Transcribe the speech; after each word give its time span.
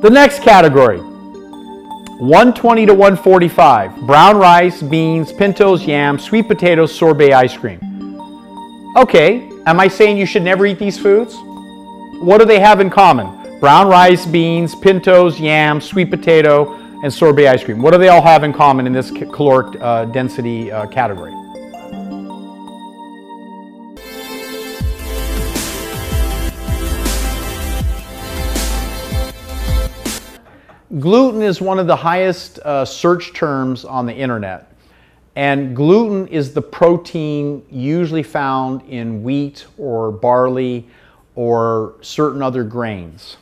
The 0.00 0.10
next 0.10 0.42
category 0.42 1.00
120 1.00 2.86
to 2.86 2.94
145 2.94 4.06
brown 4.06 4.36
rice, 4.36 4.80
beans, 4.80 5.32
pintos, 5.32 5.84
yams, 5.84 6.22
sweet 6.22 6.46
potatoes, 6.46 6.94
sorbet 6.94 7.32
ice 7.32 7.56
cream. 7.56 7.80
Okay, 8.96 9.50
am 9.66 9.80
I 9.80 9.88
saying 9.88 10.16
you 10.16 10.24
should 10.24 10.44
never 10.44 10.66
eat 10.66 10.78
these 10.78 11.00
foods? 11.00 11.34
What 12.20 12.38
do 12.38 12.44
they 12.44 12.60
have 12.60 12.78
in 12.78 12.90
common? 12.90 13.58
Brown 13.58 13.88
rice, 13.88 14.24
beans, 14.24 14.76
pintos, 14.76 15.40
yams, 15.40 15.84
sweet 15.84 16.10
potato, 16.10 16.74
and 17.02 17.12
sorbet 17.12 17.48
ice 17.48 17.64
cream. 17.64 17.82
What 17.82 17.90
do 17.90 17.98
they 17.98 18.08
all 18.08 18.22
have 18.22 18.44
in 18.44 18.52
common 18.52 18.86
in 18.86 18.92
this 18.92 19.10
caloric 19.10 19.80
uh, 19.80 20.04
density 20.04 20.70
uh, 20.70 20.86
category? 20.86 21.32
Gluten 30.98 31.42
is 31.42 31.60
one 31.60 31.78
of 31.78 31.86
the 31.86 31.96
highest 31.96 32.58
uh, 32.60 32.84
search 32.84 33.34
terms 33.34 33.84
on 33.84 34.06
the 34.06 34.14
internet. 34.14 34.72
And 35.36 35.76
gluten 35.76 36.26
is 36.28 36.54
the 36.54 36.62
protein 36.62 37.62
usually 37.70 38.22
found 38.22 38.82
in 38.88 39.22
wheat 39.22 39.66
or 39.76 40.10
barley 40.10 40.88
or 41.34 41.94
certain 42.00 42.42
other 42.42 42.64
grains, 42.64 43.36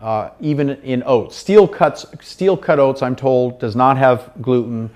uh, 0.00 0.30
even 0.40 0.70
in 0.70 1.02
oats. 1.04 1.36
Steel, 1.36 1.68
cuts, 1.68 2.06
steel 2.22 2.56
cut 2.56 2.80
oats, 2.80 3.02
I'm 3.02 3.14
told, 3.14 3.60
does 3.60 3.76
not 3.76 3.98
have 3.98 4.32
gluten. 4.40 4.90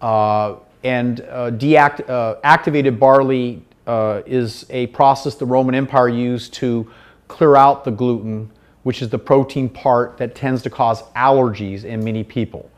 Uh, 0.00 0.56
and 0.84 1.22
uh, 1.22 1.50
deact- 1.50 2.08
uh, 2.08 2.36
activated 2.44 3.00
barley 3.00 3.62
uh, 3.86 4.20
is 4.26 4.66
a 4.70 4.88
process 4.88 5.34
the 5.34 5.46
Roman 5.46 5.74
Empire 5.74 6.10
used 6.10 6.52
to 6.54 6.88
clear 7.26 7.56
out 7.56 7.84
the 7.84 7.90
gluten 7.90 8.50
which 8.88 9.02
is 9.02 9.10
the 9.10 9.18
protein 9.18 9.68
part 9.68 10.16
that 10.16 10.34
tends 10.34 10.62
to 10.62 10.70
cause 10.70 11.02
allergies 11.14 11.84
in 11.84 12.02
many 12.02 12.24
people. 12.24 12.70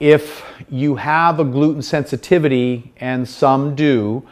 If 0.00 0.44
you 0.68 0.96
have 0.96 1.40
a 1.40 1.44
gluten 1.44 1.80
sensitivity, 1.80 2.92
and 2.98 3.26
some 3.26 3.74
do, 3.74 4.22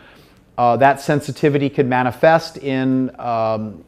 uh, 0.59 0.77
that 0.77 1.01
sensitivity 1.01 1.71
could 1.71 1.87
manifest 1.87 2.59
in 2.59 3.19
um, 3.19 3.83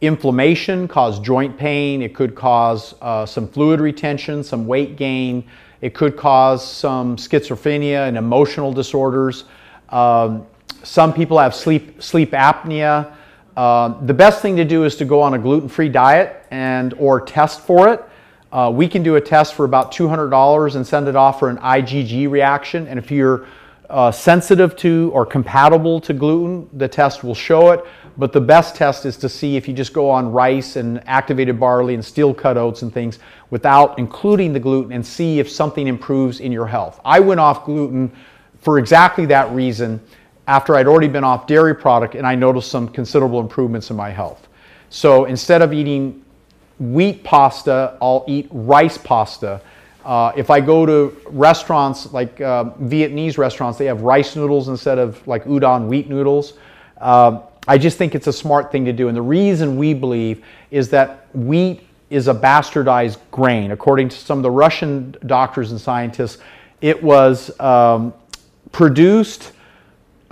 inflammation, 0.00 0.88
cause 0.88 1.20
joint 1.20 1.58
pain, 1.58 2.00
it 2.00 2.14
could 2.14 2.34
cause 2.34 2.94
uh, 3.02 3.26
some 3.26 3.46
fluid 3.46 3.78
retention, 3.78 4.42
some 4.42 4.66
weight 4.66 4.96
gain, 4.96 5.44
it 5.82 5.92
could 5.92 6.16
cause 6.16 6.66
some 6.66 7.16
schizophrenia 7.16 8.08
and 8.08 8.16
emotional 8.16 8.72
disorders. 8.72 9.44
Um, 9.90 10.46
some 10.84 11.12
people 11.12 11.38
have 11.38 11.54
sleep, 11.54 12.02
sleep 12.02 12.30
apnea. 12.30 13.14
Uh, 13.56 14.00
the 14.06 14.14
best 14.14 14.40
thing 14.40 14.56
to 14.56 14.64
do 14.64 14.84
is 14.84 14.96
to 14.96 15.04
go 15.04 15.20
on 15.20 15.34
a 15.34 15.38
gluten-free 15.38 15.90
diet 15.90 16.46
and 16.50 16.94
or 16.94 17.20
test 17.20 17.60
for 17.60 17.88
it. 17.88 18.02
Uh, 18.50 18.70
we 18.74 18.88
can 18.88 19.02
do 19.02 19.16
a 19.16 19.20
test 19.20 19.54
for 19.54 19.64
about 19.64 19.92
$200 19.92 20.76
and 20.76 20.86
send 20.86 21.08
it 21.08 21.16
off 21.16 21.38
for 21.38 21.48
an 21.48 21.58
IgG 21.58 22.30
reaction. 22.30 22.86
And 22.86 22.98
if 22.98 23.10
you're 23.10 23.46
uh, 23.90 24.10
sensitive 24.10 24.74
to 24.76 25.10
or 25.12 25.26
compatible 25.26 26.00
to 26.00 26.14
gluten, 26.14 26.68
the 26.78 26.88
test 26.88 27.22
will 27.24 27.34
show 27.34 27.70
it. 27.70 27.84
But 28.16 28.32
the 28.32 28.40
best 28.40 28.74
test 28.74 29.06
is 29.06 29.16
to 29.18 29.28
see 29.28 29.56
if 29.56 29.68
you 29.68 29.74
just 29.74 29.92
go 29.92 30.10
on 30.10 30.32
rice 30.32 30.76
and 30.76 31.02
activated 31.06 31.58
barley 31.58 31.94
and 31.94 32.04
steel 32.04 32.32
cut 32.34 32.56
oats 32.56 32.82
and 32.82 32.92
things 32.92 33.18
without 33.50 33.98
including 33.98 34.52
the 34.52 34.60
gluten 34.60 34.92
and 34.92 35.04
see 35.04 35.40
if 35.40 35.50
something 35.50 35.86
improves 35.86 36.40
in 36.40 36.52
your 36.52 36.66
health. 36.66 37.00
I 37.04 37.20
went 37.20 37.40
off 37.40 37.64
gluten 37.64 38.12
for 38.60 38.78
exactly 38.78 39.26
that 39.26 39.50
reason 39.50 40.00
after 40.46 40.76
I'd 40.76 40.86
already 40.86 41.08
been 41.08 41.24
off 41.24 41.46
dairy 41.46 41.74
product 41.74 42.14
and 42.14 42.26
I 42.26 42.34
noticed 42.34 42.70
some 42.70 42.88
considerable 42.88 43.40
improvements 43.40 43.90
in 43.90 43.96
my 43.96 44.10
health. 44.10 44.48
So 44.90 45.24
instead 45.24 45.62
of 45.62 45.72
eating 45.72 46.24
wheat 46.78 47.22
pasta, 47.22 47.96
I'll 48.02 48.24
eat 48.26 48.48
rice 48.50 48.98
pasta. 48.98 49.60
Uh, 50.04 50.32
if 50.36 50.50
I 50.50 50.60
go 50.60 50.84
to 50.84 51.16
restaurants 51.26 52.12
like 52.12 52.40
uh, 52.40 52.64
Vietnamese 52.80 53.38
restaurants, 53.38 53.78
they 53.78 53.86
have 53.86 54.02
rice 54.02 54.34
noodles 54.34 54.68
instead 54.68 54.98
of 54.98 55.26
like 55.28 55.44
udon 55.44 55.86
wheat 55.86 56.08
noodles. 56.10 56.54
Uh, 57.00 57.40
I 57.68 57.78
just 57.78 57.96
think 57.96 58.16
it's 58.16 58.26
a 58.26 58.32
smart 58.32 58.72
thing 58.72 58.84
to 58.86 58.92
do. 58.92 59.06
And 59.06 59.16
the 59.16 59.22
reason 59.22 59.76
we 59.76 59.94
believe 59.94 60.44
is 60.72 60.88
that 60.90 61.28
wheat 61.34 61.86
is 62.10 62.26
a 62.26 62.34
bastardized 62.34 63.18
grain. 63.30 63.70
According 63.70 64.08
to 64.08 64.16
some 64.16 64.38
of 64.38 64.42
the 64.42 64.50
Russian 64.50 65.16
doctors 65.26 65.70
and 65.70 65.80
scientists, 65.80 66.38
it 66.80 67.00
was 67.00 67.58
um, 67.60 68.12
produced 68.72 69.52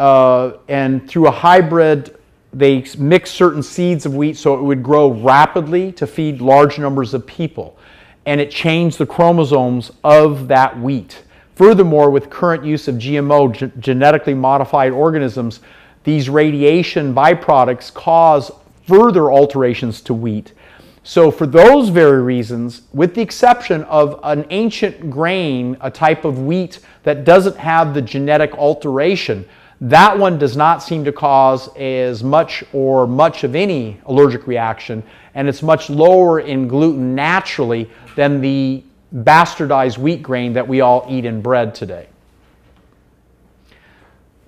uh, 0.01 0.57
and 0.69 1.07
through 1.07 1.27
a 1.27 1.31
hybrid, 1.31 2.17
they 2.55 2.87
mix 2.99 3.31
certain 3.31 3.63
seeds 3.63 4.07
of 4.07 4.15
wheat 4.15 4.35
so 4.35 4.55
it 4.55 4.63
would 4.63 4.83
grow 4.83 5.11
rapidly 5.11 5.93
to 5.93 6.07
feed 6.07 6.41
large 6.41 6.79
numbers 6.79 7.13
of 7.13 7.27
people. 7.27 7.77
And 8.25 8.41
it 8.41 8.51
changed 8.51 8.97
the 8.97 9.05
chromosomes 9.05 9.93
of 10.03 10.49
that 10.49 10.81
wheat. 10.81 11.23
Furthermore, 11.55 12.11
with 12.11 12.31
current 12.31 12.65
use 12.65 12.89
of 12.89 12.95
GMO, 12.95 13.79
genetically 13.79 14.33
modified 14.33 14.93
organisms, 14.93 15.61
these 16.05 16.31
radiation 16.31 17.15
byproducts 17.15 17.93
cause 17.93 18.51
further 18.89 19.31
alterations 19.31 20.01
to 20.01 20.15
wheat. 20.15 20.55
So, 21.03 21.31
for 21.31 21.47
those 21.47 21.91
very 21.91 22.23
reasons, 22.23 22.83
with 22.95 23.15
the 23.15 23.21
exception 23.21 23.85
of 23.85 24.19
an 24.23 24.47
ancient 24.49 25.11
grain, 25.11 25.77
a 25.83 25.91
type 25.91 26.25
of 26.25 26.39
wheat 26.39 26.79
that 27.03 27.27
doesn't 27.27 27.57
have 27.57 27.93
the 27.93 28.03
genetic 28.03 28.55
alteration, 28.55 29.47
that 29.81 30.19
one 30.19 30.39
does 30.39 30.57
not 30.57 30.83
seem 30.83 31.05
to 31.05 31.13
cause 31.13 31.75
as 31.77 32.23
much 32.23 32.63
or 32.73 33.07
much 33.07 33.45
of 33.45 33.55
any 33.55 33.99
allergic 34.07 34.47
reaction, 34.47 35.03
and 35.35 35.49
it's 35.49 35.63
much 35.63 35.89
lower 35.89 36.41
in 36.41 36.69
gluten 36.69 37.15
naturally 37.15 37.91
than 38.15 38.41
the 38.41 38.83
bastardized 39.15 39.97
wheat 39.97 40.23
grain 40.23 40.53
that 40.53 40.69
we 40.69 40.81
all 40.81 41.07
eat 41.09 41.25
in 41.25 41.41
bread 41.41 41.75
today. 41.75 42.09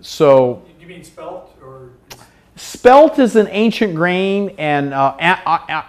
So, 0.00 0.62
you 0.80 0.86
mean 0.86 1.04
spelt 1.04 1.56
or? 1.62 1.90
Spelt 2.56 3.18
is 3.18 3.34
an 3.36 3.48
ancient 3.50 3.94
grain, 3.94 4.54
and 4.58 4.92
uh, 4.92 5.14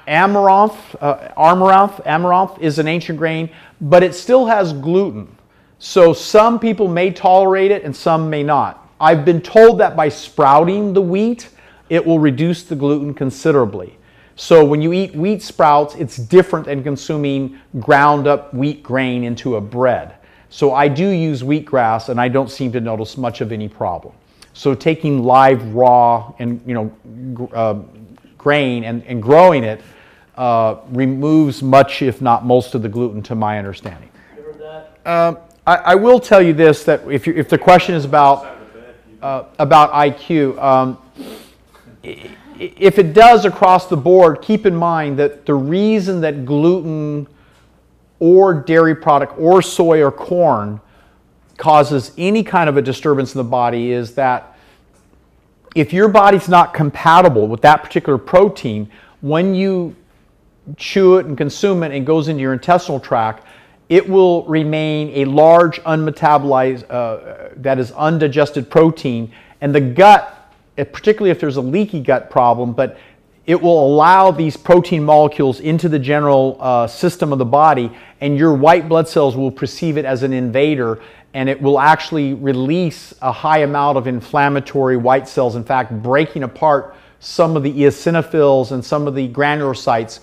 amaranth, 0.08 0.96
uh, 1.02 1.34
amaranth, 1.36 2.00
amaranth 2.06 2.62
is 2.62 2.80
an 2.80 2.88
ancient 2.88 3.18
grain, 3.18 3.50
but 3.82 4.03
it 4.03 4.16
still 4.16 4.46
has 4.46 4.72
gluten. 4.72 5.36
So 5.80 6.14
some 6.14 6.59
people 6.59 6.88
may 6.88 7.12
tolerate 7.12 7.72
it, 7.72 7.84
and 7.84 7.94
some 7.94 8.30
may 8.30 8.44
not. 8.44 8.83
I've 9.03 9.25
been 9.25 9.41
told 9.41 9.81
that 9.81 9.97
by 9.97 10.08
sprouting 10.08 10.94
the 10.94 11.02
wheat, 11.02 11.50
it 11.90 12.06
will 12.06 12.19
reduce 12.19 12.64
the 12.64 12.75
gluten 12.75 13.14
considerably. 13.14 13.97
So 14.38 14.64
when 14.64 14.81
you 14.81 14.94
eat 14.94 15.14
wheat 15.14 15.41
sprouts, 15.41 15.96
it's 15.96 16.16
different 16.16 16.68
than 16.68 16.84
consuming 16.84 17.59
ground 17.81 18.28
up 18.28 18.53
wheat 18.53 18.81
grain 18.81 19.25
into 19.25 19.58
a 19.58 19.62
bread. 19.62 20.16
So 20.50 20.74
I 20.74 20.88
do 20.88 21.09
use 21.09 21.44
wheatgrass 21.44 22.08
and 22.08 22.22
I 22.22 22.30
don't 22.30 22.50
seem 22.50 22.72
to 22.72 22.80
notice 22.80 23.18
much 23.18 23.41
of 23.41 23.52
any 23.52 23.68
problem. 23.68 24.14
So 24.53 24.74
taking 24.74 25.22
live, 25.22 25.75
raw, 25.75 26.34
and 26.40 26.62
you 26.66 26.74
know, 26.74 27.50
uh, 27.53 27.81
grain 28.38 28.85
and, 28.85 29.03
and 29.03 29.22
growing 29.22 29.66
it 29.66 29.81
uh, 30.38 30.78
removes 30.91 31.62
much, 31.62 32.02
if 32.02 32.22
not 32.22 32.46
most, 32.46 32.74
of 32.74 32.81
the 32.81 32.90
gluten, 32.90 33.22
to 33.24 33.35
my 33.35 33.58
understanding. 33.58 34.09
Uh, 35.06 35.35
I, 35.68 35.75
I, 35.75 35.96
will 35.96 36.20
tell 36.20 36.41
you 36.41 36.53
this: 36.53 36.85
that 36.85 37.06
if, 37.12 37.28
you, 37.28 37.34
if 37.34 37.50
the 37.50 37.58
question 37.58 37.94
is 37.94 38.06
about 38.06 38.62
uh, 39.23 39.45
about 39.57 39.91
IQ. 39.94 40.61
Um, 40.61 40.97
if 42.59 43.00
it 43.00 43.13
does 43.13 43.45
across 43.45 43.88
the 43.88 43.97
board, 43.97 44.41
keep 44.41 44.66
in 44.66 44.75
mind 44.75 45.17
that 45.17 45.45
the 45.45 45.53
reason 45.56 46.22
that 46.22 46.45
gluten 46.45 47.28
or 48.19 48.53
dairy 48.53 48.95
product 48.95 49.34
or 49.39 49.61
soy 49.61 50.03
or 50.03 50.11
corn 50.11 50.79
causes 51.57 52.11
any 52.17 52.44
kind 52.44 52.69
of 52.69 52.78
a 52.78 52.81
disturbance 52.81 53.34
in 53.34 53.38
the 53.38 53.50
body 53.50 53.91
is 53.91 54.13
that 54.16 54.57
if 55.75 55.94
your 55.94 56.09
body's 56.09 56.50
not 56.50 56.73
compatible 56.73 57.47
with 57.47 57.61
that 57.61 57.81
particular 57.81 58.17
protein, 58.17 58.90
when 59.22 59.55
you 59.55 59.95
chew 60.78 61.17
it 61.17 61.25
and 61.25 61.38
consume 61.38 61.81
it 61.84 61.88
and 61.88 61.95
it 61.95 62.05
goes 62.05 62.28
into 62.28 62.41
your 62.41 62.53
intestinal 62.53 62.99
tract, 62.99 63.46
it 63.90 64.08
will 64.08 64.44
remain 64.46 65.12
a 65.14 65.26
large 65.26 65.82
unmetabolized, 65.84 66.85
uh, 66.90 67.50
that 67.58 67.80
is 67.80 67.91
undigested 67.91 68.70
protein. 68.70 69.32
And 69.62 69.74
the 69.74 69.82
gut, 69.82 70.52
particularly 70.76 71.32
if 71.32 71.40
there's 71.40 71.58
a 71.58 71.62
leaky 71.62 72.00
gut 72.00 72.30
problem, 72.30 72.74
but 72.74 72.97
it 73.46 73.62
will 73.62 73.85
allow 73.85 74.32
these 74.32 74.56
protein 74.56 75.03
molecules 75.03 75.59
into 75.59 75.90
the 75.90 76.00
general 76.00 76.58
uh, 76.62 76.88
system 76.88 77.34
of 77.34 77.40
the 77.40 77.46
body, 77.46 77.91
and 78.22 78.38
your 78.38 78.53
white 78.53 78.88
blood 78.88 79.08
cells 79.08 79.35
will 79.35 79.52
perceive 79.52 79.97
it 79.97 80.06
as 80.06 80.24
an 80.24 80.32
invader, 80.32 81.02
and 81.34 81.50
it 81.50 81.62
will 81.62 81.79
actually 81.79 82.34
release 82.34 83.14
a 83.22 83.32
high 83.32 83.59
amount 83.59 83.97
of 83.97 84.08
inflammatory 84.08 84.96
white 84.96 85.28
cells, 85.28 85.58
in 85.58 85.64
fact, 85.64 85.91
breaking 85.91 86.44
apart 86.44 86.96
some 87.20 87.58
of 87.58 87.64
the 87.64 87.72
eosinophils 87.72 88.72
and 88.72 88.84
some 88.84 89.08
of 89.08 89.16
the 89.16 89.28
granulocytes. 89.28 90.22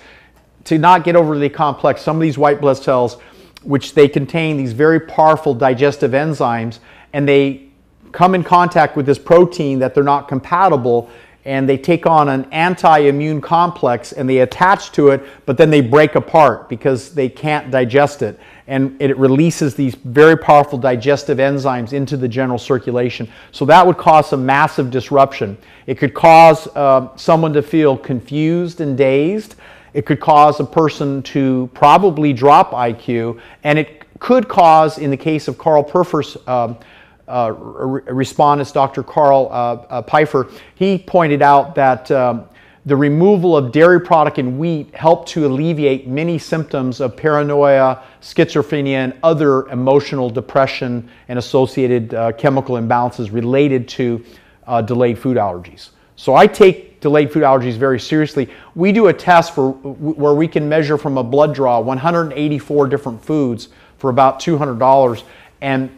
To 0.65 0.79
not 0.79 1.05
get 1.05 1.17
overly 1.17 1.49
complex, 1.49 2.03
some 2.03 2.17
of 2.17 2.23
these 2.23 2.39
white 2.39 2.61
blood 2.61 2.77
cells 2.77 3.17
which 3.62 3.95
they 3.95 4.09
contain 4.09 4.57
these 4.57 4.73
very 4.73 5.01
powerful 5.01 5.55
digestive 5.55 6.12
enzymes, 6.12 6.79
and 7.12 7.29
they 7.29 7.69
come 8.12 8.35
in 8.35 8.43
contact 8.43 8.97
with 8.97 9.07
this 9.07 9.19
protein 9.19 9.79
that 9.79 9.95
they're 9.95 10.03
not 10.03 10.29
compatible, 10.29 11.11
and 11.45 11.69
they 11.69 11.79
take 11.79 12.07
on 12.07 12.29
an 12.29 12.47
anti-immune 12.53 13.41
complex 13.41 14.12
and 14.12 14.29
they 14.29 14.39
attach 14.39 14.93
to 14.93 15.09
it, 15.09 15.23
but 15.47 15.57
then 15.57 15.71
they 15.71 15.81
break 15.81 16.15
apart 16.15 16.69
because 16.69 17.15
they 17.15 17.29
can't 17.29 17.71
digest 17.71 18.21
it. 18.21 18.39
And 18.67 19.01
it 19.01 19.17
releases 19.17 19.75
these 19.75 19.95
very 19.95 20.37
powerful 20.37 20.79
digestive 20.79 21.39
enzymes 21.39 21.93
into 21.93 22.17
the 22.17 22.29
general 22.29 22.59
circulation. 22.59 23.27
So 23.53 23.65
that 23.65 23.87
would 23.87 23.97
cause 23.97 24.29
some 24.29 24.45
massive 24.45 24.91
disruption. 24.91 25.56
It 25.87 25.97
could 25.97 26.13
cause 26.13 26.69
uh, 26.77 27.09
someone 27.17 27.55
to 27.55 27.63
feel 27.63 27.97
confused 27.97 28.81
and 28.83 28.97
dazed. 28.97 29.55
It 29.93 30.07
could 30.07 30.21
cause 30.21 30.61
a 30.61 30.65
person 30.65 31.23
to 31.25 31.71
probably 31.75 32.33
drop 32.33 32.73
IQ, 32.73 33.41
and 33.65 33.79
it 33.79 34.05
could 34.19 34.49
cause, 34.49 34.99
in 34.99 35.11
the 35.11 35.17
case 35.17 35.49
of 35.49 35.59
Carl 35.59 35.83
Perfur's 35.83 36.37
um, 36.47 36.77
uh, 37.27 37.53
respondents, 37.53 38.73
Dr. 38.73 39.03
Carl 39.03 39.49
uh, 39.51 39.55
uh, 39.89 40.03
Pfeiffer, 40.03 40.49
he 40.75 40.99
pointed 40.99 41.43
out 41.43 41.75
that 41.75 42.11
um, 42.11 42.47
the 42.87 42.97
removal 42.97 43.57
of 43.57 43.73
dairy 43.73 44.01
product 44.01 44.39
in 44.39 44.59
wheat 44.59 44.95
helped 44.95 45.29
to 45.29 45.47
alleviate 45.47 46.09
many 46.09 46.39
symptoms 46.39 47.01
of 47.01 47.17
paranoia, 47.17 48.03
schizophrenia, 48.21 48.95
and 48.95 49.15
other 49.23 49.69
emotional 49.69 50.31
depression 50.31 51.09
and 51.29 51.39
associated 51.39 52.15
uh, 52.15 52.33
chemical 52.33 52.77
imbalances 52.77 53.33
related 53.33 53.87
to 53.87 54.25
uh, 54.67 54.81
delayed 54.81 55.19
food 55.19 55.37
allergies. 55.37 55.91
So 56.17 56.35
I 56.35 56.47
take 56.47 56.90
delayed 57.00 57.32
food 57.32 57.43
allergies 57.43 57.76
very 57.76 57.99
seriously. 57.99 58.49
We 58.75 58.93
do 58.93 59.08
a 59.08 59.12
test 59.12 59.55
for 59.55 59.70
where 59.73 60.35
we 60.35 60.47
can 60.47 60.69
measure 60.69 60.99
from 60.99 61.19
a 61.19 61.25
blood 61.25 61.55
draw 61.55 61.81
184 61.81 62.88
different 62.88 63.25
foods 63.25 63.69
for 63.99 64.11
about 64.11 64.41
$200 64.41 65.23
and 65.61 65.91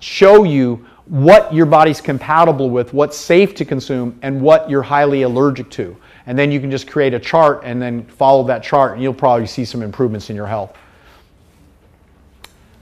show 0.00 0.44
you 0.44 0.86
what 1.06 1.52
your 1.52 1.66
body's 1.66 2.00
compatible 2.00 2.70
with, 2.70 2.94
what's 2.94 3.16
safe 3.16 3.54
to 3.56 3.64
consume, 3.64 4.18
and 4.22 4.40
what 4.40 4.70
you're 4.70 4.82
highly 4.82 5.22
allergic 5.22 5.70
to. 5.70 5.96
And 6.26 6.38
then 6.38 6.50
you 6.50 6.60
can 6.60 6.70
just 6.70 6.88
create 6.88 7.12
a 7.12 7.20
chart 7.20 7.62
and 7.64 7.80
then 7.80 8.04
follow 8.04 8.44
that 8.44 8.62
chart, 8.62 8.94
and 8.94 9.02
you'll 9.02 9.12
probably 9.12 9.46
see 9.46 9.64
some 9.64 9.82
improvements 9.82 10.30
in 10.30 10.36
your 10.36 10.46
health. 10.46 10.76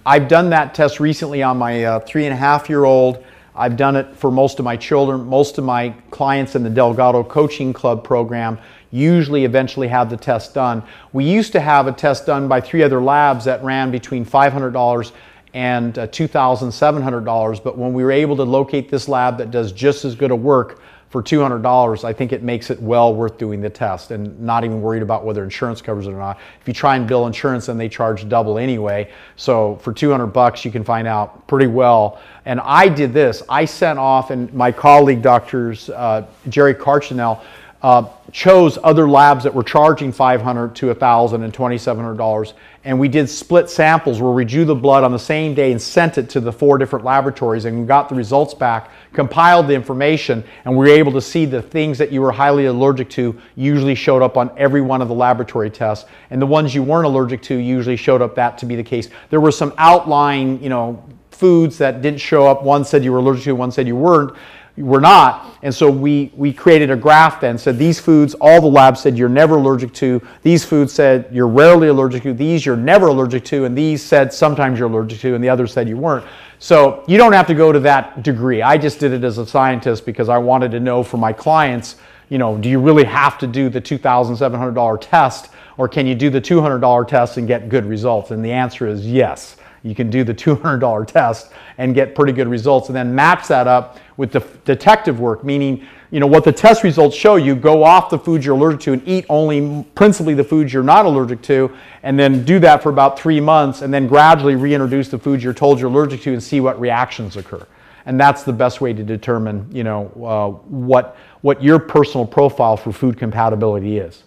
I've 0.07 0.29
done 0.29 0.51
that 0.51 0.75
test 0.75 1.01
recently 1.01 1.43
on 1.43 1.59
my 1.59 1.85
uh, 1.85 2.01
three 2.01 2.27
and 2.27 2.33
a 2.33 2.37
half 2.37 2.69
year 2.69 2.85
old. 2.85 3.25
I've 3.55 3.77
done 3.77 3.97
it 3.97 4.17
for 4.17 4.31
most 4.31 4.59
of 4.59 4.65
my 4.65 4.77
children. 4.77 5.27
Most 5.27 5.59
of 5.59 5.65
my 5.65 5.91
clients 6.11 6.55
in 6.55 6.63
the 6.63 6.71
Delgado 6.71 7.23
Coaching 7.23 7.73
Club 7.73 8.03
program 8.03 8.59
usually 8.91 9.45
eventually 9.45 9.89
have 9.89 10.09
the 10.09 10.17
test 10.17 10.55
done. 10.55 10.83
We 11.13 11.25
used 11.25 11.53
to 11.53 11.61
have 11.61 11.87
a 11.87 11.93
test 11.93 12.27
done 12.27 12.49
by 12.49 12.61
three 12.61 12.83
other 12.83 13.03
labs 13.03 13.45
that 13.45 13.63
ran 13.63 13.91
between 13.91 14.25
$500 14.25 15.13
and 15.55 15.99
uh, 15.99 16.07
$2,700. 16.07 17.63
But 17.63 17.77
when 17.77 17.93
we 17.93 18.03
were 18.03 18.13
able 18.13 18.37
to 18.37 18.45
locate 18.45 18.91
this 18.91 19.09
lab 19.09 19.39
that 19.39 19.51
does 19.51 19.73
just 19.73 20.05
as 20.05 20.15
good 20.15 20.31
a 20.31 20.37
work 20.37 20.81
for 21.13 21.23
$200, 21.23 22.05
I 22.05 22.13
think 22.15 22.33
it 22.33 22.43
makes 22.43 22.71
it 22.71 22.81
well 22.81 23.15
worth 23.15 23.37
doing 23.37 23.61
the 23.61 23.69
test 23.69 24.13
and 24.13 24.41
not 24.41 24.65
even 24.65 24.81
worried 24.81 25.03
about 25.03 25.27
whether 25.27 25.45
insurance 25.45 25.83
covers 25.83 26.07
it 26.07 26.13
or 26.13 26.17
not. 26.17 26.41
If 26.59 26.67
you 26.67 26.73
try 26.73 26.97
and 26.97 27.07
bill 27.07 27.27
insurance, 27.27 27.67
then 27.67 27.77
they 27.77 27.91
charge 27.91 28.27
double 28.31 28.57
anyway. 28.57 29.13
So 29.37 29.77
for 29.83 29.93
200 29.93 30.29
bucks, 30.29 30.65
you 30.65 30.71
can 30.71 30.83
find 30.83 31.07
out 31.07 31.47
pretty 31.47 31.67
well. 31.67 32.19
And 32.47 32.61
I 32.61 32.89
did 32.89 33.13
this. 33.13 33.43
I 33.47 33.67
sent 33.67 33.99
off, 33.99 34.31
and 34.31 34.51
my 34.55 34.73
colleague, 34.73 35.21
doctors 35.21 35.91
uh, 35.91 36.27
Jerry 36.49 36.75
Karchinell, 36.75 37.43
uh, 37.83 38.09
chose 38.31 38.79
other 38.85 39.09
labs 39.09 39.43
that 39.43 39.53
were 39.53 39.65
charging 39.65 40.13
500 40.13 40.75
to 40.77 40.87
1000 40.87 41.43
and 41.43 41.53
2700 41.53 42.17
dollars. 42.17 42.55
And 42.85 42.99
we 42.99 43.09
did 43.09 43.29
split 43.29 43.69
samples 43.69 44.21
where 44.21 44.33
we 44.33 44.45
drew 44.45 44.65
the 44.65 44.75
blood 44.75 45.05
on 45.05 45.13
the 45.13 45.19
same 45.19 45.55
day 45.55 45.73
and 45.73 45.83
sent 45.83 46.17
it 46.19 46.31
to 46.31 46.41
the 46.41 46.53
four 46.53 46.79
different 46.79 47.05
laboratories 47.05 47.65
and 47.65 47.81
we 47.81 47.87
got 47.87 48.09
the 48.09 48.15
results 48.15 48.55
back 48.55 48.91
compiled 49.13 49.69
the 49.69 49.75
information 49.75 50.43
and 50.65 50.77
we 50.77 50.87
were 50.87 50.93
able 50.93 51.13
to 51.13 51.21
see 51.21 51.45
the 51.45 51.61
things 51.61 51.99
that 51.99 52.11
you 52.11 52.21
were 52.21 52.33
highly 52.33 52.67
allergic 52.67 53.11
to 53.11 53.39
usually 53.57 53.95
showed 53.95 54.23
up 54.23 54.37
on 54.37 54.51
every 54.57 54.81
one 54.81 55.03
of 55.03 55.09
the 55.09 55.15
laboratory 55.15 55.71
tests. 55.71 56.09
And 56.31 56.41
the 56.41 56.47
ones 56.47 56.75
you 56.75 56.83
weren't 56.83 57.07
allergic 57.07 57.43
to 57.43 57.57
usually 57.57 57.97
showed 57.97 58.23
up 58.23 58.35
that 58.37 58.59
to 58.59 58.67
be 58.67 58.77
the 58.77 58.85
case. 58.85 59.11
There 59.31 59.41
were 59.41 59.53
some 59.53 59.73
outlying 59.77 60.63
you 60.63 60.69
know 60.69 61.05
foods 61.31 61.79
that 61.79 62.03
didn't 62.03 62.21
show 62.21 62.47
up. 62.47 62.63
One 62.63 62.85
said 62.85 63.03
you 63.03 63.11
were 63.11 63.19
allergic 63.19 63.45
to 63.45 63.55
one 63.57 63.73
said 63.73 63.89
you 63.89 63.97
weren't 63.97 64.37
we're 64.77 65.01
not. 65.01 65.59
And 65.63 65.75
so 65.75 65.91
we, 65.91 66.33
we 66.35 66.53
created 66.53 66.91
a 66.91 66.97
graph 66.97 67.41
then, 67.41 67.59
said 67.59 67.79
these 67.79 68.01
foods, 68.01 68.35
all 68.41 68.61
the 68.61 68.67
labs 68.67 69.01
said 69.01 69.19
you're 69.19 69.29
never 69.29 69.57
allergic 69.57 69.93
to. 69.95 70.23
These 70.43 70.65
foods 70.65 70.93
said 70.93 71.29
you're 71.31 71.49
rarely 71.49 71.89
allergic 71.89 72.23
to. 72.23 72.33
These 72.33 72.65
you're 72.65 72.77
never 72.77 73.09
allergic 73.09 73.45
to. 73.47 73.67
And 73.67 73.77
these 73.77 74.03
said 74.03 74.33
sometimes 74.33 74.79
you're 74.79 74.89
allergic 74.89 75.21
to. 75.21 75.35
And 75.35 75.45
the 75.45 75.49
others 75.51 75.73
said 75.73 75.89
you 75.89 75.99
weren't. 75.99 76.25
So 76.59 77.05
you 77.07 77.19
don't 77.19 77.33
have 77.33 77.47
to 77.49 77.55
go 77.55 77.71
to 77.71 77.81
that 77.81 78.23
degree. 78.23 78.63
I 78.63 78.79
just 78.79 78.99
did 78.99 79.13
it 79.13 79.25
as 79.25 79.37
a 79.37 79.47
scientist 79.47 80.07
because 80.07 80.29
I 80.29 80.39
wanted 80.39 80.71
to 80.71 80.81
know 80.81 81.03
for 81.03 81.19
my 81.19 81.33
clients, 81.33 81.97
you 82.31 82.39
know, 82.39 82.57
do 82.57 82.71
you 82.71 82.81
really 82.81 83.05
have 83.05 83.37
to 83.39 83.47
do 83.47 83.69
the 83.69 83.81
$2,700 83.81 84.99
test 85.03 85.51
or 85.77 85.87
can 85.87 86.07
you 86.07 86.15
do 86.15 86.31
the 86.31 86.41
$200 86.41 87.09
test 87.09 87.37
and 87.37 87.47
get 87.47 87.69
good 87.69 87.85
results? 87.85 88.31
And 88.31 88.43
the 88.43 88.53
answer 88.53 88.87
is 88.87 89.07
yes 89.07 89.57
you 89.83 89.95
can 89.95 90.11
do 90.11 90.25
the 90.25 90.35
$200 90.35 91.07
test 91.07 91.53
and 91.79 91.95
get 91.95 92.15
pretty 92.15 92.33
good 92.33 92.49
results 92.49 92.89
and 92.89 92.97
then 92.97 93.15
match 93.15 93.49
that 93.49 93.67
up 93.67 93.99
with 94.23 94.31
the 94.31 94.39
detective 94.65 95.19
work, 95.19 95.43
meaning 95.43 95.85
you 96.13 96.21
know 96.21 96.29
what 96.29 96.45
the 96.45 96.53
test 96.53 96.85
results 96.85 97.17
show 97.17 97.35
you 97.35 97.57
go 97.57 97.83
off 97.83 98.09
the 98.09 98.17
foods 98.17 98.47
you're 98.47 98.55
allergic 98.55 98.81
to 98.83 98.93
and 98.93 99.03
eat 99.09 99.27
only 99.29 99.83
principally 99.97 100.33
the 100.33 100.45
foods 100.45 100.73
you're 100.73 100.85
not 100.85 101.07
allergic 101.07 101.43
to 101.43 101.77
and 102.05 102.17
then 102.17 102.45
do 102.45 102.61
that 102.61 102.85
for 102.85 102.91
about 102.91 103.19
three 103.19 103.41
months 103.41 103.83
and 103.83 103.93
then 103.93 104.07
gradually 104.07 104.55
reintroduce 104.55 105.09
the 105.09 105.19
foods 105.19 105.43
you're 105.43 105.53
told 105.53 105.81
you're 105.81 105.91
allergic 105.91 106.21
to 106.21 106.33
and 106.33 106.41
see 106.41 106.61
what 106.61 106.79
reactions 106.79 107.37
occur 107.37 107.67
and 108.07 108.21
that's 108.21 108.45
the 108.45 108.53
best 108.53 108.81
way 108.81 108.93
to 108.93 109.03
determine 109.03 109.69
you 109.73 109.83
know 109.83 110.07
uh, 110.25 110.51
what 110.69 111.17
what 111.41 111.61
your 111.61 111.81
personal 111.81 112.25
profile 112.25 112.77
for 112.77 112.93
food 112.93 113.19
compatibility 113.19 113.99
is 113.99 114.23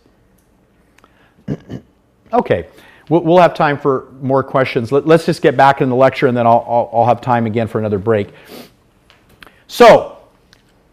okay 2.33 2.67
We'll 3.07 3.37
have 3.37 3.53
time 3.53 3.77
for 3.77 4.11
more 4.19 4.41
questions. 4.41 4.91
Let's 4.91 5.27
just 5.27 5.43
get 5.43 5.55
back 5.55 5.79
in 5.79 5.89
the 5.89 5.95
lecture 5.95 6.25
and 6.25 6.35
then 6.35 6.47
I'll, 6.47 6.89
I'll, 6.91 7.05
have 7.05 7.21
time 7.21 7.45
again 7.45 7.67
for 7.67 7.77
another 7.77 7.99
break. 7.99 8.29
So, 9.67 10.17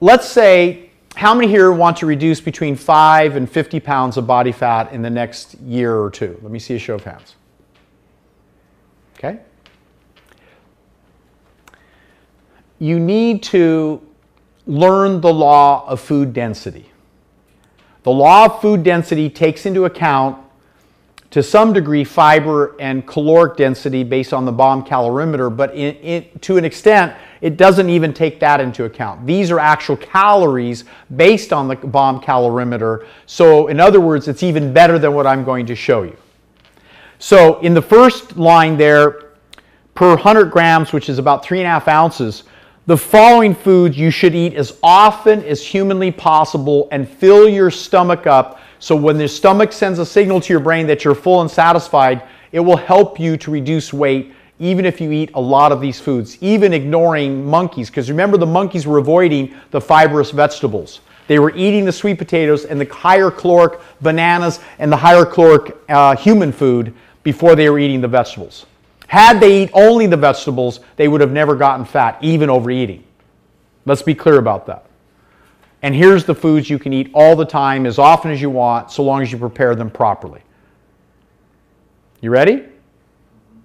let's 0.00 0.28
say 0.28 0.90
how 1.14 1.34
many 1.34 1.48
here 1.48 1.72
want 1.72 1.98
to 1.98 2.06
reduce 2.06 2.40
between 2.40 2.74
5 2.74 3.36
and 3.36 3.50
50 3.50 3.80
pounds 3.80 4.16
of 4.16 4.26
body 4.26 4.52
fat 4.52 4.92
in 4.92 5.02
the 5.02 5.10
next 5.10 5.54
year 5.60 5.96
or 5.96 6.10
two? 6.10 6.38
Let 6.42 6.50
me 6.50 6.58
see 6.58 6.74
a 6.74 6.78
show 6.78 6.94
of 6.94 7.04
hands. 7.04 7.36
Okay? 9.19 9.38
You 12.78 12.98
need 12.98 13.42
to 13.44 14.00
learn 14.66 15.20
the 15.20 15.32
law 15.32 15.86
of 15.86 16.00
food 16.00 16.32
density. 16.32 16.90
The 18.02 18.10
law 18.10 18.46
of 18.46 18.60
food 18.60 18.82
density 18.82 19.30
takes 19.30 19.66
into 19.66 19.84
account 19.84 20.42
to 21.32 21.43
some 21.43 21.73
degree 21.73 22.05
fiber 22.05 22.76
and 22.79 23.06
caloric 23.06 23.56
density 23.56 24.05
based 24.05 24.34
on 24.34 24.44
the 24.44 24.53
bomb 24.53 24.84
calorimeter, 24.84 25.55
but 25.55 25.74
in, 25.74 25.94
in, 25.96 26.39
to 26.41 26.58
an 26.58 26.65
extent, 26.65 27.17
it 27.41 27.56
doesn't 27.56 27.89
even 27.89 28.12
take 28.12 28.39
that 28.39 28.60
into 28.60 28.84
account. 28.84 29.27
These 29.27 29.51
are 29.51 29.58
actual 29.58 29.96
calories 29.96 30.84
based 31.17 31.51
on 31.51 31.69
the 31.69 31.77
bomb 31.77 32.20
calorimeter. 32.20 33.06
So, 33.24 33.69
in 33.69 33.81
other 33.81 33.98
words, 33.98 34.29
it's 34.29 34.43
even 34.43 34.74
better 34.74 34.98
than 34.98 35.15
what 35.15 35.27
I'm 35.27 35.43
going 35.43 35.65
to 35.67 35.74
show 35.74 36.03
you. 36.03 36.17
So, 37.19 37.60
in 37.60 37.72
the 37.72 37.82
first 37.82 38.36
line 38.36 38.77
there, 38.77 39.31
per 39.94 40.10
100 40.10 40.51
grams, 40.51 40.93
which 40.93 41.08
is 41.08 41.19
about 41.19 41.43
three 41.43 41.60
and 41.60 41.67
a 41.67 41.70
half 41.70 41.89
ounces, 41.89 42.44
the 42.84 42.96
following 42.96 43.55
foods 43.55 43.96
you 43.96 44.10
should 44.10 44.34
eat 44.34 44.53
as 44.53 44.79
often 44.82 45.43
as 45.44 45.65
humanly 45.65 46.10
possible 46.10 46.89
and 46.93 47.08
fill 47.08 47.48
your 47.48 47.70
stomach 47.70 48.27
up 48.27 48.60
so 48.82 48.96
when 48.96 49.17
the 49.17 49.29
stomach 49.29 49.72
sends 49.72 50.01
a 50.01 50.05
signal 50.05 50.41
to 50.41 50.53
your 50.53 50.58
brain 50.58 50.89
that 50.89 51.05
you're 51.05 51.15
full 51.15 51.41
and 51.41 51.48
satisfied, 51.48 52.24
it 52.51 52.58
will 52.58 52.77
help 52.77 53.20
you 53.20 53.36
to 53.36 53.53
reduce 53.53 53.93
weight 53.93 54.34
even 54.58 54.84
if 54.84 55.01
you 55.01 55.12
eat 55.12 55.31
a 55.34 55.41
lot 55.41 55.70
of 55.70 55.81
these 55.81 56.01
foods, 56.01 56.36
even 56.41 56.72
ignoring 56.72 57.46
monkeys. 57.46 57.91
Because 57.91 58.10
remember, 58.10 58.36
the 58.36 58.44
monkeys 58.44 58.84
were 58.84 58.98
avoiding 58.98 59.55
the 59.70 59.81
fibrous 59.81 60.32
vegetables. 60.32 60.98
They 61.29 61.39
were 61.39 61.55
eating 61.55 61.84
the 61.84 61.93
sweet 61.93 62.19
potatoes 62.19 62.65
and 62.65 62.81
the 62.81 62.93
higher 62.93 63.31
caloric 63.31 63.79
bananas 64.01 64.58
and 64.81 64.91
the 64.91 64.96
higher 64.96 65.24
caloric 65.24 65.77
uh, 65.89 66.17
human 66.17 66.51
food 66.51 66.93
before 67.22 67.55
they 67.55 67.70
were 67.70 67.79
eating 67.79 68.01
the 68.01 68.08
vegetables. 68.08 68.67
Had 69.06 69.39
they 69.39 69.62
eat 69.62 69.70
only 69.74 70.08
the 70.08 70.17
vegetables, 70.17 70.81
they 70.96 71.06
would 71.06 71.20
have 71.20 71.31
never 71.31 71.55
gotten 71.55 71.84
fat, 71.84 72.19
even 72.20 72.51
overeating. 72.51 73.05
Let's 73.86 74.03
be 74.03 74.17
clear 74.17 74.39
about 74.39 74.67
that. 74.67 74.86
And 75.82 75.96
here's 75.96 76.24
the 76.24 76.34
foods 76.34 76.70
you 76.70 76.79
can 76.79 76.93
eat 76.93 77.10
all 77.12 77.34
the 77.34 77.44
time, 77.44 77.86
as 77.86 77.98
often 77.98 78.31
as 78.31 78.41
you 78.41 78.51
want, 78.51 78.93
so 78.93 79.03
long 79.03 79.20
as 79.20 79.32
you 79.32 79.39
prepare 79.39 79.74
them 79.74 79.91
properly. 79.91 80.41
You 82.20 82.31
ready? 82.31 82.65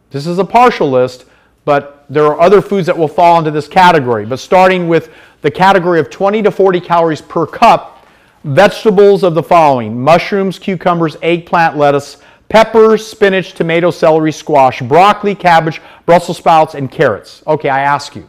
This 0.10 0.26
is 0.26 0.40
a 0.40 0.46
partial 0.46 0.90
list, 0.90 1.26
but 1.64 2.06
there 2.10 2.26
are 2.26 2.40
other 2.40 2.60
foods 2.60 2.88
that 2.88 2.98
will 2.98 3.08
fall 3.08 3.38
into 3.38 3.52
this 3.52 3.68
category. 3.68 4.26
But 4.26 4.40
starting 4.40 4.88
with 4.88 5.12
the 5.42 5.52
category 5.52 6.00
of 6.00 6.10
20 6.10 6.42
to 6.42 6.50
40 6.50 6.80
calories 6.82 7.22
per 7.22 7.46
cup, 7.46 8.08
vegetables 8.44 9.24
of 9.24 9.36
the 9.36 9.44
following 9.44 10.02
mushrooms, 10.02 10.58
cucumbers, 10.58 11.18
eggplant, 11.22 11.78
lettuce, 11.78 12.18
peppers, 12.50 13.06
spinach, 13.06 13.54
tomato, 13.54 13.92
celery, 13.92 14.32
squash, 14.32 14.82
broccoli, 14.82 15.36
cabbage, 15.36 15.82
Brussels 16.08 16.38
sprouts, 16.38 16.74
and 16.74 16.90
carrots. 16.90 17.44
Okay, 17.46 17.70
I 17.70 17.82
ask 17.82 18.16
you, 18.16 18.28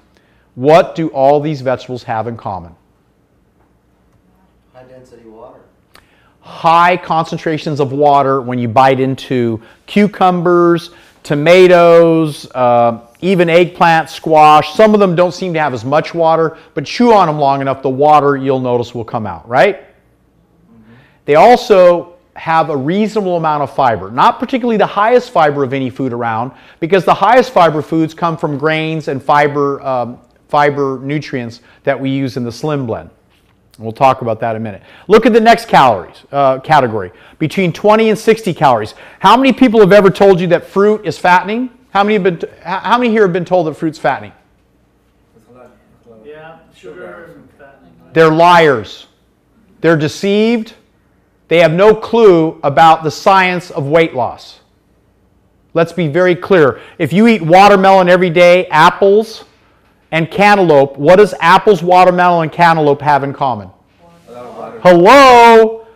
what 0.57 0.95
do 0.95 1.09
all 1.09 1.40
these 1.40 1.62
vegetables 1.62 2.02
have 2.02 2.26
in 2.26 2.37
common? 2.37 2.75
density 4.99 5.28
water? 5.28 5.61
High 6.49 6.97
concentrations 6.97 7.78
of 7.78 7.93
water 7.93 8.40
when 8.40 8.59
you 8.59 8.67
bite 8.67 9.00
into 9.00 9.61
cucumbers, 9.87 10.90
tomatoes, 11.23 12.50
uh, 12.55 13.07
even 13.21 13.50
eggplant, 13.50 14.09
squash. 14.09 14.75
Some 14.75 14.95
of 14.95 14.99
them 14.99 15.14
don't 15.14 15.35
seem 15.35 15.52
to 15.52 15.61
have 15.61 15.75
as 15.75 15.85
much 15.85 16.14
water, 16.14 16.57
but 16.73 16.87
chew 16.87 17.12
on 17.12 17.26
them 17.26 17.38
long 17.38 17.61
enough, 17.61 17.83
the 17.83 17.90
water 17.90 18.35
you'll 18.35 18.61
notice 18.61 18.95
will 18.95 19.05
come 19.05 19.26
out, 19.26 19.47
right? 19.47 19.85
They 21.26 21.35
also 21.35 22.14
have 22.33 22.71
a 22.71 22.76
reasonable 22.76 23.37
amount 23.37 23.62
of 23.62 23.75
fiber. 23.75 24.11
Not 24.11 24.40
particularly 24.40 24.78
the 24.78 24.87
highest 24.87 25.31
fiber 25.31 25.62
of 25.62 25.75
any 25.75 25.90
food 25.90 26.14
around, 26.14 26.52
because 26.81 27.05
the 27.05 27.14
highest 27.14 27.50
fiber 27.50 27.83
foods 27.83 28.14
come 28.14 28.38
from 28.38 28.57
grains 28.57 29.09
and 29.09 29.23
fiber, 29.23 29.83
um, 29.83 30.19
fiber 30.49 30.99
nutrients 31.02 31.61
that 31.85 32.00
we 32.00 32.09
use 32.09 32.38
in 32.38 32.45
the 32.45 32.52
Slim 32.52 32.87
Blend. 32.87 33.11
We'll 33.78 33.92
talk 33.92 34.23
about 34.23 34.40
that 34.40 34.56
in 34.56 34.62
a 34.62 34.64
minute. 34.64 34.82
Look 35.06 35.25
at 35.25 35.32
the 35.32 35.40
next 35.40 35.66
calories 35.68 36.25
uh, 36.32 36.58
category 36.61 37.12
between 37.38 37.73
20 37.73 38.11
and 38.11 38.18
60 38.18 38.52
calories. 38.52 38.94
How 39.20 39.37
many 39.37 39.52
people 39.52 39.78
have 39.80 39.92
ever 39.92 40.11
told 40.11 40.40
you 40.40 40.49
that 40.49 40.66
fruit 40.66 41.06
is 41.06 41.16
fattening? 41.16 41.70
How 41.90 42.02
many 42.02 42.14
have 42.14 42.25
been? 42.25 42.38
T- 42.38 42.49
how 42.62 42.99
many 42.99 43.11
here 43.11 43.23
have 43.23 43.32
been 43.32 43.44
told 43.44 43.68
that 43.68 43.75
fruit's 43.75 43.99
fattening? 43.99 44.32
Yeah, 46.25 46.58
sugar 46.75 47.40
fattening. 47.56 47.92
They're 48.12 48.32
liars. 48.32 49.06
They're 49.80 49.97
deceived. 49.97 50.75
They 51.47 51.58
have 51.58 51.73
no 51.73 51.94
clue 51.94 52.61
about 52.62 53.04
the 53.04 53.11
science 53.11 53.70
of 53.70 53.87
weight 53.87 54.14
loss. 54.14 54.61
Let's 55.73 55.92
be 55.92 56.08
very 56.08 56.35
clear. 56.35 56.80
If 56.99 57.12
you 57.12 57.26
eat 57.28 57.40
watermelon 57.40 58.08
every 58.08 58.30
day, 58.30 58.66
apples, 58.66 59.44
and 60.11 60.31
cantaloupe, 60.31 60.97
what 60.97 61.17
does 61.17 61.35
apples, 61.41 61.83
watermelon, 61.83 62.45
and 62.45 62.53
cantaloupe 62.53 63.03
have 63.03 63.25
in 63.25 63.33
common? 63.33 63.71
Hello? 64.83 65.87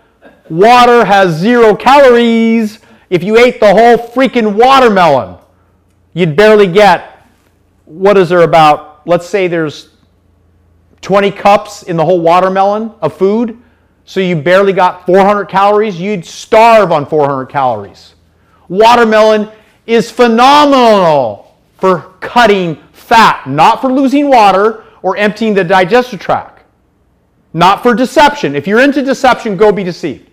Water 0.51 1.05
has 1.05 1.35
zero 1.35 1.75
calories. 1.75 2.81
If 3.11 3.23
you 3.23 3.39
ate 3.39 3.61
the 3.61 3.73
whole 3.73 3.97
freaking 3.97 4.55
watermelon, 4.55 5.39
you'd 6.13 6.37
barely 6.37 6.67
get, 6.67 7.27
what 7.85 8.19
is 8.19 8.29
there 8.29 8.43
about, 8.43 9.07
let's 9.07 9.27
say 9.27 9.49
there's 9.49 9.91
20 11.01 11.31
cups 11.31 11.83
in 11.85 11.97
the 11.97 12.05
whole 12.05 12.21
watermelon 12.21 12.93
of 13.01 13.17
food, 13.17 13.59
so 14.05 14.21
you 14.21 14.37
barely 14.37 14.73
got 14.73 15.07
400 15.07 15.47
calories, 15.47 16.01
you'd 16.01 16.25
starve 16.25 16.93
on 16.93 17.07
400 17.07 17.47
calories. 17.47 18.15
Watermelon 18.69 19.51
is 19.87 20.11
phenomenal 20.11 21.57
for 21.79 22.15
cutting 22.21 22.83
fat, 23.03 23.47
not 23.47 23.81
for 23.81 23.93
losing 23.93 24.29
water 24.29 24.85
or 25.03 25.17
emptying 25.17 25.55
the 25.55 25.65
digestive 25.65 26.21
tract. 26.21 26.65
Not 27.53 27.83
for 27.83 27.95
deception. 27.95 28.57
If 28.57 28.67
you're 28.67 28.81
into 28.81 29.03
deception, 29.03 29.57
go 29.57 29.73
be 29.73 29.85
deceived. 29.85 30.31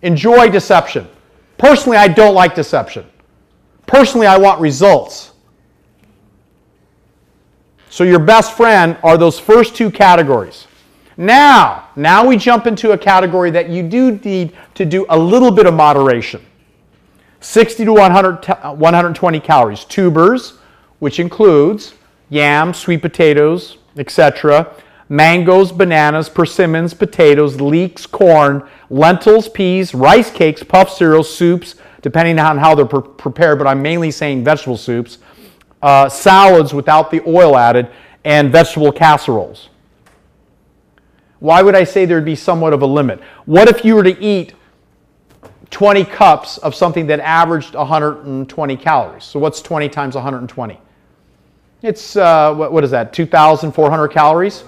Enjoy 0.00 0.48
deception. 0.48 1.06
Personally, 1.58 1.98
I 1.98 2.08
don't 2.08 2.34
like 2.34 2.54
deception. 2.54 3.06
Personally, 3.86 4.26
I 4.26 4.38
want 4.38 4.60
results. 4.60 5.32
So 7.90 8.04
your 8.04 8.18
best 8.18 8.56
friend 8.56 8.96
are 9.02 9.18
those 9.18 9.38
first 9.38 9.76
two 9.76 9.90
categories. 9.90 10.66
Now, 11.18 11.90
now 11.94 12.26
we 12.26 12.38
jump 12.38 12.66
into 12.66 12.92
a 12.92 12.98
category 12.98 13.50
that 13.50 13.68
you 13.68 13.82
do 13.82 14.12
need 14.12 14.56
to 14.74 14.86
do 14.86 15.04
a 15.10 15.18
little 15.18 15.50
bit 15.50 15.66
of 15.66 15.74
moderation. 15.74 16.44
60 17.40 17.84
to 17.84 17.92
100, 17.92 18.48
uh, 18.48 18.74
120 18.74 19.40
calories. 19.40 19.84
Tubers, 19.84 20.54
which 21.00 21.20
includes 21.20 21.94
yams, 22.32 22.78
sweet 22.78 23.02
potatoes, 23.02 23.76
etc. 23.98 24.74
Mangoes, 25.10 25.70
bananas, 25.70 26.30
persimmons, 26.30 26.94
potatoes, 26.94 27.60
leeks, 27.60 28.06
corn, 28.06 28.66
lentils, 28.88 29.50
peas, 29.50 29.94
rice 29.94 30.30
cakes, 30.30 30.62
puff 30.62 30.90
cereals, 30.90 31.32
soups, 31.32 31.74
depending 32.00 32.38
on 32.38 32.56
how 32.56 32.74
they're 32.74 32.86
pre- 32.86 33.02
prepared, 33.02 33.58
but 33.58 33.66
I'm 33.66 33.82
mainly 33.82 34.10
saying 34.10 34.44
vegetable 34.44 34.78
soups, 34.78 35.18
uh, 35.82 36.08
salads 36.08 36.72
without 36.72 37.10
the 37.10 37.22
oil 37.26 37.54
added, 37.54 37.90
and 38.24 38.50
vegetable 38.50 38.92
casseroles. 38.92 39.68
Why 41.38 41.60
would 41.60 41.74
I 41.74 41.84
say 41.84 42.06
there'd 42.06 42.24
be 42.24 42.36
somewhat 42.36 42.72
of 42.72 42.80
a 42.80 42.86
limit? 42.86 43.20
What 43.44 43.68
if 43.68 43.84
you 43.84 43.94
were 43.94 44.04
to 44.04 44.18
eat 44.22 44.54
20 45.70 46.04
cups 46.04 46.56
of 46.58 46.74
something 46.74 47.08
that 47.08 47.20
averaged 47.20 47.74
120 47.74 48.76
calories? 48.78 49.24
So 49.24 49.38
what's 49.38 49.60
20 49.60 49.90
times 49.90 50.14
120? 50.14 50.80
It's, 51.82 52.16
uh, 52.16 52.54
what, 52.54 52.72
what 52.72 52.84
is 52.84 52.90
that, 52.92 53.12
2,400 53.12 54.08
calories? 54.08 54.64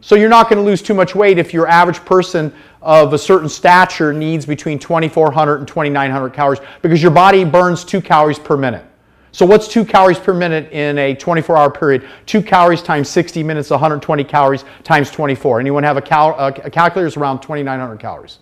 So 0.00 0.14
you're 0.14 0.28
not 0.28 0.48
going 0.48 0.62
to 0.62 0.64
lose 0.64 0.82
too 0.82 0.94
much 0.94 1.14
weight 1.14 1.38
if 1.38 1.52
your 1.52 1.66
average 1.66 2.04
person 2.04 2.52
of 2.82 3.12
a 3.12 3.18
certain 3.18 3.48
stature 3.48 4.12
needs 4.12 4.46
between 4.46 4.78
2,400 4.78 5.56
and 5.56 5.66
2,900 5.66 6.30
calories 6.30 6.60
because 6.82 7.02
your 7.02 7.10
body 7.10 7.44
burns 7.44 7.84
two 7.84 8.00
calories 8.00 8.38
per 8.38 8.56
minute. 8.56 8.84
So 9.32 9.44
what's 9.44 9.68
two 9.68 9.84
calories 9.84 10.18
per 10.18 10.32
minute 10.32 10.70
in 10.72 10.98
a 10.98 11.14
24-hour 11.14 11.70
period? 11.72 12.08
Two 12.26 12.42
calories 12.42 12.82
times 12.82 13.08
60 13.08 13.42
minutes, 13.42 13.70
120 13.70 14.24
calories 14.24 14.64
times 14.84 15.10
24. 15.10 15.60
Anyone 15.60 15.82
have 15.82 15.96
a, 15.96 16.02
cal- 16.02 16.38
a 16.38 16.70
calculator? 16.70 17.06
It's 17.06 17.16
around 17.16 17.40
2,900 17.40 17.98
calories. 17.98 18.38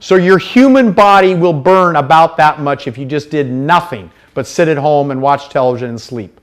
So 0.00 0.14
your 0.14 0.38
human 0.38 0.92
body 0.92 1.34
will 1.34 1.52
burn 1.52 1.96
about 1.96 2.36
that 2.36 2.60
much 2.60 2.86
if 2.86 2.96
you 2.96 3.04
just 3.04 3.30
did 3.30 3.50
nothing 3.50 4.10
but 4.34 4.46
sit 4.46 4.68
at 4.68 4.76
home 4.76 5.10
and 5.10 5.20
watch 5.20 5.48
television 5.48 5.90
and 5.90 6.00
sleep. 6.00 6.40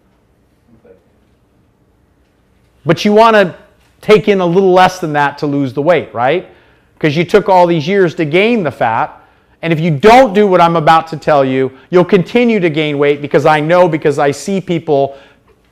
But 2.86 3.04
you 3.04 3.14
want 3.14 3.36
to 3.36 3.58
take 4.02 4.28
in 4.28 4.40
a 4.40 4.46
little 4.46 4.72
less 4.72 5.00
than 5.00 5.14
that 5.14 5.38
to 5.40 5.48
lose 5.48 5.74
the 5.74 5.82
weight, 5.82 6.14
right? 6.14 6.50
Because 6.94 7.18
you 7.18 7.26
took 7.26 7.50
all 7.50 7.66
these 7.66 7.88
years 7.88 8.16
to 8.16 8.26
gain 8.26 8.64
the 8.64 8.72
fat. 8.72 9.22
And 9.62 9.74
if 9.74 9.80
you 9.80 9.98
don't 9.98 10.34
do 10.34 10.46
what 10.46 10.62
I'm 10.62 10.76
about 10.76 11.08
to 11.08 11.18
tell 11.18 11.44
you, 11.44 11.76
you'll 11.90 12.06
continue 12.06 12.60
to 12.60 12.70
gain 12.70 12.98
weight 13.00 13.22
because 13.22 13.46
I 13.46 13.60
know, 13.60 13.90
because 13.90 14.20
I 14.20 14.32
see 14.32 14.62
people 14.62 15.18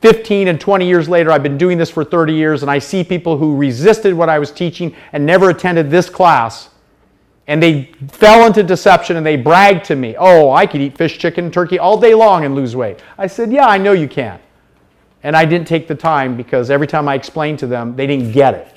15 0.01 0.49
and 0.49 0.59
20 0.59 0.85
years 0.85 1.07
later, 1.07 1.31
I've 1.31 1.43
been 1.43 1.57
doing 1.57 1.77
this 1.77 1.89
for 1.89 2.03
30 2.03 2.33
years, 2.33 2.61
and 2.61 2.69
I 2.69 2.77
see 2.77 3.05
people 3.05 3.37
who 3.37 3.55
resisted 3.55 4.13
what 4.13 4.27
I 4.27 4.37
was 4.37 4.51
teaching 4.51 4.93
and 5.13 5.25
never 5.25 5.49
attended 5.49 5.89
this 5.89 6.09
class. 6.09 6.71
And 7.47 7.63
they 7.63 7.91
fell 8.09 8.45
into 8.45 8.63
deception 8.63 9.15
and 9.15 9.25
they 9.25 9.37
bragged 9.37 9.85
to 9.85 9.95
me, 9.95 10.15
oh, 10.17 10.51
I 10.51 10.65
could 10.65 10.81
eat 10.81 10.97
fish, 10.97 11.19
chicken, 11.19 11.51
turkey 11.51 11.79
all 11.79 11.97
day 11.97 12.13
long 12.13 12.43
and 12.43 12.53
lose 12.53 12.75
weight. 12.75 12.99
I 13.17 13.27
said, 13.27 13.51
yeah, 13.51 13.65
I 13.65 13.77
know 13.77 13.93
you 13.93 14.09
can. 14.09 14.41
And 15.23 15.35
I 15.35 15.45
didn't 15.45 15.67
take 15.67 15.87
the 15.87 15.95
time 15.95 16.35
because 16.35 16.69
every 16.69 16.87
time 16.87 17.07
I 17.07 17.15
explained 17.15 17.59
to 17.59 17.67
them, 17.67 17.95
they 17.95 18.05
didn't 18.05 18.33
get 18.33 18.53
it 18.53 18.75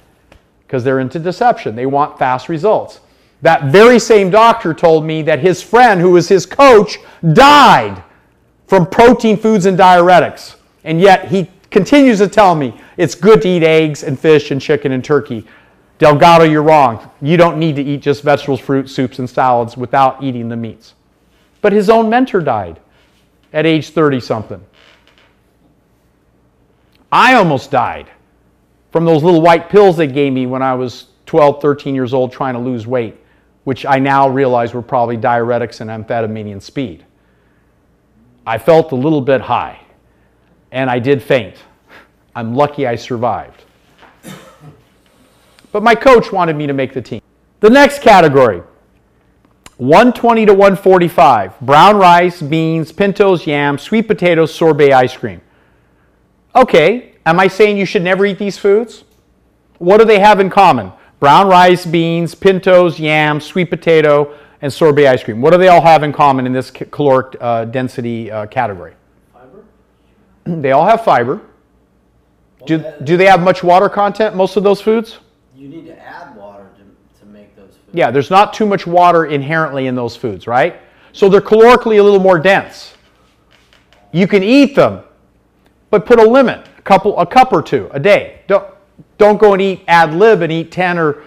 because 0.66 0.84
they're 0.84 1.00
into 1.00 1.18
deception. 1.18 1.74
They 1.76 1.86
want 1.86 2.18
fast 2.18 2.48
results. 2.48 3.00
That 3.42 3.66
very 3.70 3.98
same 3.98 4.30
doctor 4.30 4.72
told 4.72 5.04
me 5.04 5.22
that 5.22 5.40
his 5.40 5.62
friend, 5.62 6.00
who 6.00 6.12
was 6.12 6.28
his 6.28 6.46
coach, 6.46 6.98
died 7.32 8.02
from 8.66 8.86
protein 8.86 9.36
foods 9.36 9.66
and 9.66 9.78
diuretics. 9.78 10.56
And 10.84 11.00
yet 11.00 11.28
he 11.28 11.50
continues 11.70 12.18
to 12.18 12.28
tell 12.28 12.54
me 12.54 12.78
it's 12.96 13.14
good 13.14 13.42
to 13.42 13.48
eat 13.48 13.62
eggs 13.62 14.02
and 14.02 14.18
fish 14.18 14.50
and 14.50 14.60
chicken 14.60 14.92
and 14.92 15.04
turkey. 15.04 15.46
Delgado, 15.98 16.44
you're 16.44 16.62
wrong. 16.62 17.10
You 17.22 17.36
don't 17.36 17.58
need 17.58 17.76
to 17.76 17.82
eat 17.82 18.02
just 18.02 18.22
vegetables, 18.22 18.60
fruit, 18.60 18.88
soups, 18.88 19.18
and 19.18 19.28
salads 19.28 19.76
without 19.76 20.22
eating 20.22 20.48
the 20.48 20.56
meats. 20.56 20.94
But 21.60 21.72
his 21.72 21.88
own 21.90 22.08
mentor 22.08 22.40
died 22.40 22.80
at 23.52 23.66
age 23.66 23.90
30 23.90 24.20
something. 24.20 24.64
I 27.16 27.32
almost 27.36 27.70
died 27.70 28.10
from 28.92 29.06
those 29.06 29.22
little 29.22 29.40
white 29.40 29.70
pills 29.70 29.96
they 29.96 30.06
gave 30.06 30.34
me 30.34 30.44
when 30.44 30.60
I 30.60 30.74
was 30.74 31.06
12, 31.24 31.62
13 31.62 31.94
years 31.94 32.12
old 32.12 32.30
trying 32.30 32.52
to 32.52 32.60
lose 32.60 32.86
weight, 32.86 33.16
which 33.64 33.86
I 33.86 33.98
now 33.98 34.28
realize 34.28 34.74
were 34.74 34.82
probably 34.82 35.16
diuretics 35.16 35.80
and 35.80 35.88
amphetamine 35.88 36.52
and 36.52 36.62
speed. 36.62 37.06
I 38.46 38.58
felt 38.58 38.92
a 38.92 38.94
little 38.94 39.22
bit 39.22 39.40
high 39.40 39.80
and 40.70 40.90
I 40.90 40.98
did 40.98 41.22
faint. 41.22 41.56
I'm 42.34 42.54
lucky 42.54 42.86
I 42.86 42.96
survived. 42.96 43.64
But 45.72 45.82
my 45.82 45.94
coach 45.94 46.30
wanted 46.32 46.54
me 46.54 46.66
to 46.66 46.74
make 46.74 46.92
the 46.92 47.00
team. 47.00 47.22
The 47.60 47.70
next 47.70 48.02
category 48.02 48.62
120 49.78 50.44
to 50.44 50.52
145 50.52 51.60
brown 51.60 51.96
rice, 51.96 52.42
beans, 52.42 52.92
pintos, 52.92 53.46
yams, 53.46 53.80
sweet 53.80 54.06
potatoes, 54.06 54.54
sorbet 54.54 54.92
ice 54.92 55.16
cream. 55.16 55.40
Okay, 56.56 57.12
am 57.26 57.38
I 57.38 57.48
saying 57.48 57.76
you 57.76 57.84
should 57.84 58.02
never 58.02 58.24
eat 58.24 58.38
these 58.38 58.56
foods? 58.56 59.04
What 59.76 59.98
do 59.98 60.06
they 60.06 60.18
have 60.18 60.40
in 60.40 60.48
common? 60.48 60.90
Brown 61.20 61.48
rice, 61.48 61.84
beans, 61.84 62.34
pintos, 62.34 62.98
yams, 62.98 63.44
sweet 63.44 63.68
potato, 63.68 64.34
and 64.62 64.72
sorbet 64.72 65.06
ice 65.06 65.22
cream. 65.22 65.42
What 65.42 65.50
do 65.52 65.58
they 65.58 65.68
all 65.68 65.82
have 65.82 66.02
in 66.02 66.14
common 66.14 66.46
in 66.46 66.54
this 66.54 66.70
caloric 66.70 67.36
uh, 67.40 67.66
density 67.66 68.30
uh, 68.30 68.46
category? 68.46 68.94
Fiber? 69.32 69.64
They 70.62 70.72
all 70.72 70.86
have 70.86 71.04
fiber. 71.04 71.42
Do, 72.64 72.82
do 73.04 73.16
they 73.16 73.26
have 73.26 73.42
much 73.42 73.62
water 73.62 73.88
content, 73.88 74.34
most 74.34 74.56
of 74.56 74.64
those 74.64 74.80
foods? 74.80 75.18
You 75.54 75.68
need 75.68 75.86
to 75.86 75.98
add 76.00 76.34
water 76.34 76.68
to, 76.78 77.20
to 77.20 77.26
make 77.26 77.54
those 77.54 77.68
foods. 77.68 77.90
Yeah, 77.92 78.10
there's 78.10 78.30
not 78.30 78.54
too 78.54 78.66
much 78.66 78.86
water 78.86 79.26
inherently 79.26 79.86
in 79.86 79.94
those 79.94 80.16
foods, 80.16 80.46
right? 80.46 80.80
So 81.12 81.28
they're 81.28 81.40
calorically 81.40 82.00
a 82.00 82.02
little 82.02 82.18
more 82.18 82.38
dense. 82.38 82.94
You 84.12 84.26
can 84.26 84.42
eat 84.42 84.74
them, 84.74 85.04
but 85.90 86.06
put 86.06 86.18
a 86.18 86.24
limit, 86.24 86.66
a 86.78 86.82
couple, 86.82 87.18
a 87.18 87.26
cup 87.26 87.52
or 87.52 87.62
two 87.62 87.88
a 87.92 88.00
day. 88.00 88.40
Don't 88.46 88.66
don't 89.18 89.38
go 89.38 89.52
and 89.52 89.62
eat 89.62 89.82
ad 89.88 90.14
lib 90.14 90.42
and 90.42 90.52
eat 90.52 90.70
10 90.70 90.98
or 90.98 91.22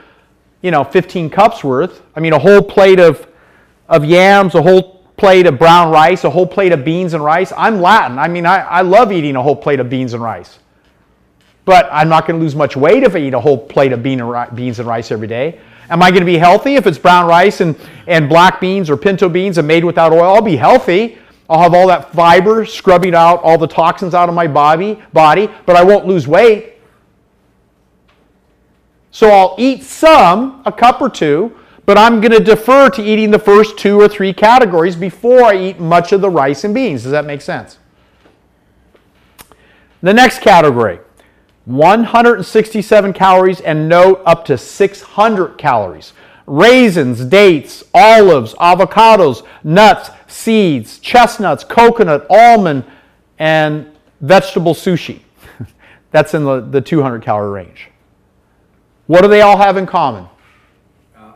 you 0.61 0.71
know, 0.71 0.83
15 0.83 1.29
cups 1.29 1.63
worth. 1.63 2.01
I 2.15 2.19
mean, 2.19 2.33
a 2.33 2.39
whole 2.39 2.61
plate 2.61 2.99
of, 2.99 3.27
of 3.87 4.03
yams, 4.03 4.55
a 4.55 4.61
whole 4.61 5.03
plate 5.17 5.45
of 5.45 5.57
brown 5.57 5.91
rice, 5.91 6.23
a 6.23 6.29
whole 6.29 6.47
plate 6.47 6.71
of 6.71 6.83
beans 6.83 7.13
and 7.13 7.23
rice. 7.23 7.53
I'm 7.55 7.81
Latin. 7.81 8.19
I 8.19 8.27
mean, 8.27 8.45
I, 8.45 8.59
I 8.59 8.81
love 8.81 9.11
eating 9.11 9.35
a 9.35 9.41
whole 9.41 9.55
plate 9.55 9.79
of 9.79 9.89
beans 9.89 10.13
and 10.13 10.21
rice. 10.21 10.59
But 11.65 11.87
I'm 11.91 12.09
not 12.09 12.27
going 12.27 12.39
to 12.39 12.43
lose 12.43 12.55
much 12.55 12.75
weight 12.75 13.03
if 13.03 13.15
I 13.15 13.19
eat 13.19 13.33
a 13.33 13.39
whole 13.39 13.57
plate 13.57 13.91
of 13.91 14.01
bean 14.01 14.19
and 14.19 14.29
ri- 14.29 14.47
beans 14.55 14.79
and 14.79 14.87
rice 14.87 15.11
every 15.11 15.27
day. 15.27 15.59
Am 15.89 16.03
I 16.03 16.09
going 16.09 16.21
to 16.21 16.25
be 16.25 16.37
healthy 16.37 16.75
if 16.75 16.85
it's 16.87 16.97
brown 16.97 17.27
rice 17.27 17.61
and, 17.61 17.75
and 18.07 18.29
black 18.29 18.59
beans 18.59 18.89
or 18.89 18.97
pinto 18.97 19.29
beans 19.29 19.57
and 19.57 19.67
made 19.67 19.83
without 19.83 20.11
oil? 20.11 20.23
I'll 20.23 20.41
be 20.41 20.55
healthy. 20.55 21.17
I'll 21.49 21.61
have 21.61 21.73
all 21.73 21.87
that 21.87 22.13
fiber 22.13 22.63
scrubbing 22.65 23.15
out 23.15 23.41
all 23.41 23.57
the 23.57 23.67
toxins 23.67 24.13
out 24.13 24.29
of 24.29 24.35
my 24.35 24.45
body, 24.45 25.01
body, 25.13 25.49
but 25.65 25.75
I 25.75 25.83
won't 25.83 26.05
lose 26.05 26.27
weight. 26.27 26.75
So 29.11 29.29
I'll 29.29 29.55
eat 29.57 29.83
some, 29.83 30.61
a 30.65 30.71
cup 30.71 31.01
or 31.01 31.09
two, 31.09 31.57
but 31.87 31.97
I'm 31.97 32.21
going 32.21 32.31
to 32.31 32.39
defer 32.39 32.91
to 32.91 33.01
eating 33.01 33.31
the 33.31 33.39
first 33.39 33.77
two 33.79 33.99
or 33.99 34.07
three 34.07 34.31
categories 34.31 34.95
before 34.95 35.43
I 35.43 35.57
eat 35.57 35.79
much 35.79 36.11
of 36.11 36.21
the 36.21 36.29
rice 36.29 36.63
and 36.63 36.73
beans. 36.73 37.01
Does 37.01 37.11
that 37.11 37.25
make 37.25 37.41
sense? 37.41 37.79
The 40.01 40.13
next 40.13 40.41
category 40.41 40.99
167 41.65 43.13
calories 43.13 43.61
and 43.61 43.89
note 43.89 44.21
up 44.25 44.45
to 44.45 44.57
600 44.57 45.57
calories. 45.57 46.13
Raisins, 46.49 47.23
dates, 47.25 47.83
olives, 47.93 48.55
avocados, 48.55 49.45
nuts, 49.63 50.09
seeds, 50.27 50.99
chestnuts, 50.99 51.63
coconut, 51.63 52.25
almond, 52.29 52.83
and 53.37 53.95
vegetable 54.19 54.73
sushi. 54.73 55.19
That's 56.11 56.33
in 56.33 56.43
the, 56.43 56.61
the 56.61 56.81
200 56.81 57.21
calorie 57.21 57.51
range. 57.51 57.89
What 59.05 59.21
do 59.21 59.27
they 59.27 59.41
all 59.41 59.57
have 59.57 59.77
in 59.77 59.85
common? 59.85 60.27
Uh, 61.15 61.31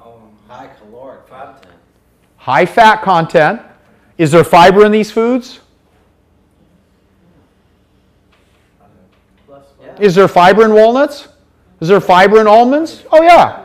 High 0.47 0.69
caloric 0.79 1.29
content. 1.29 1.73
High 2.37 2.65
fat 2.65 3.03
content. 3.03 3.61
Is 4.17 4.31
there 4.31 4.43
fiber 4.43 4.85
in 4.85 4.91
these 4.91 5.11
foods? 5.11 5.59
Is 9.99 10.15
there 10.15 10.27
fiber 10.27 10.65
in 10.65 10.73
walnuts? 10.73 11.27
Is 11.79 11.87
there 11.87 12.01
fiber 12.01 12.41
in 12.41 12.47
almonds? 12.47 13.03
Oh, 13.11 13.21
yeah. 13.21 13.62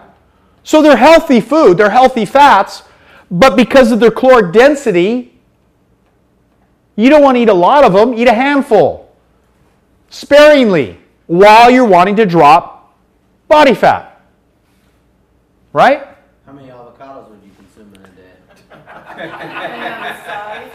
So 0.68 0.82
they're 0.82 0.98
healthy 0.98 1.40
food, 1.40 1.78
they're 1.78 1.88
healthy 1.88 2.26
fats, 2.26 2.82
but 3.30 3.56
because 3.56 3.90
of 3.90 4.00
their 4.00 4.10
caloric 4.10 4.52
density, 4.52 5.32
you 6.94 7.08
don't 7.08 7.22
want 7.22 7.38
to 7.38 7.40
eat 7.40 7.48
a 7.48 7.54
lot 7.54 7.84
of 7.84 7.94
them, 7.94 8.12
eat 8.12 8.28
a 8.28 8.34
handful 8.34 9.10
sparingly 10.10 10.98
while 11.26 11.70
you're 11.70 11.86
wanting 11.86 12.16
to 12.16 12.26
drop 12.26 12.94
body 13.48 13.72
fat. 13.72 14.20
Right? 15.72 16.06
How 16.44 16.52
many 16.52 16.68
avocados 16.68 17.30
would 17.30 17.40
you 17.42 17.52
consume 17.56 17.94
in 17.94 18.00
a 18.04 18.08
day? 18.08 18.32
Depending 18.68 19.30
on 19.30 20.02
the 20.02 20.24
size. 20.26 20.70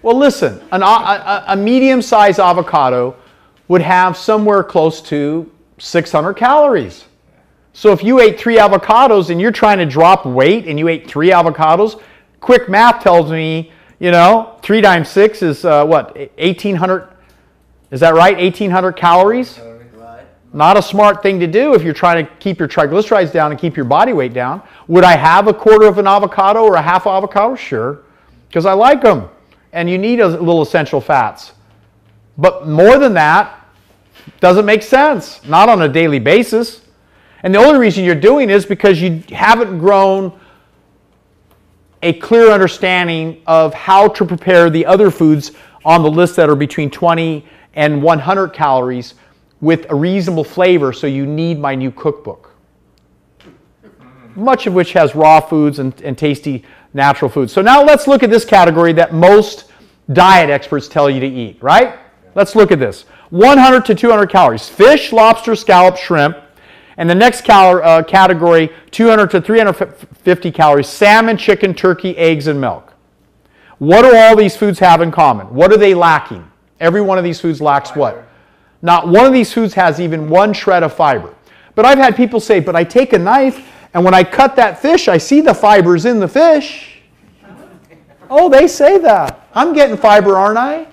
Well, 0.00 0.16
listen, 0.16 0.66
an, 0.72 0.80
a, 0.80 0.86
a, 0.86 1.44
a 1.48 1.56
medium 1.58 2.00
sized 2.00 2.40
avocado 2.40 3.14
would 3.68 3.82
have 3.82 4.16
somewhere 4.16 4.64
close 4.64 5.02
to 5.02 5.52
600 5.76 6.32
calories. 6.32 7.04
So 7.76 7.92
if 7.92 8.02
you 8.02 8.20
ate 8.20 8.40
three 8.40 8.56
avocados 8.56 9.28
and 9.28 9.38
you're 9.38 9.52
trying 9.52 9.76
to 9.76 9.84
drop 9.84 10.24
weight 10.24 10.66
and 10.66 10.78
you 10.78 10.88
ate 10.88 11.06
three 11.06 11.28
avocados, 11.28 12.00
quick 12.40 12.70
math 12.70 13.02
tells 13.02 13.30
me, 13.30 13.70
you 13.98 14.10
know, 14.10 14.58
three 14.62 14.80
times 14.80 15.10
six 15.10 15.42
is 15.42 15.62
uh, 15.62 15.84
what, 15.84 16.16
1800? 16.38 17.06
Is 17.90 18.00
that 18.00 18.14
right? 18.14 18.34
1800 18.34 18.92
calories? 18.92 19.58
Not 20.54 20.78
a 20.78 20.82
smart 20.82 21.22
thing 21.22 21.38
to 21.40 21.46
do 21.46 21.74
if 21.74 21.82
you're 21.82 21.92
trying 21.92 22.24
to 22.24 22.32
keep 22.36 22.58
your 22.58 22.66
triglycerides 22.66 23.30
down 23.30 23.50
and 23.50 23.60
keep 23.60 23.76
your 23.76 23.84
body 23.84 24.14
weight 24.14 24.32
down. 24.32 24.62
Would 24.88 25.04
I 25.04 25.14
have 25.14 25.46
a 25.46 25.52
quarter 25.52 25.86
of 25.86 25.98
an 25.98 26.06
avocado 26.06 26.62
or 26.62 26.76
a 26.76 26.82
half 26.82 27.06
avocado? 27.06 27.56
Sure, 27.56 28.04
because 28.48 28.64
I 28.64 28.72
like 28.72 29.02
them. 29.02 29.28
And 29.74 29.90
you 29.90 29.98
need 29.98 30.20
a 30.20 30.28
little 30.28 30.62
essential 30.62 31.02
fats. 31.02 31.52
But 32.38 32.66
more 32.66 32.96
than 32.96 33.12
that, 33.12 33.68
doesn't 34.40 34.64
make 34.64 34.82
sense. 34.82 35.44
Not 35.44 35.68
on 35.68 35.82
a 35.82 35.88
daily 35.90 36.20
basis. 36.20 36.80
And 37.42 37.54
the 37.54 37.58
only 37.58 37.78
reason 37.78 38.04
you're 38.04 38.14
doing 38.14 38.50
is 38.50 38.66
because 38.66 39.00
you 39.00 39.22
haven't 39.30 39.78
grown 39.78 40.38
a 42.02 42.12
clear 42.14 42.50
understanding 42.50 43.42
of 43.46 43.74
how 43.74 44.08
to 44.08 44.24
prepare 44.24 44.70
the 44.70 44.86
other 44.86 45.10
foods 45.10 45.52
on 45.84 46.02
the 46.02 46.10
list 46.10 46.36
that 46.36 46.48
are 46.48 46.56
between 46.56 46.90
20 46.90 47.44
and 47.74 48.02
100 48.02 48.48
calories 48.48 49.14
with 49.60 49.90
a 49.90 49.94
reasonable 49.94 50.44
flavor, 50.44 50.92
so 50.92 51.06
you 51.06 51.26
need 51.26 51.58
my 51.58 51.74
new 51.74 51.90
cookbook. 51.90 52.54
Much 54.34 54.66
of 54.66 54.74
which 54.74 54.92
has 54.92 55.14
raw 55.14 55.40
foods 55.40 55.78
and, 55.78 55.98
and 56.02 56.18
tasty 56.18 56.64
natural 56.92 57.30
foods. 57.30 57.52
So 57.52 57.62
now 57.62 57.82
let's 57.82 58.06
look 58.06 58.22
at 58.22 58.30
this 58.30 58.44
category 58.44 58.92
that 58.94 59.14
most 59.14 59.70
diet 60.12 60.50
experts 60.50 60.88
tell 60.88 61.08
you 61.08 61.20
to 61.20 61.26
eat, 61.26 61.62
right? 61.62 61.98
Let's 62.34 62.54
look 62.54 62.70
at 62.70 62.78
this 62.78 63.06
100 63.30 63.84
to 63.86 63.94
200 63.94 64.26
calories 64.28 64.68
fish, 64.68 65.12
lobster, 65.12 65.54
scallop, 65.54 65.96
shrimp. 65.96 66.36
And 66.96 67.10
the 67.10 67.14
next 67.14 67.44
cal- 67.44 67.82
uh, 67.82 68.02
category 68.02 68.70
200 68.90 69.30
to 69.30 69.40
350 69.40 70.50
calories 70.50 70.88
salmon, 70.88 71.36
chicken, 71.36 71.74
turkey, 71.74 72.16
eggs, 72.16 72.46
and 72.46 72.60
milk. 72.60 72.94
What 73.78 74.02
do 74.02 74.16
all 74.16 74.36
these 74.36 74.56
foods 74.56 74.78
have 74.78 75.02
in 75.02 75.10
common? 75.10 75.46
What 75.54 75.72
are 75.72 75.76
they 75.76 75.94
lacking? 75.94 76.50
Every 76.80 77.02
one 77.02 77.18
of 77.18 77.24
these 77.24 77.40
foods 77.40 77.60
lacks 77.60 77.94
what? 77.94 78.26
Not 78.80 79.08
one 79.08 79.26
of 79.26 79.32
these 79.32 79.52
foods 79.52 79.74
has 79.74 80.00
even 80.00 80.28
one 80.28 80.52
shred 80.52 80.82
of 80.82 80.94
fiber. 80.94 81.34
But 81.74 81.84
I've 81.84 81.98
had 81.98 82.16
people 82.16 82.40
say, 82.40 82.60
but 82.60 82.74
I 82.74 82.84
take 82.84 83.12
a 83.12 83.18
knife 83.18 83.66
and 83.92 84.04
when 84.04 84.14
I 84.14 84.24
cut 84.24 84.56
that 84.56 84.80
fish, 84.80 85.08
I 85.08 85.16
see 85.16 85.40
the 85.40 85.54
fibers 85.54 86.04
in 86.04 86.20
the 86.20 86.28
fish. 86.28 87.00
Oh, 88.28 88.48
they 88.48 88.68
say 88.68 88.98
that. 88.98 89.48
I'm 89.54 89.72
getting 89.72 89.96
fiber, 89.96 90.36
aren't 90.36 90.58
I? 90.58 90.86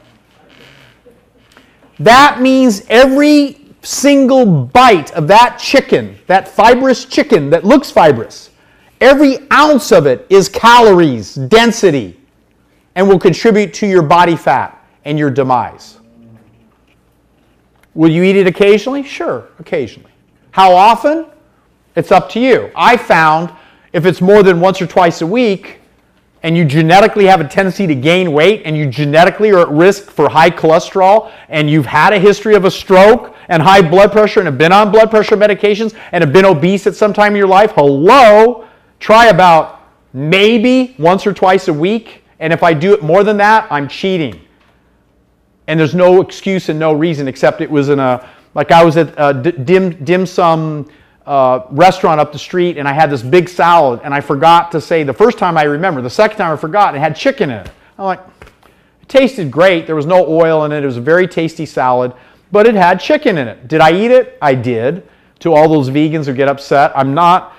That 2.00 2.42
means 2.42 2.84
every 2.88 3.63
single 3.84 4.66
bite 4.66 5.12
of 5.12 5.28
that 5.28 5.58
chicken, 5.58 6.18
that 6.28 6.48
fibrous 6.48 7.06
chicken 7.06 7.50
that 7.52 7.64
looks 7.64 7.92
fibrous, 7.92 8.50
every 9.02 9.40
ounce 9.52 9.92
of 9.92 10.08
it 10.08 10.26
is 10.30 10.50
calories, 10.50 11.36
density, 11.36 12.20
and 12.96 13.08
will 13.08 13.20
contribute 13.20 13.74
to 13.76 13.88
your 13.88 14.02
body 14.02 14.36
fat 14.36 14.84
and 15.06 15.20
your 15.20 15.30
demise. 15.30 16.00
Will 17.94 18.10
you 18.10 18.24
eat 18.24 18.36
it 18.36 18.48
occasionally? 18.48 19.04
Sure, 19.04 19.50
occasionally. 19.60 20.12
How 20.52 20.74
often? 20.74 21.28
It's 21.96 22.12
up 22.12 22.30
to 22.30 22.40
you. 22.40 22.72
I 22.76 22.98
found 22.98 23.52
if 23.92 24.06
it's 24.06 24.22
more 24.22 24.42
than 24.42 24.60
once 24.60 24.82
or 24.82 24.88
twice 24.88 25.22
a 25.22 25.28
week, 25.28 25.80
and 26.44 26.56
you 26.56 26.66
genetically 26.66 27.26
have 27.26 27.42
a 27.42 27.48
tendency 27.48 27.88
to 27.88 27.96
gain 27.96 28.32
weight, 28.32 28.62
and 28.66 28.78
you 28.78 28.86
genetically 28.86 29.52
are 29.52 29.60
at 29.60 29.70
risk 29.70 30.12
for 30.12 30.30
high 30.30 30.50
cholesterol, 30.50 31.32
and 31.50 31.70
you've 31.70 31.86
had 31.86 32.14
a 32.14 32.20
history 32.20 32.56
of 32.56 32.66
a 32.66 32.72
stroke 32.72 33.36
and 33.50 33.64
high 33.64 33.82
blood 33.82 34.12
pressure, 34.12 34.40
and 34.40 34.48
have 34.48 34.58
been 34.58 34.72
on 34.72 34.92
blood 34.92 35.10
pressure 35.10 35.36
medications, 35.36 35.98
and 36.12 36.24
have 36.24 36.34
been 36.34 36.46
obese 36.46 36.86
at 36.86 36.96
some 36.96 37.14
time 37.14 37.34
in 37.34 37.38
your 37.38 37.48
life, 37.48 37.72
hello, 37.72 38.68
try 39.00 39.28
about 39.28 39.82
maybe 40.14 40.96
once 41.00 41.26
or 41.26 41.34
twice 41.34 41.68
a 41.68 41.74
week. 41.74 42.24
And 42.40 42.54
if 42.54 42.62
I 42.62 42.74
do 42.74 42.94
it 42.94 43.02
more 43.02 43.24
than 43.24 43.38
that, 43.38 43.68
I'm 43.72 43.88
cheating 43.88 44.40
and 45.68 45.80
there's 45.80 45.96
no 45.96 46.22
excuse 46.22 46.70
and 46.70 46.80
no 46.80 46.94
reason 46.94 47.28
except 47.28 47.62
it 47.62 47.70
was 47.70 47.90
in 47.90 48.00
a 48.00 48.28
like 48.56 48.72
I 48.72 48.84
was 48.84 48.98
at 48.98 49.18
uh, 49.18 49.34
a 49.36 49.52
dim 49.52 50.04
dim 50.04 50.26
sum 50.26 50.90
uh, 51.26 51.66
restaurant 51.70 52.20
up 52.20 52.32
the 52.32 52.40
street 52.40 52.78
and 52.78 52.88
I 52.88 52.94
had 52.94 53.10
this 53.10 53.22
big 53.22 53.48
salad 53.48 54.02
and 54.04 54.14
I 54.14 54.22
forgot 54.22 54.72
to 54.74 54.82
say 54.82 55.04
the 55.04 55.14
first 55.14 55.38
time 55.38 55.58
I 55.58 55.64
remember 55.64 56.02
the 56.02 56.10
second 56.10 56.38
time 56.38 56.52
I 56.52 56.58
forgot 56.58 56.96
it 56.96 57.00
had 57.00 57.16
chicken 57.16 57.50
in 57.50 57.58
it. 57.58 57.72
I'm 57.98 58.06
like, 58.06 58.20
it 59.02 59.08
tasted 59.08 59.52
great. 59.52 59.86
There 59.86 59.96
was 59.96 60.06
no 60.06 60.26
oil 60.28 60.66
in 60.66 60.72
it. 60.72 60.84
It 60.84 60.86
was 60.86 60.98
a 60.98 61.02
very 61.02 61.28
tasty 61.28 61.66
salad, 61.66 62.14
but 62.52 62.68
it 62.68 62.76
had 62.76 63.00
chicken 63.00 63.38
in 63.38 63.48
it. 63.48 63.68
Did 63.68 63.82
I 63.82 63.94
eat 63.94 64.12
it? 64.12 64.38
I 64.42 64.56
did. 64.56 65.08
To 65.40 65.54
all 65.54 65.70
those 65.70 65.90
vegans 65.90 66.26
who 66.26 66.34
get 66.34 66.48
upset, 66.48 66.92
I'm 66.96 67.14
not 67.14 67.54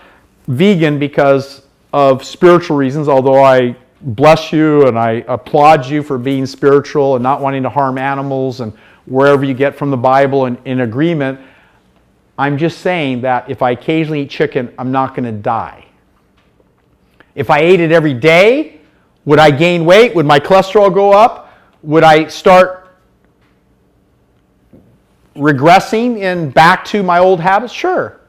vegan 0.49 0.99
because 0.99 1.63
of 1.93 2.25
spiritual 2.25 2.77
reasons, 2.77 3.09
although 3.09 3.43
I 3.43 3.77
bless 4.01 4.53
you 4.53 4.87
and 4.87 4.99
I 4.99 5.25
applaud 5.29 5.87
you 5.87 6.03
for 6.03 6.19
being 6.19 6.45
spiritual 6.45 7.17
and 7.17 7.23
not 7.23 7.41
wanting 7.41 7.63
to 7.63 7.71
harm 7.71 7.97
animals 7.97 8.61
and 8.61 8.73
wherever 9.07 9.45
you 9.45 9.55
get 9.55 9.77
from 9.77 9.91
the 9.91 9.97
Bible 9.97 10.47
and 10.47 10.59
in 10.65 10.81
agreement. 10.81 11.41
I'm 12.39 12.59
just 12.59 12.79
saying 12.79 13.21
that 13.23 13.49
if 13.49 13.63
I 13.63 13.71
occasionally 13.71 14.23
eat 14.23 14.31
chicken, 14.31 14.73
I'm 14.79 14.91
not 14.91 15.15
going 15.15 15.25
to 15.25 15.33
die. 15.33 15.87
If 17.35 17.51
I 17.51 17.61
ate 17.61 17.81
it 17.81 17.93
every 17.93 18.15
day, 18.15 18.81
would 19.25 19.39
I 19.39 19.51
gain 19.51 19.85
weight? 19.85 20.15
Would 20.15 20.27
my 20.27 20.41
cholesterol 20.41 20.93
go 20.93 21.13
up? 21.13 21.53
Would 21.83 22.03
I 22.03 22.27
start 22.29 22.97
regressing 25.37 26.19
in 26.19 26.51
back 26.51 26.85
to 26.87 27.03
my 27.03 27.19
old 27.19 27.41
habits? 27.41 27.73
Sure. 27.73 28.21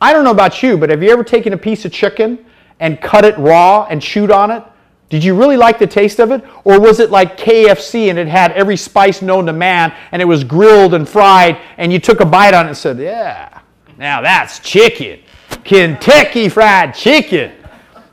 I 0.00 0.12
don't 0.12 0.24
know 0.24 0.32
about 0.32 0.62
you, 0.62 0.76
but 0.76 0.90
have 0.90 1.02
you 1.02 1.10
ever 1.10 1.22
taken 1.22 1.52
a 1.52 1.58
piece 1.58 1.84
of 1.84 1.92
chicken 1.92 2.44
and 2.80 3.00
cut 3.00 3.24
it 3.24 3.38
raw 3.38 3.86
and 3.88 4.02
chewed 4.02 4.30
on 4.30 4.50
it? 4.50 4.64
Did 5.12 5.22
you 5.22 5.34
really 5.34 5.58
like 5.58 5.78
the 5.78 5.86
taste 5.86 6.20
of 6.20 6.30
it? 6.30 6.42
Or 6.64 6.80
was 6.80 6.98
it 6.98 7.10
like 7.10 7.36
KFC 7.36 8.08
and 8.08 8.18
it 8.18 8.28
had 8.28 8.50
every 8.52 8.78
spice 8.78 9.20
known 9.20 9.44
to 9.44 9.52
man 9.52 9.94
and 10.10 10.22
it 10.22 10.24
was 10.24 10.42
grilled 10.42 10.94
and 10.94 11.06
fried 11.06 11.60
and 11.76 11.92
you 11.92 11.98
took 11.98 12.20
a 12.20 12.24
bite 12.24 12.54
on 12.54 12.64
it 12.64 12.68
and 12.70 12.78
said, 12.78 12.98
yeah, 12.98 13.60
Now 13.98 14.22
that's 14.22 14.58
chicken. 14.60 15.20
Kentucky 15.64 16.48
fried 16.48 16.94
chicken. 16.94 17.52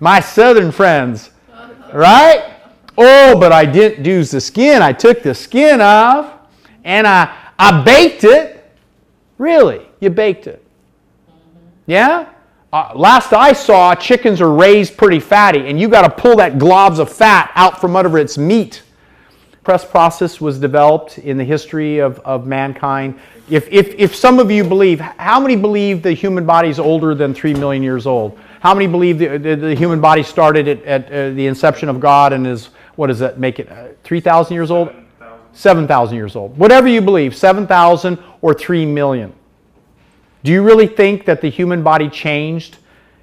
My 0.01 0.19
southern 0.19 0.73
friends, 0.73 1.31
right? 1.93 2.55
Oh, 2.97 3.39
but 3.39 3.53
I 3.53 3.63
didn't 3.63 4.05
use 4.05 4.31
the 4.31 4.41
skin. 4.41 4.81
I 4.81 4.91
took 4.91 5.23
the 5.23 5.33
skin 5.33 5.79
off 5.79 6.33
and 6.83 7.07
I, 7.07 7.33
I 7.57 7.81
baked 7.81 8.25
it. 8.25 8.69
Really? 9.37 9.87
You 10.01 10.09
baked 10.09 10.47
it? 10.47 10.61
Yeah? 11.85 12.27
Uh, 12.71 12.91
last 12.93 13.33
I 13.33 13.53
saw, 13.53 13.95
chickens 13.95 14.41
are 14.41 14.53
raised 14.53 14.95
pretty 14.95 15.19
fatty, 15.19 15.67
and 15.67 15.79
you 15.79 15.89
got 15.89 16.03
to 16.03 16.21
pull 16.21 16.35
that 16.35 16.59
globs 16.59 16.99
of 16.99 17.11
fat 17.11 17.51
out 17.55 17.81
from 17.81 17.95
under 17.95 18.19
its 18.19 18.37
meat. 18.37 18.83
Press 19.63 19.83
process 19.83 20.39
was 20.39 20.59
developed 20.59 21.17
in 21.17 21.37
the 21.37 21.43
history 21.43 21.97
of, 21.97 22.19
of 22.19 22.45
mankind. 22.45 23.19
If, 23.49 23.67
if, 23.71 23.95
if 23.95 24.15
some 24.15 24.37
of 24.37 24.51
you 24.51 24.63
believe, 24.63 24.99
how 24.99 25.39
many 25.39 25.55
believe 25.55 26.03
the 26.03 26.11
human 26.11 26.45
body 26.45 26.69
is 26.69 26.79
older 26.79 27.15
than 27.15 27.33
3 27.33 27.55
million 27.55 27.81
years 27.81 28.05
old? 28.05 28.37
How 28.59 28.75
many 28.75 28.85
believe 28.85 29.17
the, 29.17 29.39
the, 29.39 29.55
the 29.55 29.75
human 29.75 29.99
body 29.99 30.21
started 30.21 30.67
at, 30.67 30.83
at 30.83 31.05
uh, 31.11 31.31
the 31.31 31.47
inception 31.47 31.89
of 31.89 31.99
God 31.99 32.33
and 32.33 32.45
is, 32.45 32.67
what 32.97 33.07
does 33.07 33.17
that 33.17 33.39
make 33.39 33.57
it, 33.57 33.71
uh, 33.71 33.87
3,000 34.03 34.53
years 34.53 34.69
old? 34.69 34.93
7,000 35.53 36.15
years 36.15 36.35
old. 36.35 36.55
Whatever 36.55 36.87
you 36.87 37.01
believe, 37.01 37.35
7,000 37.35 38.19
or 38.41 38.53
3 38.53 38.85
million. 38.85 39.33
Do 40.43 40.51
you 40.51 40.63
really 40.63 40.87
think 40.87 41.25
that 41.25 41.41
the 41.41 41.49
human 41.49 41.83
body 41.83 42.09
changed 42.09 42.77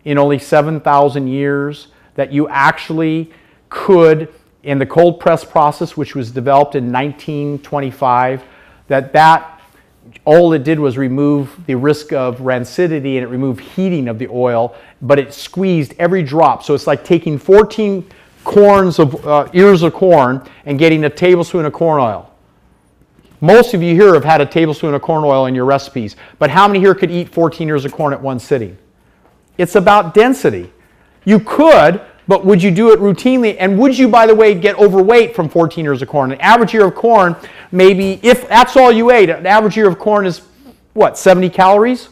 in 0.05 0.19
only 0.19 0.39
7,000 0.39 1.27
years? 1.27 1.89
That 2.15 2.33
you 2.33 2.49
actually 2.49 3.33
could, 3.69 4.33
in 4.63 4.79
the 4.79 4.87
cold 4.87 5.21
press 5.21 5.45
process, 5.45 5.97
which 5.97 6.15
was 6.15 6.31
developed 6.31 6.75
in 6.75 6.93
1925, 6.93 8.43
that 8.89 9.13
that 9.13 9.57
all 10.25 10.53
it 10.53 10.63
did 10.63 10.79
was 10.79 10.97
remove 10.97 11.67
the 11.67 11.75
risk 11.75 12.13
of 12.13 12.39
rancidity 12.39 13.17
and 13.17 13.25
it 13.25 13.29
removed 13.29 13.61
heating 13.61 14.09
of 14.09 14.19
the 14.19 14.29
oil, 14.29 14.75
but 15.03 15.19
it 15.19 15.33
squeezed 15.33 15.95
every 15.99 16.23
drop. 16.23 16.63
So 16.63 16.75
it's 16.75 16.87
like 16.87 17.05
taking 17.05 17.39
14 17.39 18.09
corns 18.45 18.99
of 18.99 19.27
uh, 19.27 19.49
ears 19.53 19.83
of 19.83 19.93
corn 19.93 20.47
and 20.65 20.79
getting 20.79 21.05
a 21.05 21.11
tablespoon 21.11 21.65
of 21.65 21.73
corn 21.73 22.01
oil. 22.01 22.33
Most 23.41 23.75
of 23.75 23.83
you 23.83 23.95
here 23.95 24.15
have 24.15 24.25
had 24.25 24.41
a 24.41 24.47
tablespoon 24.47 24.95
of 24.95 25.03
corn 25.03 25.25
oil 25.25 25.47
in 25.47 25.55
your 25.55 25.67
recipes, 25.67 26.17
but 26.39 26.51
how 26.51 26.67
many 26.67 26.81
here 26.81 26.95
could 26.95 27.11
eat 27.11 27.29
14 27.29 27.69
ears 27.69 27.85
of 27.85 27.93
corn 27.93 28.13
at 28.13 28.21
one 28.21 28.39
sitting? 28.39 28.79
It's 29.59 29.75
about 29.75 30.15
density. 30.15 30.73
You 31.25 31.41
could, 31.41 32.01
but 32.29 32.45
would 32.45 32.63
you 32.63 32.71
do 32.71 32.93
it 32.93 32.99
routinely? 32.99 33.57
And 33.59 33.79
would 33.79 33.97
you, 33.97 34.09
by 34.09 34.27
the 34.27 34.35
way, 34.35 34.55
get 34.55 34.79
overweight 34.79 35.35
from 35.35 35.49
14 35.49 35.85
ears 35.85 36.03
of 36.03 36.09
corn? 36.09 36.33
An 36.33 36.41
average 36.41 36.75
ear 36.75 36.87
of 36.87 36.95
corn, 36.95 37.37
maybe, 37.73 38.21
if 38.23 38.49
that's 38.49 38.77
all 38.77 38.91
you 38.91 39.11
ate, 39.11 39.29
an 39.29 39.47
average 39.47 39.77
ear 39.77 39.89
of 39.89 39.99
corn 39.99 40.27
is 40.27 40.43
what, 40.95 41.19
70 41.19 41.51
calories? 41.51 42.09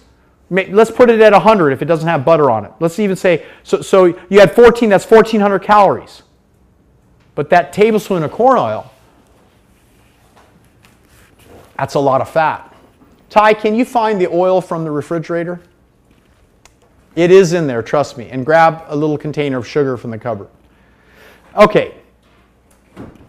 Let's 0.51 0.91
put 0.91 1.11
it 1.11 1.21
at 1.21 1.33
100 1.33 1.71
if 1.71 1.81
it 1.81 1.87
doesn't 1.87 2.07
have 2.07 2.25
butter 2.25 2.51
on 2.51 2.67
it. 2.67 2.73
Let's 2.79 2.99
even 2.99 3.17
say, 3.17 3.47
so, 3.63 3.81
so 3.81 4.05
you 4.29 4.41
had 4.41 4.55
14, 4.55 4.91
that's 4.91 5.11
1,400 5.11 5.61
calories. 5.61 6.23
But 7.35 7.51
that 7.51 7.73
tablespoon 7.73 8.23
of 8.23 8.31
corn 8.31 8.59
oil, 8.59 8.91
that's 11.77 11.95
a 11.95 12.01
lot 12.01 12.21
of 12.21 12.29
fat. 12.29 12.75
Ty, 13.31 13.55
can 13.55 13.75
you 13.75 13.85
find 13.85 14.21
the 14.21 14.29
oil 14.29 14.61
from 14.61 14.85
the 14.85 14.91
refrigerator? 14.91 15.61
It 17.17 17.31
is 17.31 17.53
in 17.53 17.67
there, 17.67 17.83
trust 17.83 18.17
me. 18.19 18.29
And 18.31 18.45
grab 18.45 18.85
a 18.87 18.97
little 18.97 19.19
container 19.19 19.59
of 19.59 19.67
sugar 19.67 19.97
from 19.97 20.11
the 20.11 20.19
cupboard. 20.19 20.49
Okay. 21.57 21.95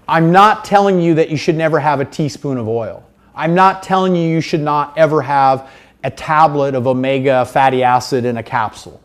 I'm 0.08 0.32
not 0.32 0.66
telling 0.66 1.00
you 1.00 1.16
that 1.16 1.30
you 1.30 1.38
should 1.38 1.56
never 1.56 1.80
have 1.80 2.00
a 2.00 2.06
teaspoon 2.06 2.58
of 2.58 2.68
oil. 2.68 3.04
I'm 3.34 3.56
not 3.56 3.84
telling 3.84 4.16
you 4.16 4.28
you 4.28 4.42
should 4.42 4.62
not 4.62 4.98
ever 4.98 5.22
have 5.22 5.72
a 6.04 6.12
tablet 6.12 6.76
of 6.76 6.86
omega 6.86 7.46
fatty 7.46 7.84
acid 7.84 8.26
in 8.26 8.38
a 8.38 8.44
capsule. 8.44 9.02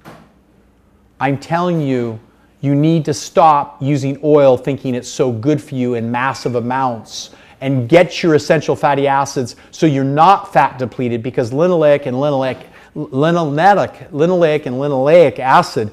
I'm 1.19 1.39
telling 1.39 1.81
you 1.81 2.21
you 2.61 2.75
need 2.75 3.07
to 3.07 3.15
stop 3.15 3.83
using 3.83 4.21
oil 4.23 4.57
thinking 4.59 4.95
it's 4.95 5.09
so 5.09 5.33
good 5.33 5.63
for 5.63 5.75
you 5.75 5.95
in 5.95 6.11
massive 6.11 6.57
amounts 6.57 7.31
and 7.61 7.89
get 7.89 8.23
your 8.23 8.35
essential 8.35 8.75
fatty 8.75 9.07
acids 9.07 9.57
so 9.71 9.87
you're 9.87 10.05
not 10.05 10.53
fat 10.53 10.79
depleted 10.79 11.23
because 11.23 11.51
linoleic 11.51 12.07
and 12.07 12.17
linoleic, 12.17 12.65
linoleic, 12.95 14.11
linoleic 14.11 14.67
and 14.67 14.77
linoleic 14.77 15.39
acid 15.39 15.93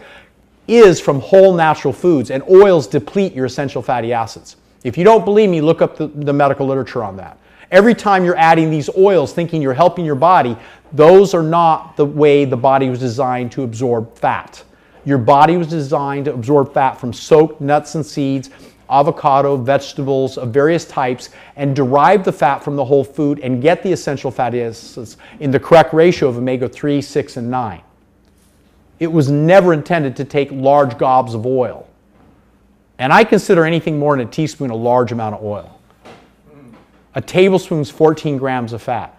is 0.68 1.00
from 1.00 1.20
whole 1.20 1.54
natural 1.54 1.94
foods 1.94 2.32
and 2.32 2.44
oils 2.50 2.88
deplete 2.88 3.34
your 3.34 3.46
essential 3.46 3.82
fatty 3.82 4.14
acids. 4.14 4.58
If 4.84 4.98
you 4.98 5.04
don't 5.04 5.26
believe 5.26 5.50
me, 5.50 5.62
look 5.62 5.82
up 5.82 5.98
the, 5.98 6.08
the 6.08 6.34
medical 6.34 6.68
literature 6.68 7.04
on 7.04 7.18
that. 7.18 7.38
Every 7.72 7.94
time 7.94 8.24
you're 8.24 8.38
adding 8.38 8.72
these 8.72 8.90
oils 8.98 9.34
thinking 9.34 9.62
you're 9.62 9.74
helping 9.74 10.06
your 10.06 10.16
body, 10.16 10.56
those 10.94 11.34
are 11.34 11.44
not 11.44 11.98
the 11.98 12.06
way 12.06 12.46
the 12.46 12.56
body 12.56 12.90
was 12.90 13.00
designed 13.00 13.52
to 13.54 13.64
absorb 13.64 14.18
fat. 14.18 14.64
Your 15.04 15.18
body 15.18 15.58
was 15.58 15.68
designed 15.68 16.26
to 16.26 16.34
absorb 16.34 16.74
fat 16.74 17.00
from 17.00 17.12
soaked 17.12 17.60
nuts 17.60 17.96
and 17.96 18.06
seeds 18.06 18.50
avocado, 18.90 19.58
vegetables 19.58 20.38
of 20.38 20.50
various 20.50 20.86
types, 20.86 21.30
and 21.56 21.76
derive 21.76 22.24
the 22.24 22.32
fat 22.32 22.60
from 22.64 22.76
the 22.76 22.86
whole 22.86 23.04
food 23.04 23.40
and 23.40 23.62
get 23.62 23.84
the 23.84 23.92
essential 23.92 24.32
fatty 24.32 24.62
acids 24.62 25.18
in 25.40 25.52
the 25.52 25.60
correct 25.60 25.94
ratio 25.94 26.30
of 26.30 26.38
omega 26.38 26.68
3, 26.70 27.02
6, 27.02 27.38
and 27.38 27.50
9. 27.52 27.82
It 29.00 29.12
was 29.12 29.30
never 29.30 29.74
intended 29.74 30.16
to 30.16 30.26
take 30.26 30.52
large 30.52 30.98
gobs 30.98 31.34
of 31.34 31.46
oil. 31.46 31.88
And 33.00 33.14
I 33.14 33.24
consider 33.24 33.64
anything 33.64 34.00
more 34.00 34.18
than 34.18 34.28
a 34.28 34.32
teaspoon 34.32 34.72
a 34.72 34.76
large 34.76 35.12
amount 35.12 35.36
of 35.36 35.44
oil. 35.44 35.80
A 37.14 37.22
tablespoon 37.22 37.82
is 37.82 37.90
14 37.90 38.38
grams 38.38 38.74
of 38.74 38.82
fat. 38.82 39.18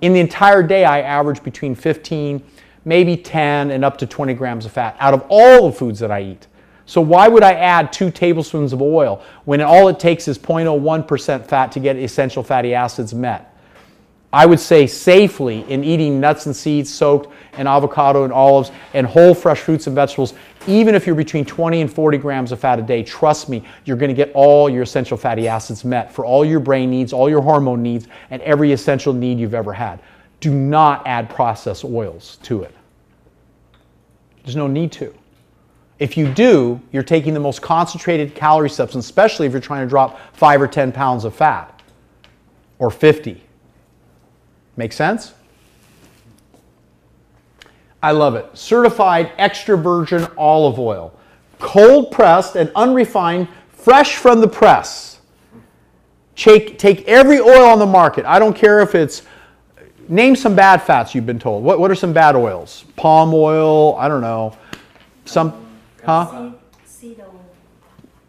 In 0.00 0.12
the 0.12 0.20
entire 0.20 0.62
day, 0.62 0.84
I 0.84 1.00
average 1.00 1.42
between 1.42 1.74
15, 1.74 2.42
maybe 2.84 3.16
10, 3.16 3.70
and 3.70 3.84
up 3.84 3.96
to 3.98 4.06
20 4.06 4.34
grams 4.34 4.66
of 4.66 4.72
fat 4.72 4.96
out 4.98 5.14
of 5.14 5.24
all 5.28 5.70
the 5.70 5.76
foods 5.76 6.00
that 6.00 6.10
I 6.10 6.22
eat. 6.22 6.46
So 6.86 7.00
why 7.00 7.28
would 7.28 7.42
I 7.42 7.52
add 7.52 7.92
two 7.92 8.10
tablespoons 8.10 8.72
of 8.72 8.82
oil 8.82 9.22
when 9.44 9.60
all 9.60 9.88
it 9.88 10.00
takes 10.00 10.26
is 10.28 10.38
0.01% 10.38 11.46
fat 11.46 11.72
to 11.72 11.80
get 11.80 11.96
essential 11.96 12.42
fatty 12.42 12.74
acids 12.74 13.14
met? 13.14 13.52
I 14.32 14.46
would 14.46 14.60
say 14.60 14.86
safely 14.86 15.60
in 15.70 15.84
eating 15.84 16.18
nuts 16.18 16.46
and 16.46 16.56
seeds 16.56 16.92
soaked 16.92 17.34
and 17.52 17.68
avocado 17.68 18.24
and 18.24 18.32
olives 18.32 18.70
and 18.94 19.06
whole 19.06 19.34
fresh 19.34 19.60
fruits 19.60 19.86
and 19.86 19.94
vegetables, 19.94 20.32
even 20.66 20.94
if 20.94 21.06
you're 21.06 21.14
between 21.14 21.44
20 21.44 21.82
and 21.82 21.92
40 21.92 22.16
grams 22.16 22.50
of 22.50 22.58
fat 22.58 22.78
a 22.78 22.82
day, 22.82 23.02
trust 23.02 23.50
me, 23.50 23.62
you're 23.84 23.96
going 23.96 24.08
to 24.08 24.14
get 24.14 24.32
all 24.34 24.70
your 24.70 24.82
essential 24.82 25.18
fatty 25.18 25.48
acids 25.48 25.84
met 25.84 26.10
for 26.10 26.24
all 26.24 26.46
your 26.46 26.60
brain 26.60 26.90
needs, 26.90 27.12
all 27.12 27.28
your 27.28 27.42
hormone 27.42 27.82
needs, 27.82 28.08
and 28.30 28.40
every 28.42 28.72
essential 28.72 29.12
need 29.12 29.38
you've 29.38 29.54
ever 29.54 29.72
had. 29.72 30.00
Do 30.40 30.52
not 30.52 31.06
add 31.06 31.28
processed 31.28 31.84
oils 31.84 32.38
to 32.44 32.62
it. 32.62 32.74
There's 34.44 34.56
no 34.56 34.66
need 34.66 34.92
to. 34.92 35.14
If 36.02 36.16
you 36.16 36.26
do, 36.26 36.80
you're 36.90 37.04
taking 37.04 37.32
the 37.32 37.38
most 37.38 37.62
concentrated 37.62 38.34
calorie 38.34 38.68
substance, 38.68 39.04
especially 39.04 39.46
if 39.46 39.52
you're 39.52 39.60
trying 39.60 39.86
to 39.86 39.88
drop 39.88 40.18
five 40.32 40.60
or 40.60 40.66
10 40.66 40.90
pounds 40.90 41.24
of 41.24 41.32
fat 41.32 41.80
or 42.80 42.90
50. 42.90 43.40
Make 44.76 44.92
sense? 44.92 45.32
I 48.02 48.10
love 48.10 48.34
it. 48.34 48.46
Certified 48.52 49.30
extra 49.38 49.78
virgin 49.78 50.26
olive 50.36 50.80
oil, 50.80 51.16
cold 51.60 52.10
pressed 52.10 52.56
and 52.56 52.72
unrefined, 52.74 53.46
fresh 53.68 54.16
from 54.16 54.40
the 54.40 54.48
press. 54.48 55.20
Take, 56.34 56.80
take 56.80 57.06
every 57.06 57.38
oil 57.38 57.64
on 57.64 57.78
the 57.78 57.86
market. 57.86 58.24
I 58.26 58.40
don't 58.40 58.56
care 58.56 58.80
if 58.80 58.96
it's, 58.96 59.22
name 60.08 60.34
some 60.34 60.56
bad 60.56 60.82
fats 60.82 61.14
you've 61.14 61.26
been 61.26 61.38
told. 61.38 61.62
What, 61.62 61.78
what 61.78 61.92
are 61.92 61.94
some 61.94 62.12
bad 62.12 62.34
oils? 62.34 62.86
Palm 62.96 63.32
oil, 63.32 63.94
I 63.94 64.08
don't 64.08 64.20
know. 64.20 64.56
Some, 65.26 65.62
Huh? 66.04 66.52
Seed 66.84 67.20
oil. 67.20 67.44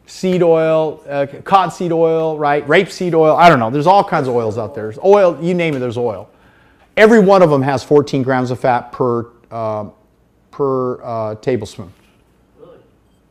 Seed 0.06 0.44
oil, 0.44 1.04
uh, 1.08 1.26
cottonseed 1.44 1.92
oil, 1.92 2.38
right? 2.38 2.66
Rapeseed 2.68 3.14
oil. 3.14 3.36
I 3.36 3.50
don't 3.50 3.60
know. 3.60 3.70
There's 3.70 3.88
all 3.88 4.04
kinds 4.04 4.28
of 4.28 4.36
oils 4.36 4.58
out 4.58 4.76
there. 4.76 4.86
There's 4.86 5.00
oil, 5.04 5.38
you 5.42 5.54
name 5.54 5.76
it, 5.76 5.80
there's 5.80 5.98
oil. 5.98 6.30
Every 6.96 7.20
one 7.20 7.42
of 7.42 7.50
them 7.50 7.62
has 7.62 7.84
14 7.84 8.22
grams 8.22 8.52
of 8.52 8.60
fat 8.60 8.92
per, 8.92 9.28
uh, 9.50 9.90
per 10.52 11.04
uh, 11.04 11.36
tablespoon. 11.36 11.92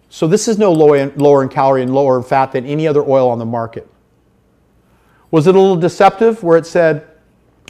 So 0.09 0.27
this 0.27 0.49
is 0.49 0.59
no 0.59 0.73
low 0.73 0.95
in, 0.95 1.13
lower 1.17 1.43
in 1.43 1.49
calorie 1.49 1.83
and 1.83 1.95
lower 1.95 2.19
in 2.19 2.25
fat 2.25 2.53
than 2.53 2.67
any 2.67 2.87
other 2.87 3.03
oil 3.03 3.31
on 3.31 3.39
the 3.39 3.47
market. 3.47 3.89
Was 5.31 5.47
it 5.47 5.55
a 5.55 5.59
little 5.59 5.77
deceptive 5.77 6.43
where 6.43 6.59
it 6.59 6.67
said, 6.67 7.09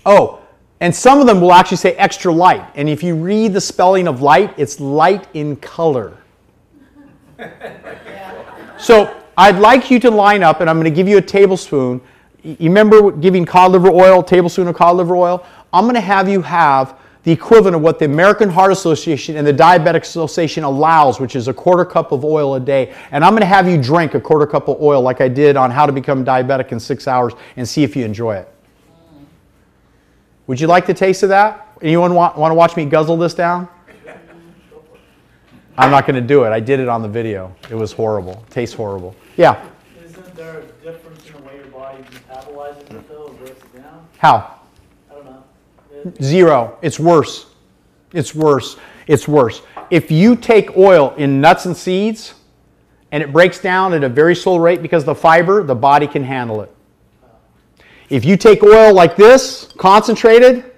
oh, 0.04 0.40
and 0.80 0.92
some 0.92 1.20
of 1.20 1.28
them 1.28 1.40
will 1.40 1.52
actually 1.52 1.76
say 1.76 1.94
extra 1.94 2.32
light. 2.32 2.68
And 2.74 2.88
if 2.88 3.04
you 3.04 3.14
read 3.14 3.52
the 3.52 3.61
spelling 3.61 4.08
of 4.08 4.22
light, 4.22 4.52
it's 4.56 4.80
light 4.80 5.28
in 5.35 5.54
color. 5.56 6.18
So 8.78 9.22
I'd 9.37 9.59
like 9.59 9.90
you 9.90 10.00
to 10.00 10.11
line 10.11 10.42
up, 10.42 10.61
and 10.61 10.68
I'm 10.68 10.76
going 10.76 10.92
to 10.92 10.96
give 10.96 11.09
you 11.09 11.18
a 11.18 11.22
tablespoon. 11.22 12.00
You 12.42 12.57
remember 12.61 13.12
giving 13.12 13.44
cod 13.44 13.72
liver 13.72 13.90
oil, 13.90 14.22
tablespoon 14.22 14.66
of 14.68 14.74
cod 14.74 14.96
liver 14.96 15.14
oil? 15.14 15.46
I'm 15.72 15.85
going 15.85 15.94
to 15.94 16.00
have 16.00 16.28
you 16.28 16.42
have 16.42 16.98
the 17.22 17.31
equivalent 17.31 17.76
of 17.76 17.83
what 17.83 18.00
the 18.00 18.05
American 18.05 18.48
Heart 18.50 18.72
Association 18.72 19.37
and 19.37 19.46
the 19.46 19.52
Diabetic 19.52 20.02
Association 20.02 20.64
allows, 20.64 21.20
which 21.20 21.37
is 21.37 21.46
a 21.46 21.55
quarter 21.55 21.85
cup 21.85 22.11
of 22.11 22.24
oil 22.24 22.57
a 22.57 22.61
day. 22.61 22.92
And 23.12 23.24
I'm 23.24 23.31
going 23.31 23.42
to 23.42 23.46
have 23.46 23.68
you 23.68 23.81
drink 23.81 24.14
a 24.14 24.20
quarter 24.20 24.46
cup 24.46 24.66
of 24.68 24.83
oil 24.83 25.00
like 25.00 25.20
I 25.20 25.28
did 25.28 25.57
on 25.57 25.70
how 25.70 25.87
to 25.87 25.92
become 25.92 26.24
diabetic 26.24 26.72
in 26.72 26.81
six 26.81 27.07
hours 27.07 27.33
and 27.57 27.68
see 27.68 27.85
if 27.85 27.94
you 27.94 28.05
enjoy 28.05 28.37
it. 28.37 28.52
Would 30.48 30.61
you 30.61 30.66
like 30.66 30.87
the 30.87 30.94
taste 30.94 31.22
of 31.22 31.28
that? 31.28 31.68
Anyone 31.81 32.14
want, 32.14 32.37
want 32.37 32.50
to 32.50 32.57
watch 32.57 32.76
me 32.76 32.85
guzzle 32.85 33.16
this 33.16 33.35
down? 33.35 33.68
I'm 35.78 35.90
not 35.90 36.06
going 36.06 36.16
to 36.16 36.26
do 36.26 36.44
it. 36.44 36.50
I 36.50 36.61
did 36.61 36.80
it 36.80 36.88
on 36.88 37.02
the 37.02 37.08
video. 37.08 37.54
It 37.70 37.74
was 37.74 37.92
horrible. 37.92 38.44
Tastes 38.50 38.74
horrible. 38.74 39.14
Yeah. 39.37 39.64
Isn't 40.04 40.35
there 40.35 40.58
a 40.61 40.66
difference 40.85 41.26
in 41.26 41.32
the 41.35 41.42
way 41.42 41.56
your 41.56 41.66
body 41.66 42.02
metabolizes 42.02 42.90
it 42.90 43.08
though, 43.08 43.24
or 43.24 43.35
breaks 43.35 43.62
it 43.62 43.76
down? 43.76 44.06
How? 44.18 44.61
I 45.11 45.14
don't 45.14 45.24
know. 45.24 45.44
It- 46.04 46.22
Zero. 46.22 46.76
It's 46.82 47.00
worse. 47.00 47.46
It's 48.12 48.35
worse. 48.35 48.76
It's 49.06 49.26
worse. 49.26 49.62
If 49.90 50.11
you 50.11 50.37
take 50.37 50.76
oil 50.76 51.14
in 51.16 51.40
nuts 51.40 51.64
and 51.66 51.76
seeds 51.76 52.35
and 53.11 53.22
it 53.22 53.32
breaks 53.32 53.58
down 53.58 53.92
at 53.94 54.04
a 54.04 54.08
very 54.08 54.35
slow 54.35 54.56
rate 54.56 54.82
because 54.82 55.02
of 55.02 55.06
the 55.06 55.14
fiber, 55.14 55.62
the 55.62 55.74
body 55.74 56.06
can 56.06 56.22
handle 56.22 56.61
it. 56.62 56.74
If 58.11 58.24
you 58.26 58.37
take 58.37 58.62
oil 58.62 58.92
like 58.94 59.16
this, 59.16 59.72
concentrated, 59.78 60.71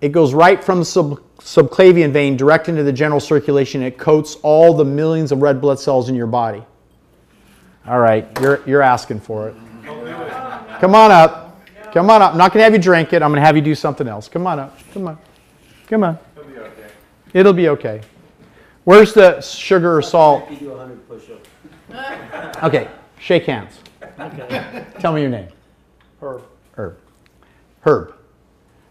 it 0.00 0.10
goes 0.12 0.34
right 0.34 0.62
from 0.62 0.78
the 0.80 0.84
sub- 0.84 1.20
subclavian 1.38 2.12
vein 2.12 2.36
direct 2.36 2.68
into 2.68 2.82
the 2.82 2.92
general 2.92 3.20
circulation. 3.20 3.82
It 3.82 3.98
coats 3.98 4.36
all 4.42 4.74
the 4.74 4.84
millions 4.84 5.32
of 5.32 5.42
red 5.42 5.60
blood 5.60 5.80
cells 5.80 6.08
in 6.08 6.14
your 6.14 6.26
body. 6.26 6.62
All 7.86 8.00
right, 8.00 8.28
you're, 8.40 8.62
you're 8.66 8.82
asking 8.82 9.20
for 9.20 9.48
it. 9.48 9.56
Come 9.84 10.94
on 10.94 11.10
up. 11.10 11.92
Come 11.92 12.10
on 12.10 12.22
up. 12.22 12.32
I'm 12.32 12.38
not 12.38 12.52
going 12.52 12.60
to 12.60 12.64
have 12.64 12.74
you 12.74 12.78
drink 12.78 13.12
it. 13.12 13.22
I'm 13.22 13.30
going 13.30 13.40
to 13.40 13.46
have 13.46 13.56
you 13.56 13.62
do 13.62 13.74
something 13.74 14.06
else. 14.06 14.28
Come 14.28 14.46
on 14.46 14.58
up. 14.58 14.78
Come 14.92 15.08
on. 15.08 15.18
Come 15.86 16.04
on. 16.04 16.18
It'll 16.36 16.44
be 16.50 16.58
okay. 16.58 16.90
It'll 17.32 17.52
be 17.52 17.68
okay. 17.70 18.00
Where's 18.84 19.14
the 19.14 19.40
sugar 19.40 19.96
or 19.96 20.02
salt? 20.02 20.50
You 20.50 20.56
do 20.58 20.70
a 20.72 20.78
hundred 20.78 21.08
push-ups. 21.08 21.48
Okay, 22.62 22.88
shake 23.18 23.44
hands. 23.44 23.78
Okay, 24.18 24.84
Tell 24.98 25.12
me 25.12 25.22
your 25.22 25.30
name. 25.30 25.48
Herb, 26.20 26.42
Herb. 26.72 26.98
Herb. 27.82 28.17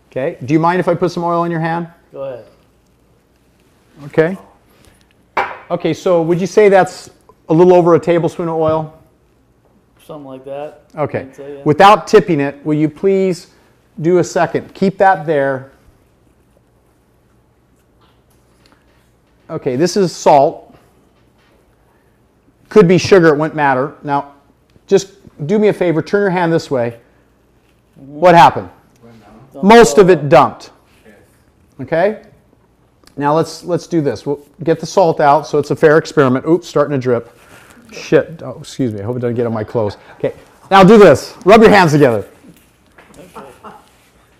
Okay. 0.09 0.37
Do 0.43 0.53
you 0.53 0.59
mind 0.59 0.79
if 0.79 0.87
I 0.87 0.95
put 0.95 1.11
some 1.11 1.23
oil 1.23 1.43
in 1.43 1.51
your 1.51 1.59
hand? 1.59 1.87
go 2.11 2.23
ahead. 2.23 2.45
Okay. 4.05 4.37
Okay, 5.69 5.93
so 5.93 6.21
would 6.21 6.39
you 6.39 6.47
say 6.47 6.69
that's 6.69 7.09
a 7.49 7.53
little 7.53 7.73
over 7.73 7.95
a 7.95 7.99
tablespoon 7.99 8.47
of 8.47 8.55
oil? 8.55 8.97
Something 10.03 10.25
like 10.25 10.45
that. 10.45 10.85
Okay. 10.95 11.27
Say, 11.33 11.57
yeah. 11.57 11.63
Without 11.63 12.07
tipping 12.07 12.39
it, 12.39 12.65
will 12.65 12.77
you 12.77 12.89
please 12.89 13.51
do 14.01 14.19
a 14.19 14.23
second? 14.23 14.73
Keep 14.73 14.97
that 14.99 15.25
there. 15.25 15.71
Okay, 19.49 19.75
this 19.75 19.97
is 19.97 20.15
salt. 20.15 20.75
Could 22.69 22.87
be 22.87 22.97
sugar, 22.97 23.27
it 23.27 23.37
wouldn't 23.37 23.55
matter. 23.55 23.95
Now, 24.03 24.35
just 24.87 25.13
do 25.47 25.59
me 25.59 25.67
a 25.69 25.73
favor, 25.73 26.01
turn 26.01 26.21
your 26.21 26.29
hand 26.29 26.51
this 26.51 26.69
way. 26.69 26.99
What 27.95 28.35
happened? 28.35 28.69
Don't 29.57 29.65
Most 29.65 29.97
of 29.97 30.11
it 30.11 30.29
dumped. 30.29 30.69
Okay? 31.81 32.21
Now 33.15 33.33
let's 33.35 33.63
let's 33.63 33.87
do 33.87 34.01
this. 34.01 34.23
We'll 34.23 34.45
get 34.63 34.79
the 34.79 34.85
salt 34.85 35.19
out 35.19 35.47
so 35.47 35.57
it's 35.57 35.71
a 35.71 35.75
fair 35.75 35.97
experiment. 35.97 36.45
Oops, 36.45 36.67
starting 36.67 36.91
to 36.91 37.01
drip. 37.01 37.35
Shit. 37.91 38.43
Oh, 38.43 38.57
excuse 38.59 38.93
me. 38.93 38.99
I 38.99 39.03
hope 39.03 39.15
it 39.15 39.19
doesn't 39.19 39.35
get 39.35 39.47
on 39.47 39.53
my 39.53 39.63
clothes. 39.63 39.97
Okay. 40.17 40.35
Now 40.69 40.83
do 40.83 40.99
this. 40.99 41.35
Rub 41.43 41.61
your 41.61 41.71
hands 41.71 41.91
together. 41.91 42.27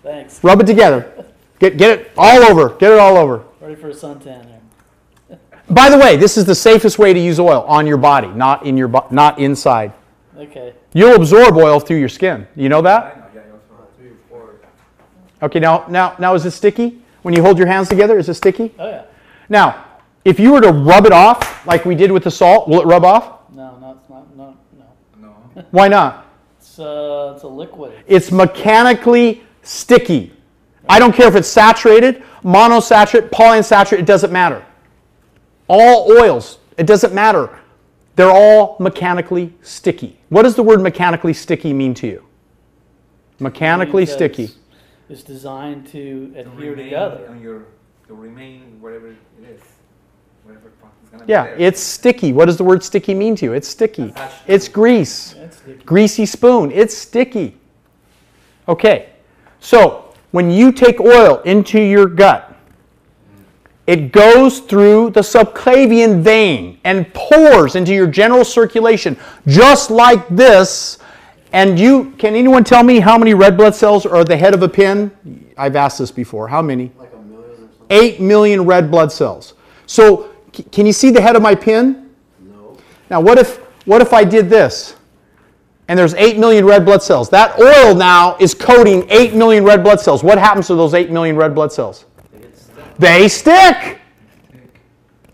Thanks. 0.04 0.42
Rub 0.44 0.60
it 0.60 0.66
together. 0.66 1.26
Get 1.58 1.76
get 1.76 1.98
it 1.98 2.12
all 2.16 2.44
over. 2.44 2.76
Get 2.76 2.92
it 2.92 2.98
all 3.00 3.16
over. 3.16 3.44
Ready 3.60 3.74
for 3.74 3.88
a 3.88 3.92
suntan 3.92 4.46
here. 4.46 5.38
By 5.68 5.90
the 5.90 5.98
way, 5.98 6.16
this 6.16 6.38
is 6.38 6.44
the 6.44 6.54
safest 6.54 6.96
way 7.00 7.12
to 7.12 7.18
use 7.18 7.40
oil 7.40 7.64
on 7.66 7.88
your 7.88 7.98
body, 7.98 8.28
not 8.28 8.64
in 8.64 8.76
your 8.76 8.88
bo- 8.88 9.08
not 9.10 9.40
inside. 9.40 9.92
Okay. 10.36 10.74
You'll 10.92 11.16
absorb 11.16 11.56
oil 11.56 11.80
through 11.80 11.98
your 11.98 12.08
skin. 12.08 12.46
You 12.54 12.68
know 12.68 12.80
that? 12.82 13.17
Okay, 15.42 15.60
now 15.60 15.84
now 15.88 16.16
now 16.18 16.34
is 16.34 16.44
it 16.44 16.50
sticky? 16.52 17.00
When 17.22 17.34
you 17.34 17.42
hold 17.42 17.58
your 17.58 17.66
hands 17.66 17.88
together, 17.88 18.18
is 18.18 18.28
it 18.28 18.34
sticky? 18.34 18.74
Oh 18.78 18.88
yeah. 18.88 19.04
Now, 19.48 19.84
if 20.24 20.38
you 20.38 20.52
were 20.52 20.60
to 20.60 20.72
rub 20.72 21.06
it 21.06 21.12
off 21.12 21.66
like 21.66 21.84
we 21.84 21.94
did 21.94 22.10
with 22.12 22.24
the 22.24 22.30
salt, 22.30 22.68
will 22.68 22.80
it 22.80 22.86
rub 22.86 23.04
off? 23.04 23.50
No, 23.52 23.76
no, 23.78 23.98
it's 23.98 24.08
not. 24.08 24.36
No, 24.36 24.56
no. 25.20 25.64
Why 25.70 25.88
not? 25.88 26.26
It's 26.58 26.78
uh, 26.78 27.32
it's 27.34 27.44
a 27.44 27.48
liquid. 27.48 27.92
It's 28.06 28.30
mechanically 28.30 29.42
sticky. 29.62 30.32
I 30.88 30.98
don't 30.98 31.14
care 31.14 31.28
if 31.28 31.34
it's 31.34 31.48
saturated, 31.48 32.22
monosaturated, 32.42 33.30
polyunsaturated, 33.30 34.00
it 34.00 34.06
doesn't 34.06 34.32
matter. 34.32 34.64
All 35.68 36.10
oils, 36.10 36.58
it 36.78 36.86
doesn't 36.86 37.12
matter. 37.12 37.58
They're 38.16 38.30
all 38.30 38.76
mechanically 38.80 39.52
sticky. 39.62 40.18
What 40.30 40.42
does 40.42 40.56
the 40.56 40.62
word 40.62 40.80
mechanically 40.80 41.34
sticky 41.34 41.72
mean 41.72 41.94
to 41.94 42.06
you? 42.06 42.24
Mechanically 43.38 44.02
Because 44.02 44.14
sticky. 44.14 44.50
It's 45.08 45.22
designed 45.22 45.86
to 45.88 46.28
to 46.32 46.40
adhere 46.40 46.70
remain 46.70 46.84
together. 46.84 47.28
on 47.30 47.40
your 47.40 47.64
to 48.08 48.14
remain 48.14 48.78
whatever 48.80 49.08
it 49.08 49.16
is, 49.42 49.60
whatever 50.44 50.68
part 50.80 50.92
gonna 51.10 51.24
Yeah, 51.26 51.54
be 51.54 51.64
it's 51.64 51.80
sticky. 51.80 52.32
What 52.32 52.46
does 52.46 52.56
the 52.56 52.64
word 52.64 52.82
sticky 52.82 53.14
mean 53.14 53.36
to 53.36 53.46
you? 53.46 53.52
It's 53.52 53.68
sticky. 53.68 54.08
Attached 54.10 54.34
It's 54.46 54.68
grease. 54.68 55.34
That's 55.34 55.56
sticky. 55.58 55.84
greasy 55.84 56.26
spoon. 56.26 56.70
It's 56.72 56.96
sticky. 56.96 57.56
Okay, 58.68 59.10
so 59.60 60.14
when 60.32 60.50
you 60.50 60.72
take 60.72 61.00
oil 61.00 61.40
into 61.44 61.80
your 61.80 62.06
gut, 62.06 62.54
it 63.86 64.12
goes 64.12 64.60
through 64.60 65.10
the 65.10 65.20
subclavian 65.20 66.20
vein 66.20 66.78
and 66.84 67.12
pours 67.14 67.74
into 67.74 67.94
your 67.94 68.06
general 68.06 68.44
circulation, 68.44 69.16
just 69.46 69.90
like 69.90 70.28
this. 70.28 70.98
And 71.52 71.78
you, 71.78 72.12
can 72.18 72.34
anyone 72.34 72.64
tell 72.64 72.82
me 72.82 73.00
how 73.00 73.16
many 73.16 73.34
red 73.34 73.56
blood 73.56 73.74
cells 73.74 74.04
are 74.04 74.24
the 74.24 74.36
head 74.36 74.54
of 74.54 74.62
a 74.62 74.68
pin? 74.68 75.10
I've 75.56 75.76
asked 75.76 75.98
this 75.98 76.10
before. 76.10 76.48
How 76.48 76.60
many? 76.60 76.92
Like 76.98 77.12
a 77.12 77.16
million 77.18 77.50
or 77.50 77.56
something? 77.56 77.86
8 77.90 78.20
million 78.20 78.64
red 78.66 78.90
blood 78.90 79.10
cells. 79.10 79.54
So, 79.86 80.30
c- 80.54 80.64
can 80.64 80.84
you 80.84 80.92
see 80.92 81.10
the 81.10 81.20
head 81.20 81.36
of 81.36 81.42
my 81.42 81.54
pin? 81.54 82.10
No. 82.40 82.76
Now, 83.08 83.20
what 83.20 83.38
if 83.38 83.56
what 83.86 84.02
if 84.02 84.12
I 84.12 84.22
did 84.24 84.50
this? 84.50 84.96
And 85.88 85.98
there's 85.98 86.12
8 86.12 86.38
million 86.38 86.66
red 86.66 86.84
blood 86.84 87.02
cells. 87.02 87.30
That 87.30 87.58
oil 87.58 87.94
now 87.94 88.36
is 88.38 88.52
coating 88.52 89.06
8 89.08 89.32
million 89.32 89.64
red 89.64 89.82
blood 89.82 90.00
cells. 90.00 90.22
What 90.22 90.36
happens 90.36 90.66
to 90.66 90.74
those 90.74 90.92
8 90.92 91.10
million 91.10 91.34
red 91.34 91.54
blood 91.54 91.72
cells? 91.72 92.04
They 92.30 92.40
get 92.40 92.58
stuck. 92.58 92.96
They 92.98 93.28
stick. 93.28 93.98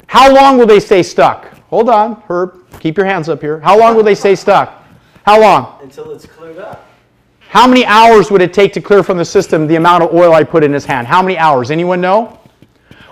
How 0.07 0.33
long 0.33 0.57
will 0.57 0.67
they 0.67 0.79
stay 0.79 1.03
stuck? 1.03 1.59
Hold 1.71 1.89
on, 1.89 2.23
Herb. 2.29 2.65
Keep 2.79 2.97
your 2.97 3.07
hands 3.07 3.29
up 3.29 3.41
here. 3.41 3.59
How 3.59 3.77
long 3.77 3.97
will 3.97 4.05
they 4.05 4.15
stay 4.15 4.37
stuck? 4.37 4.84
How 5.25 5.41
long? 5.41 5.79
Until 5.83 6.13
it's 6.13 6.27
cleared 6.27 6.59
up. 6.59 6.87
How 7.49 7.67
many 7.67 7.87
hours 7.87 8.31
would 8.31 8.43
it 8.43 8.53
take 8.53 8.75
to 8.75 8.81
clear 8.81 9.03
from 9.03 9.17
the 9.17 9.25
system 9.25 9.67
the 9.67 9.77
amount 9.77 10.03
of 10.03 10.13
oil 10.13 10.35
I 10.35 10.45
put 10.45 10.63
in 10.63 10.73
his 10.73 10.85
hand? 10.85 11.07
How 11.07 11.23
many 11.23 11.39
hours? 11.39 11.71
Anyone 11.71 12.01
know? 12.01 12.39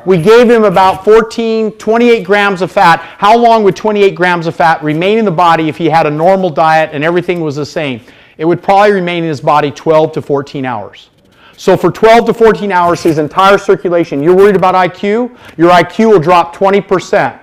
We 0.05 0.21
gave 0.21 0.51
him 0.51 0.65
about 0.65 1.05
14, 1.05 1.73
28 1.73 2.25
grams 2.25 2.61
of 2.61 2.71
fat. 2.71 3.01
How 3.01 3.39
long 3.39 3.63
would 3.63 3.77
28 3.77 4.15
grams 4.15 4.47
of 4.47 4.55
fat 4.55 4.83
remain 4.83 5.19
in 5.19 5.25
the 5.25 5.31
body 5.31 5.69
if 5.69 5.79
he 5.79 5.89
had 5.89 6.07
a 6.07 6.11
normal 6.11 6.51
diet 6.51 6.91
and 6.93 7.03
everything 7.03 7.41
was 7.41 7.57
the 7.57 7.65
same? 7.65 8.01
It 8.37 8.45
would 8.45 8.63
probably 8.63 8.93
remain 8.93 9.23
in 9.23 9.29
his 9.29 9.41
body 9.41 9.71
12 9.71 10.13
to 10.13 10.23
14 10.23 10.67
hours. 10.67 11.09
So 11.57 11.77
for 11.77 11.91
12 11.91 12.27
to 12.27 12.35
14 12.35 12.73
hours, 12.73 13.03
his 13.03 13.19
entire 13.19 13.57
circulation, 13.57 14.23
you're 14.23 14.37
worried 14.37 14.57
about 14.57 14.75
IQ? 14.75 15.35
Your 15.57 15.71
IQ 15.71 16.11
will 16.11 16.21
drop 16.21 16.55
20%. 16.55 17.39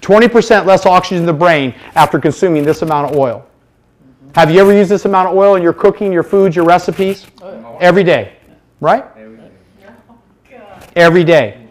20% 0.00 0.66
less 0.66 0.84
oxygen 0.84 1.18
in 1.18 1.26
the 1.26 1.32
brain 1.32 1.74
after 1.94 2.18
consuming 2.18 2.64
this 2.64 2.82
amount 2.82 3.12
of 3.12 3.16
oil. 3.16 3.46
Have 4.34 4.50
you 4.50 4.60
ever 4.60 4.72
used 4.72 4.90
this 4.90 5.04
amount 5.04 5.28
of 5.28 5.36
oil 5.36 5.56
in 5.56 5.62
your 5.62 5.72
cooking, 5.72 6.12
your 6.12 6.22
foods, 6.22 6.54
your 6.54 6.64
recipes? 6.64 7.26
Every 7.80 8.04
day, 8.04 8.34
right? 8.80 9.04
Every 10.96 11.24
day. 11.24 11.66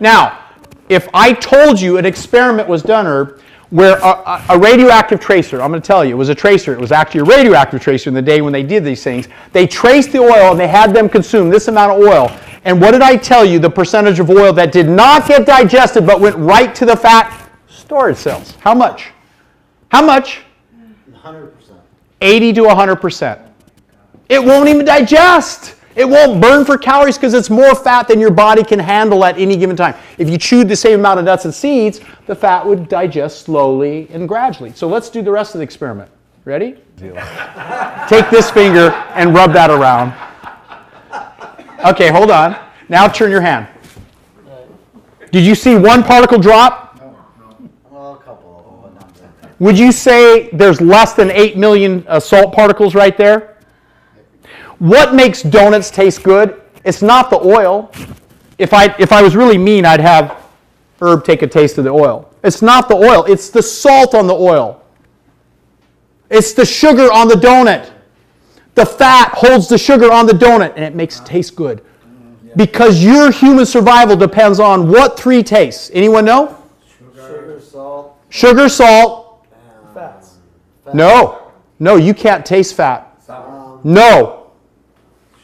Now, 0.00 0.44
if 0.88 1.08
I 1.12 1.32
told 1.32 1.80
you 1.80 1.98
an 1.98 2.06
experiment 2.06 2.68
was 2.68 2.82
done, 2.82 3.06
where 3.70 3.98
a, 3.98 4.44
a- 4.48 4.58
radioactive 4.58 5.20
tracer, 5.20 5.60
I'm 5.60 5.70
going 5.70 5.82
to 5.82 5.86
tell 5.86 6.04
you, 6.04 6.12
it 6.14 6.18
was 6.18 6.28
a 6.30 6.34
tracer. 6.34 6.72
It 6.72 6.80
was 6.80 6.92
actually 6.92 7.20
a 7.20 7.24
radioactive 7.24 7.82
tracer 7.82 8.08
in 8.08 8.14
the 8.14 8.22
day 8.22 8.40
when 8.40 8.52
they 8.52 8.62
did 8.62 8.84
these 8.84 9.02
things. 9.02 9.28
They 9.52 9.66
traced 9.66 10.12
the 10.12 10.18
oil 10.20 10.52
and 10.52 10.60
they 10.60 10.68
had 10.68 10.94
them 10.94 11.08
consume 11.08 11.50
this 11.50 11.68
amount 11.68 11.92
of 11.92 11.98
oil. 11.98 12.30
And 12.64 12.80
what 12.80 12.92
did 12.92 13.02
I 13.02 13.16
tell 13.16 13.44
you? 13.44 13.58
The 13.58 13.70
percentage 13.70 14.20
of 14.20 14.30
oil 14.30 14.52
that 14.54 14.72
did 14.72 14.88
not 14.88 15.28
get 15.28 15.46
digested 15.46 16.06
but 16.06 16.20
went 16.20 16.36
right 16.36 16.74
to 16.76 16.86
the 16.86 16.96
fat 16.96 17.50
storage 17.68 18.16
cells. 18.16 18.56
How 18.60 18.74
much? 18.74 19.10
How 19.90 20.04
much? 20.04 20.40
100%. 21.12 21.57
80 22.20 22.52
to 22.54 22.62
100%. 22.62 23.50
It 24.28 24.42
won't 24.44 24.68
even 24.68 24.84
digest. 24.84 25.76
It 25.96 26.08
won't 26.08 26.40
burn 26.40 26.64
for 26.64 26.78
calories 26.78 27.16
because 27.16 27.34
it's 27.34 27.50
more 27.50 27.74
fat 27.74 28.06
than 28.06 28.20
your 28.20 28.30
body 28.30 28.62
can 28.62 28.78
handle 28.78 29.24
at 29.24 29.36
any 29.38 29.56
given 29.56 29.74
time. 29.74 29.94
If 30.16 30.30
you 30.30 30.38
chewed 30.38 30.68
the 30.68 30.76
same 30.76 31.00
amount 31.00 31.18
of 31.18 31.24
nuts 31.24 31.44
and 31.44 31.52
seeds, 31.52 32.00
the 32.26 32.36
fat 32.36 32.64
would 32.64 32.88
digest 32.88 33.42
slowly 33.42 34.06
and 34.12 34.28
gradually. 34.28 34.72
So 34.74 34.86
let's 34.86 35.10
do 35.10 35.22
the 35.22 35.32
rest 35.32 35.54
of 35.54 35.58
the 35.58 35.64
experiment. 35.64 36.10
Ready? 36.44 36.76
Take 38.08 38.30
this 38.30 38.50
finger 38.50 38.90
and 39.14 39.34
rub 39.34 39.52
that 39.54 39.70
around. 39.70 40.12
Okay, 41.84 42.10
hold 42.10 42.30
on. 42.30 42.56
Now 42.88 43.08
turn 43.08 43.30
your 43.30 43.40
hand. 43.40 43.66
Did 45.30 45.44
you 45.44 45.54
see 45.54 45.76
one 45.76 46.02
particle 46.02 46.38
drop? 46.38 46.96
Well, 47.90 48.14
a 48.14 48.18
couple 48.18 48.58
of 48.58 48.64
them, 48.64 48.94
but 48.94 49.00
not 49.00 49.14
that. 49.42 49.47
Would 49.58 49.78
you 49.78 49.90
say 49.90 50.50
there's 50.50 50.80
less 50.80 51.14
than 51.14 51.30
8 51.30 51.56
million 51.56 52.04
uh, 52.06 52.20
salt 52.20 52.54
particles 52.54 52.94
right 52.94 53.16
there? 53.16 53.56
What 54.78 55.14
makes 55.14 55.42
donuts 55.42 55.90
taste 55.90 56.22
good? 56.22 56.60
It's 56.84 57.02
not 57.02 57.30
the 57.30 57.40
oil. 57.40 57.92
If 58.58 58.72
I, 58.72 58.94
if 58.98 59.12
I 59.12 59.22
was 59.22 59.34
really 59.34 59.58
mean, 59.58 59.84
I'd 59.84 60.00
have 60.00 60.48
Herb 61.00 61.24
take 61.24 61.42
a 61.42 61.46
taste 61.46 61.78
of 61.78 61.84
the 61.84 61.90
oil. 61.90 62.32
It's 62.44 62.62
not 62.62 62.88
the 62.88 62.94
oil, 62.94 63.24
it's 63.24 63.50
the 63.50 63.62
salt 63.62 64.14
on 64.14 64.26
the 64.26 64.34
oil. 64.34 64.82
It's 66.30 66.52
the 66.52 66.64
sugar 66.64 67.12
on 67.12 67.26
the 67.28 67.34
donut. 67.34 67.90
The 68.74 68.86
fat 68.86 69.30
holds 69.32 69.68
the 69.68 69.78
sugar 69.78 70.12
on 70.12 70.26
the 70.26 70.32
donut 70.32 70.74
and 70.76 70.84
it 70.84 70.94
makes 70.94 71.18
it 71.18 71.26
taste 71.26 71.56
good. 71.56 71.84
Because 72.56 73.02
your 73.02 73.32
human 73.32 73.66
survival 73.66 74.16
depends 74.16 74.60
on 74.60 74.88
what 74.88 75.18
three 75.18 75.42
tastes? 75.42 75.90
Anyone 75.92 76.24
know? 76.24 76.62
Sugar, 77.16 77.60
salt, 77.60 78.20
Sugar, 78.28 78.68
salt. 78.68 79.27
Fats. 80.88 80.94
No. 80.96 81.52
No, 81.78 81.96
you 81.96 82.14
can't 82.14 82.44
taste 82.44 82.74
fat. 82.74 83.16
Salt, 83.24 83.84
No. 83.84 84.46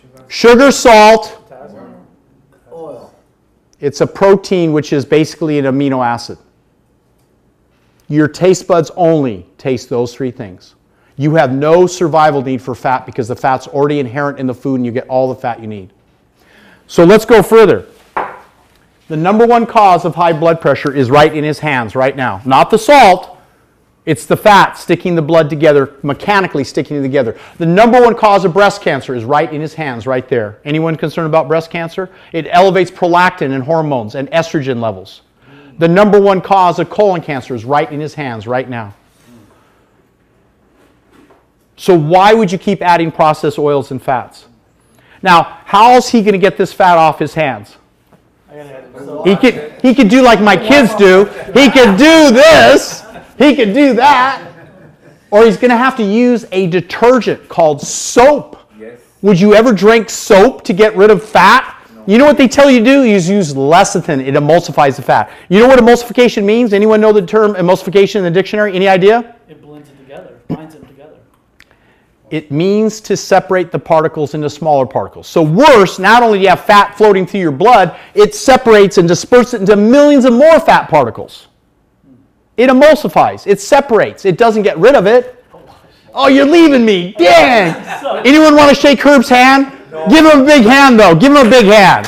sugar. 0.00 0.24
Sugar, 0.28 0.70
salt. 0.72 1.38
Oil. 2.72 3.12
It's 3.80 4.00
a 4.00 4.06
protein 4.06 4.72
which 4.72 4.92
is 4.92 5.04
basically 5.04 5.58
an 5.58 5.64
amino 5.66 6.04
acid. 6.04 6.38
Your 8.08 8.28
taste 8.28 8.66
buds 8.66 8.90
only 8.96 9.46
taste 9.58 9.88
those 9.88 10.14
three 10.14 10.30
things. 10.30 10.74
You 11.16 11.36
have 11.36 11.52
no 11.52 11.86
survival 11.86 12.42
need 12.42 12.60
for 12.60 12.74
fat 12.74 13.06
because 13.06 13.28
the 13.28 13.36
fat's 13.36 13.68
already 13.68 14.00
inherent 14.00 14.38
in 14.38 14.46
the 14.46 14.54
food 14.54 14.76
and 14.76 14.86
you 14.86 14.90
get 14.92 15.06
all 15.08 15.28
the 15.28 15.40
fat 15.40 15.60
you 15.60 15.66
need. 15.66 15.92
So 16.86 17.04
let's 17.04 17.24
go 17.24 17.42
further. 17.42 17.86
The 19.08 19.16
number 19.16 19.46
one 19.46 19.64
cause 19.66 20.04
of 20.04 20.14
high 20.14 20.32
blood 20.32 20.60
pressure 20.60 20.92
is 20.92 21.10
right 21.10 21.32
in 21.32 21.44
his 21.44 21.58
hands 21.58 21.94
right 21.94 22.16
now. 22.16 22.40
Not 22.44 22.70
the 22.70 22.78
salt, 22.78 23.33
it's 24.06 24.26
the 24.26 24.36
fat 24.36 24.74
sticking 24.74 25.14
the 25.14 25.22
blood 25.22 25.48
together, 25.48 25.94
mechanically 26.02 26.62
sticking 26.62 26.98
it 26.98 27.02
together. 27.02 27.38
The 27.56 27.64
number 27.64 28.00
one 28.00 28.14
cause 28.14 28.44
of 28.44 28.52
breast 28.52 28.82
cancer 28.82 29.14
is 29.14 29.24
right 29.24 29.50
in 29.50 29.62
his 29.62 29.72
hands, 29.72 30.06
right 30.06 30.28
there. 30.28 30.58
Anyone 30.64 30.96
concerned 30.96 31.26
about 31.26 31.48
breast 31.48 31.70
cancer? 31.70 32.10
It 32.32 32.46
elevates 32.50 32.90
prolactin 32.90 33.52
and 33.52 33.64
hormones 33.64 34.14
and 34.14 34.30
estrogen 34.30 34.80
levels. 34.80 35.22
The 35.78 35.88
number 35.88 36.20
one 36.20 36.40
cause 36.40 36.78
of 36.78 36.90
colon 36.90 37.22
cancer 37.22 37.54
is 37.54 37.64
right 37.64 37.90
in 37.90 37.98
his 37.98 38.14
hands, 38.14 38.46
right 38.46 38.68
now. 38.68 38.94
So, 41.76 41.98
why 41.98 42.34
would 42.34 42.52
you 42.52 42.58
keep 42.58 42.82
adding 42.82 43.10
processed 43.10 43.58
oils 43.58 43.90
and 43.90 44.00
fats? 44.00 44.46
Now, 45.22 45.60
how 45.64 45.96
is 45.96 46.08
he 46.08 46.20
going 46.20 46.34
to 46.34 46.38
get 46.38 46.56
this 46.56 46.72
fat 46.72 46.98
off 46.98 47.18
his 47.18 47.34
hands? 47.34 47.76
I 48.48 48.56
gotta 48.56 48.76
add 48.76 48.84
it. 48.84 49.26
He 49.26 49.36
could, 49.36 49.82
he 49.82 49.94
could 49.94 50.08
do 50.08 50.22
like 50.22 50.40
my 50.40 50.56
kids 50.56 50.94
do. 50.94 51.24
He 51.54 51.70
could 51.70 51.96
do 51.96 52.30
this. 52.30 53.03
He 53.38 53.56
could 53.56 53.74
do 53.74 53.94
that. 53.94 54.50
Or 55.30 55.44
he's 55.44 55.56
going 55.56 55.70
to 55.70 55.76
have 55.76 55.96
to 55.96 56.04
use 56.04 56.46
a 56.52 56.68
detergent 56.68 57.48
called 57.48 57.80
soap. 57.80 58.56
Yes. 58.78 59.00
Would 59.22 59.40
you 59.40 59.54
ever 59.54 59.72
drink 59.72 60.08
soap 60.08 60.62
to 60.64 60.72
get 60.72 60.96
rid 60.96 61.10
of 61.10 61.24
fat? 61.24 61.76
No. 61.92 62.04
You 62.06 62.18
know 62.18 62.24
what 62.24 62.38
they 62.38 62.46
tell 62.46 62.70
you 62.70 62.78
to 62.78 62.84
do? 62.84 63.02
You 63.02 63.14
use 63.14 63.52
lecithin. 63.52 64.24
It 64.24 64.34
emulsifies 64.34 64.94
the 64.94 65.02
fat. 65.02 65.32
You 65.48 65.58
know 65.58 65.66
what 65.66 65.80
emulsification 65.80 66.44
means? 66.44 66.72
Anyone 66.72 67.00
know 67.00 67.12
the 67.12 67.26
term 67.26 67.54
emulsification 67.54 68.16
in 68.16 68.22
the 68.22 68.30
dictionary? 68.30 68.76
Any 68.76 68.86
idea? 68.86 69.34
It 69.48 69.60
blends 69.60 69.88
it 69.88 69.98
together, 69.98 70.38
binds 70.46 70.74
them 70.74 70.86
together. 70.86 71.16
It 72.30 72.52
means 72.52 73.00
to 73.00 73.16
separate 73.16 73.72
the 73.72 73.78
particles 73.80 74.34
into 74.34 74.48
smaller 74.48 74.86
particles. 74.86 75.26
So 75.26 75.42
worse, 75.42 75.98
not 75.98 76.22
only 76.22 76.38
do 76.38 76.42
you 76.44 76.50
have 76.50 76.64
fat 76.64 76.96
floating 76.96 77.26
through 77.26 77.40
your 77.40 77.50
blood, 77.50 77.98
it 78.14 78.36
separates 78.36 78.98
and 78.98 79.08
disperses 79.08 79.54
it 79.54 79.60
into 79.62 79.74
millions 79.74 80.24
of 80.24 80.32
more 80.32 80.60
fat 80.60 80.88
particles. 80.88 81.48
It 82.56 82.70
emulsifies, 82.70 83.46
it 83.46 83.60
separates, 83.60 84.24
it 84.24 84.38
doesn't 84.38 84.62
get 84.62 84.78
rid 84.78 84.94
of 84.94 85.06
it. 85.06 85.44
Oh, 86.16 86.28
you're 86.28 86.46
leaving 86.46 86.84
me. 86.84 87.12
Dang. 87.18 87.74
Anyone 88.26 88.54
want 88.54 88.68
to 88.68 88.80
shake 88.80 89.00
Herb's 89.00 89.28
hand? 89.28 89.72
Give 90.08 90.24
him 90.24 90.42
a 90.42 90.44
big 90.44 90.62
hand 90.64 90.98
though. 90.98 91.14
Give 91.14 91.32
him 91.34 91.46
a 91.46 91.50
big 91.50 91.66
hand. 91.66 92.06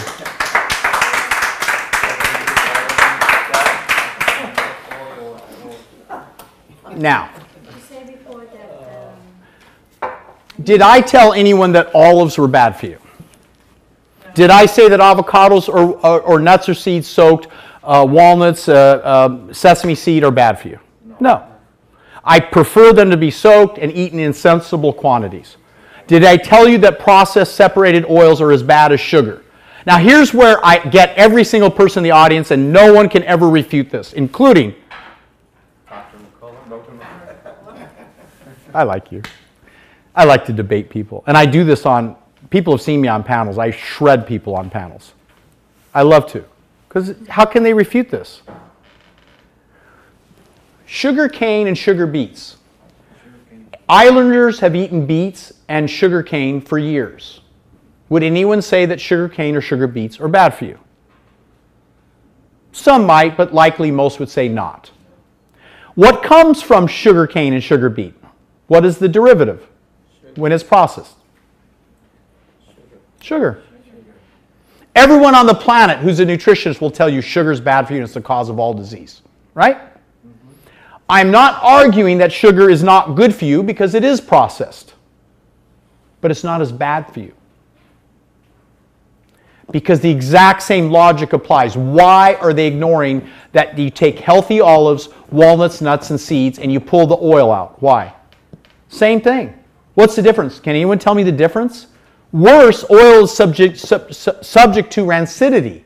Now, 6.96 7.28
Did 7.64 7.74
you 7.74 7.80
say 7.80 8.04
before 8.04 8.46
that, 10.00 10.20
Did 10.62 10.80
I 10.80 11.00
tell 11.00 11.34
anyone 11.34 11.72
that 11.72 11.94
olives 11.94 12.38
were 12.38 12.48
bad 12.48 12.78
for 12.78 12.86
you? 12.86 12.98
Did 14.34 14.50
I 14.50 14.66
say 14.66 14.88
that 14.88 15.00
avocados 15.00 15.68
or, 15.68 15.98
or, 16.06 16.20
or 16.22 16.38
nuts 16.38 16.68
or 16.68 16.74
seeds 16.74 17.06
soaked, 17.06 17.48
uh, 17.86 18.04
walnuts, 18.08 18.68
uh, 18.68 19.00
um, 19.04 19.54
sesame 19.54 19.94
seed 19.94 20.24
are 20.24 20.30
bad 20.30 20.58
for 20.58 20.68
you? 20.68 20.80
No. 21.20 21.46
I 22.24 22.40
prefer 22.40 22.92
them 22.92 23.10
to 23.10 23.16
be 23.16 23.30
soaked 23.30 23.78
and 23.78 23.92
eaten 23.92 24.18
in 24.18 24.32
sensible 24.32 24.92
quantities. 24.92 25.56
Did 26.06 26.24
I 26.24 26.36
tell 26.36 26.68
you 26.68 26.78
that 26.78 26.98
processed 26.98 27.54
separated 27.54 28.04
oils 28.06 28.40
are 28.40 28.50
as 28.50 28.62
bad 28.62 28.92
as 28.92 29.00
sugar? 29.00 29.42
Now, 29.86 29.98
here's 29.98 30.34
where 30.34 30.64
I 30.66 30.78
get 30.78 31.16
every 31.16 31.44
single 31.44 31.70
person 31.70 32.00
in 32.00 32.04
the 32.04 32.10
audience, 32.10 32.50
and 32.50 32.72
no 32.72 32.92
one 32.92 33.08
can 33.08 33.22
ever 33.22 33.48
refute 33.48 33.88
this, 33.88 34.12
including 34.12 34.74
Dr. 35.88 36.18
McCullough, 36.18 36.68
Dr. 36.68 36.92
McCullough. 36.92 37.88
I 38.74 38.82
like 38.82 39.12
you. 39.12 39.22
I 40.14 40.24
like 40.24 40.44
to 40.46 40.52
debate 40.52 40.90
people. 40.90 41.22
And 41.28 41.36
I 41.36 41.46
do 41.46 41.62
this 41.62 41.86
on, 41.86 42.16
people 42.50 42.72
have 42.72 42.82
seen 42.82 43.00
me 43.00 43.06
on 43.06 43.22
panels. 43.22 43.58
I 43.58 43.70
shred 43.70 44.26
people 44.26 44.56
on 44.56 44.70
panels. 44.70 45.12
I 45.94 46.02
love 46.02 46.26
to. 46.32 46.44
Because 46.96 47.14
how 47.28 47.44
can 47.44 47.62
they 47.62 47.74
refute 47.74 48.08
this? 48.08 48.40
Sugar 50.86 51.28
cane 51.28 51.66
and 51.66 51.76
sugar 51.76 52.06
beets. 52.06 52.56
Islanders 53.86 54.60
have 54.60 54.74
eaten 54.74 55.04
beets 55.04 55.52
and 55.68 55.90
sugar 55.90 56.22
cane 56.22 56.58
for 56.58 56.78
years. 56.78 57.42
Would 58.08 58.22
anyone 58.22 58.62
say 58.62 58.86
that 58.86 58.98
sugar 58.98 59.28
cane 59.28 59.54
or 59.54 59.60
sugar 59.60 59.86
beets 59.86 60.18
are 60.20 60.28
bad 60.28 60.54
for 60.54 60.64
you? 60.64 60.78
Some 62.72 63.04
might, 63.04 63.36
but 63.36 63.52
likely 63.52 63.90
most 63.90 64.18
would 64.18 64.30
say 64.30 64.48
not. 64.48 64.90
What 65.96 66.22
comes 66.22 66.62
from 66.62 66.86
sugar 66.86 67.26
cane 67.26 67.52
and 67.52 67.62
sugar 67.62 67.90
beet? 67.90 68.14
What 68.68 68.86
is 68.86 68.96
the 68.96 69.08
derivative 69.08 69.68
when 70.36 70.50
it's 70.50 70.64
processed? 70.64 71.16
Sugar. 73.20 73.62
Everyone 74.96 75.34
on 75.34 75.44
the 75.44 75.54
planet 75.54 75.98
who's 75.98 76.20
a 76.20 76.24
nutritionist 76.24 76.80
will 76.80 76.90
tell 76.90 77.06
you 77.06 77.20
sugar 77.20 77.52
is 77.52 77.60
bad 77.60 77.86
for 77.86 77.92
you 77.92 77.98
and 77.98 78.04
it's 78.04 78.14
the 78.14 78.20
cause 78.22 78.48
of 78.48 78.58
all 78.58 78.72
disease, 78.72 79.20
right? 79.52 79.78
I'm 81.06 81.30
not 81.30 81.62
arguing 81.62 82.16
that 82.18 82.32
sugar 82.32 82.70
is 82.70 82.82
not 82.82 83.14
good 83.14 83.34
for 83.34 83.44
you 83.44 83.62
because 83.62 83.94
it 83.94 84.04
is 84.04 84.22
processed, 84.22 84.94
but 86.22 86.30
it's 86.30 86.42
not 86.42 86.62
as 86.62 86.72
bad 86.72 87.12
for 87.12 87.20
you. 87.20 87.34
Because 89.70 90.00
the 90.00 90.10
exact 90.10 90.62
same 90.62 90.90
logic 90.90 91.34
applies. 91.34 91.76
Why 91.76 92.34
are 92.36 92.54
they 92.54 92.66
ignoring 92.66 93.28
that 93.52 93.76
you 93.76 93.90
take 93.90 94.18
healthy 94.18 94.62
olives, 94.62 95.10
walnuts, 95.30 95.82
nuts, 95.82 96.08
and 96.08 96.18
seeds 96.18 96.58
and 96.58 96.72
you 96.72 96.80
pull 96.80 97.06
the 97.06 97.18
oil 97.20 97.52
out? 97.52 97.82
Why? 97.82 98.14
Same 98.88 99.20
thing. 99.20 99.62
What's 99.92 100.16
the 100.16 100.22
difference? 100.22 100.58
Can 100.58 100.70
anyone 100.70 100.98
tell 100.98 101.14
me 101.14 101.22
the 101.22 101.32
difference? 101.32 101.88
Worse, 102.36 102.84
oil 102.90 103.24
is 103.24 103.34
subject, 103.34 103.78
sub, 103.78 104.12
sub- 104.12 104.44
subject 104.44 104.92
to 104.92 105.06
rancidity. 105.06 105.84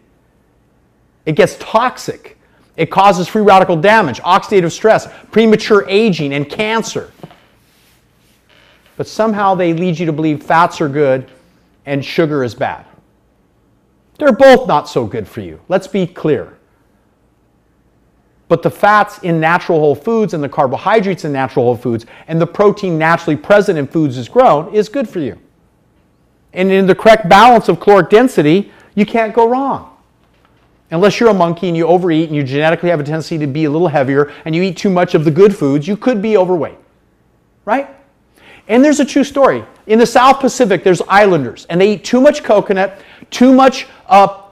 It 1.25 1.37
gets 1.37 1.57
toxic. 1.61 2.37
It 2.77 2.91
causes 2.91 3.29
free 3.29 3.43
radical 3.43 3.77
damage, 3.77 4.19
oxidative 4.23 4.73
stress, 4.73 5.07
premature 5.31 5.89
aging, 5.89 6.35
and 6.35 6.49
cancer. 6.49 7.13
But 8.97 9.07
somehow 9.07 9.55
they 9.55 9.73
lead 9.73 9.97
you 9.97 10.07
to 10.07 10.13
believe 10.13 10.43
fats 10.43 10.81
are 10.81 10.89
good 10.89 11.31
and 11.87 12.05
sugar 12.05 12.43
is 12.43 12.57
bad. 12.57 12.85
They're 14.19 14.33
both 14.33 14.67
not 14.67 14.89
so 14.89 15.07
good 15.07 15.29
for 15.29 15.43
you. 15.43 15.61
Let's 15.69 15.87
be 15.87 16.05
clear. 16.05 16.59
But 18.49 18.65
the 18.65 18.71
fats 18.73 19.19
in 19.19 19.39
natural 19.39 19.79
whole 19.79 19.95
foods 19.95 20.35
and 20.35 20.43
the 20.43 20.49
carbohydrates 20.49 21.25
in 21.25 21.31
natural 21.31 21.65
whole 21.65 21.77
foods 21.77 22.07
and 22.27 22.41
the 22.41 22.47
protein 22.47 22.99
naturally 22.99 23.37
present 23.37 23.79
in 23.79 23.87
foods 23.87 24.19
is 24.19 24.29
grown 24.29 24.75
is 24.75 24.89
good 24.89 25.09
for 25.09 25.21
you. 25.21 25.39
And 26.53 26.71
in 26.73 26.87
the 26.87 26.95
correct 26.95 27.29
balance 27.29 27.69
of 27.69 27.81
caloric 27.81 28.11
density, 28.11 28.73
you 28.95 29.07
can't 29.07 29.33
go 29.33 29.49
wrong. 29.49 29.97
Unless 30.91 31.21
you're 31.21 31.29
a 31.29 31.35
monkey 31.35 31.69
and 31.69 31.77
you 31.77 31.87
overeat 31.87 32.29
and 32.29 32.37
you 32.37 32.43
genetically 32.43 32.91
have 32.91 32.99
a 32.99 33.05
tendency 33.05 33.39
to 33.39 33.47
be 33.47 33.65
a 33.65 33.71
little 33.71 33.89
heavier 33.89 34.33
and 34.45 34.55
you 34.55 34.63
eat 34.63 34.77
too 34.77 34.91
much 34.91 35.15
of 35.15 35.25
the 35.25 35.31
good 35.31 35.57
foods, 35.57 35.87
you 35.87 35.97
could 35.97 36.21
be 36.21 36.37
overweight. 36.37 36.79
Right? 37.65 37.89
And 38.67 38.85
there's 38.85 39.01
a 39.01 39.05
true 39.05 39.25
story. 39.25 39.65
In 39.87 39.99
the 39.99 40.07
South 40.07 40.41
Pacific, 40.41 40.85
there's 40.85 41.03
islanders, 41.09 41.67
and 41.71 41.81
they 41.81 41.95
eat 41.95 42.05
too 42.05 42.21
much 42.21 42.43
coconut, 42.43 43.01
too 43.31 43.53
much 43.53 43.87
uh, 44.09 44.43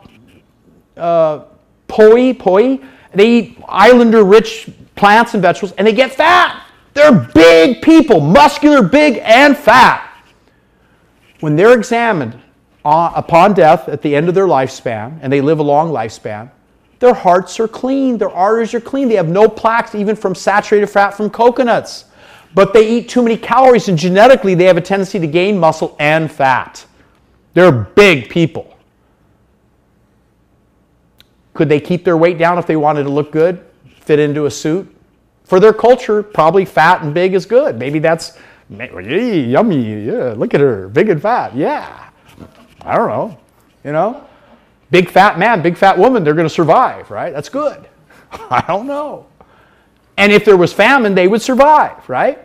uh, 0.96 1.44
poi, 1.86 2.34
poi. 2.34 2.80
They 3.14 3.30
eat 3.30 3.58
islander-rich 3.68 4.70
plants 4.96 5.34
and 5.34 5.42
vegetables, 5.42 5.72
and 5.78 5.86
they 5.86 5.92
get 5.92 6.12
fat. 6.12 6.64
They're 6.94 7.12
big 7.32 7.80
people, 7.80 8.20
muscular, 8.20 8.82
big, 8.82 9.20
and 9.22 9.56
fat. 9.56 10.07
When 11.40 11.56
they're 11.56 11.76
examined 11.76 12.40
uh, 12.84 13.12
upon 13.14 13.54
death 13.54 13.88
at 13.88 14.02
the 14.02 14.14
end 14.14 14.28
of 14.28 14.34
their 14.34 14.46
lifespan, 14.46 15.18
and 15.22 15.32
they 15.32 15.40
live 15.40 15.58
a 15.58 15.62
long 15.62 15.90
lifespan, 15.90 16.50
their 16.98 17.14
hearts 17.14 17.60
are 17.60 17.68
clean, 17.68 18.18
their 18.18 18.30
arteries 18.30 18.74
are 18.74 18.80
clean. 18.80 19.08
They 19.08 19.14
have 19.14 19.28
no 19.28 19.48
plaques, 19.48 19.94
even 19.94 20.16
from 20.16 20.34
saturated 20.34 20.88
fat 20.88 21.10
from 21.10 21.30
coconuts. 21.30 22.06
But 22.54 22.72
they 22.72 22.88
eat 22.88 23.08
too 23.08 23.22
many 23.22 23.36
calories, 23.36 23.88
and 23.88 23.96
genetically, 23.96 24.54
they 24.54 24.64
have 24.64 24.76
a 24.76 24.80
tendency 24.80 25.18
to 25.20 25.26
gain 25.26 25.58
muscle 25.58 25.94
and 26.00 26.30
fat. 26.30 26.84
They're 27.54 27.70
big 27.70 28.30
people. 28.30 28.76
Could 31.54 31.68
they 31.68 31.80
keep 31.80 32.04
their 32.04 32.16
weight 32.16 32.38
down 32.38 32.58
if 32.58 32.66
they 32.66 32.76
wanted 32.76 33.04
to 33.04 33.10
look 33.10 33.32
good, 33.32 33.64
fit 34.00 34.18
into 34.18 34.46
a 34.46 34.50
suit? 34.50 34.92
For 35.44 35.60
their 35.60 35.72
culture, 35.72 36.22
probably 36.22 36.64
fat 36.64 37.02
and 37.02 37.14
big 37.14 37.34
is 37.34 37.46
good. 37.46 37.78
Maybe 37.78 37.98
that's 37.98 38.38
"Yay, 38.70 39.40
yummy. 39.40 40.04
Yeah, 40.04 40.34
look 40.36 40.54
at 40.54 40.60
her, 40.60 40.88
big 40.88 41.08
and 41.08 41.20
fat. 41.20 41.54
Yeah. 41.56 42.08
I 42.82 42.96
don't 42.96 43.08
know. 43.08 43.38
You 43.84 43.92
know, 43.92 44.24
big 44.90 45.10
fat 45.10 45.38
man, 45.38 45.62
big 45.62 45.76
fat 45.76 45.96
woman, 45.96 46.24
they're 46.24 46.34
going 46.34 46.48
to 46.48 46.54
survive, 46.54 47.10
right? 47.10 47.32
That's 47.32 47.48
good. 47.48 47.88
I 48.32 48.64
don't 48.66 48.86
know. 48.86 49.26
And 50.16 50.32
if 50.32 50.44
there 50.44 50.56
was 50.56 50.72
famine, 50.72 51.14
they 51.14 51.28
would 51.28 51.40
survive, 51.40 52.08
right? 52.08 52.44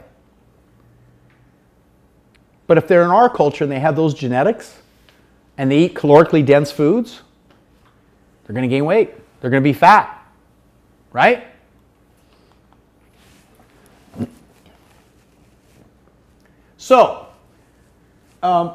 But 2.68 2.78
if 2.78 2.88
they're 2.88 3.04
in 3.04 3.10
our 3.10 3.30
culture 3.30 3.64
and 3.64 3.72
they 3.72 3.80
have 3.80 3.96
those 3.96 4.14
genetics 4.14 4.80
and 5.58 5.72
they 5.72 5.80
eat 5.86 5.96
calorically 5.96 6.46
dense 6.46 6.72
foods, 6.72 7.22
they're 8.46 8.54
going 8.54 8.68
to 8.68 8.74
gain 8.74 8.86
weight. 8.86 9.14
They're 9.42 9.50
going 9.50 9.62
to 9.62 9.68
be 9.68 9.74
fat, 9.74 10.26
right? 11.12 11.48
So, 16.84 17.28
um, 18.44 18.74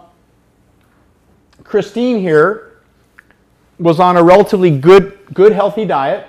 Christine 1.63 2.21
here 2.21 2.79
was 3.79 4.01
on 4.01 4.17
a 4.17 4.23
relatively 4.23 4.71
good, 4.71 5.19
good, 5.35 5.53
healthy 5.53 5.85
diet, 5.85 6.27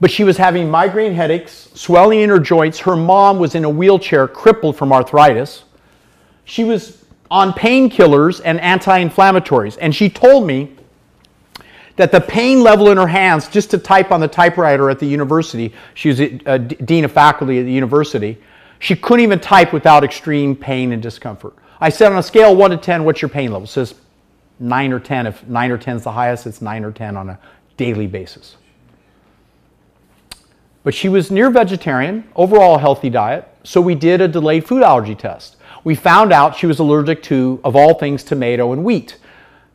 but 0.00 0.10
she 0.10 0.24
was 0.24 0.36
having 0.36 0.68
migraine 0.68 1.14
headaches, 1.14 1.70
swelling 1.74 2.22
in 2.22 2.28
her 2.28 2.40
joints. 2.40 2.80
Her 2.80 2.96
mom 2.96 3.38
was 3.38 3.54
in 3.54 3.62
a 3.62 3.70
wheelchair, 3.70 4.26
crippled 4.26 4.76
from 4.76 4.92
arthritis. 4.92 5.62
She 6.44 6.64
was 6.64 7.04
on 7.30 7.52
painkillers 7.52 8.40
and 8.44 8.58
anti 8.58 8.98
inflammatories, 9.00 9.78
and 9.80 9.94
she 9.94 10.10
told 10.10 10.44
me 10.44 10.74
that 11.94 12.10
the 12.10 12.20
pain 12.20 12.64
level 12.64 12.90
in 12.90 12.96
her 12.96 13.06
hands, 13.06 13.46
just 13.46 13.70
to 13.70 13.78
type 13.78 14.10
on 14.10 14.18
the 14.18 14.26
typewriter 14.26 14.90
at 14.90 14.98
the 14.98 15.06
university, 15.06 15.72
she 15.94 16.08
was 16.08 16.20
a, 16.20 16.40
a 16.46 16.58
dean 16.58 17.04
of 17.04 17.12
faculty 17.12 17.60
at 17.60 17.64
the 17.64 17.72
university, 17.72 18.38
she 18.82 18.96
couldn't 18.96 19.22
even 19.22 19.38
type 19.38 19.72
without 19.72 20.02
extreme 20.02 20.56
pain 20.56 20.90
and 20.90 21.00
discomfort. 21.00 21.54
I 21.80 21.88
said 21.88 22.10
on 22.10 22.18
a 22.18 22.22
scale 22.22 22.50
of 22.50 22.58
1 22.58 22.72
to 22.72 22.76
10, 22.76 23.04
what's 23.04 23.22
your 23.22 23.28
pain 23.28 23.52
level? 23.52 23.62
It 23.62 23.68
says 23.68 23.94
9 24.58 24.92
or 24.92 24.98
10. 24.98 25.28
If 25.28 25.46
9 25.46 25.70
or 25.70 25.78
10 25.78 25.98
is 25.98 26.02
the 26.02 26.10
highest, 26.10 26.48
it's 26.48 26.60
9 26.60 26.84
or 26.84 26.90
10 26.90 27.16
on 27.16 27.30
a 27.30 27.38
daily 27.76 28.08
basis. 28.08 28.56
But 30.82 30.94
she 30.94 31.08
was 31.08 31.30
near 31.30 31.48
vegetarian, 31.48 32.24
overall 32.34 32.76
healthy 32.76 33.08
diet, 33.08 33.46
so 33.62 33.80
we 33.80 33.94
did 33.94 34.20
a 34.20 34.26
delayed 34.26 34.66
food 34.66 34.82
allergy 34.82 35.14
test. 35.14 35.58
We 35.84 35.94
found 35.94 36.32
out 36.32 36.56
she 36.56 36.66
was 36.66 36.80
allergic 36.80 37.22
to, 37.24 37.60
of 37.62 37.76
all 37.76 37.94
things, 37.94 38.24
tomato 38.24 38.72
and 38.72 38.82
wheat. 38.82 39.16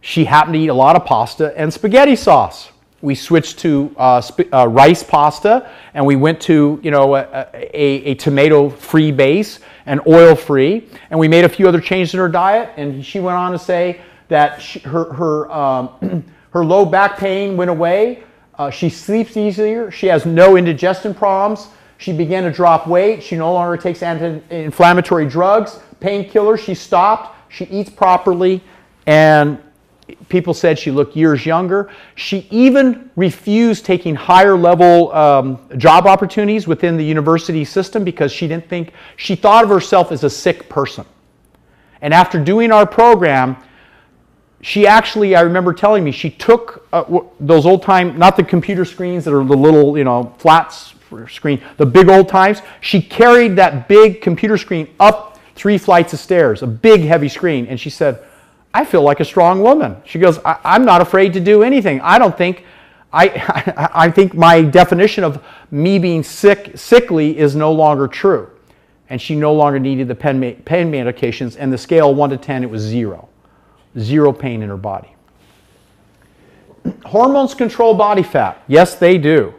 She 0.02 0.26
happened 0.26 0.56
to 0.56 0.60
eat 0.60 0.68
a 0.68 0.74
lot 0.74 0.98
of 0.98 1.06
pasta 1.06 1.58
and 1.58 1.74
spaghetti 1.74 2.18
sauce 2.18 2.72
we 3.08 3.16
switched 3.16 3.58
to 3.60 3.96
uh, 3.98 4.20
sp- 4.20 4.52
uh, 4.52 4.68
rice 4.68 5.02
pasta 5.02 5.72
and 5.94 6.06
we 6.06 6.18
went 6.18 6.42
to 6.42 6.78
you 6.84 6.92
know 6.92 7.16
a, 7.16 7.48
a, 7.54 8.12
a 8.12 8.16
tomato 8.16 8.70
free 8.70 9.14
base 9.14 9.62
and 9.86 10.02
oil 10.06 10.36
free 10.36 10.86
and 11.10 11.18
we 11.18 11.30
made 11.30 11.46
a 11.46 11.50
few 11.50 11.70
other 11.70 11.80
changes 11.80 12.14
in 12.14 12.20
her 12.20 12.28
diet 12.28 12.70
and 12.76 13.06
she 13.06 13.22
went 13.22 13.38
on 13.38 13.54
to 13.54 13.58
say 13.58 14.02
that 14.28 14.62
she, 14.62 14.80
her, 14.80 15.14
her, 15.14 15.52
um, 15.52 16.24
her 16.52 16.66
low 16.66 16.86
back 16.86 17.18
pain 17.18 17.56
went 17.56 17.70
away. 17.70 18.24
Uh, 18.56 18.70
she 18.70 18.90
sleeps 18.90 19.38
easier. 19.38 19.90
She 19.90 20.08
has 20.08 20.26
no 20.26 20.58
indigestion 20.58 21.14
problems. 21.14 21.68
She 22.00 22.12
began 22.12 22.44
to 22.44 22.52
drop 22.52 22.88
weight. 22.88 23.24
She 23.24 23.38
no 23.38 23.54
longer 23.54 23.78
takes 23.78 24.04
anti-inflammatory 24.04 25.28
drugs. 25.28 25.80
Painkillers. 26.02 26.60
She 26.60 26.76
stopped. 26.76 27.36
She 27.50 27.66
eats 27.66 27.90
properly. 27.90 28.62
And 29.06 29.60
people 30.30 30.54
said 30.54 30.80
she 30.80 30.92
looked 30.92 31.16
years 31.16 31.46
younger. 31.46 31.90
She 32.16 32.48
even 32.50 33.10
refused 33.16 33.86
taking 33.86 34.16
higher 34.16 34.58
level 34.58 35.14
um, 35.14 35.60
job 35.78 36.06
opportunities 36.08 36.68
within 36.68 36.98
the 36.98 37.04
university 37.04 37.66
system 37.66 38.04
because 38.04 38.32
she 38.32 38.48
didn't 38.48 38.70
think, 38.70 38.94
she 39.16 39.36
thought 39.36 39.64
of 39.64 39.70
herself 39.70 40.12
as 40.12 40.24
a 40.24 40.30
sick 40.30 40.70
person. 40.70 41.06
And 42.02 42.14
after 42.14 42.42
doing 42.42 42.72
our 42.72 42.86
program, 42.86 43.58
she 44.62 44.88
actually, 44.88 45.36
I 45.36 45.42
remember 45.42 45.74
telling 45.74 46.04
me, 46.04 46.12
she 46.12 46.30
took 46.30 46.88
uh, 46.92 47.20
those 47.40 47.66
old 47.66 47.84
time, 47.84 48.18
not 48.18 48.38
the 48.38 48.44
computer 48.44 48.86
screens 48.86 49.26
that 49.26 49.34
are 49.34 49.44
the 49.44 49.56
little, 49.56 49.98
you 49.98 50.04
know, 50.04 50.34
flats 50.40 50.94
screen, 51.30 51.62
the 51.78 51.86
big 51.86 52.10
old 52.10 52.28
times. 52.28 52.62
She 52.82 53.02
carried 53.02 53.56
that 53.56 53.88
big 53.88 54.22
computer 54.22 54.58
screen 54.58 54.94
up 55.00 55.40
three 55.56 55.78
flights 55.78 56.14
of 56.14 56.20
stairs, 56.20 56.64
a 56.64 56.68
big 56.68 57.02
heavy 57.02 57.30
screen, 57.30 57.66
and 57.68 57.80
she 57.80 57.90
said, 57.90 58.24
I 58.78 58.86
feel 58.86 59.02
like 59.02 59.20
a 59.20 59.26
strong 59.26 59.62
woman. 59.62 59.98
She 60.06 60.20
goes, 60.20 60.38
I, 60.46 60.76
am 60.76 60.86
not 60.86 61.02
afraid 61.02 61.34
to 61.34 61.40
do 61.40 61.64
anything. 61.64 62.00
I 62.02 62.20
don't 62.20 62.38
think, 62.38 62.64
I, 63.12 63.90
I 64.06 64.12
think 64.12 64.36
my 64.36 64.62
definition 64.62 65.24
of 65.24 65.44
me 65.72 65.98
being 65.98 66.22
sick, 66.22 66.74
sickly 66.76 67.36
is 67.40 67.56
no 67.56 67.72
longer 67.72 68.08
true. 68.08 68.52
And 69.10 69.20
she 69.20 69.34
no 69.34 69.52
longer 69.52 69.80
needed 69.80 70.08
the 70.08 70.14
pain, 70.14 70.62
pain 70.64 70.92
medications. 70.92 71.58
And 71.58 71.74
the 71.74 71.78
scale 71.78 72.14
1 72.14 72.30
to 72.30 72.38
10, 72.38 72.62
it 72.62 72.70
was 72.70 72.84
zero. 72.84 73.28
Zero 73.98 74.32
pain 74.32 74.62
in 74.62 74.70
her 74.70 74.78
body. 74.78 75.16
Hormones 77.04 77.56
control 77.56 77.96
body 77.96 78.22
fat. 78.22 78.64
Yes, 78.68 78.94
they 78.94 79.18
do. 79.18 79.56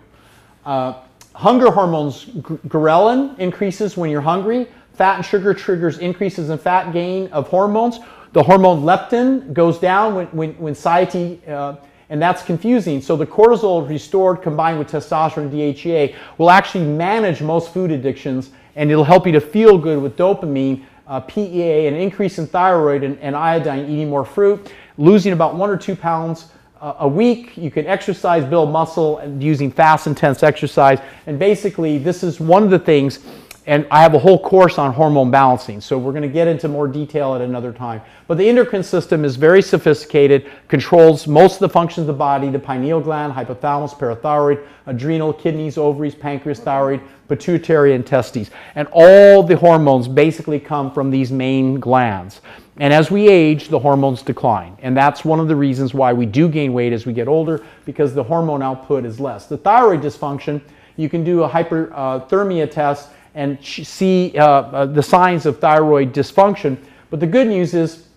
Uh, 0.64 0.94
hunger 1.34 1.72
hormones, 1.72 2.26
ghrelin 2.26 3.36
increases 3.40 3.96
when 3.96 4.10
you're 4.10 4.20
hungry. 4.20 4.68
Fat 4.92 5.16
and 5.16 5.24
sugar 5.26 5.54
triggers 5.54 5.98
increases 5.98 6.50
in 6.50 6.58
fat 6.58 6.92
gain 6.92 7.26
of 7.32 7.48
hormones. 7.48 7.98
The 8.32 8.42
hormone 8.42 8.82
leptin 8.82 9.52
goes 9.52 9.78
down 9.78 10.14
when, 10.14 10.26
when, 10.28 10.52
when 10.58 10.74
satiety, 10.74 11.40
uh, 11.48 11.76
and 12.10 12.20
that's 12.20 12.42
confusing. 12.42 13.00
So 13.00 13.16
the 13.16 13.26
cortisol 13.26 13.88
restored 13.88 14.42
combined 14.42 14.78
with 14.78 14.90
testosterone 14.90 15.50
DHEA 15.50 16.14
will 16.38 16.50
actually 16.50 16.84
manage 16.84 17.42
most 17.42 17.72
food 17.72 17.90
addictions, 17.90 18.50
and 18.76 18.90
it'll 18.90 19.04
help 19.04 19.26
you 19.26 19.32
to 19.32 19.40
feel 19.40 19.78
good 19.78 20.00
with 20.00 20.16
dopamine, 20.16 20.84
uh, 21.06 21.20
PEA, 21.20 21.86
an 21.86 21.94
increase 21.94 22.38
in 22.38 22.46
thyroid 22.46 23.02
and, 23.02 23.18
and, 23.20 23.34
iodine, 23.34 23.90
eating 23.90 24.10
more 24.10 24.24
fruit, 24.24 24.72
losing 24.98 25.32
about 25.32 25.54
one 25.54 25.70
or 25.70 25.76
two 25.76 25.96
pounds 25.96 26.50
uh, 26.80 26.94
a 27.00 27.08
week. 27.08 27.56
You 27.56 27.70
can 27.70 27.86
exercise, 27.86 28.44
build 28.44 28.70
muscle, 28.70 29.18
and 29.18 29.42
using 29.42 29.70
fast, 29.70 30.06
intense 30.06 30.42
exercise. 30.42 31.00
And 31.26 31.38
basically, 31.38 31.96
this 31.96 32.22
is 32.22 32.40
one 32.40 32.62
of 32.62 32.70
the 32.70 32.78
things 32.78 33.20
and 33.68 33.86
I 33.90 34.00
have 34.00 34.14
a 34.14 34.18
whole 34.18 34.38
course 34.38 34.78
on 34.78 34.94
hormone 34.94 35.30
balancing, 35.30 35.82
so 35.82 35.98
we're 35.98 36.12
going 36.12 36.22
to 36.22 36.28
get 36.28 36.48
into 36.48 36.68
more 36.68 36.88
detail 36.88 37.34
at 37.34 37.42
another 37.42 37.70
time. 37.70 38.00
But 38.26 38.38
the 38.38 38.48
endocrine 38.48 38.82
system 38.82 39.26
is 39.26 39.36
very 39.36 39.60
sophisticated, 39.60 40.50
controls 40.68 41.26
most 41.26 41.56
of 41.56 41.58
the 41.60 41.68
functions 41.68 42.04
of 42.04 42.06
the 42.06 42.14
body 42.14 42.48
the 42.48 42.58
pineal 42.58 42.98
gland, 42.98 43.34
hypothalamus, 43.34 43.94
parathyroid, 43.94 44.66
adrenal, 44.86 45.34
kidneys, 45.34 45.76
ovaries, 45.76 46.14
pancreas, 46.14 46.60
thyroid, 46.60 47.02
pituitary, 47.28 47.94
and 47.94 48.06
testes. 48.06 48.50
And 48.74 48.88
all 48.90 49.42
the 49.42 49.56
hormones 49.58 50.08
basically 50.08 50.58
come 50.58 50.90
from 50.90 51.10
these 51.10 51.30
main 51.30 51.78
glands. 51.78 52.40
And 52.78 52.94
as 52.94 53.10
we 53.10 53.28
age, 53.28 53.68
the 53.68 53.78
hormones 53.78 54.22
decline. 54.22 54.78
And 54.80 54.96
that's 54.96 55.26
one 55.26 55.40
of 55.40 55.48
the 55.48 55.56
reasons 55.56 55.92
why 55.92 56.14
we 56.14 56.24
do 56.24 56.48
gain 56.48 56.72
weight 56.72 56.94
as 56.94 57.04
we 57.04 57.12
get 57.12 57.28
older, 57.28 57.62
because 57.84 58.14
the 58.14 58.24
hormone 58.24 58.62
output 58.62 59.04
is 59.04 59.20
less. 59.20 59.44
The 59.44 59.58
thyroid 59.58 60.00
dysfunction, 60.00 60.62
you 60.96 61.10
can 61.10 61.22
do 61.22 61.42
a 61.42 61.48
hyperthermia 61.50 62.62
uh, 62.62 62.70
test 62.70 63.10
and 63.38 63.56
see 63.64 64.36
uh, 64.36 64.44
uh, 64.44 64.86
the 64.86 65.02
signs 65.02 65.46
of 65.46 65.60
thyroid 65.60 66.12
dysfunction. 66.12 66.76
But 67.08 67.20
the 67.20 67.26
good 67.26 67.46
news 67.46 67.72
is 67.72 68.08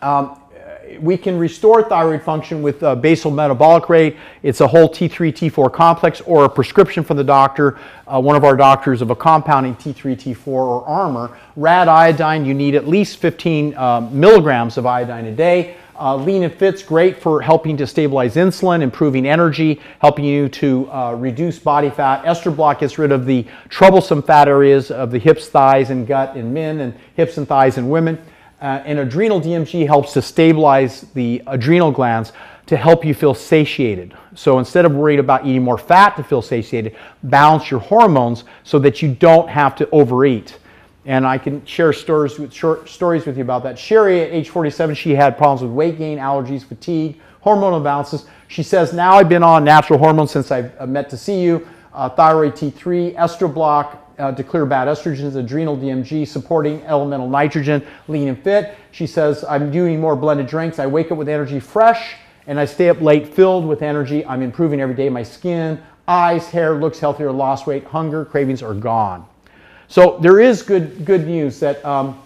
um, 0.00 0.40
we 1.00 1.16
can 1.16 1.36
restore 1.36 1.82
thyroid 1.82 2.22
function 2.22 2.62
with 2.62 2.80
uh, 2.84 2.94
basal 2.94 3.32
metabolic 3.32 3.88
rate. 3.88 4.16
It's 4.44 4.60
a 4.60 4.68
whole 4.68 4.88
T3, 4.88 5.32
T4 5.32 5.72
complex 5.72 6.20
or 6.20 6.44
a 6.44 6.48
prescription 6.48 7.02
from 7.02 7.16
the 7.16 7.24
doctor, 7.24 7.80
uh, 8.06 8.20
one 8.20 8.36
of 8.36 8.44
our 8.44 8.56
doctors 8.56 9.02
of 9.02 9.10
a 9.10 9.16
compounding 9.16 9.74
T3, 9.74 10.16
T4 10.16 10.46
or 10.46 10.86
Armour. 10.86 11.36
Rad 11.56 11.88
iodine, 11.88 12.44
you 12.44 12.54
need 12.54 12.76
at 12.76 12.86
least 12.86 13.16
15 13.16 13.76
um, 13.76 14.20
milligrams 14.20 14.78
of 14.78 14.86
iodine 14.86 15.26
a 15.26 15.32
day. 15.32 15.76
Uh, 16.00 16.16
lean 16.16 16.44
and 16.44 16.54
fit's 16.54 16.82
great 16.82 17.20
for 17.20 17.42
helping 17.42 17.76
to 17.76 17.86
stabilize 17.86 18.36
insulin, 18.36 18.80
improving 18.80 19.26
energy, 19.26 19.78
helping 19.98 20.24
you 20.24 20.48
to 20.48 20.90
uh, 20.90 21.12
reduce 21.12 21.58
body 21.58 21.90
fat. 21.90 22.24
Estroblock 22.24 22.78
gets 22.78 22.96
rid 22.96 23.12
of 23.12 23.26
the 23.26 23.46
troublesome 23.68 24.22
fat 24.22 24.48
areas 24.48 24.90
of 24.90 25.10
the 25.10 25.18
hips, 25.18 25.48
thighs, 25.48 25.90
and 25.90 26.06
gut 26.06 26.38
in 26.38 26.54
men, 26.54 26.80
and 26.80 26.94
hips 27.16 27.36
and 27.36 27.46
thighs 27.46 27.76
in 27.76 27.90
women. 27.90 28.18
Uh, 28.62 28.82
and 28.86 28.98
adrenal 28.98 29.42
DMG 29.42 29.86
helps 29.86 30.14
to 30.14 30.22
stabilize 30.22 31.02
the 31.12 31.42
adrenal 31.46 31.92
glands 31.92 32.32
to 32.64 32.78
help 32.78 33.04
you 33.04 33.12
feel 33.12 33.34
satiated. 33.34 34.16
So 34.34 34.58
instead 34.58 34.86
of 34.86 34.92
worried 34.92 35.18
about 35.18 35.44
eating 35.44 35.62
more 35.62 35.76
fat 35.76 36.16
to 36.16 36.24
feel 36.24 36.40
satiated, 36.40 36.96
balance 37.24 37.70
your 37.70 37.80
hormones 37.80 38.44
so 38.64 38.78
that 38.78 39.02
you 39.02 39.14
don't 39.14 39.50
have 39.50 39.74
to 39.76 39.90
overeat 39.90 40.59
and 41.06 41.26
I 41.26 41.38
can 41.38 41.64
share 41.64 41.92
stories 41.92 42.38
with, 42.38 42.52
short 42.52 42.88
stories 42.88 43.26
with 43.26 43.36
you 43.36 43.42
about 43.42 43.62
that. 43.62 43.78
Sherry, 43.78 44.20
at 44.20 44.30
age 44.30 44.50
47, 44.50 44.94
she 44.94 45.14
had 45.14 45.38
problems 45.38 45.62
with 45.62 45.72
weight 45.72 45.98
gain, 45.98 46.18
allergies, 46.18 46.64
fatigue, 46.64 47.18
hormonal 47.44 47.80
imbalances. 47.80 48.26
She 48.48 48.62
says, 48.62 48.92
Now 48.92 49.14
I've 49.14 49.28
been 49.28 49.42
on 49.42 49.64
natural 49.64 49.98
hormones 49.98 50.30
since 50.30 50.50
I 50.50 50.62
met 50.84 51.08
to 51.10 51.16
see 51.16 51.42
you 51.42 51.66
uh, 51.92 52.08
thyroid 52.08 52.54
T3, 52.54 53.14
estroblock 53.16 53.98
uh, 54.18 54.32
to 54.32 54.44
clear 54.44 54.66
bad 54.66 54.88
estrogens, 54.88 55.36
adrenal 55.36 55.76
DMG, 55.76 56.26
supporting 56.26 56.82
elemental 56.82 57.28
nitrogen, 57.28 57.84
lean 58.08 58.28
and 58.28 58.42
fit. 58.42 58.76
She 58.92 59.06
says, 59.06 59.44
I'm 59.48 59.70
doing 59.70 60.00
more 60.00 60.16
blended 60.16 60.46
drinks. 60.46 60.78
I 60.78 60.86
wake 60.86 61.10
up 61.10 61.18
with 61.18 61.28
energy 61.28 61.60
fresh 61.60 62.16
and 62.46 62.58
I 62.58 62.64
stay 62.64 62.88
up 62.88 63.00
late 63.00 63.28
filled 63.28 63.66
with 63.66 63.82
energy. 63.82 64.24
I'm 64.26 64.42
improving 64.42 64.80
every 64.80 64.94
day. 64.94 65.08
My 65.08 65.22
skin, 65.22 65.82
eyes, 66.06 66.48
hair 66.48 66.74
looks 66.74 66.98
healthier, 66.98 67.32
lost 67.32 67.66
weight, 67.66 67.84
hunger, 67.84 68.24
cravings 68.24 68.62
are 68.62 68.74
gone. 68.74 69.26
So 69.90 70.18
there 70.20 70.38
is 70.38 70.62
good, 70.62 71.04
good 71.04 71.26
news 71.26 71.58
that 71.58 71.84
um, 71.84 72.22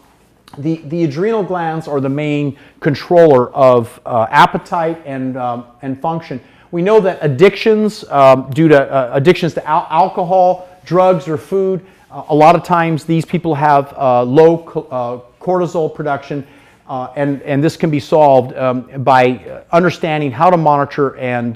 the, 0.58 0.82
the 0.84 1.04
adrenal 1.04 1.42
glands 1.42 1.88
are 1.88 1.98
the 1.98 2.10
main 2.10 2.58
controller 2.80 3.50
of 3.54 3.98
uh, 4.04 4.26
appetite 4.28 5.00
and, 5.06 5.38
um, 5.38 5.64
and 5.80 5.98
function. 5.98 6.42
We 6.72 6.82
know 6.82 7.00
that 7.00 7.20
addictions, 7.22 8.04
um, 8.10 8.50
due 8.50 8.68
to 8.68 8.92
uh, 8.92 9.12
addictions 9.14 9.54
to 9.54 9.66
al- 9.66 9.86
alcohol, 9.88 10.68
drugs, 10.84 11.26
or 11.26 11.38
food, 11.38 11.86
uh, 12.10 12.24
a 12.28 12.34
lot 12.34 12.54
of 12.54 12.64
times 12.64 13.04
these 13.04 13.24
people 13.24 13.54
have 13.54 13.94
uh, 13.96 14.22
low 14.24 14.58
co- 14.58 14.82
uh, 14.90 15.42
cortisol 15.42 15.92
production, 15.92 16.46
uh, 16.86 17.14
and, 17.16 17.40
and 17.44 17.64
this 17.64 17.78
can 17.78 17.88
be 17.88 17.98
solved 17.98 18.54
um, 18.58 19.02
by 19.02 19.64
understanding 19.72 20.30
how 20.30 20.50
to 20.50 20.58
monitor 20.58 21.16
and 21.16 21.54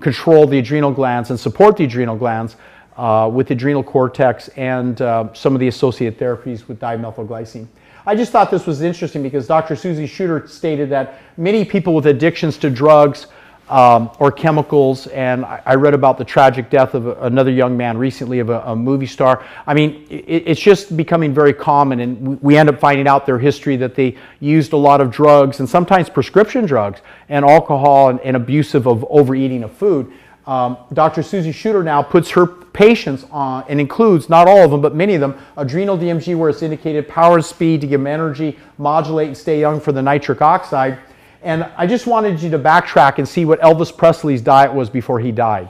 control 0.00 0.46
the 0.46 0.58
adrenal 0.58 0.90
glands 0.90 1.28
and 1.28 1.38
support 1.38 1.76
the 1.76 1.84
adrenal 1.84 2.16
glands 2.16 2.56
uh, 2.96 3.30
with 3.32 3.50
adrenal 3.50 3.82
cortex 3.82 4.48
and 4.56 5.00
uh, 5.00 5.32
some 5.32 5.54
of 5.54 5.60
the 5.60 5.68
associated 5.68 6.18
therapies 6.18 6.68
with 6.68 6.78
dimethylglycine. 6.80 7.66
I 8.06 8.14
just 8.14 8.32
thought 8.32 8.50
this 8.50 8.66
was 8.66 8.82
interesting 8.82 9.22
because 9.22 9.46
Dr. 9.46 9.76
Susie 9.76 10.06
Shooter 10.06 10.46
stated 10.48 10.88
that 10.90 11.20
many 11.36 11.64
people 11.64 11.94
with 11.94 12.06
addictions 12.06 12.56
to 12.58 12.70
drugs 12.70 13.26
um, 13.70 14.10
or 14.18 14.32
chemicals, 14.32 15.06
and 15.08 15.44
I, 15.44 15.62
I 15.64 15.74
read 15.76 15.94
about 15.94 16.18
the 16.18 16.24
tragic 16.24 16.70
death 16.70 16.94
of 16.94 17.06
a, 17.06 17.12
another 17.22 17.52
young 17.52 17.76
man 17.76 17.96
recently 17.96 18.40
of 18.40 18.50
a, 18.50 18.60
a 18.62 18.74
movie 18.74 19.06
star. 19.06 19.44
I 19.64 19.74
mean, 19.74 20.06
it, 20.10 20.42
it's 20.46 20.60
just 20.60 20.96
becoming 20.96 21.32
very 21.32 21.52
common, 21.52 22.00
and 22.00 22.20
we, 22.26 22.34
we 22.36 22.56
end 22.56 22.68
up 22.68 22.80
finding 22.80 23.06
out 23.06 23.26
their 23.26 23.38
history 23.38 23.76
that 23.76 23.94
they 23.94 24.16
used 24.40 24.72
a 24.72 24.76
lot 24.76 25.00
of 25.00 25.12
drugs 25.12 25.60
and 25.60 25.68
sometimes 25.68 26.10
prescription 26.10 26.66
drugs 26.66 27.00
and 27.28 27.44
alcohol 27.44 28.08
and, 28.08 28.18
and 28.20 28.36
abusive 28.36 28.88
of 28.88 29.06
overeating 29.08 29.62
of 29.62 29.72
food. 29.72 30.12
Um, 30.46 30.78
Dr. 30.92 31.22
Susie 31.22 31.52
Shooter 31.52 31.82
now 31.82 32.02
puts 32.02 32.30
her 32.30 32.46
patients 32.46 33.24
on 33.30 33.64
and 33.68 33.80
includes 33.80 34.28
not 34.28 34.48
all 34.48 34.64
of 34.64 34.70
them, 34.70 34.80
but 34.80 34.94
many 34.94 35.14
of 35.14 35.20
them 35.20 35.38
adrenal 35.56 35.98
DMG 35.98 36.36
where 36.36 36.50
it's 36.50 36.62
indicated 36.62 37.08
power 37.08 37.36
and 37.36 37.44
speed 37.44 37.80
to 37.82 37.86
give 37.86 38.00
them 38.00 38.06
energy, 38.06 38.58
modulate 38.78 39.28
and 39.28 39.36
stay 39.36 39.60
young 39.60 39.80
for 39.80 39.92
the 39.92 40.02
nitric 40.02 40.40
oxide. 40.40 40.98
And 41.42 41.64
I 41.76 41.86
just 41.86 42.06
wanted 42.06 42.40
you 42.40 42.50
to 42.50 42.58
backtrack 42.58 43.18
and 43.18 43.28
see 43.28 43.44
what 43.44 43.60
Elvis 43.60 43.96
Presley's 43.96 44.42
diet 44.42 44.72
was 44.72 44.90
before 44.90 45.20
he 45.20 45.32
died. 45.32 45.68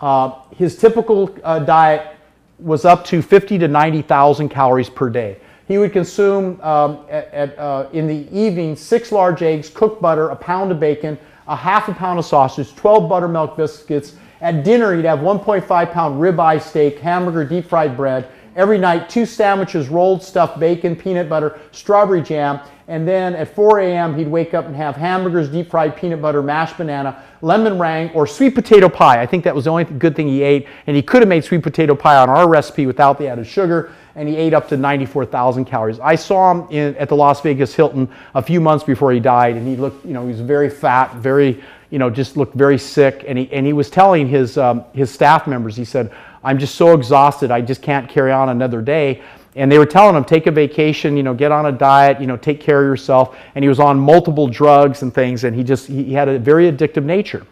Uh, 0.00 0.42
his 0.50 0.76
typical 0.76 1.34
uh, 1.42 1.60
diet 1.60 2.16
was 2.58 2.84
up 2.84 3.04
to 3.06 3.20
50 3.22 3.58
to 3.58 3.68
90,000 3.68 4.48
calories 4.48 4.88
per 4.88 5.10
day. 5.10 5.38
He 5.66 5.78
would 5.78 5.92
consume 5.92 6.60
um, 6.60 7.06
at, 7.08 7.32
at, 7.32 7.58
uh, 7.58 7.88
in 7.92 8.06
the 8.06 8.28
evening 8.36 8.76
six 8.76 9.12
large 9.12 9.42
eggs, 9.42 9.70
cooked 9.70 10.00
butter, 10.00 10.28
a 10.28 10.36
pound 10.36 10.70
of 10.70 10.78
bacon, 10.78 11.18
a 11.46 11.56
half 11.56 11.88
a 11.88 11.94
pound 11.94 12.18
of 12.18 12.24
sausage, 12.24 12.74
12 12.74 13.08
buttermilk 13.08 13.56
biscuits. 13.56 14.14
At 14.40 14.64
dinner, 14.64 14.94
he'd 14.94 15.04
have 15.04 15.20
1.5 15.20 15.92
pound 15.92 16.20
ribeye 16.20 16.60
steak, 16.60 16.98
hamburger, 16.98 17.44
deep 17.44 17.66
fried 17.66 17.96
bread. 17.96 18.28
Every 18.56 18.78
night, 18.78 19.08
two 19.08 19.26
sandwiches, 19.26 19.88
rolled 19.88 20.22
stuffed 20.22 20.60
bacon, 20.60 20.94
peanut 20.94 21.28
butter, 21.28 21.58
strawberry 21.72 22.22
jam. 22.22 22.60
And 22.86 23.08
then 23.08 23.34
at 23.34 23.52
4 23.52 23.80
a.m., 23.80 24.16
he'd 24.16 24.28
wake 24.28 24.54
up 24.54 24.66
and 24.66 24.76
have 24.76 24.94
hamburgers, 24.94 25.48
deep 25.48 25.70
fried 25.70 25.96
peanut 25.96 26.22
butter, 26.22 26.40
mashed 26.40 26.76
banana, 26.76 27.20
lemon 27.40 27.78
meringue, 27.78 28.10
or 28.10 28.26
sweet 28.26 28.54
potato 28.54 28.88
pie. 28.88 29.20
I 29.20 29.26
think 29.26 29.42
that 29.44 29.54
was 29.54 29.64
the 29.64 29.70
only 29.70 29.84
good 29.84 30.14
thing 30.14 30.28
he 30.28 30.42
ate. 30.42 30.68
And 30.86 30.94
he 30.94 31.02
could 31.02 31.22
have 31.22 31.28
made 31.28 31.44
sweet 31.44 31.62
potato 31.62 31.96
pie 31.96 32.16
on 32.16 32.28
our 32.28 32.48
recipe 32.48 32.86
without 32.86 33.18
the 33.18 33.26
added 33.26 33.46
sugar. 33.46 33.92
And 34.14 34.28
he 34.28 34.36
ate 34.36 34.54
up 34.54 34.68
to 34.68 34.76
94,000 34.76 35.64
calories. 35.64 35.98
I 35.98 36.14
saw 36.14 36.52
him 36.52 36.70
in, 36.70 36.94
at 36.96 37.08
the 37.08 37.16
Las 37.16 37.40
Vegas 37.40 37.74
Hilton 37.74 38.08
a 38.34 38.42
few 38.42 38.60
months 38.60 38.84
before 38.84 39.10
he 39.10 39.18
died, 39.18 39.56
and 39.56 39.66
he 39.66 39.74
looked, 39.74 40.06
you 40.06 40.12
know, 40.12 40.22
he 40.22 40.28
was 40.28 40.40
very 40.40 40.70
fat, 40.70 41.16
very, 41.16 41.60
you 41.90 41.98
know, 41.98 42.08
just 42.08 42.36
looked 42.36 42.54
very 42.54 42.78
sick. 42.78 43.24
And 43.26 43.36
he, 43.36 43.52
and 43.52 43.66
he 43.66 43.72
was 43.72 43.90
telling 43.90 44.28
his, 44.28 44.56
um, 44.58 44.84
his 44.92 45.10
staff 45.10 45.48
members, 45.48 45.74
he 45.74 45.84
said, 45.84 46.12
I'm 46.44 46.58
just 46.58 46.74
so 46.74 46.92
exhausted, 46.92 47.50
I 47.50 47.60
just 47.60 47.82
can't 47.82 48.08
carry 48.08 48.30
on 48.30 48.50
another 48.50 48.82
day. 48.82 49.22
And 49.56 49.70
they 49.70 49.78
were 49.78 49.86
telling 49.86 50.16
him 50.16 50.24
take 50.24 50.46
a 50.46 50.50
vacation 50.50 51.16
you 51.16 51.22
know 51.22 51.32
get 51.32 51.52
on 51.52 51.66
a 51.66 51.72
diet 51.72 52.20
you 52.20 52.26
know 52.26 52.36
take 52.36 52.60
care 52.60 52.80
of 52.80 52.86
yourself. 52.86 53.36
And 53.54 53.64
he 53.64 53.68
was 53.68 53.80
on 53.80 53.98
multiple 53.98 54.46
drugs 54.46 55.02
and 55.02 55.14
things 55.14 55.44
and 55.44 55.56
he 55.56 55.64
just 55.64 55.86
he 55.86 56.12
had 56.12 56.28
a 56.28 56.38
very 56.38 56.70
addictive 56.70 57.04
nature. 57.04 57.46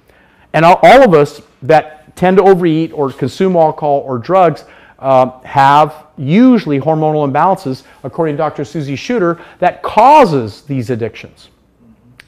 And 0.53 0.65
all, 0.65 1.03
of 1.03 1.15
us 1.15 1.41
that 1.63 2.15
tend 2.15 2.37
to 2.37 2.43
overeat 2.43 2.93
or 2.93 3.11
consume 3.11 3.57
alcohol 3.57 4.03
or 4.05 4.19
drugs 4.19 4.65
uh, 4.99 5.41
have 5.41 6.07
usually 6.19 6.79
hormonal 6.79 7.27
imbalances 7.27 7.85
according 8.05 8.35
to 8.35 8.39
dr 8.39 8.65
susie 8.65 8.95
shooter 8.95 9.41
that 9.59 9.83
causes 9.83 10.63
these 10.63 10.91
addictions. 10.91 11.49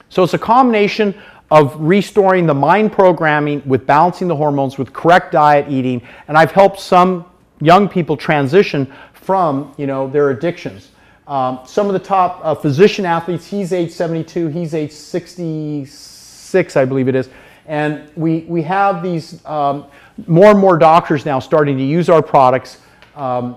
So 0.09 0.23
it's 0.23 0.35
a 0.35 0.39
combination 0.39 1.15
of 1.51 1.75
restoring 1.79 2.47
the 2.47 2.55
mind 2.55 2.93
programming 2.93 3.63
with 3.67 3.87
balancing 3.87 4.29
the 4.29 4.37
hormones 4.37 4.79
with 4.79 4.93
correct 4.93 5.33
diet 5.33 5.67
eating 5.69 6.01
and 6.29 6.37
i've 6.37 6.53
helped 6.53 6.81
some 6.81 7.25
young 7.61 7.89
people 7.89 8.17
transition 8.17 8.93
from 9.13 9.73
you 9.77 9.87
know 9.87 10.09
their 10.09 10.31
addictions. 10.31 10.91
Um, 11.27 11.61
some 11.65 11.87
of 11.87 11.95
the 11.95 11.99
top 11.99 12.41
uh, 12.45 12.55
physician 12.55 13.07
athletes, 13.07 13.47
he's 13.47 13.73
age 13.73 13.91
72, 13.91 14.49
he's 14.49 14.75
age 14.75 14.93
66, 14.93 16.77
I 16.77 16.85
believe 16.85 17.09
it 17.09 17.15
is, 17.15 17.31
and 17.67 18.11
we 18.15 18.41
we 18.41 18.63
have 18.63 19.03
these 19.03 19.45
um, 19.47 19.87
more 20.27 20.51
and 20.51 20.59
more 20.59 20.77
doctors 20.77 21.25
now 21.25 21.39
starting 21.39 21.79
to 21.79 21.85
use 21.85 22.09
our 22.09 22.23
products. 22.23 22.79
Um, 23.17 23.57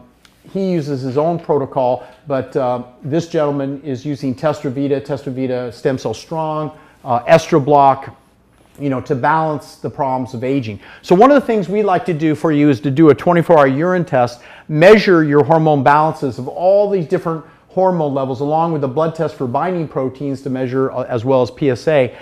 he 0.54 0.72
uses 0.72 1.02
his 1.02 1.18
own 1.18 1.38
protocol, 1.40 2.08
but 2.26 2.56
uh, 2.56 2.84
this 3.04 3.28
gentleman 3.28 3.82
is 3.84 4.06
using 4.06 4.34
Testrovita, 4.34 5.02
Testrovita 5.06 5.74
Stem 5.74 5.98
Cell 5.98 6.14
Strong, 6.14 6.78
uh, 7.08 7.24
Estroblock, 7.24 8.14
you 8.80 8.90
know, 8.90 9.00
to 9.02 9.16
balance 9.16 9.78
the 9.78 9.90
problems 9.90 10.34
of 10.34 10.44
aging. 10.44 10.80
So 11.02 11.16
one 11.16 11.32
of 11.32 11.36
the 11.42 11.48
things 11.48 11.70
we 11.70 11.82
like 11.82 12.06
to 12.06 12.14
do 12.14 12.36
for 12.36 12.52
you 12.52 12.70
is 12.70 12.82
to 12.82 12.92
do 12.92 13.10
a 13.10 13.16
24-hour 13.16 13.68
urine 13.68 14.04
test, 14.04 14.42
measure 14.68 15.24
your 15.24 15.44
hormone 15.44 15.84
balances 15.84 16.38
of 16.38 16.50
all 16.50 16.90
these 16.90 17.08
different 17.08 17.46
hormone 17.70 18.14
levels, 18.14 18.42
along 18.42 18.74
with 18.74 18.84
a 18.84 18.88
blood 18.88 19.16
test 19.16 19.36
for 19.36 19.48
binding 19.48 19.88
proteins 19.88 20.42
to 20.42 20.50
measure 20.50 20.92
uh, 20.92 21.04
as 21.04 21.24
well 21.24 21.42
as 21.42 21.50
PSA. 21.58 22.14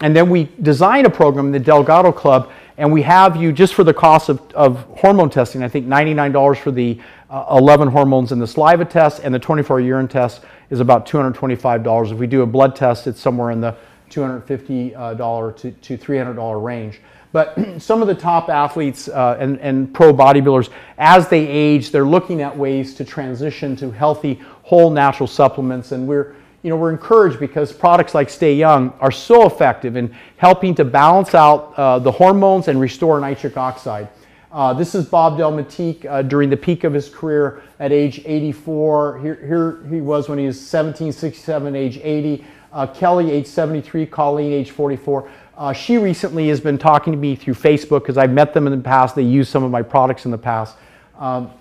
And 0.00 0.14
then 0.14 0.28
we 0.28 0.50
design 0.60 1.06
a 1.06 1.10
program, 1.10 1.46
in 1.46 1.52
the 1.52 1.58
Delgado 1.58 2.12
Club, 2.12 2.52
and 2.76 2.92
we 2.92 3.00
have 3.02 3.36
you 3.36 3.50
just 3.50 3.72
for 3.72 3.84
the 3.84 3.94
cost 3.94 4.28
of, 4.28 4.42
of 4.52 4.84
hormone 4.98 5.30
testing. 5.30 5.62
I 5.62 5.68
think 5.68 5.86
$99 5.86 6.58
for 6.58 6.70
the 6.70 7.00
uh, 7.30 7.46
11 7.58 7.88
hormones 7.88 8.30
in 8.30 8.38
the 8.38 8.46
saliva 8.46 8.84
test, 8.84 9.22
and 9.24 9.34
the 9.34 9.40
24-hour 9.40 9.80
urine 9.80 10.08
test 10.08 10.42
is 10.68 10.80
about 10.80 11.06
$225. 11.06 12.12
If 12.12 12.18
we 12.18 12.26
do 12.26 12.42
a 12.42 12.46
blood 12.46 12.76
test, 12.76 13.06
it's 13.06 13.20
somewhere 13.20 13.50
in 13.50 13.62
the 13.62 13.74
$250 14.14 15.56
to, 15.56 15.70
to 15.70 15.98
$300 15.98 16.62
range. 16.62 17.00
But 17.32 17.58
some 17.82 18.00
of 18.00 18.08
the 18.08 18.14
top 18.14 18.48
athletes 18.48 19.08
uh, 19.08 19.36
and, 19.40 19.58
and 19.60 19.92
pro 19.92 20.12
bodybuilders, 20.12 20.70
as 20.98 21.28
they 21.28 21.46
age, 21.46 21.90
they're 21.90 22.04
looking 22.04 22.40
at 22.40 22.56
ways 22.56 22.94
to 22.94 23.04
transition 23.04 23.74
to 23.76 23.90
healthy, 23.90 24.40
whole 24.62 24.90
natural 24.90 25.26
supplements. 25.26 25.92
And 25.92 26.06
we're, 26.06 26.36
you 26.62 26.70
know, 26.70 26.76
we're 26.76 26.92
encouraged 26.92 27.40
because 27.40 27.72
products 27.72 28.14
like 28.14 28.30
Stay 28.30 28.54
Young 28.54 28.92
are 29.00 29.10
so 29.10 29.46
effective 29.46 29.96
in 29.96 30.14
helping 30.36 30.74
to 30.76 30.84
balance 30.84 31.34
out 31.34 31.74
uh, 31.76 31.98
the 31.98 32.12
hormones 32.12 32.68
and 32.68 32.80
restore 32.80 33.18
nitric 33.20 33.56
oxide. 33.56 34.08
Uh, 34.52 34.72
this 34.72 34.94
is 34.94 35.04
Bob 35.04 35.36
Delmonteque 35.36 36.06
uh, 36.06 36.22
during 36.22 36.48
the 36.48 36.56
peak 36.56 36.84
of 36.84 36.94
his 36.94 37.08
career 37.08 37.64
at 37.80 37.90
age 37.90 38.22
84. 38.24 39.18
Here, 39.18 39.34
here 39.34 39.84
he 39.90 40.00
was 40.00 40.28
when 40.28 40.38
he 40.38 40.46
was 40.46 40.64
17, 40.64 41.10
67, 41.10 41.74
age 41.74 41.98
80 42.00 42.44
uh, 42.74 42.86
Kelly, 42.88 43.30
age 43.30 43.46
73, 43.46 44.04
Colleen, 44.06 44.52
age 44.52 44.72
44. 44.72 45.30
Uh, 45.56 45.72
she 45.72 45.96
recently 45.96 46.48
has 46.48 46.60
been 46.60 46.76
talking 46.76 47.12
to 47.12 47.18
me 47.18 47.36
through 47.36 47.54
Facebook 47.54 48.00
because 48.00 48.18
I've 48.18 48.32
met 48.32 48.52
them 48.52 48.66
in 48.66 48.76
the 48.76 48.82
past. 48.82 49.14
They 49.14 49.22
use 49.22 49.48
some 49.48 49.62
of 49.62 49.70
my 49.70 49.82
products 49.82 50.24
in 50.24 50.32
the 50.32 50.38
past. 50.38 50.76
Um, 51.18 51.52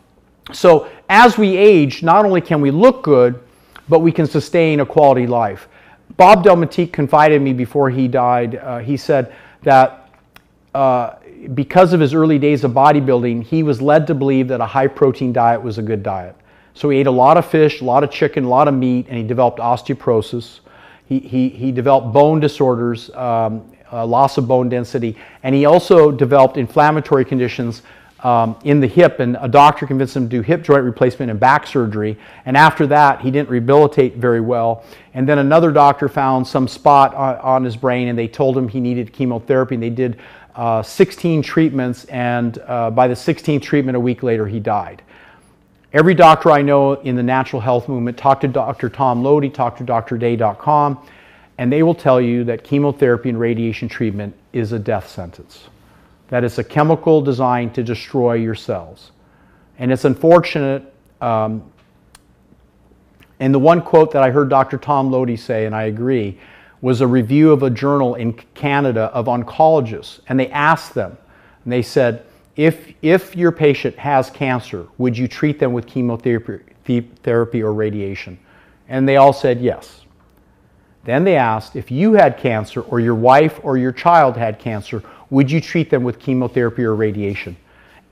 so 0.51 0.89
as 1.09 1.37
we 1.37 1.55
age, 1.55 2.01
not 2.01 2.25
only 2.25 2.41
can 2.41 2.59
we 2.59 2.71
look 2.71 3.03
good, 3.03 3.39
but 3.87 3.99
we 3.99 4.11
can 4.11 4.25
sustain 4.25 4.79
a 4.79 4.85
quality 4.85 5.27
life. 5.27 5.67
Bob 6.17 6.43
Delmonteque 6.43 6.91
confided 6.91 7.41
me 7.41 7.53
before 7.53 7.89
he 7.89 8.07
died. 8.07 8.55
Uh, 8.55 8.79
he 8.79 8.97
said 8.97 9.33
that 9.61 10.09
uh, 10.73 11.15
because 11.53 11.93
of 11.93 11.99
his 11.99 12.15
early 12.15 12.39
days 12.39 12.63
of 12.63 12.71
bodybuilding, 12.71 13.43
he 13.43 13.61
was 13.61 13.81
led 13.81 14.07
to 14.07 14.15
believe 14.15 14.47
that 14.47 14.61
a 14.61 14.65
high 14.65 14.87
protein 14.87 15.31
diet 15.31 15.61
was 15.61 15.77
a 15.77 15.81
good 15.81 16.01
diet. 16.01 16.35
So 16.73 16.89
he 16.89 16.97
ate 16.97 17.07
a 17.07 17.11
lot 17.11 17.37
of 17.37 17.45
fish, 17.45 17.81
a 17.81 17.85
lot 17.85 18.03
of 18.03 18.09
chicken, 18.09 18.45
a 18.45 18.49
lot 18.49 18.67
of 18.67 18.73
meat, 18.73 19.05
and 19.07 19.17
he 19.17 19.23
developed 19.23 19.59
osteoporosis. 19.59 20.61
He, 21.05 21.49
he, 21.49 21.71
developed 21.71 22.11
bone 22.13 22.39
disorders, 22.39 23.09
um, 23.11 23.71
uh, 23.91 24.05
loss 24.05 24.37
of 24.37 24.47
bone 24.47 24.69
density, 24.69 25.15
and 25.43 25.53
he 25.53 25.65
also 25.65 26.11
developed 26.11 26.57
inflammatory 26.57 27.23
conditions 27.23 27.83
um, 28.21 28.55
in 28.63 28.79
the 28.79 28.87
hip. 28.87 29.19
And 29.19 29.37
a 29.39 29.47
doctor 29.47 29.85
convinced 29.85 30.15
him 30.15 30.23
to 30.23 30.37
do 30.37 30.41
hip 30.41 30.63
joint 30.63 30.83
replacement 30.83 31.29
and 31.29 31.39
back 31.39 31.67
surgery. 31.67 32.17
And 32.45 32.57
after 32.57 32.87
that, 32.87 33.21
he 33.21 33.29
didn't 33.29 33.49
rehabilitate 33.49 34.15
very 34.15 34.41
well. 34.41 34.85
And 35.13 35.27
then 35.27 35.39
another 35.39 35.71
doctor 35.71 36.07
found 36.09 36.47
some 36.47 36.67
spot 36.67 37.13
on, 37.13 37.35
on 37.37 37.63
his 37.63 37.75
brain, 37.75 38.07
and 38.07 38.17
they 38.17 38.27
told 38.27 38.57
him 38.57 38.67
he 38.67 38.79
needed 38.79 39.13
chemotherapy. 39.13 39.75
And 39.75 39.83
they 39.83 39.89
did 39.89 40.19
uh, 40.55 40.81
16 40.83 41.41
treatments, 41.41 42.05
and 42.05 42.57
uh, 42.59 42.91
by 42.91 43.07
the 43.07 43.13
16th 43.13 43.61
treatment, 43.61 43.97
a 43.97 43.99
week 43.99 44.23
later, 44.23 44.47
he 44.47 44.59
died. 44.59 45.01
Every 45.93 46.15
doctor 46.15 46.49
I 46.49 46.63
know 46.63 46.93
in 46.93 47.15
the 47.15 47.21
natural 47.21 47.61
health 47.61 47.87
movement, 47.87 48.17
talk 48.17 48.41
to 48.41 48.47
Dr. 48.47 48.89
Tom 48.89 49.21
Lodi, 49.21 49.51
talk 49.51 49.77
to 49.77 49.83
drday.com, 49.83 51.07
and 51.59 51.71
they 51.71 51.83
will 51.83 51.93
tell 51.93 52.19
you 52.19 52.43
that 52.45 52.63
chemotherapy 52.63 53.29
and 53.29 53.39
radiation 53.39 53.87
treatment 53.87 54.35
is 54.53 54.71
a 54.71 54.79
death 54.79 55.07
sentence. 55.07 55.69
That 56.29 56.43
it's 56.43 56.57
a 56.57 56.63
chemical 56.63 57.21
designed 57.21 57.75
to 57.75 57.83
destroy 57.83 58.33
your 58.33 58.55
cells. 58.55 59.11
And 59.77 59.91
it's 59.91 60.03
unfortunate. 60.03 60.91
Um, 61.21 61.71
and 63.39 63.53
the 63.53 63.59
one 63.59 63.79
quote 63.79 64.13
that 64.13 64.23
I 64.23 64.31
heard 64.31 64.49
Dr. 64.49 64.79
Tom 64.79 65.11
Lodi 65.11 65.35
say, 65.35 65.67
and 65.67 65.75
I 65.75 65.83
agree, 65.83 66.39
was 66.81 67.01
a 67.01 67.07
review 67.07 67.51
of 67.51 67.61
a 67.61 67.69
journal 67.69 68.15
in 68.15 68.33
Canada 68.55 69.11
of 69.13 69.27
oncologists. 69.27 70.21
And 70.27 70.39
they 70.39 70.49
asked 70.49 70.95
them, 70.95 71.19
and 71.63 71.71
they 71.71 71.83
said, 71.83 72.25
if, 72.55 72.93
if 73.01 73.35
your 73.35 73.51
patient 73.51 73.97
has 73.97 74.29
cancer, 74.29 74.87
would 74.97 75.17
you 75.17 75.27
treat 75.27 75.59
them 75.59 75.73
with 75.73 75.87
chemotherapy 75.87 77.01
therapy 77.23 77.63
or 77.63 77.73
radiation? 77.73 78.37
And 78.87 79.07
they 79.07 79.17
all 79.17 79.33
said 79.33 79.61
yes. 79.61 80.01
Then 81.03 81.23
they 81.23 81.35
asked, 81.35 81.75
if 81.75 81.91
you 81.91 82.13
had 82.13 82.37
cancer 82.37 82.81
or 82.81 82.99
your 82.99 83.15
wife 83.15 83.59
or 83.63 83.77
your 83.77 83.91
child 83.91 84.37
had 84.37 84.59
cancer, 84.59 85.03
would 85.29 85.49
you 85.49 85.59
treat 85.59 85.89
them 85.89 86.03
with 86.03 86.19
chemotherapy 86.19 86.83
or 86.83 86.95
radiation? 86.95 87.57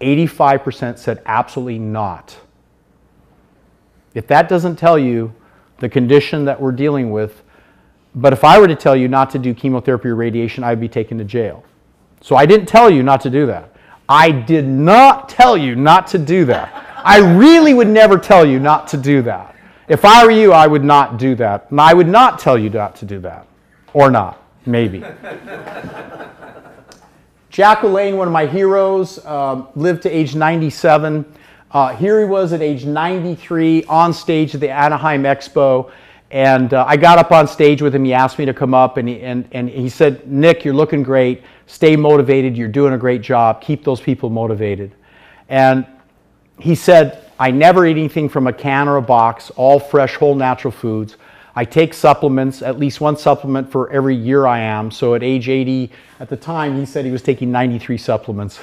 85% 0.02 0.98
said 0.98 1.22
absolutely 1.26 1.80
not. 1.80 2.36
If 4.14 4.28
that 4.28 4.50
doesn't 4.50 4.76
tell 4.76 4.98
you 4.98 5.34
the 5.80 5.88
condition 5.88 6.46
that 6.46 6.60
we're 6.60 6.72
dealing 6.72 7.12
with, 7.12 7.44
but 8.14 8.34
if 8.34 8.44
I 8.44 8.60
were 8.60 8.68
to 8.68 8.76
tell 8.76 8.96
you 8.96 9.08
not 9.08 9.30
to 9.32 9.40
do 9.40 9.54
chemotherapy 9.54 10.10
or 10.10 10.16
radiation, 10.16 10.64
I'd 10.64 10.82
be 10.82 10.90
taken 10.90 11.18
to 11.20 11.24
jail. 11.24 11.64
So 12.20 12.36
I 12.36 12.46
didn't 12.46 12.66
tell 12.66 12.90
you 12.90 13.04
not 13.04 13.22
to 13.22 13.30
do 13.30 13.46
that. 13.46 13.71
I 14.12 14.30
did 14.30 14.68
not 14.68 15.30
tell 15.30 15.56
you 15.56 15.74
not 15.74 16.06
to 16.08 16.18
do 16.18 16.44
that. 16.46 16.86
I 16.98 17.20
really 17.38 17.74
would 17.74 17.88
never 17.88 18.18
tell 18.18 18.46
you 18.46 18.60
not 18.60 18.90
to 18.90 18.98
do 18.98 19.22
that. 19.22 19.56
If 19.88 20.04
I 20.04 20.26
were 20.26 20.32
you, 20.32 20.52
I 20.52 20.68
would 20.68 20.84
not 20.84 21.18
do 21.18 21.34
that. 21.36 21.72
And 21.72 21.80
I 21.80 21.94
would 21.94 22.10
not 22.10 22.38
tell 22.38 22.58
you 22.58 22.70
not 22.70 22.98
to 22.98 23.06
do 23.06 23.20
that. 23.20 23.48
Or 23.94 24.12
not, 24.12 24.44
maybe. 24.66 25.00
Jack 27.50 27.80
LaLanne, 27.80 28.18
one 28.18 28.28
of 28.28 28.34
my 28.34 28.48
heroes, 28.48 29.26
um, 29.26 29.70
lived 29.76 30.04
to 30.04 30.10
age 30.10 30.36
97. 30.36 31.24
Uh, 31.72 31.96
here 31.96 32.20
he 32.20 32.26
was 32.26 32.52
at 32.52 32.62
age 32.62 32.84
93 32.84 33.86
on 33.86 34.14
stage 34.14 34.54
at 34.54 34.60
the 34.60 34.70
Anaheim 34.70 35.24
Expo. 35.24 35.90
And 36.32 36.74
uh, 36.74 36.84
I 36.86 36.98
got 36.98 37.18
up 37.18 37.32
on 37.32 37.48
stage 37.48 37.82
with 37.82 37.96
him. 37.96 38.04
He 38.04 38.14
asked 38.14 38.38
me 38.40 38.44
to 38.46 38.54
come 38.54 38.74
up 38.74 38.98
and 38.98 39.08
he, 39.08 39.22
and, 39.22 39.48
and 39.54 39.70
he 39.70 39.88
said, 39.88 40.30
Nick, 40.30 40.66
you're 40.66 40.74
looking 40.74 41.02
great. 41.02 41.44
Stay 41.72 41.96
motivated. 41.96 42.58
You're 42.58 42.68
doing 42.68 42.94
a 42.94 42.98
great 42.98 43.22
job. 43.22 43.62
Keep 43.62 43.86
those 43.86 44.02
people 44.02 44.30
motivated. 44.30 44.94
And 45.48 45.86
he 46.60 46.76
said, 46.76 47.32
I 47.40 47.50
never 47.52 47.86
eat 47.86 47.92
anything 47.92 48.28
from 48.28 48.48
a 48.48 48.52
can 48.52 48.90
or 48.90 48.98
a 48.98 49.02
box, 49.02 49.52
all 49.52 49.80
fresh, 49.80 50.16
whole 50.16 50.36
natural 50.36 50.74
foods. 50.74 51.16
I 51.56 51.64
take 51.64 51.94
supplements, 51.94 52.62
at 52.62 52.78
least 52.78 53.00
one 53.00 53.16
supplement 53.16 53.72
for 53.72 53.90
every 53.90 54.18
year 54.18 54.46
I 54.46 54.60
am. 54.60 54.92
So 54.92 55.16
at 55.16 55.24
age 55.24 55.48
80, 55.48 55.90
at 56.20 56.28
the 56.28 56.36
time, 56.36 56.78
he 56.78 56.86
said 56.86 57.06
he 57.06 57.12
was 57.12 57.22
taking 57.22 57.54
93 57.54 57.98
supplements. 57.98 58.60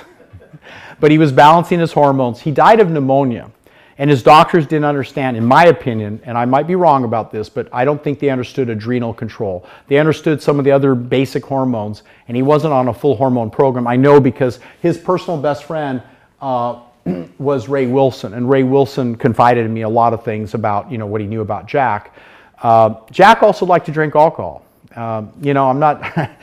but 1.00 1.10
he 1.10 1.16
was 1.16 1.32
balancing 1.32 1.80
his 1.80 1.94
hormones. 1.94 2.40
He 2.42 2.50
died 2.50 2.78
of 2.78 2.90
pneumonia. 2.90 3.50
And 3.98 4.08
his 4.08 4.22
doctors 4.22 4.64
didn't 4.64 4.84
understand, 4.84 5.36
in 5.36 5.44
my 5.44 5.66
opinion, 5.66 6.20
and 6.24 6.38
I 6.38 6.44
might 6.44 6.68
be 6.68 6.76
wrong 6.76 7.02
about 7.02 7.32
this, 7.32 7.48
but 7.48 7.68
I 7.72 7.84
don't 7.84 8.02
think 8.02 8.20
they 8.20 8.30
understood 8.30 8.68
adrenal 8.68 9.12
control. 9.12 9.66
They 9.88 9.98
understood 9.98 10.40
some 10.40 10.60
of 10.60 10.64
the 10.64 10.70
other 10.70 10.94
basic 10.94 11.44
hormones, 11.44 12.04
and 12.28 12.36
he 12.36 12.42
wasn't 12.42 12.72
on 12.72 12.86
a 12.86 12.94
full 12.94 13.16
hormone 13.16 13.50
program. 13.50 13.88
I 13.88 13.96
know 13.96 14.20
because 14.20 14.60
his 14.80 14.96
personal 14.96 15.40
best 15.40 15.64
friend 15.64 16.00
uh, 16.40 16.80
was 17.38 17.68
Ray 17.68 17.86
Wilson, 17.86 18.34
and 18.34 18.48
Ray 18.48 18.62
Wilson 18.62 19.16
confided 19.16 19.66
in 19.66 19.74
me 19.74 19.82
a 19.82 19.88
lot 19.88 20.12
of 20.12 20.24
things 20.24 20.54
about 20.54 20.90
you 20.92 20.98
know 20.98 21.06
what 21.06 21.20
he 21.20 21.26
knew 21.26 21.40
about 21.40 21.66
Jack. 21.66 22.14
Uh, 22.62 22.94
Jack 23.10 23.42
also 23.42 23.66
liked 23.66 23.86
to 23.86 23.92
drink 23.92 24.14
alcohol. 24.14 24.64
Um, 24.94 25.32
you 25.40 25.54
know, 25.54 25.68
I'm 25.68 25.78
not. 25.80 26.02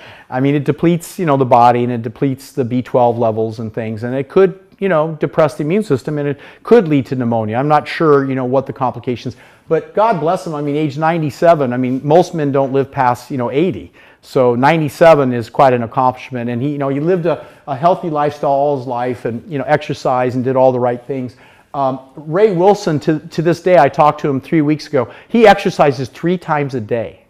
I 0.29 0.39
mean, 0.39 0.55
it 0.55 0.65
depletes 0.65 1.17
you 1.19 1.25
know 1.25 1.37
the 1.37 1.45
body 1.45 1.83
and 1.83 1.93
it 1.93 2.01
depletes 2.01 2.51
the 2.51 2.63
B12 2.63 3.17
levels 3.17 3.59
and 3.59 3.73
things, 3.73 4.03
and 4.03 4.13
it 4.13 4.27
could 4.27 4.59
you 4.79 4.89
know 4.89 5.15
depress 5.19 5.55
the 5.55 5.63
immune 5.63 5.83
system 5.83 6.17
and 6.17 6.27
it 6.27 6.39
could 6.63 6.87
lead 6.87 7.05
to 7.07 7.15
pneumonia. 7.15 7.57
I'm 7.57 7.67
not 7.67 7.87
sure 7.87 8.27
you 8.27 8.35
know 8.35 8.45
what 8.45 8.65
the 8.65 8.73
complications, 8.73 9.35
but 9.67 9.93
God 9.93 10.19
bless 10.19 10.45
him. 10.45 10.55
I 10.55 10.61
mean, 10.61 10.75
age 10.75 10.97
97. 10.97 11.73
I 11.73 11.77
mean, 11.77 12.01
most 12.03 12.33
men 12.33 12.51
don't 12.51 12.73
live 12.73 12.91
past 12.91 13.31
you 13.31 13.37
know 13.37 13.51
80. 13.51 13.91
So 14.21 14.55
97 14.55 15.33
is 15.33 15.51
quite 15.51 15.73
an 15.73 15.83
accomplishment, 15.83 16.49
and 16.49 16.59
he, 16.59 16.71
you 16.71 16.77
know, 16.79 16.89
he 16.89 16.99
lived 16.99 17.27
a, 17.27 17.45
a 17.67 17.75
healthy 17.75 18.09
lifestyle 18.09 18.49
all 18.49 18.77
his 18.77 18.87
life, 18.87 19.25
and 19.25 19.49
you 19.51 19.59
know, 19.59 19.63
exercised 19.65 20.35
and 20.35 20.43
did 20.43 20.55
all 20.55 20.71
the 20.71 20.79
right 20.79 21.01
things. 21.05 21.35
Um, 21.75 21.99
Ray 22.15 22.53
Wilson, 22.53 22.99
to, 23.01 23.19
to 23.19 23.41
this 23.41 23.61
day, 23.61 23.77
I 23.77 23.89
talked 23.89 24.21
to 24.21 24.29
him 24.29 24.39
three 24.39 24.61
weeks 24.61 24.87
ago. 24.87 25.13
He 25.27 25.45
exercises 25.45 26.09
three 26.09 26.37
times 26.37 26.73
a 26.73 26.79
day. 26.79 27.25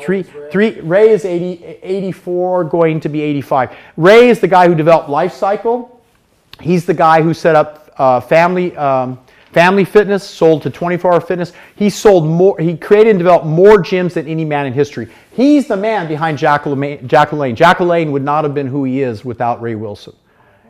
Three, 0.00 0.22
Ray? 0.22 0.50
three, 0.50 0.80
Ray 0.80 1.10
is 1.10 1.24
80, 1.24 1.62
84, 1.82 2.64
going 2.64 3.00
to 3.00 3.08
be 3.08 3.20
85. 3.20 3.76
Ray 3.96 4.30
is 4.30 4.40
the 4.40 4.48
guy 4.48 4.66
who 4.66 4.74
developed 4.74 5.10
Life 5.10 5.34
Cycle. 5.34 5.93
He's 6.60 6.86
the 6.86 6.94
guy 6.94 7.22
who 7.22 7.34
set 7.34 7.56
up 7.56 7.92
uh, 7.98 8.20
Family 8.20 8.76
um, 8.76 9.18
Family 9.54 9.84
Fitness, 9.84 10.28
sold 10.28 10.62
to 10.62 10.70
24 10.70 11.12
Hour 11.12 11.20
Fitness. 11.20 11.52
He 11.76 11.88
sold 11.88 12.26
more. 12.26 12.58
He 12.58 12.76
created 12.76 13.10
and 13.10 13.18
developed 13.20 13.46
more 13.46 13.78
gyms 13.78 14.14
than 14.14 14.26
any 14.26 14.44
man 14.44 14.66
in 14.66 14.72
history. 14.72 15.08
He's 15.30 15.68
the 15.68 15.76
man 15.76 16.08
behind 16.08 16.38
Jack 16.38 16.64
LaLanne. 16.64 17.06
Jack. 17.06 17.78
Would 17.80 18.24
not 18.24 18.44
have 18.44 18.52
been 18.52 18.66
who 18.66 18.82
he 18.82 19.02
is 19.02 19.24
without 19.24 19.62
Ray 19.62 19.76
Wilson. 19.76 20.14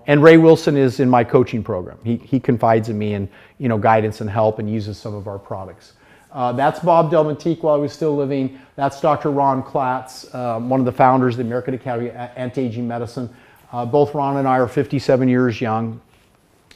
And 0.06 0.22
Ray 0.22 0.36
Wilson 0.36 0.76
is 0.76 1.00
in 1.00 1.08
my 1.08 1.24
coaching 1.24 1.64
program. 1.64 1.98
He, 2.04 2.16
he 2.16 2.38
confides 2.38 2.90
in 2.90 2.98
me 2.98 3.14
and 3.14 3.26
you 3.56 3.70
know 3.70 3.78
guidance 3.78 4.20
and 4.20 4.28
help 4.28 4.58
and 4.58 4.70
uses 4.70 4.98
some 4.98 5.14
of 5.14 5.28
our 5.28 5.38
products. 5.38 5.94
Uh, 6.30 6.52
that's 6.52 6.80
Bob 6.80 7.10
Delmonteque 7.10 7.62
while 7.62 7.76
he 7.76 7.82
was 7.82 7.92
still 7.92 8.14
living. 8.14 8.60
That's 8.76 9.00
Dr. 9.00 9.30
Ron 9.30 9.62
Klatz, 9.62 10.34
um, 10.34 10.68
one 10.68 10.80
of 10.80 10.84
the 10.84 10.92
founders 10.92 11.34
of 11.34 11.38
the 11.38 11.44
American 11.44 11.74
Academy 11.74 12.10
of 12.10 12.16
Anti-Aging 12.16 12.86
Medicine. 12.86 13.34
Uh, 13.74 13.84
both 13.84 14.14
Ron 14.14 14.36
and 14.36 14.46
I 14.46 14.60
are 14.60 14.68
57 14.68 15.28
years 15.28 15.60
young. 15.60 16.00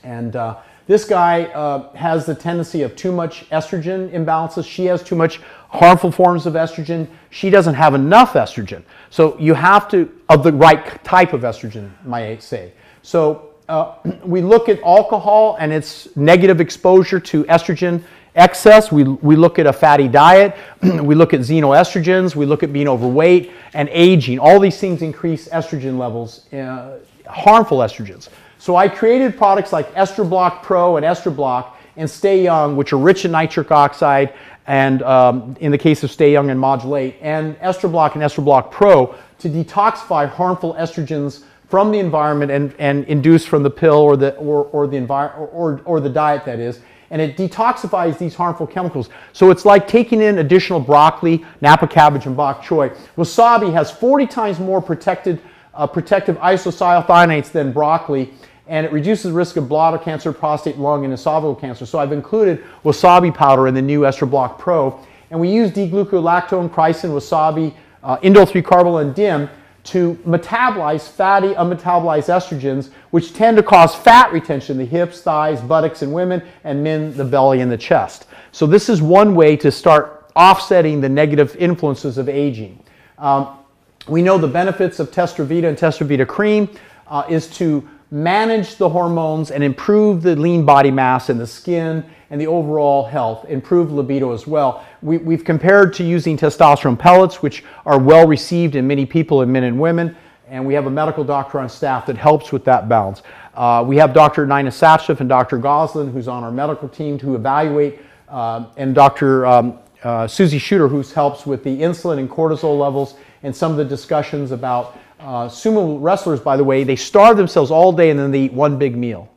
And 0.03 0.35
uh, 0.35 0.57
this 0.89 1.05
guy 1.05 1.45
uh, 1.45 1.95
has 1.95 2.27
the 2.27 2.35
tendency 2.35 2.83
of 2.83 2.97
too 2.97 3.13
much 3.13 3.49
estrogen 3.51 4.11
imbalances. 4.11 4.67
She 4.67 4.87
has 4.87 5.05
too 5.05 5.15
much 5.15 5.41
harmful 5.69 6.11
forms 6.11 6.45
of 6.45 6.55
estrogen. 6.55 7.07
She 7.31 7.51
doesn't 7.51 7.75
have 7.75 7.95
enough 7.95 8.33
estrogen. 8.33 8.83
So 9.11 9.39
you 9.39 9.55
have 9.55 9.89
to, 9.91 10.13
of 10.29 10.43
the 10.43 10.53
right 10.53 11.05
type 11.05 11.35
of 11.35 11.43
estrogen, 11.43 11.93
might 12.05 12.43
say. 12.43 12.73
So 13.03 13.51
uh, 13.69 13.95
we 14.25 14.43
look 14.43 14.69
at 14.69 14.83
alcohol 14.83 15.57
and 15.61 15.73
its 15.73 16.17
negative 16.17 16.61
exposure 16.61 17.21
to 17.21 17.45
estrogen 17.45 18.03
excess. 18.39 18.91
We, 18.91 19.03
we 19.05 19.37
look 19.37 19.59
at 19.59 19.67
a 19.67 19.73
fatty 19.73 20.09
diet. 20.09 20.57
we 20.83 21.15
look 21.15 21.35
at 21.35 21.41
xenoestrogens. 21.41 22.35
We 22.35 22.47
look 22.47 22.63
at 22.63 22.73
being 22.73 22.89
overweight 22.89 23.53
and 23.75 23.89
aging. 23.91 24.39
All 24.39 24.59
these 24.61 24.79
things 24.79 25.03
increase 25.03 25.49
estrogen 25.49 25.99
levels, 25.99 26.51
uh, 26.53 27.01
harmful 27.27 27.79
estrogens. 27.79 28.29
So 28.59 28.77
I 28.77 28.89
created 28.89 29.37
products 29.37 29.73
like 29.73 29.93
Estroblock 29.95 30.63
Pro 30.63 30.97
and 30.97 31.05
Estroblock 31.05 31.73
and 31.97 32.09
Stay 32.09 32.43
Young, 32.43 32.77
which 32.77 32.93
are 32.93 32.99
rich 32.99 33.25
in 33.25 33.33
nitric 33.33 33.71
oxide, 33.71 34.33
and 34.67 35.03
um, 35.03 35.57
in 35.61 35.73
the 35.73 35.79
case 35.79 36.03
of 36.05 36.11
Stay 36.11 36.33
Young 36.33 36.51
and 36.51 36.59
Modulate, 36.59 37.17
and 37.21 37.57
Estroblock 37.59 38.15
and 38.15 38.23
Estroblock 38.23 38.71
Pro 38.71 39.15
to 39.39 39.49
detoxify 39.49 40.29
harmful 40.29 40.75
estrogens 40.75 41.45
from 41.69 41.93
the 41.93 41.99
environment 41.99 42.51
and, 42.51 42.75
and 42.79 43.05
induced 43.05 43.49
from 43.49 43.63
the 43.63 43.71
pill 43.71 43.97
or 43.97 44.17
the, 44.17 44.35
or, 44.37 44.65
or, 44.67 44.87
the 44.87 44.97
envir- 44.97 45.37
or, 45.39 45.49
or, 45.49 45.81
or 45.85 46.01
the 46.01 46.09
diet, 46.09 46.45
that 46.45 46.59
is. 46.59 46.81
And 47.11 47.23
it 47.23 47.37
detoxifies 47.37 48.19
these 48.19 48.35
harmful 48.35 48.67
chemicals. 48.67 49.09
So 49.33 49.51
it's 49.51 49.65
like 49.65 49.89
taking 49.89 50.21
in 50.21 50.39
additional 50.39 50.81
broccoli, 50.81 51.45
Napa 51.61 51.89
cabbage, 51.89 52.27
and 52.27 52.37
bok 52.37 52.63
choy. 52.63 52.95
Wasabi 53.17 53.73
has 53.73 53.91
40 53.91 54.27
times 54.27 54.61
more 54.61 54.83
protected, 54.83 55.41
uh, 55.75 55.87
protective 55.87 56.37
isocyanates 56.39 57.51
than 57.51 57.73
broccoli, 57.73 58.33
and 58.67 58.85
it 58.85 58.93
reduces 58.93 59.25
the 59.25 59.33
risk 59.33 59.57
of 59.57 59.69
bladder 59.69 59.99
cancer, 59.99 60.33
prostate, 60.33 60.77
lung, 60.77 61.05
and 61.05 61.15
esophageal 61.15 61.59
cancer. 61.59 61.87
So 61.87 61.99
I've 61.99 62.13
included 62.13 62.63
wasabi 62.85 63.35
powder 63.35 63.67
in 63.67 63.75
the 63.75 63.83
new 63.83 64.01
Estroblock 64.03 64.59
Pro. 64.59 65.01
And 65.31 65.41
we 65.41 65.51
use 65.51 65.71
D-glucolactone, 65.71 66.69
chrysin, 66.69 67.11
wasabi, 67.11 67.75
uh, 68.03 68.19
indole 68.19 68.47
3-carbinol, 68.47 69.01
and 69.03 69.15
DIM 69.15 69.49
to 69.91 70.15
metabolize 70.27 71.09
fatty, 71.09 71.55
unmetabolized 71.55 72.29
estrogens, 72.29 72.91
which 73.11 73.33
tend 73.33 73.57
to 73.57 73.63
cause 73.63 73.95
fat 73.95 74.33
retention 74.33 74.77
the 74.79 74.85
hips, 74.85 75.21
thighs, 75.21 75.61
buttocks 75.61 76.03
in 76.03 76.13
women, 76.13 76.43
and 76.65 76.83
men, 76.83 77.17
the 77.17 77.25
belly 77.25 77.61
and 77.61 77.71
the 77.71 77.77
chest. 77.77 78.27
So 78.53 78.67
this 78.67 78.89
is 78.89 79.01
one 79.01 79.35
way 79.35 79.57
to 79.57 79.71
start 79.71 80.31
offsetting 80.37 81.01
the 81.01 81.09
negative 81.09 81.57
influences 81.57 82.19
of 82.19 82.29
aging. 82.29 82.83
Um, 83.19 83.59
we 84.07 84.23
know 84.23 84.39
the 84.39 84.49
benefits 84.49 85.01
of 85.01 85.11
Testrovita 85.11 85.65
and 85.65 85.77
Testrovita 85.77 86.27
cream 86.27 86.69
uh, 87.07 87.25
is 87.29 87.49
to 87.59 87.87
manage 88.11 88.77
the 88.77 88.89
hormones 88.89 89.51
and 89.51 89.63
improve 89.63 90.23
the 90.23 90.35
lean 90.37 90.65
body 90.65 90.91
mass 90.91 91.29
and 91.29 91.39
the 91.39 91.47
skin 91.47 92.05
and 92.31 92.41
the 92.41 92.47
overall 92.47 93.05
health, 93.05 93.45
improve 93.49 93.93
libido 93.93 94.33
as 94.33 94.47
well. 94.47 94.87
We, 95.03 95.35
have 95.35 95.45
compared 95.45 95.95
to 95.95 96.05
using 96.05 96.37
testosterone 96.37 96.99
pellets, 96.99 97.43
which 97.43 97.65
are 97.87 97.99
well 97.99 98.27
received 98.27 98.75
in 98.75 98.87
many 98.87 99.07
people, 99.07 99.43
in 99.43 99.53
men 99.53 99.65
and 99.65 99.79
women, 99.79 100.17
and 100.49 100.67
we 100.67 100.75
have 100.75 100.87
a 100.87 100.91
medical 100.91 101.25
doctor 101.25 101.61
on 101.61 101.69
staff 101.69 102.07
that 102.07 102.17
helps 102.17 102.53
with 102.53 102.65
that 102.65 102.89
balance. 102.89 103.23
Uh, 103.55 103.85
we 103.87 103.97
have 103.97 104.13
Dr. 104.13 104.47
Nina 104.47 104.71
Satchev 104.71 105.21
and 105.21 105.29
Dr. 105.29 105.59
Goslin, 105.59 106.11
who's 106.11 106.29
on 106.29 106.43
our 106.45 106.51
medical 106.51 106.89
team 106.89 107.19
to 107.19 107.35
evaluate, 107.35 108.01
uh, 108.29 108.67
and 108.77 108.95
Dr. 108.95 109.47
Um, 109.47 109.79
uh, 110.03 110.27
Susie 110.27 110.59
Shooter, 110.59 110.89
who 110.89 111.03
helps 111.03 111.45
with 111.45 111.65
the 111.65 111.81
insulin 111.81 112.19
and 112.19 112.31
cortisol 112.31 112.79
levels 112.79 113.15
and 113.43 113.55
some 113.55 113.71
of 113.71 113.77
the 113.77 113.85
discussions 113.85 114.53
about 114.53 114.99
uh, 115.21 115.49
sumo 115.49 115.99
wrestlers, 116.01 116.41
by 116.41 116.57
the 116.57 116.65
way, 116.65 116.85
they 116.85 116.97
starve 116.97 117.37
themselves 117.37 117.71
all 117.71 117.93
day 117.93 118.11
and 118.11 118.19
then 118.19 118.31
they 118.31 118.43
eat 118.43 118.53
one 118.53 118.79
big 118.79 118.97
meal. 118.97 119.29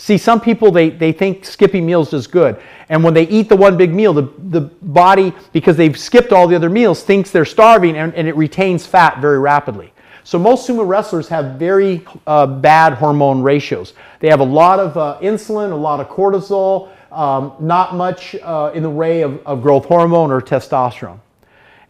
See, 0.00 0.16
some 0.16 0.40
people, 0.40 0.72
they, 0.72 0.88
they 0.88 1.12
think 1.12 1.44
skipping 1.44 1.84
meals 1.84 2.14
is 2.14 2.26
good. 2.26 2.58
And 2.88 3.04
when 3.04 3.12
they 3.12 3.28
eat 3.28 3.50
the 3.50 3.56
one 3.56 3.76
big 3.76 3.92
meal, 3.92 4.14
the, 4.14 4.32
the 4.38 4.62
body, 4.62 5.34
because 5.52 5.76
they've 5.76 5.96
skipped 5.96 6.32
all 6.32 6.48
the 6.48 6.56
other 6.56 6.70
meals, 6.70 7.02
thinks 7.02 7.30
they're 7.30 7.44
starving 7.44 7.98
and, 7.98 8.14
and 8.14 8.26
it 8.26 8.34
retains 8.34 8.86
fat 8.86 9.20
very 9.20 9.38
rapidly. 9.38 9.92
So 10.24 10.38
most 10.38 10.66
sumo 10.66 10.88
wrestlers 10.88 11.28
have 11.28 11.56
very 11.56 12.02
uh, 12.26 12.46
bad 12.46 12.94
hormone 12.94 13.42
ratios. 13.42 13.92
They 14.20 14.28
have 14.28 14.40
a 14.40 14.44
lot 14.44 14.78
of 14.78 14.96
uh, 14.96 15.18
insulin, 15.20 15.70
a 15.70 15.74
lot 15.74 16.00
of 16.00 16.08
cortisol, 16.08 16.88
um, 17.12 17.52
not 17.60 17.94
much 17.94 18.34
uh, 18.36 18.72
in 18.74 18.82
the 18.82 18.88
way 18.88 19.20
of, 19.20 19.46
of 19.46 19.60
growth 19.60 19.84
hormone 19.84 20.30
or 20.30 20.40
testosterone. 20.40 21.20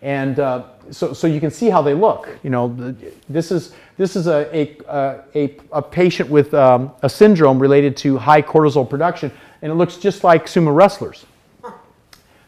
And 0.02 0.40
uh, 0.40 0.64
so, 0.90 1.12
so 1.12 1.26
you 1.26 1.40
can 1.40 1.50
see 1.50 1.70
how 1.70 1.82
they 1.82 1.94
look. 1.94 2.28
You 2.42 2.50
know, 2.50 2.94
this 3.28 3.50
is, 3.50 3.74
this 3.96 4.16
is 4.16 4.26
a, 4.26 4.48
a, 4.56 5.20
a, 5.34 5.56
a 5.72 5.82
patient 5.82 6.30
with 6.30 6.52
um, 6.54 6.92
a 7.02 7.08
syndrome 7.08 7.58
related 7.58 7.96
to 7.98 8.18
high 8.18 8.42
cortisol 8.42 8.88
production, 8.88 9.30
and 9.62 9.70
it 9.70 9.74
looks 9.74 9.96
just 9.96 10.24
like 10.24 10.46
sumo 10.46 10.74
wrestlers. 10.74 11.26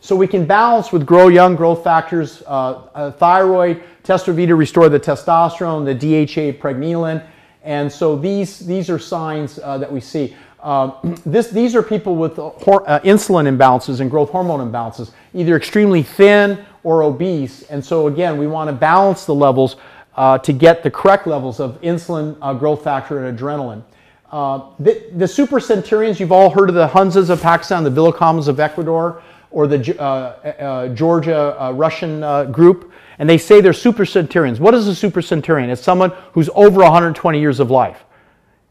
So 0.00 0.16
we 0.16 0.26
can 0.26 0.46
balance 0.46 0.90
with 0.90 1.06
Grow 1.06 1.28
Young 1.28 1.54
growth 1.54 1.84
factors, 1.84 2.42
uh, 2.46 2.88
uh, 2.92 3.12
thyroid, 3.12 3.84
Testrovita 4.02 4.56
restore 4.58 4.88
the 4.88 4.98
testosterone, 4.98 5.84
the 5.84 5.94
DHA 5.94 6.58
pregnenolone, 6.60 7.24
and 7.62 7.90
so 7.90 8.16
these, 8.16 8.58
these 8.58 8.90
are 8.90 8.98
signs 8.98 9.60
uh, 9.60 9.78
that 9.78 9.90
we 9.90 10.00
see. 10.00 10.34
Uh, 10.62 10.92
this, 11.26 11.48
these 11.48 11.74
are 11.74 11.82
people 11.82 12.16
with 12.16 12.36
hor- 12.36 12.88
uh, 12.88 13.00
insulin 13.00 13.54
imbalances 13.54 14.00
and 14.00 14.10
growth 14.10 14.30
hormone 14.30 14.60
imbalances, 14.70 15.10
either 15.34 15.56
extremely 15.56 16.02
thin 16.02 16.64
or 16.84 17.02
obese. 17.02 17.62
And 17.64 17.84
so 17.84 18.06
again, 18.06 18.38
we 18.38 18.46
want 18.46 18.68
to 18.68 18.72
balance 18.72 19.24
the 19.24 19.34
levels 19.34 19.76
uh, 20.16 20.38
to 20.38 20.52
get 20.52 20.82
the 20.82 20.90
correct 20.90 21.26
levels 21.26 21.60
of 21.60 21.80
insulin, 21.80 22.36
uh, 22.42 22.54
growth 22.54 22.84
factor, 22.84 23.24
and 23.24 23.38
adrenaline. 23.38 23.82
Uh, 24.30 24.70
the, 24.78 25.04
the 25.16 25.28
super 25.28 25.60
centurions, 25.60 26.18
you've 26.18 26.32
all 26.32 26.50
heard 26.50 26.68
of 26.68 26.74
the 26.74 26.88
Hunzas 26.88 27.28
of 27.28 27.42
Pakistan, 27.42 27.84
the 27.84 27.90
Villacamas 27.90 28.48
of 28.48 28.60
Ecuador, 28.60 29.22
or 29.50 29.66
the 29.66 30.00
uh, 30.00 30.04
uh, 30.04 30.88
Georgia 30.88 31.62
uh, 31.62 31.72
Russian 31.72 32.22
uh, 32.22 32.44
group, 32.44 32.90
and 33.18 33.28
they 33.28 33.36
say 33.36 33.60
they're 33.60 33.74
super 33.74 34.06
centurions. 34.06 34.58
What 34.58 34.72
is 34.74 34.88
a 34.88 34.94
super 34.94 35.20
centurion? 35.20 35.68
It's 35.68 35.82
someone 35.82 36.12
who's 36.32 36.48
over 36.54 36.80
120 36.80 37.38
years 37.38 37.60
of 37.60 37.70
life. 37.70 38.04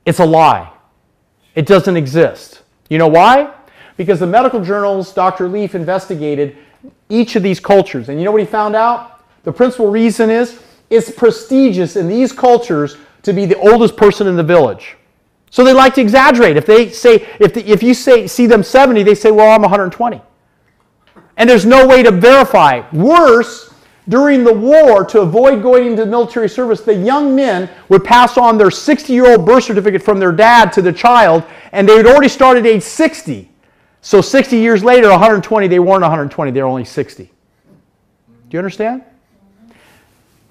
It's 0.06 0.20
a 0.20 0.26
lie. 0.26 0.72
It 1.56 1.66
doesn't 1.66 1.98
exist. 1.98 2.62
You 2.90 2.98
know 2.98 3.08
why? 3.08 3.54
Because 3.98 4.20
the 4.20 4.28
medical 4.28 4.64
journals, 4.64 5.14
Dr. 5.14 5.48
Leaf 5.48 5.76
investigated 5.76 6.58
each 7.10 7.36
of 7.36 7.44
these 7.44 7.60
cultures, 7.60 8.10
and 8.10 8.18
you 8.18 8.26
know 8.26 8.32
what 8.32 8.42
he 8.42 8.48
found 8.48 8.76
out? 8.76 9.24
The 9.44 9.52
principal 9.52 9.92
reason 9.92 10.30
is 10.30 10.62
it's 10.90 11.12
prestigious 11.12 11.96
in 11.96 12.08
these 12.08 12.32
cultures 12.32 12.98
to 13.24 13.34
be 13.34 13.46
the 13.46 13.58
oldest 13.58 13.96
person 13.96 14.28
in 14.28 14.36
the 14.36 14.44
village. 14.44 14.98
So 15.50 15.64
they 15.64 15.74
like 15.74 15.94
to 15.96 16.02
exaggerate. 16.02 16.58
If 16.58 16.66
they 16.66 16.90
say, 16.90 17.28
if, 17.40 17.54
the, 17.54 17.70
if 17.70 17.84
you 17.84 17.94
say 17.94 18.28
see 18.28 18.48
them 18.48 18.64
70, 18.64 19.04
they 19.04 19.16
say, 19.16 19.32
well, 19.32 19.54
I'm 19.54 19.62
120 19.62 20.22
and 21.42 21.50
there's 21.50 21.66
no 21.66 21.88
way 21.88 22.04
to 22.04 22.12
verify. 22.12 22.88
Worse, 22.92 23.71
during 24.12 24.44
the 24.44 24.54
war, 24.54 25.06
to 25.06 25.22
avoid 25.22 25.64
going 25.64 25.88
into 25.88 26.06
military 26.06 26.50
service, 26.50 26.82
the 26.82 26.94
young 26.94 27.34
men 27.34 27.70
would 27.88 28.04
pass 28.04 28.38
on 28.38 28.58
their 28.58 28.70
60 28.70 29.14
year 29.14 29.32
old 29.32 29.46
birth 29.46 29.64
certificate 29.64 30.04
from 30.04 30.20
their 30.20 30.34
dad 30.34 30.74
to 30.74 30.82
the 30.82 30.92
child, 30.92 31.46
and 31.72 31.88
they 31.88 31.96
had 31.96 32.06
already 32.06 32.28
started 32.28 32.66
age 32.66 32.84
60. 32.84 33.50
So 34.02 34.20
60 34.20 34.58
years 34.58 34.84
later, 34.84 35.10
120, 35.10 35.70
they 35.70 35.80
weren't 35.80 36.02
120, 36.02 36.52
they 36.52 36.62
were 36.62 36.68
only 36.68 36.84
60. 36.84 37.24
Do 37.24 37.32
you 38.50 38.60
understand? 38.60 39.02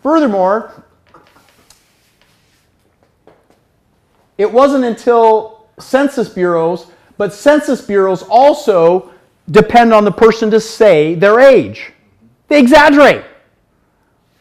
Furthermore, 0.03 0.83
it 4.39 4.51
wasn't 4.51 4.85
until 4.85 5.67
census 5.79 6.31
bureaus, 6.31 6.87
but 7.19 7.35
census 7.35 7.83
bureaus 7.83 8.23
also 8.23 9.11
depend 9.51 9.93
on 9.93 10.05
the 10.05 10.13
person 10.13 10.51
to 10.51 10.61
say 10.61 11.15
their 11.15 11.41
age. 11.41 11.93
They 12.49 12.59
exaggerate. 12.59 13.25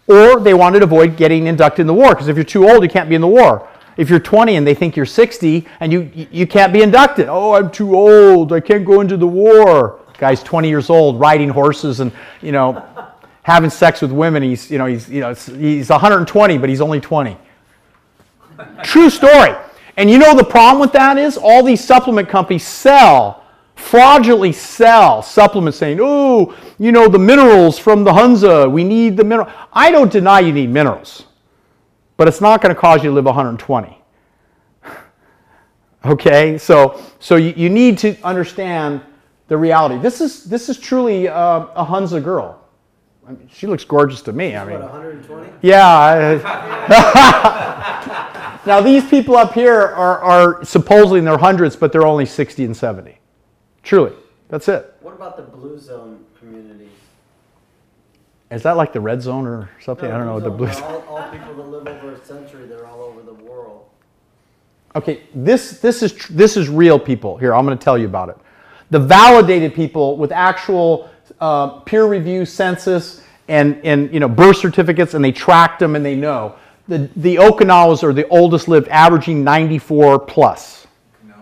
Or 0.10 0.40
they 0.40 0.56
want 0.56 0.76
to 0.76 0.84
avoid 0.84 1.18
getting 1.18 1.46
inducted 1.46 1.82
in 1.82 1.88
the 1.88 1.94
war, 1.94 2.16
because 2.16 2.28
if 2.28 2.36
you're 2.36 2.44
too 2.44 2.68
old, 2.68 2.82
you 2.82 2.90
can't 2.90 3.08
be 3.08 3.16
in 3.16 3.22
the 3.22 3.28
war. 3.28 3.70
If 3.96 4.10
you're 4.10 4.20
20 4.20 4.56
and 4.56 4.66
they 4.66 4.74
think 4.74 4.96
you're 4.96 5.06
60 5.06 5.68
and 5.80 5.94
you, 5.94 6.10
you 6.32 6.48
can't 6.48 6.74
be 6.74 6.82
inducted, 6.82 7.28
oh, 7.30 7.54
I'm 7.54 7.70
too 7.70 7.96
old, 7.96 8.52
I 8.52 8.60
can't 8.60 8.86
go 8.86 9.02
into 9.02 9.18
the 9.18 9.28
war. 9.28 10.00
Guy's 10.18 10.42
20 10.42 10.68
years 10.68 10.90
old, 10.90 11.20
riding 11.20 11.50
horses 11.50 12.00
and, 12.00 12.12
you 12.42 12.52
know, 12.52 12.84
having 13.44 13.70
sex 13.70 14.02
with 14.02 14.12
women. 14.12 14.42
He's, 14.42 14.72
you 14.72 14.80
know, 14.80 14.88
he's, 14.88 15.10
you 15.10 15.22
know, 15.22 15.34
he's 15.34 15.90
120, 15.90 16.58
but 16.58 16.70
he's 16.70 16.82
only 16.82 17.00
20. 17.00 17.38
True 18.84 19.10
story. 19.10 19.56
And 19.96 20.10
you 20.10 20.18
know 20.18 20.34
the 20.34 20.44
problem 20.44 20.82
with 20.82 20.94
that 20.94 21.18
is 21.18 21.38
all 21.38 21.62
these 21.62 21.84
supplement 21.84 22.30
companies 22.30 22.66
sell 22.66 23.39
fraudulently 23.80 24.52
sell 24.52 25.22
supplements 25.24 25.78
saying, 25.78 26.00
oh, 26.02 26.56
you 26.78 26.92
know, 26.92 27.08
the 27.08 27.20
minerals 27.20 27.80
from 27.80 28.04
the 28.04 28.12
Hunza, 28.12 28.70
we 28.70 28.84
need 28.84 29.18
the 29.18 29.24
mineral. 29.24 29.50
I 29.74 29.92
don't 29.92 30.12
deny 30.12 30.42
you 30.42 30.52
need 30.54 30.70
minerals, 30.70 31.26
but 32.18 32.28
it's 32.28 32.42
not 32.42 32.62
going 32.62 32.74
to 32.74 32.80
cause 32.80 33.04
you 33.04 33.10
to 33.10 33.16
live 33.16 33.26
120. 33.26 33.98
okay, 36.06 36.58
so, 36.58 37.02
so 37.20 37.36
you, 37.36 37.54
you 37.56 37.70
need 37.70 37.98
to 38.00 38.16
understand 38.24 39.02
the 39.48 39.58
reality. 39.58 39.98
This 39.98 40.22
is, 40.22 40.44
this 40.44 40.70
is 40.70 40.78
truly 40.78 41.28
uh, 41.28 41.68
a 41.76 41.84
Hunza 41.84 42.22
girl. 42.24 42.64
I 43.28 43.32
mean, 43.32 43.50
she 43.52 43.68
looks 43.68 43.84
gorgeous 43.84 44.22
to 44.24 44.34
me. 44.34 44.56
I 44.56 44.66
mean, 44.66 44.80
120? 44.80 45.52
yeah. 45.62 46.40
Now, 48.66 48.82
these 48.82 49.06
people 49.06 49.38
up 49.38 49.54
here 49.54 49.74
are, 49.74 50.20
are 50.20 50.66
supposedly 50.66 51.20
in 51.20 51.26
their 51.26 51.38
hundreds, 51.38 51.76
but 51.76 51.92
they're 51.92 52.06
only 52.06 52.26
60 52.26 52.66
and 52.66 52.76
70. 52.76 53.19
Truly. 53.90 54.14
That's 54.50 54.68
it. 54.68 54.94
What 55.02 55.16
about 55.16 55.36
the 55.36 55.42
blue 55.42 55.80
zone 55.80 56.24
communities? 56.38 56.92
Is 58.52 58.62
that 58.62 58.78
like 58.78 58.94
the 58.94 59.02
red 59.02 59.20
zone 59.20 59.48
or 59.48 59.68
something? 59.82 60.08
No, 60.08 60.14
I 60.14 60.18
don't 60.20 60.28
know 60.28 60.36
what 60.36 60.44
the 60.44 60.52
blue 60.52 60.72
zone, 60.72 60.84
All, 60.84 61.18
all 61.18 61.32
people 61.32 61.56
that 61.56 61.64
live 61.64 61.88
over 61.88 62.12
a 62.14 62.24
century, 62.24 62.68
they're 62.68 62.86
all 62.86 63.02
over 63.02 63.24
the 63.24 63.34
world. 63.34 63.88
Okay, 64.96 65.24
this, 65.34 65.80
this, 65.80 66.04
is, 66.04 66.14
tr- 66.14 66.34
this 66.34 66.56
is 66.56 66.70
real 66.70 67.00
people. 67.00 67.36
Here, 67.40 67.56
I'm 67.56 67.66
going 67.66 67.76
to 67.76 67.84
tell 67.84 67.98
you 67.98 68.06
about 68.06 68.30
it. 68.30 68.38
The 68.92 69.00
validated 69.00 69.74
people 69.74 70.18
with 70.18 70.32
actual 70.32 71.10
uh, 71.42 71.80
peer 71.80 72.06
review 72.06 72.46
census 72.46 73.24
and, 73.48 73.84
and 73.84 74.14
you 74.14 74.20
know, 74.20 74.30
birth 74.30 74.58
certificates, 74.58 75.16
and 75.16 75.26
they 75.26 75.32
tracked 75.32 75.80
them 75.80 75.96
and 75.96 76.06
they 76.06 76.16
know. 76.16 76.58
The, 76.88 77.10
the 77.16 77.38
Okinawas 77.38 78.04
are 78.04 78.14
the 78.14 78.28
oldest 78.28 78.68
lived, 78.68 78.88
averaging 78.90 79.44
94 79.44 80.20
plus. 80.20 80.86
No. 81.28 81.34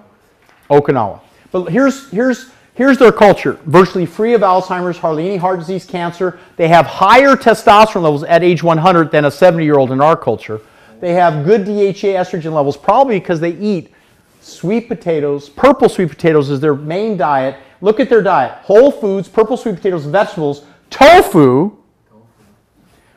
Okinawa. 0.70 1.20
But 1.52 1.66
here's, 1.66 2.10
here's, 2.10 2.50
here's 2.74 2.98
their 2.98 3.12
culture 3.12 3.60
virtually 3.66 4.06
free 4.06 4.34
of 4.34 4.42
Alzheimer's, 4.42 4.98
hardly 4.98 5.28
any 5.28 5.38
heart 5.38 5.60
disease, 5.60 5.86
cancer. 5.86 6.40
They 6.56 6.68
have 6.68 6.86
higher 6.86 7.36
testosterone 7.36 8.04
levels 8.04 8.24
at 8.24 8.44
age 8.44 8.64
100 8.64 9.12
than 9.12 9.26
a 9.26 9.32
70 9.32 9.64
year 9.64 9.78
old 9.78 9.92
in 9.92 10.02
our 10.02 10.18
culture. 10.18 10.62
They 11.00 11.14
have 11.14 11.46
good 11.46 11.66
DHA 11.66 12.16
estrogen 12.18 12.54
levels, 12.54 12.76
probably 12.76 13.20
because 13.20 13.40
they 13.40 13.56
eat 13.58 13.94
sweet 14.42 14.88
potatoes. 14.88 15.50
Purple 15.50 15.90
sweet 15.90 16.10
potatoes 16.10 16.50
is 16.50 16.60
their 16.60 16.76
main 16.76 17.18
diet. 17.18 17.58
Look 17.82 18.00
at 18.00 18.10
their 18.10 18.24
diet 18.24 18.54
whole 18.64 18.92
foods, 18.92 19.28
purple 19.28 19.58
sweet 19.58 19.76
potatoes, 19.76 20.06
vegetables, 20.06 20.66
tofu, 20.90 21.78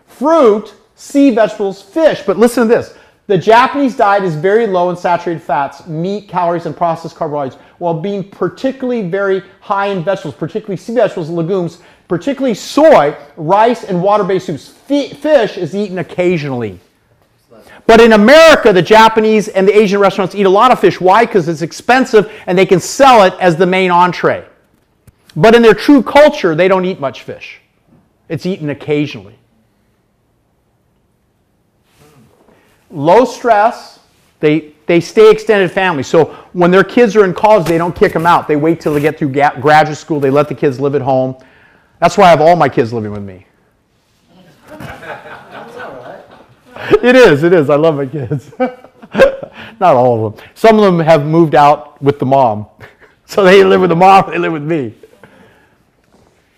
fruit, 0.06 0.74
sea 0.96 1.30
vegetables, 1.30 1.80
fish. 1.80 2.22
But 2.26 2.36
listen 2.38 2.68
to 2.68 2.74
this 2.74 2.94
the 3.26 3.38
Japanese 3.38 3.96
diet 3.96 4.24
is 4.24 4.34
very 4.34 4.66
low 4.66 4.90
in 4.90 4.96
saturated 4.96 5.40
fats, 5.40 5.86
meat, 5.86 6.28
calories, 6.28 6.66
and 6.66 6.76
processed 6.76 7.14
carbohydrates, 7.14 7.62
while 7.80 7.94
being 7.94 8.22
particularly 8.22 9.08
very 9.08 9.42
high 9.60 9.86
in 9.86 10.04
vegetables, 10.04 10.34
particularly 10.34 10.76
sea 10.76 10.94
vegetables 10.94 11.28
and 11.28 11.36
legumes, 11.36 11.80
particularly 12.08 12.54
soy, 12.54 13.16
rice, 13.36 13.84
and 13.84 14.00
water 14.02 14.22
based 14.22 14.46
soups. 14.46 14.68
Fish 14.68 15.56
is 15.56 15.74
eaten 15.74 15.98
occasionally. 15.98 16.78
But 17.86 18.02
in 18.02 18.12
America, 18.12 18.72
the 18.72 18.82
Japanese 18.82 19.48
and 19.48 19.66
the 19.66 19.76
Asian 19.76 19.98
restaurants 19.98 20.34
eat 20.34 20.44
a 20.44 20.50
lot 20.50 20.70
of 20.70 20.78
fish. 20.78 21.00
Why? 21.00 21.24
Because 21.24 21.48
it's 21.48 21.62
expensive 21.62 22.30
and 22.46 22.56
they 22.56 22.66
can 22.66 22.80
sell 22.80 23.24
it 23.24 23.32
as 23.40 23.56
the 23.56 23.66
main 23.66 23.90
entree. 23.90 24.44
But 25.34 25.54
in 25.54 25.62
their 25.62 25.74
true 25.74 26.02
culture, 26.02 26.54
they 26.54 26.68
don't 26.68 26.84
eat 26.84 27.00
much 27.00 27.22
fish. 27.22 27.60
It's 28.28 28.44
eaten 28.44 28.68
occasionally. 28.68 29.38
Low 32.90 33.24
stress, 33.24 34.00
they, 34.40 34.74
they 34.90 34.98
stay 34.98 35.30
extended 35.30 35.70
family. 35.70 36.02
So 36.02 36.36
when 36.52 36.72
their 36.72 36.82
kids 36.82 37.14
are 37.14 37.24
in 37.24 37.32
college, 37.32 37.64
they 37.68 37.78
don't 37.78 37.94
kick 37.94 38.12
them 38.12 38.26
out. 38.26 38.48
They 38.48 38.56
wait 38.56 38.80
till 38.80 38.92
they 38.92 39.00
get 39.00 39.16
through 39.16 39.28
graduate 39.28 39.96
school. 39.96 40.18
They 40.18 40.30
let 40.30 40.48
the 40.48 40.54
kids 40.56 40.80
live 40.80 40.96
at 40.96 41.00
home. 41.00 41.36
That's 42.00 42.18
why 42.18 42.24
I 42.24 42.30
have 42.30 42.40
all 42.40 42.56
my 42.56 42.68
kids 42.68 42.92
living 42.92 43.12
with 43.12 43.22
me. 43.22 43.46
That's 44.68 45.76
all 45.76 45.92
right. 45.92 47.04
It 47.04 47.14
is, 47.14 47.44
it 47.44 47.52
is. 47.52 47.70
I 47.70 47.76
love 47.76 47.94
my 47.94 48.06
kids. 48.06 48.50
Not 48.58 49.94
all 49.94 50.26
of 50.26 50.34
them. 50.34 50.44
Some 50.54 50.76
of 50.80 50.82
them 50.82 50.98
have 50.98 51.24
moved 51.24 51.54
out 51.54 52.02
with 52.02 52.18
the 52.18 52.26
mom. 52.26 52.66
So 53.26 53.44
they 53.44 53.62
live 53.62 53.80
with 53.80 53.90
the 53.90 53.96
mom, 53.96 54.28
they 54.28 54.38
live 54.38 54.52
with 54.52 54.64
me. 54.64 54.92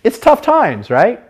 it's 0.03 0.19
tough 0.19 0.41
times, 0.41 0.89
right? 0.89 1.21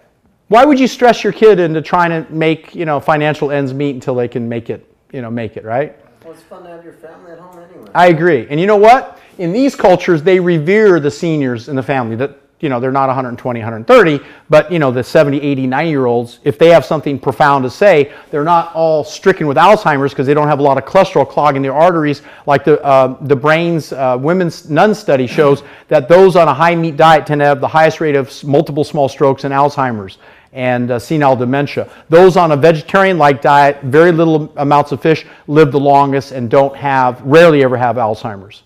Why 0.47 0.65
would 0.65 0.79
you 0.79 0.87
stress 0.87 1.25
your 1.25 1.33
kid 1.33 1.59
into 1.59 1.83
trying 1.83 2.11
to 2.11 2.33
make, 2.33 2.77
you 2.77 2.85
know, 2.85 3.01
financial 3.01 3.51
ends 3.51 3.75
meet 3.75 3.97
until 3.97 4.15
they 4.15 4.29
can 4.29 4.49
make 4.49 4.71
it, 4.71 4.89
you 5.13 5.21
know, 5.21 5.33
make 5.33 5.57
it, 5.57 5.65
right? 5.65 5.99
Well, 6.25 6.35
it's 6.35 6.43
fun 6.43 6.63
to 6.65 6.69
have 6.69 6.85
your 6.85 6.93
family 6.95 7.33
at 7.33 7.39
home 7.39 7.59
anyway. 7.59 7.91
I 7.95 8.09
agree. 8.09 8.47
And 8.49 8.61
you 8.61 8.67
know 8.67 8.77
what? 8.77 9.19
In 9.39 9.53
these 9.53 9.75
cultures, 9.75 10.23
they 10.23 10.39
revere 10.39 11.01
the 11.01 11.11
seniors 11.11 11.69
in 11.69 11.77
the 11.77 11.83
family. 11.83 12.17
That 12.17 12.39
you 12.63 12.69
know, 12.69 12.79
they're 12.79 12.93
not 12.93 13.09
120, 13.09 13.59
130, 13.59 14.21
but 14.49 14.71
you 14.71 14.79
know, 14.79 14.93
the 14.93 15.03
70, 15.03 15.43
80, 15.43 15.67
90 15.67 15.91
year 15.91 16.07
olds, 16.07 16.39
if 16.45 16.59
they 16.59 16.69
have 16.69 16.85
something 16.85 17.19
profound 17.19 17.65
to 17.65 17.71
say, 17.71 18.13
they're 18.31 18.45
not 18.45 18.73
all 18.73 19.03
stricken 19.03 19.49
with 19.49 19.57
Alzheimer's 19.57 20.13
because 20.13 20.29
they 20.29 20.35
don't 20.35 20.47
have 20.47 20.61
a 20.61 20.63
lot 20.63 20.79
of 20.79 20.85
cholesterol 20.85 21.29
clogging 21.29 21.61
their 21.61 21.75
arteries. 21.75 22.23
Like 22.47 22.65
the 22.65 22.81
uh, 22.85 23.17
the 23.23 23.35
brain's 23.35 23.93
uh, 23.93 24.17
women's 24.19 24.71
nun 24.71 24.95
study 24.95 25.27
shows 25.27 25.65
that 25.89 26.09
those 26.09 26.37
on 26.37 26.47
a 26.47 26.55
high 26.55 26.77
meat 26.77 26.97
diet 26.97 27.27
tend 27.27 27.41
to 27.41 27.45
have 27.45 27.61
the 27.61 27.69
highest 27.69 28.01
rate 28.01 28.15
of 28.15 28.45
multiple 28.45 28.85
small 28.85 29.09
strokes 29.09 29.43
and 29.43 29.53
Alzheimer's 29.53 30.19
and 30.53 30.91
uh, 30.91 30.99
senile 30.99 31.37
dementia. 31.37 31.89
Those 32.09 32.37
on 32.37 32.53
a 32.53 32.57
vegetarian-like 32.57 33.41
diet, 33.41 33.81
very 33.83 34.13
little 34.13 34.53
amounts 34.57 34.93
of 34.93 35.01
fish, 35.01 35.25
live 35.47 35.73
the 35.73 35.81
longest 35.81 36.33
and 36.33 36.51
don't 36.51 36.77
have, 36.77 37.21
rarely 37.23 37.63
ever 37.63 37.77
have 37.77 37.97
Alzheimer's. 37.97 38.63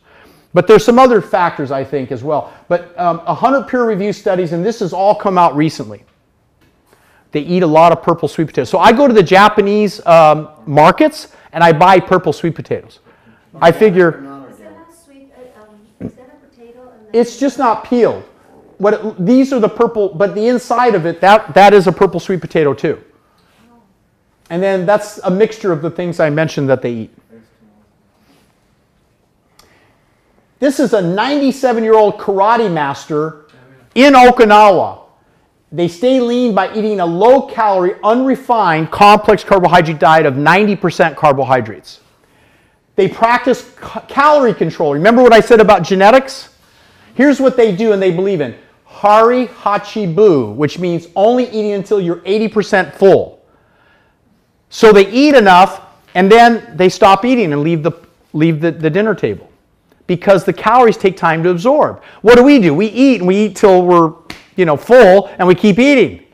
But 0.53 0.66
there's 0.66 0.84
some 0.84 0.99
other 0.99 1.20
factors, 1.20 1.70
I 1.70 1.84
think, 1.84 2.11
as 2.11 2.24
well. 2.24 2.53
But 2.68 2.99
um, 2.99 3.18
100 3.18 3.68
peer-reviewed 3.68 4.14
studies, 4.14 4.53
and 4.53 4.64
this 4.64 4.80
has 4.80 4.93
all 4.93 5.14
come 5.14 5.39
out 5.39 5.55
recently. 5.55 6.05
They 7.32 7.41
eat 7.41 7.62
a 7.62 7.66
lot 7.66 7.93
of 7.93 8.03
purple 8.03 8.28
sweet 8.28 8.47
potatoes. 8.47 8.70
So 8.70 8.78
I 8.78 8.93
go 8.93 9.07
to 9.07 9.12
the 9.12 9.22
Japanese 9.22 10.05
um, 10.07 10.49
markets 10.64 11.28
and 11.53 11.62
I 11.62 11.72
buy 11.72 12.01
purple 12.01 12.32
sweet 12.32 12.55
potatoes. 12.55 13.01
I 13.61 13.72
figure 13.72 14.24
Is 14.51 14.59
that 14.59 14.72
a 14.89 14.95
sweet, 14.95 15.32
um, 15.59 16.07
is 16.07 16.14
that 16.14 16.30
a 16.43 16.47
potato? 16.47 16.91
it's 17.12 17.39
just 17.39 17.59
not 17.59 17.84
peeled. 17.84 18.24
What 18.79 18.95
it, 18.95 19.24
these 19.24 19.53
are 19.53 19.61
the 19.61 19.68
purple, 19.68 20.11
but 20.11 20.35
the 20.35 20.49
inside 20.49 20.95
of 20.95 21.07
it, 21.07 21.20
that, 21.20 21.55
that 21.55 21.72
is 21.72 21.87
a 21.87 21.93
purple 21.93 22.20
sweet 22.20 22.41
potato 22.41 22.74
too. 22.74 23.03
And 24.51 24.62
then 24.62 24.87
that's 24.87 25.18
a 25.18 25.31
mixture 25.31 25.72
of 25.72 25.83
the 25.83 25.91
things 25.91 26.20
I 26.20 26.31
mentioned 26.31 26.68
that 26.68 26.83
they 26.83 26.93
eat. 26.93 27.18
This 30.59 30.81
is 30.81 30.93
a 30.93 31.03
97 31.03 31.85
year 31.85 31.95
old 31.95 32.18
karate 32.18 32.72
master 32.72 33.47
in 33.95 34.14
Okinawa. 34.14 35.01
They 35.72 35.89
stay 35.89 36.20
lean 36.20 36.55
by 36.55 36.72
eating 36.74 37.01
a 37.01 37.07
low 37.07 37.43
calorie, 37.43 37.97
unrefined, 38.05 38.91
complex 38.91 39.43
carbohydrate 39.43 39.99
diet 39.99 40.24
of 40.24 40.35
90% 40.35 41.16
carbohydrates. 41.16 42.01
They 42.95 43.09
practice 43.09 43.74
ca- 43.77 44.01
calorie 44.07 44.55
control. 44.55 44.95
Remember 44.95 45.22
what 45.22 45.33
I 45.33 45.41
said 45.41 45.61
about 45.61 45.83
genetics? 45.83 46.51
Here's 47.14 47.41
what 47.41 47.57
they 47.57 47.74
do 47.74 47.93
and 47.93 48.01
they 48.01 48.11
believe 48.11 48.41
in 48.41 48.57
Hara 48.97 49.47
Hachi 49.47 50.12
Bu, 50.12 50.53
which 50.53 50.78
means 50.78 51.09
only 51.16 51.44
eating 51.49 51.72
until 51.72 52.01
you're 52.01 52.20
80% 52.20 52.94
full. 52.94 53.44
So 54.70 54.92
they 54.92 55.11
eat 55.11 55.34
enough 55.34 55.82
and 56.14 56.30
then 56.30 56.76
they 56.76 56.88
stop 56.88 57.24
eating 57.24 57.53
and 57.53 57.62
leave 57.62 57.82
the, 57.82 57.92
leave 58.32 58.61
the, 58.61 58.70
the 58.70 58.90
dinner 58.90 59.14
table 59.14 59.51
because 60.07 60.44
the 60.44 60.53
calories 60.53 60.97
take 60.97 61.16
time 61.16 61.42
to 61.42 61.51
absorb. 61.51 62.03
What 62.22 62.36
do 62.36 62.42
we 62.42 62.59
do? 62.59 62.72
We 62.72 62.86
eat 62.86 63.20
and 63.20 63.28
we 63.28 63.36
eat 63.47 63.57
till 63.57 63.84
we're 63.84 64.14
you 64.57 64.64
know, 64.64 64.76
full 64.76 65.28
and 65.38 65.47
we 65.47 65.55
keep 65.55 65.78
eating. 65.78 66.26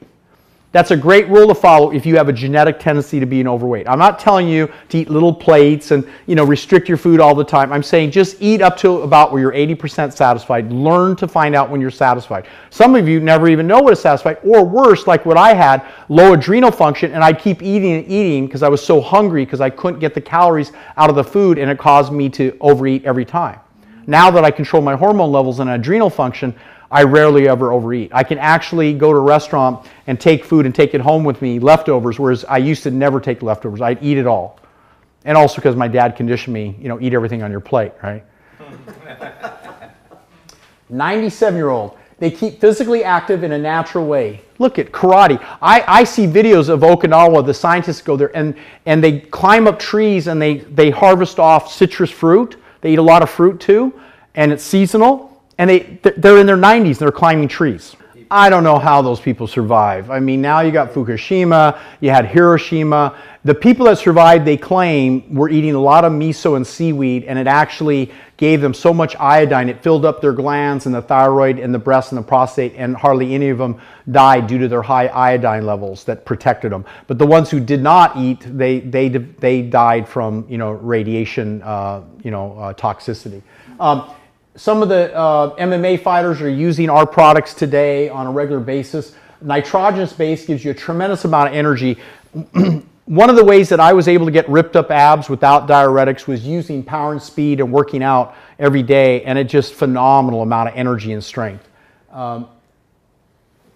That's 0.72 0.90
a 0.90 0.96
great 0.96 1.28
rule 1.28 1.48
to 1.48 1.54
follow 1.54 1.92
if 1.92 2.06
you 2.06 2.16
have 2.16 2.30
a 2.30 2.32
genetic 2.32 2.80
tendency 2.80 3.20
to 3.20 3.26
be 3.26 3.42
an 3.42 3.46
overweight. 3.46 3.86
I'm 3.86 3.98
not 3.98 4.18
telling 4.18 4.48
you 4.48 4.70
to 4.88 4.98
eat 4.98 5.10
little 5.10 5.32
plates 5.32 5.90
and 5.90 6.08
you 6.26 6.34
know 6.34 6.44
restrict 6.44 6.88
your 6.88 6.96
food 6.96 7.20
all 7.20 7.34
the 7.34 7.44
time. 7.44 7.74
I'm 7.74 7.82
saying 7.82 8.10
just 8.10 8.40
eat 8.40 8.62
up 8.62 8.78
to 8.78 9.02
about 9.02 9.32
where 9.32 9.42
you're 9.42 9.52
80% 9.52 10.14
satisfied. 10.14 10.72
Learn 10.72 11.14
to 11.16 11.28
find 11.28 11.54
out 11.54 11.68
when 11.68 11.82
you're 11.82 11.90
satisfied. 11.90 12.46
Some 12.70 12.96
of 12.96 13.06
you 13.06 13.20
never 13.20 13.48
even 13.48 13.66
know 13.66 13.80
what 13.80 13.92
is 13.92 14.00
satisfied, 14.00 14.38
or 14.42 14.64
worse, 14.64 15.06
like 15.06 15.26
what 15.26 15.36
I 15.36 15.52
had, 15.52 15.84
low 16.08 16.32
adrenal 16.32 16.70
function, 16.70 17.12
and 17.12 17.22
I'd 17.22 17.38
keep 17.38 17.62
eating 17.62 17.92
and 17.92 18.10
eating 18.10 18.46
because 18.46 18.62
I 18.62 18.68
was 18.68 18.82
so 18.82 18.98
hungry 18.98 19.44
because 19.44 19.60
I 19.60 19.68
couldn't 19.68 20.00
get 20.00 20.14
the 20.14 20.22
calories 20.22 20.72
out 20.96 21.10
of 21.10 21.16
the 21.16 21.24
food, 21.24 21.58
and 21.58 21.70
it 21.70 21.78
caused 21.78 22.14
me 22.14 22.30
to 22.30 22.56
overeat 22.62 23.04
every 23.04 23.26
time. 23.26 23.60
Now 24.06 24.30
that 24.30 24.42
I 24.42 24.50
control 24.50 24.82
my 24.82 24.96
hormone 24.96 25.32
levels 25.32 25.60
and 25.60 25.68
adrenal 25.68 26.10
function, 26.10 26.54
I 26.92 27.04
rarely 27.04 27.48
ever 27.48 27.72
overeat. 27.72 28.10
I 28.12 28.22
can 28.22 28.36
actually 28.36 28.92
go 28.92 29.12
to 29.12 29.18
a 29.18 29.22
restaurant 29.22 29.88
and 30.06 30.20
take 30.20 30.44
food 30.44 30.66
and 30.66 30.74
take 30.74 30.92
it 30.92 31.00
home 31.00 31.24
with 31.24 31.40
me, 31.40 31.58
leftovers, 31.58 32.18
whereas 32.18 32.44
I 32.44 32.58
used 32.58 32.82
to 32.82 32.90
never 32.90 33.18
take 33.18 33.42
leftovers. 33.42 33.80
I'd 33.80 34.02
eat 34.02 34.18
it 34.18 34.26
all. 34.26 34.60
And 35.24 35.36
also 35.36 35.56
because 35.56 35.74
my 35.74 35.88
dad 35.88 36.16
conditioned 36.16 36.52
me, 36.52 36.76
you 36.78 36.88
know, 36.88 37.00
eat 37.00 37.14
everything 37.14 37.42
on 37.42 37.50
your 37.50 37.60
plate, 37.60 37.92
right? 38.02 38.22
97 40.90 41.56
year 41.56 41.70
old. 41.70 41.96
They 42.18 42.30
keep 42.30 42.60
physically 42.60 43.02
active 43.02 43.42
in 43.42 43.52
a 43.52 43.58
natural 43.58 44.06
way. 44.06 44.42
Look 44.58 44.78
at 44.78 44.92
karate. 44.92 45.42
I, 45.62 45.82
I 45.88 46.04
see 46.04 46.26
videos 46.26 46.68
of 46.68 46.80
Okinawa, 46.80 47.44
the 47.44 47.54
scientists 47.54 48.02
go 48.02 48.16
there 48.16 48.36
and, 48.36 48.54
and 48.84 49.02
they 49.02 49.20
climb 49.20 49.66
up 49.66 49.78
trees 49.78 50.26
and 50.26 50.40
they, 50.40 50.58
they 50.58 50.90
harvest 50.90 51.40
off 51.40 51.72
citrus 51.72 52.10
fruit. 52.10 52.56
They 52.82 52.92
eat 52.92 52.98
a 52.98 53.02
lot 53.02 53.22
of 53.22 53.30
fruit 53.30 53.60
too, 53.60 53.98
and 54.34 54.52
it's 54.52 54.62
seasonal. 54.62 55.31
And 55.58 55.70
they, 55.70 56.00
they're 56.16 56.38
in 56.38 56.46
their 56.46 56.56
90s 56.56 56.86
and 56.86 56.96
they're 56.96 57.12
climbing 57.12 57.48
trees. 57.48 57.96
I 58.32 58.48
don't 58.48 58.64
know 58.64 58.78
how 58.78 59.02
those 59.02 59.20
people 59.20 59.46
survive. 59.46 60.10
I 60.10 60.18
mean, 60.18 60.40
now 60.40 60.60
you 60.60 60.72
got 60.72 60.92
Fukushima, 60.92 61.78
you 62.00 62.08
had 62.08 62.24
Hiroshima. 62.24 63.14
The 63.44 63.54
people 63.54 63.84
that 63.86 63.98
survived, 63.98 64.46
they 64.46 64.56
claim, 64.56 65.34
were 65.34 65.50
eating 65.50 65.74
a 65.74 65.80
lot 65.80 66.06
of 66.06 66.12
miso 66.12 66.56
and 66.56 66.66
seaweed, 66.66 67.24
and 67.24 67.38
it 67.38 67.46
actually 67.46 68.10
gave 68.38 68.62
them 68.62 68.72
so 68.72 68.94
much 68.94 69.14
iodine, 69.16 69.68
it 69.68 69.82
filled 69.82 70.06
up 70.06 70.22
their 70.22 70.32
glands 70.32 70.86
and 70.86 70.94
the 70.94 71.02
thyroid 71.02 71.58
and 71.58 71.74
the 71.74 71.78
breast 71.78 72.10
and 72.10 72.18
the 72.18 72.26
prostate, 72.26 72.72
and 72.74 72.96
hardly 72.96 73.34
any 73.34 73.50
of 73.50 73.58
them 73.58 73.78
died 74.10 74.46
due 74.46 74.58
to 74.58 74.66
their 74.66 74.82
high 74.82 75.08
iodine 75.08 75.66
levels 75.66 76.02
that 76.04 76.24
protected 76.24 76.72
them. 76.72 76.86
But 77.08 77.18
the 77.18 77.26
ones 77.26 77.50
who 77.50 77.60
did 77.60 77.82
not 77.82 78.16
eat, 78.16 78.40
they, 78.46 78.80
they, 78.80 79.08
they 79.08 79.60
died 79.60 80.08
from, 80.08 80.46
you 80.48 80.56
know, 80.56 80.72
radiation, 80.72 81.60
uh, 81.62 82.02
you 82.24 82.30
know, 82.30 82.58
uh, 82.58 82.72
toxicity. 82.72 83.42
Um, 83.78 84.10
some 84.54 84.82
of 84.82 84.88
the 84.88 85.14
uh, 85.16 85.56
MMA 85.56 86.02
fighters 86.02 86.42
are 86.42 86.48
using 86.48 86.90
our 86.90 87.06
products 87.06 87.54
today 87.54 88.08
on 88.08 88.26
a 88.26 88.30
regular 88.30 88.60
basis. 88.60 89.14
Nitrogenous 89.40 90.12
base 90.12 90.44
gives 90.44 90.64
you 90.64 90.70
a 90.70 90.74
tremendous 90.74 91.24
amount 91.24 91.48
of 91.48 91.54
energy. 91.54 91.98
One 93.06 93.30
of 93.30 93.36
the 93.36 93.44
ways 93.44 93.68
that 93.70 93.80
I 93.80 93.92
was 93.92 94.08
able 94.08 94.26
to 94.26 94.32
get 94.32 94.48
ripped 94.48 94.76
up 94.76 94.90
abs 94.90 95.28
without 95.28 95.66
diuretics 95.66 96.26
was 96.26 96.46
using 96.46 96.82
power 96.82 97.12
and 97.12 97.20
speed 97.20 97.60
and 97.60 97.72
working 97.72 98.02
out 98.02 98.36
every 98.58 98.82
day, 98.82 99.22
and 99.24 99.38
it 99.38 99.44
just 99.44 99.74
phenomenal 99.74 100.42
amount 100.42 100.68
of 100.68 100.76
energy 100.76 101.12
and 101.12 101.24
strength. 101.24 101.68
Um, 102.10 102.48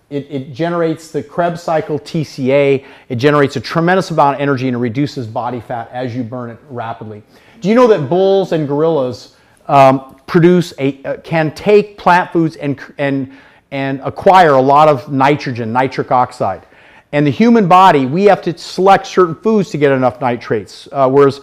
it, 0.08 0.30
it, 0.30 0.52
generates 0.52 1.10
the 1.10 1.22
Krebs 1.22 1.60
cycle 1.62 1.98
TCA. 1.98 2.84
It 3.08 3.16
generates 3.16 3.56
a 3.56 3.60
tremendous 3.60 4.12
amount 4.12 4.36
of 4.36 4.40
energy 4.40 4.68
and 4.68 4.76
it 4.76 4.78
reduces 4.78 5.26
body 5.26 5.58
fat 5.58 5.90
as 5.90 6.14
you 6.14 6.22
burn 6.22 6.50
it 6.50 6.58
rapidly. 6.70 7.24
Do 7.60 7.68
you 7.68 7.74
know 7.74 7.88
that 7.88 8.08
bulls 8.08 8.52
and 8.52 8.68
gorillas 8.68 9.35
um, 9.68 10.16
produce 10.26 10.72
a 10.78 11.02
uh, 11.04 11.16
can 11.18 11.54
take 11.54 11.98
plant 11.98 12.32
foods 12.32 12.56
and 12.56 12.80
and 12.98 13.32
and 13.70 14.00
acquire 14.04 14.52
a 14.52 14.60
lot 14.60 14.88
of 14.88 15.10
nitrogen, 15.10 15.72
nitric 15.72 16.10
oxide. 16.10 16.66
And 17.12 17.26
the 17.26 17.30
human 17.30 17.68
body, 17.68 18.06
we 18.06 18.24
have 18.24 18.42
to 18.42 18.56
select 18.56 19.06
certain 19.06 19.34
foods 19.34 19.70
to 19.70 19.78
get 19.78 19.92
enough 19.92 20.20
nitrates, 20.20 20.88
uh, 20.92 21.08
whereas 21.08 21.40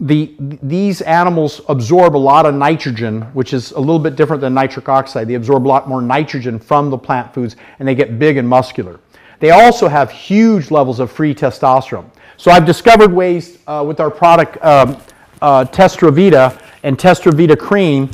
the, 0.00 0.34
these 0.38 1.00
animals 1.02 1.60
absorb 1.68 2.14
a 2.14 2.18
lot 2.18 2.46
of 2.46 2.54
nitrogen, 2.54 3.22
which 3.34 3.52
is 3.52 3.72
a 3.72 3.80
little 3.80 3.98
bit 3.98 4.14
different 4.16 4.40
than 4.40 4.54
nitric 4.54 4.88
oxide. 4.88 5.26
They 5.26 5.34
absorb 5.34 5.66
a 5.66 5.68
lot 5.68 5.88
more 5.88 6.00
nitrogen 6.00 6.58
from 6.58 6.90
the 6.90 6.98
plant 6.98 7.34
foods 7.34 7.56
and 7.78 7.88
they 7.88 7.94
get 7.94 8.18
big 8.18 8.36
and 8.36 8.48
muscular. 8.48 9.00
They 9.40 9.50
also 9.50 9.88
have 9.88 10.10
huge 10.10 10.70
levels 10.70 11.00
of 11.00 11.10
free 11.10 11.34
testosterone. 11.34 12.10
So 12.36 12.50
I've 12.50 12.66
discovered 12.66 13.12
ways 13.12 13.58
uh, 13.66 13.84
with 13.86 13.98
our 13.98 14.10
product 14.10 14.62
um, 14.64 15.00
uh, 15.42 15.64
Testrovita 15.64 16.60
and 16.82 16.98
Testrovita 16.98 17.58
Cream 17.58 18.10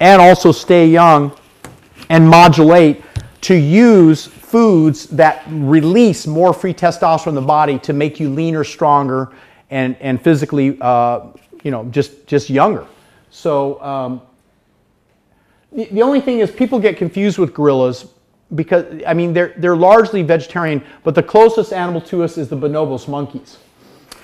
and 0.00 0.20
also 0.20 0.52
Stay 0.52 0.88
Young 0.88 1.36
and 2.08 2.28
Modulate 2.28 3.02
to 3.42 3.54
use 3.54 4.26
foods 4.26 5.06
that 5.08 5.44
release 5.48 6.26
more 6.26 6.52
free 6.52 6.74
testosterone 6.74 7.28
in 7.28 7.34
the 7.34 7.40
body 7.40 7.78
to 7.80 7.92
make 7.92 8.20
you 8.20 8.28
leaner, 8.28 8.64
stronger, 8.64 9.32
and, 9.70 9.96
and 10.00 10.20
physically, 10.22 10.78
uh, 10.80 11.26
you 11.62 11.70
know, 11.70 11.84
just, 11.86 12.26
just 12.26 12.48
younger. 12.48 12.86
So 13.30 13.82
um, 13.82 14.22
the, 15.72 15.86
the 15.86 16.02
only 16.02 16.20
thing 16.20 16.38
is 16.38 16.50
people 16.50 16.78
get 16.78 16.96
confused 16.96 17.38
with 17.38 17.52
gorillas 17.52 18.06
because, 18.54 19.02
I 19.06 19.14
mean, 19.14 19.32
they're, 19.32 19.54
they're 19.56 19.76
largely 19.76 20.22
vegetarian, 20.22 20.84
but 21.02 21.14
the 21.14 21.22
closest 21.22 21.72
animal 21.72 22.00
to 22.02 22.22
us 22.22 22.38
is 22.38 22.48
the 22.48 22.56
bonobos 22.56 23.08
monkeys. 23.08 23.58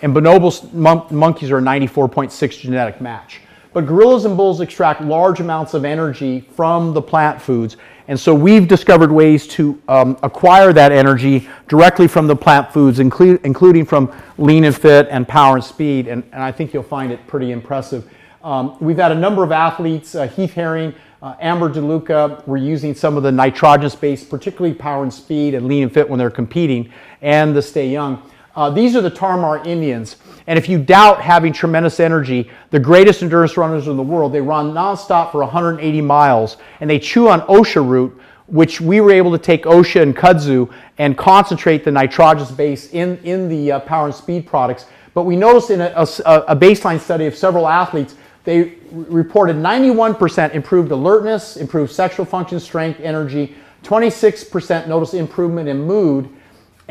And 0.03 0.14
bonobos 0.14 0.72
mon- 0.72 1.07
monkeys 1.11 1.51
are 1.51 1.59
a 1.59 1.62
94.6 1.62 2.61
genetic 2.61 3.01
match. 3.01 3.40
But 3.73 3.87
gorillas 3.87 4.25
and 4.27 4.37
bulls 4.37 4.61
extract 4.61 5.01
large 5.01 5.41
amounts 5.41 5.75
of 5.75 5.85
energy 5.85 6.41
from 6.41 6.93
the 6.93 7.01
plant 7.01 7.41
foods. 7.41 7.77
And 8.09 8.18
so 8.18 8.35
we've 8.35 8.68
discovered 8.68 9.11
ways 9.11 9.47
to 9.49 9.81
um, 9.89 10.18
acquire 10.23 10.73
that 10.73 10.93
energy 10.93 11.49
directly 11.68 12.07
from 12.07 12.27
the 12.27 12.37
plant 12.37 12.73
foods, 12.73 12.99
inclu- 12.99 13.43
including 13.45 13.87
from 13.87 14.12
lean 14.39 14.64
and 14.64 14.77
fit 14.77 15.09
and 15.11 15.27
power 15.27 15.57
and 15.57 15.64
speed. 15.64 16.09
And, 16.09 16.23
and 16.33 16.43
I 16.43 16.53
think 16.53 16.75
you'll 16.75 16.83
find 16.83 17.12
it 17.12 17.27
pretty 17.27 17.53
impressive. 17.53 18.11
Um, 18.45 18.77
we've 18.81 18.99
had 18.99 19.12
a 19.12 19.14
number 19.14 19.45
of 19.45 19.53
athletes, 19.53 20.14
uh, 20.14 20.27
Heath 20.27 20.53
Herring, 20.53 20.95
uh, 21.23 21.37
Amber 21.41 21.70
DeLuca, 21.70 22.47
were 22.47 22.57
using 22.57 22.95
some 22.95 23.16
of 23.16 23.23
the 23.23 23.31
nitrogenous 23.31 23.95
based, 23.95 24.29
particularly 24.29 24.75
power 24.75 25.05
and 25.05 25.14
speed 25.14 25.55
and 25.55 25.66
lean 25.66 25.85
and 25.85 25.95
fit 25.95 26.11
when 26.11 26.18
they're 26.18 26.31
competing, 26.31 26.93
and 27.23 27.55
the 27.55 27.62
Stay 27.62 27.89
Young. 27.89 28.20
Uh, 28.57 28.68
these 28.68 28.97
are 28.97 29.01
the 29.01 29.11
Tarmar 29.11 29.64
Indians. 29.64 30.16
And 30.47 30.59
if 30.59 30.68
you 30.68 30.82
doubt 30.82 31.20
having 31.20 31.53
tremendous 31.53 32.01
energy, 32.01 32.51
the 32.70 32.80
greatest 32.80 33.22
endurance 33.22 33.57
runners 33.57 33.88
in 33.88 33.97
the 33.97 34.03
world, 34.03 34.32
they 34.32 34.40
run 34.40 34.72
nonstop 34.72 35.32
for 35.32 35.38
180 35.38 36.01
miles 36.01 36.57
and 36.80 36.90
they 36.90 36.99
chew 36.99 37.28
on 37.28 37.43
OSHA 37.43 37.86
root, 37.86 38.20
which 38.47 38.80
we 38.80 39.01
were 39.01 39.12
able 39.12 39.30
to 39.32 39.38
take 39.38 39.64
OSHA 39.64 40.03
and 40.03 40.16
kudzu 40.16 40.72
and 40.99 41.16
concentrate 41.16 41.84
the 41.84 41.90
nitrogenous 41.90 42.51
base 42.51 42.93
in, 42.93 43.18
in 43.18 43.49
the 43.49 43.72
uh, 43.72 43.80
power 43.80 44.07
and 44.07 44.14
speed 44.14 44.47
products. 44.47 44.86
But 45.14 45.24
we 45.24 45.36
noticed 45.36 45.70
in 45.70 45.80
a, 45.80 45.93
a, 45.95 46.40
a 46.49 46.57
baseline 46.57 46.99
study 46.99 47.26
of 47.26 47.36
several 47.36 47.68
athletes, 47.68 48.16
they 48.45 48.74
reported 48.90 49.57
91% 49.57 50.55
improved 50.55 50.90
alertness, 50.90 51.57
improved 51.57 51.93
sexual 51.93 52.26
function, 52.26 52.59
strength, 52.59 52.99
energy, 53.01 53.55
26% 53.84 54.88
noticed 54.88 55.14
improvement 55.14 55.68
in 55.68 55.82
mood, 55.82 56.28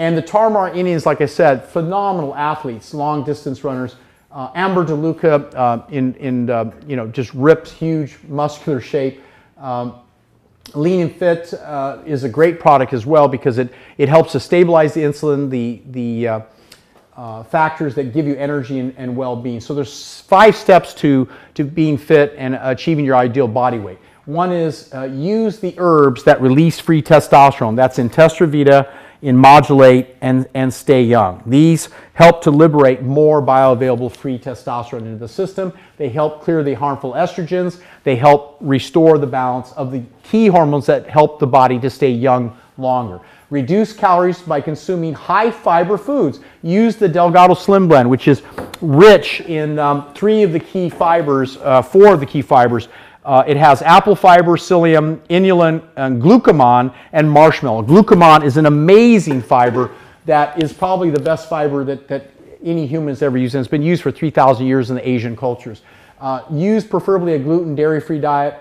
and 0.02 0.18
the 0.18 0.24
Tarahumara 0.24 0.76
Indians, 0.76 1.06
like 1.06 1.22
I 1.22 1.28
said, 1.28 1.64
phenomenal 1.64 2.34
athletes, 2.34 2.91
long 2.91 3.24
distance 3.24 3.64
runners. 3.64 3.97
Uh, 4.32 4.49
Amber 4.56 4.84
DeLuca 4.84 5.54
uh, 5.54 5.86
in, 5.91 6.16
in 6.16 6.49
uh, 6.49 6.72
you 6.88 6.95
know, 6.95 7.06
just 7.06 7.32
ripped, 7.36 7.70
huge, 7.70 8.18
muscular 8.28 8.82
shape. 8.82 9.22
Um, 9.60 9.99
Lean 10.74 11.02
and 11.02 11.16
Fit 11.16 11.54
uh, 11.54 11.99
is 12.04 12.24
a 12.24 12.30
great 12.30 12.60
product 12.60 12.93
as 12.93 13.06
well 13.06 13.28
because 13.28 13.60
it, 13.60 13.72
it 13.99 14.10
helps 14.10 14.32
to 14.32 14.39
stabilize 14.39 14.95
the 14.95 15.02
insulin, 15.02 15.52
the, 15.52 15.84
the 15.91 16.28
uh, 16.28 16.39
uh, 17.16 17.43
factors 17.43 17.93
that 17.93 18.12
give 18.12 18.26
you 18.26 18.34
energy 18.38 18.80
and, 18.80 18.95
and 18.97 19.16
well-being. 19.16 19.60
So 19.60 19.76
there's 19.76 20.22
five 20.22 20.56
steps 20.56 20.95
to, 20.95 21.30
to 21.54 21.64
being 21.64 21.95
fit 21.95 22.34
and 22.39 22.56
achieving 22.56 23.06
your 23.06 23.18
ideal 23.18 23.47
body 23.47 23.78
weight. 23.78 23.99
One 24.26 24.52
is 24.52 24.91
use 25.12 25.60
the 25.60 25.76
herbs 25.78 26.24
that 26.24 26.41
release 26.41 26.80
free 26.80 27.04
testosterone. 27.04 27.76
That's 27.76 27.99
in 27.99 28.10
Testrovita, 28.10 28.91
in 29.22 29.38
Modulate, 29.38 30.15
and, 30.22 30.47
and 30.53 30.74
Stay 30.74 31.03
Young. 31.03 31.43
These 31.45 31.89
help 32.13 32.41
to 32.43 32.51
liberate 32.51 33.03
more 33.03 33.41
bioavailable 33.41 34.15
free 34.15 34.39
testosterone 34.39 35.01
into 35.01 35.17
the 35.17 35.28
system. 35.28 35.74
They 35.97 36.09
help 36.09 36.41
clear 36.41 36.63
the 36.63 36.74
harmful 36.74 37.13
estrogens. 37.13 37.82
They 38.03 38.15
help 38.15 38.57
restore 38.61 39.17
the 39.17 39.28
balance 39.28 39.72
of 39.74 39.91
the 39.91 40.03
key 40.24 40.47
hormones 40.47 40.88
that 40.88 41.07
help 41.07 41.39
the 41.39 41.47
body 41.47 41.80
to 41.80 41.89
stay 41.89 42.11
young 42.11 42.57
longer. 42.78 43.19
Reduce 43.51 43.91
calories 43.91 44.41
by 44.41 44.61
consuming 44.61 45.13
high 45.13 45.51
fiber 45.51 45.97
foods. 45.97 46.39
Use 46.63 46.95
the 46.95 47.07
Delgado 47.07 47.53
Slim 47.53 47.88
Blend, 47.88 48.09
which 48.09 48.28
is 48.28 48.41
rich 48.80 49.41
in 49.41 49.78
um, 49.78 50.13
three 50.13 50.41
of 50.41 50.53
the 50.53 50.59
key 50.59 50.89
fibers, 50.89 51.57
uh, 51.57 51.82
four 51.82 52.13
of 52.13 52.22
the 52.22 52.26
key 52.26 52.41
fibers. 52.41 52.88
Uh, 53.24 53.43
it 53.47 53.55
has 53.55 53.82
apple 53.84 54.15
fiber, 54.15 54.57
psyllium, 54.57 55.19
inulin, 55.28 55.84
and 55.95 56.91
and 57.13 57.32
marshmallow. 57.32 57.84
Glucomannan 57.84 58.43
is 58.43 58.57
an 58.57 58.65
amazing 58.65 59.41
fiber 59.41 59.91
that 60.26 60.61
is 60.61 60.72
probably 60.74 61.09
the 61.09 61.19
best 61.19 61.49
fiber 61.49 61.84
that, 61.84 62.07
that 62.07 62.32
any 62.63 62.86
human's 62.86 63.22
ever 63.22 63.38
used, 63.38 63.55
and 63.55 63.61
it's 63.61 63.69
been 63.69 63.82
used 63.82 64.03
for 64.03 64.11
3,000 64.11 64.65
years 64.65 64.89
in 64.89 64.95
the 64.95 65.07
Asian 65.07 65.36
cultures. 65.36 65.82
Uh, 66.19 66.43
use 66.51 66.86
preferably 66.86 67.34
a 67.34 67.39
gluten, 67.39 67.74
dairy 67.74 67.99
free 67.99 68.19
diet. 68.19 68.55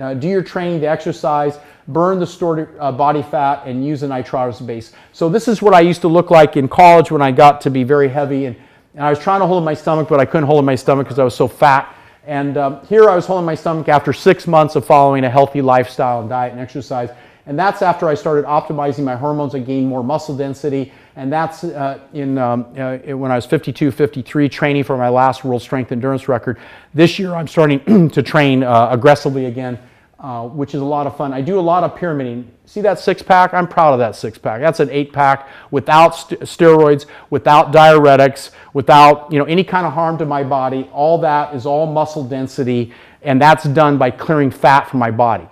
Uh, 0.00 0.14
do 0.14 0.28
your 0.28 0.42
training, 0.42 0.80
the 0.80 0.88
exercise, 0.88 1.58
burn 1.88 2.20
the 2.20 2.26
stored 2.26 2.76
uh, 2.78 2.92
body 2.92 3.22
fat, 3.22 3.66
and 3.66 3.84
use 3.84 4.04
a 4.04 4.08
nitrogenous 4.08 4.60
base. 4.60 4.92
So, 5.12 5.28
this 5.28 5.48
is 5.48 5.60
what 5.60 5.74
I 5.74 5.80
used 5.80 6.00
to 6.02 6.08
look 6.08 6.30
like 6.30 6.56
in 6.56 6.68
college 6.68 7.10
when 7.10 7.22
I 7.22 7.32
got 7.32 7.60
to 7.62 7.70
be 7.70 7.82
very 7.82 8.08
heavy. 8.08 8.46
And, 8.46 8.56
and 8.94 9.04
I 9.04 9.10
was 9.10 9.18
trying 9.18 9.40
to 9.40 9.46
hold 9.46 9.58
in 9.58 9.64
my 9.64 9.74
stomach, 9.74 10.08
but 10.08 10.20
I 10.20 10.24
couldn't 10.24 10.46
hold 10.46 10.60
in 10.60 10.64
my 10.64 10.76
stomach 10.76 11.06
because 11.06 11.18
I 11.18 11.24
was 11.24 11.34
so 11.34 11.48
fat. 11.48 11.92
And 12.26 12.56
um, 12.56 12.86
here 12.86 13.08
I 13.08 13.16
was 13.16 13.26
holding 13.26 13.46
my 13.46 13.54
stomach 13.54 13.88
after 13.88 14.12
six 14.12 14.46
months 14.46 14.76
of 14.76 14.84
following 14.84 15.24
a 15.24 15.30
healthy 15.30 15.62
lifestyle 15.62 16.20
and 16.20 16.28
diet 16.28 16.52
and 16.52 16.60
exercise. 16.60 17.10
And 17.46 17.58
that's 17.58 17.82
after 17.82 18.08
I 18.08 18.14
started 18.14 18.44
optimizing 18.44 19.04
my 19.04 19.16
hormones 19.16 19.54
and 19.54 19.66
gained 19.66 19.88
more 19.88 20.04
muscle 20.04 20.36
density. 20.36 20.92
And 21.16 21.32
that's 21.32 21.64
uh, 21.64 21.98
in, 22.12 22.38
um, 22.38 22.66
uh, 22.78 22.98
when 23.16 23.32
I 23.32 23.36
was 23.36 23.46
52, 23.46 23.90
53, 23.90 24.48
training 24.48 24.84
for 24.84 24.96
my 24.96 25.08
last 25.08 25.44
world 25.44 25.62
strength 25.62 25.90
endurance 25.90 26.28
record. 26.28 26.58
This 26.94 27.18
year 27.18 27.34
I'm 27.34 27.48
starting 27.48 28.08
to 28.10 28.22
train 28.22 28.62
uh, 28.62 28.88
aggressively 28.90 29.46
again, 29.46 29.78
uh, 30.20 30.46
which 30.46 30.74
is 30.74 30.82
a 30.82 30.84
lot 30.84 31.06
of 31.06 31.16
fun. 31.16 31.32
I 31.32 31.40
do 31.40 31.58
a 31.58 31.62
lot 31.62 31.82
of 31.82 31.96
pyramiding. 31.96 32.50
See 32.66 32.82
that 32.82 32.98
six 32.98 33.22
pack? 33.22 33.54
I'm 33.54 33.66
proud 33.66 33.94
of 33.94 33.98
that 34.00 34.14
six 34.14 34.36
pack. 34.36 34.60
That's 34.60 34.78
an 34.78 34.90
eight 34.90 35.14
pack 35.14 35.48
without 35.70 36.10
st- 36.10 36.40
steroids, 36.42 37.06
without 37.30 37.72
diuretics, 37.72 38.50
without 38.74 39.32
you 39.32 39.38
know 39.38 39.46
any 39.46 39.64
kind 39.64 39.86
of 39.86 39.94
harm 39.94 40.18
to 40.18 40.26
my 40.26 40.44
body. 40.44 40.90
All 40.92 41.18
that 41.22 41.54
is 41.54 41.64
all 41.64 41.86
muscle 41.86 42.22
density, 42.22 42.92
and 43.22 43.40
that's 43.40 43.64
done 43.64 43.96
by 43.96 44.10
clearing 44.10 44.50
fat 44.50 44.90
from 44.90 45.00
my 45.00 45.10
body. 45.10 45.48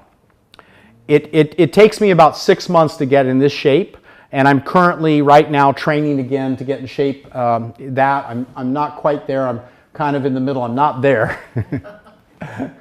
It, 1.08 1.34
it, 1.34 1.54
it 1.56 1.72
takes 1.72 2.02
me 2.02 2.10
about 2.10 2.36
six 2.36 2.68
months 2.68 2.98
to 2.98 3.06
get 3.06 3.24
in 3.24 3.38
this 3.38 3.52
shape, 3.52 3.96
and 4.32 4.46
I'm 4.46 4.60
currently 4.60 5.22
right 5.22 5.50
now 5.50 5.72
training 5.72 6.20
again 6.20 6.58
to 6.58 6.64
get 6.64 6.80
in 6.80 6.86
shape. 6.86 7.34
Um, 7.34 7.72
that 7.78 8.26
I'm, 8.26 8.46
I'm 8.54 8.74
not 8.74 8.96
quite 8.96 9.26
there. 9.26 9.48
I'm 9.48 9.62
kind 9.94 10.14
of 10.14 10.26
in 10.26 10.34
the 10.34 10.40
middle. 10.40 10.62
I'm 10.62 10.74
not 10.74 11.00
there. 11.00 11.40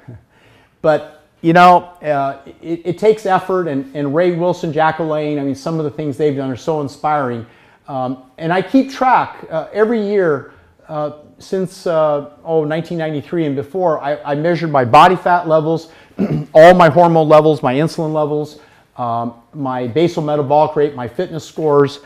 but 0.82 1.17
you 1.40 1.52
know, 1.52 1.84
uh, 2.02 2.40
it, 2.60 2.82
it, 2.84 2.98
takes 2.98 3.24
effort, 3.24 3.68
and, 3.68 3.94
and 3.94 4.14
Ray 4.14 4.32
Wilson, 4.32 4.72
Jack 4.72 4.96
LaLanne, 4.96 5.40
I 5.40 5.44
mean, 5.44 5.54
some 5.54 5.78
of 5.78 5.84
the 5.84 5.90
things 5.90 6.16
they've 6.16 6.36
done 6.36 6.50
are 6.50 6.56
so 6.56 6.80
inspiring. 6.80 7.46
Um, 7.86 8.24
and 8.38 8.52
I 8.52 8.60
keep 8.60 8.90
track 8.90 9.46
uh, 9.50 9.68
every 9.72 10.04
year 10.04 10.52
uh, 10.88 11.18
since 11.38 11.86
uh, 11.86 12.30
oh 12.44 12.60
1993 12.60 13.46
and 13.46 13.56
before. 13.56 14.02
I, 14.02 14.16
I, 14.22 14.34
measured 14.34 14.70
my 14.70 14.84
body 14.84 15.14
fat 15.14 15.46
levels, 15.46 15.92
all 16.52 16.74
my 16.74 16.88
hormone 16.88 17.28
levels, 17.28 17.62
my 17.62 17.74
insulin 17.74 18.12
levels, 18.12 18.58
um, 18.96 19.34
my 19.54 19.86
basal 19.86 20.22
metabolic 20.22 20.74
rate, 20.74 20.94
my 20.94 21.06
fitness 21.06 21.44
scores, 21.44 22.00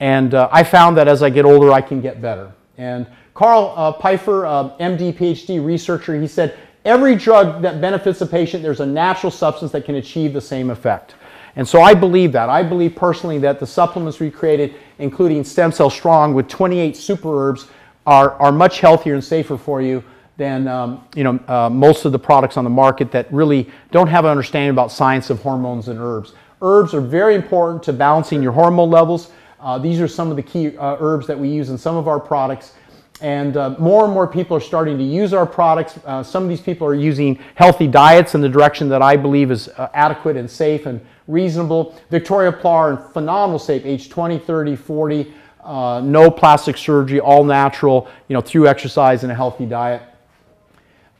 and 0.00 0.34
uh, 0.34 0.48
I 0.50 0.64
found 0.64 0.96
that 0.96 1.08
as 1.08 1.22
I 1.22 1.30
get 1.30 1.44
older, 1.44 1.72
I 1.72 1.82
can 1.82 2.00
get 2.00 2.22
better. 2.22 2.52
And 2.78 3.06
Carl 3.34 3.74
uh, 3.76 3.92
Pfeiffer, 3.92 4.42
MD, 4.80 5.12
PhD 5.12 5.64
researcher, 5.64 6.18
he 6.18 6.26
said 6.26 6.56
every 6.88 7.14
drug 7.14 7.60
that 7.60 7.80
benefits 7.80 8.20
a 8.22 8.26
patient, 8.26 8.62
there's 8.62 8.80
a 8.80 8.86
natural 8.86 9.30
substance 9.30 9.70
that 9.72 9.84
can 9.84 9.96
achieve 9.96 10.32
the 10.32 10.40
same 10.40 10.70
effect. 10.70 11.14
And 11.54 11.68
so 11.68 11.82
I 11.82 11.92
believe 11.92 12.32
that. 12.32 12.48
I 12.48 12.62
believe 12.62 12.96
personally 12.96 13.38
that 13.40 13.60
the 13.60 13.66
supplements 13.66 14.18
we 14.20 14.30
created, 14.30 14.74
including 14.98 15.44
Stem 15.44 15.70
Cell 15.70 15.90
Strong 15.90 16.32
with 16.32 16.48
28 16.48 16.96
super 16.96 17.48
herbs, 17.48 17.66
are, 18.06 18.32
are 18.40 18.50
much 18.50 18.80
healthier 18.80 19.14
and 19.14 19.22
safer 19.22 19.58
for 19.58 19.82
you 19.82 20.02
than 20.38 20.66
um, 20.66 21.04
you 21.14 21.24
know, 21.24 21.38
uh, 21.48 21.68
most 21.68 22.04
of 22.06 22.12
the 22.12 22.18
products 22.18 22.56
on 22.56 22.64
the 22.64 22.70
market 22.70 23.10
that 23.10 23.30
really 23.32 23.68
don't 23.90 24.06
have 24.06 24.24
an 24.24 24.30
understanding 24.30 24.70
about 24.70 24.90
science 24.90 25.30
of 25.30 25.42
hormones 25.42 25.88
and 25.88 25.98
herbs. 26.00 26.32
Herbs 26.62 26.94
are 26.94 27.00
very 27.00 27.34
important 27.34 27.82
to 27.82 27.92
balancing 27.92 28.42
your 28.42 28.52
hormone 28.52 28.90
levels. 28.90 29.30
Uh, 29.60 29.78
these 29.78 30.00
are 30.00 30.08
some 30.08 30.30
of 30.30 30.36
the 30.36 30.42
key 30.42 30.76
uh, 30.78 30.96
herbs 31.00 31.26
that 31.26 31.38
we 31.38 31.48
use 31.48 31.68
in 31.68 31.76
some 31.76 31.96
of 31.96 32.08
our 32.08 32.20
products. 32.20 32.74
And 33.20 33.56
uh, 33.56 33.70
more 33.78 34.04
and 34.04 34.14
more 34.14 34.28
people 34.28 34.56
are 34.56 34.60
starting 34.60 34.96
to 34.96 35.04
use 35.04 35.32
our 35.32 35.46
products. 35.46 35.98
Uh, 36.04 36.22
some 36.22 36.44
of 36.44 36.48
these 36.48 36.60
people 36.60 36.86
are 36.86 36.94
using 36.94 37.38
healthy 37.56 37.88
diets 37.88 38.34
in 38.34 38.40
the 38.40 38.48
direction 38.48 38.88
that 38.90 39.02
I 39.02 39.16
believe 39.16 39.50
is 39.50 39.68
uh, 39.68 39.88
adequate 39.92 40.36
and 40.36 40.48
safe 40.48 40.86
and 40.86 41.04
reasonable. 41.26 42.00
Victoria 42.10 42.52
Plar 42.52 42.92
in 42.92 43.12
phenomenal 43.12 43.58
shape, 43.58 43.84
age 43.84 44.08
20, 44.08 44.38
30, 44.38 44.76
40, 44.76 45.32
uh, 45.64 46.00
no 46.04 46.30
plastic 46.30 46.76
surgery, 46.76 47.18
all 47.18 47.44
natural, 47.44 48.08
you 48.28 48.34
know, 48.34 48.40
through 48.40 48.68
exercise 48.68 49.24
and 49.24 49.32
a 49.32 49.34
healthy 49.34 49.66
diet. 49.66 50.02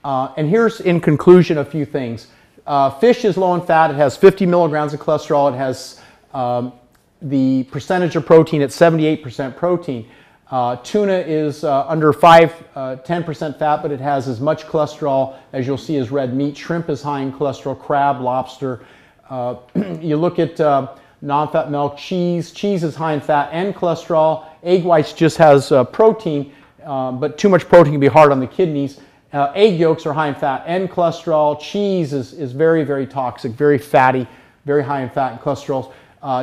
Uh, 0.05 0.33
and 0.37 0.49
here's 0.49 0.81
in 0.81 1.01
conclusion 1.01 1.59
a 1.59 1.65
few 1.65 1.85
things. 1.85 2.29
Uh, 2.67 2.91
fish 2.91 3.25
is 3.25 3.37
low 3.37 3.55
in 3.55 3.61
fat. 3.61 3.91
It 3.91 3.97
has 3.97 4.17
50 4.17 4.47
milligrams 4.47 4.95
of 4.95 5.01
cholesterol. 5.01 5.53
It 5.53 5.57
has 5.57 6.01
um, 6.33 6.73
the 7.21 7.65
percentage 7.65 8.15
of 8.15 8.25
protein 8.25 8.63
at 8.63 8.71
78% 8.71 9.57
protein. 9.57 10.09
Uh, 10.51 10.77
tuna 10.77 11.13
is 11.13 11.63
uh, 11.63 11.87
under 11.87 12.11
5, 12.11 12.65
uh, 12.75 12.97
10% 13.05 13.59
fat, 13.59 13.83
but 13.83 13.91
it 13.91 14.01
has 14.01 14.29
as 14.29 14.41
much 14.41 14.65
cholesterol 14.67 15.37
as 15.53 15.67
you'll 15.67 15.77
see 15.77 15.99
as 15.99 16.11
red 16.11 16.35
meat. 16.35 16.57
Shrimp 16.57 16.89
is 16.89 17.03
high 17.03 17.21
in 17.21 17.33
cholesterol, 17.33 17.79
crab, 17.79 18.23
lobster. 18.23 18.81
Uh, 19.29 19.57
you 20.01 20.17
look 20.17 20.39
at 20.39 20.59
uh, 20.59 20.95
non-fat 21.21 21.71
milk, 21.71 21.99
cheese. 21.99 22.51
Cheese 22.51 22.83
is 22.83 22.95
high 22.95 23.13
in 23.13 23.21
fat 23.21 23.51
and 23.53 23.75
cholesterol. 23.75 24.47
Egg 24.63 24.85
whites 24.85 25.13
just 25.13 25.37
has 25.37 25.71
uh, 25.71 25.85
protein, 25.85 26.51
but 26.79 27.37
too 27.37 27.51
much 27.51 27.69
protein 27.69 27.93
can 27.93 28.01
be 28.01 28.07
hard 28.07 28.33
on 28.33 28.41
the 28.41 28.47
kidneys. 28.47 29.01
egg 29.35 29.79
yolks 29.79 30.07
are 30.07 30.15
high 30.15 30.29
in 30.29 30.35
fat 30.35 30.65
and 30.67 30.91
cholesterol. 30.91 31.61
Cheese 31.61 32.15
is, 32.15 32.33
is 32.33 32.53
very, 32.53 32.85
very 32.85 33.07
toxic, 33.07 33.53
very 33.53 33.77
fatty, 33.77 34.27
very 34.65 34.83
high 34.83 35.03
in 35.03 35.11
fat 35.11 35.33
and 35.33 35.41
cholesterol. 35.43 35.93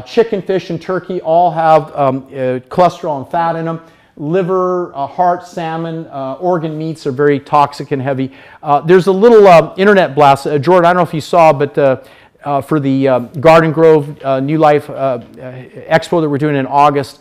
Chicken, 0.05 0.41
fish, 0.41 0.69
and 0.69 0.81
turkey 0.81 1.21
all 1.21 1.51
have 1.51 1.95
um, 1.95 2.23
cholesterol 2.69 3.21
and 3.21 3.31
fat 3.31 3.55
in 3.55 3.65
them 3.65 3.81
liver, 4.17 4.95
uh, 4.95 5.07
heart, 5.07 5.45
salmon, 5.45 6.07
uh, 6.07 6.37
organ 6.39 6.77
meats 6.77 7.05
are 7.05 7.11
very 7.11 7.39
toxic 7.39 7.91
and 7.91 8.01
heavy. 8.01 8.31
Uh, 8.63 8.81
there's 8.81 9.07
a 9.07 9.11
little 9.11 9.47
uh, 9.47 9.73
internet 9.77 10.15
blast. 10.15 10.47
Uh, 10.47 10.57
Jordan, 10.57 10.85
I 10.85 10.93
don't 10.93 10.97
know 10.97 11.07
if 11.07 11.13
you 11.13 11.21
saw, 11.21 11.51
but 11.51 11.77
uh, 11.77 12.61
for 12.61 12.79
the 12.79 13.29
Garden 13.39 13.71
Grove 13.71 14.07
New 14.43 14.57
Life 14.57 14.87
Expo 14.87 16.21
that 16.21 16.29
we're 16.29 16.37
doing 16.37 16.55
in 16.55 16.65
August, 16.65 17.19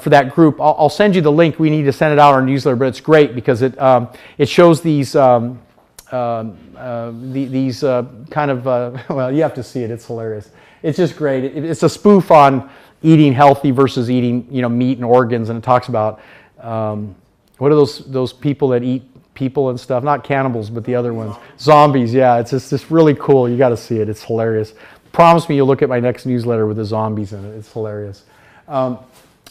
for 0.00 0.10
that 0.10 0.34
group, 0.34 0.60
I'll, 0.60 0.74
I'll, 0.80 0.88
send 0.88 1.14
you 1.14 1.22
the 1.22 1.30
link. 1.30 1.60
We 1.60 1.70
need 1.70 1.84
to 1.84 1.92
send 1.92 2.12
it 2.12 2.18
out 2.18 2.34
our 2.34 2.42
newsletter, 2.42 2.74
but 2.74 2.88
it's 2.88 3.00
great 3.00 3.36
because 3.36 3.62
it 3.62 3.80
um, 3.80 4.08
it 4.36 4.48
shows 4.48 4.80
these 4.80 5.14
um, 5.14 5.62
um, 6.10 6.58
uh, 6.76 7.12
the, 7.12 7.44
these 7.44 7.84
uh, 7.84 8.04
kind 8.28 8.50
of 8.50 8.66
uh, 8.66 8.98
well, 9.08 9.30
you 9.30 9.42
have 9.42 9.54
to 9.54 9.62
see 9.62 9.84
it. 9.84 9.92
It's 9.92 10.04
hilarious. 10.04 10.50
It's 10.86 10.96
just 10.96 11.16
great. 11.16 11.42
It, 11.42 11.64
it's 11.64 11.82
a 11.82 11.88
spoof 11.88 12.30
on 12.30 12.70
eating 13.02 13.32
healthy 13.32 13.72
versus 13.72 14.08
eating 14.08 14.46
you 14.50 14.62
know 14.62 14.68
meat 14.68 14.98
and 14.98 15.04
organs, 15.04 15.48
and 15.48 15.58
it 15.58 15.62
talks 15.62 15.88
about 15.88 16.20
um, 16.60 17.16
what 17.58 17.72
are 17.72 17.74
those 17.74 18.06
those 18.06 18.32
people 18.32 18.68
that 18.68 18.84
eat 18.84 19.02
people 19.34 19.70
and 19.70 19.80
stuff? 19.80 20.04
Not 20.04 20.22
cannibals, 20.22 20.70
but 20.70 20.84
the 20.84 20.94
other 20.94 21.12
ones, 21.12 21.34
zombies. 21.58 22.14
Yeah, 22.14 22.38
it's 22.38 22.52
just 22.52 22.70
just 22.70 22.88
really 22.88 23.14
cool. 23.14 23.48
You 23.48 23.58
got 23.58 23.70
to 23.70 23.76
see 23.76 23.98
it. 23.98 24.08
It's 24.08 24.22
hilarious. 24.22 24.74
Promise 25.10 25.48
me 25.48 25.56
you'll 25.56 25.66
look 25.66 25.82
at 25.82 25.88
my 25.88 25.98
next 25.98 26.24
newsletter 26.24 26.66
with 26.66 26.76
the 26.76 26.84
zombies 26.84 27.32
in 27.32 27.44
it. 27.44 27.56
It's 27.56 27.72
hilarious. 27.72 28.22
Um, 28.68 29.00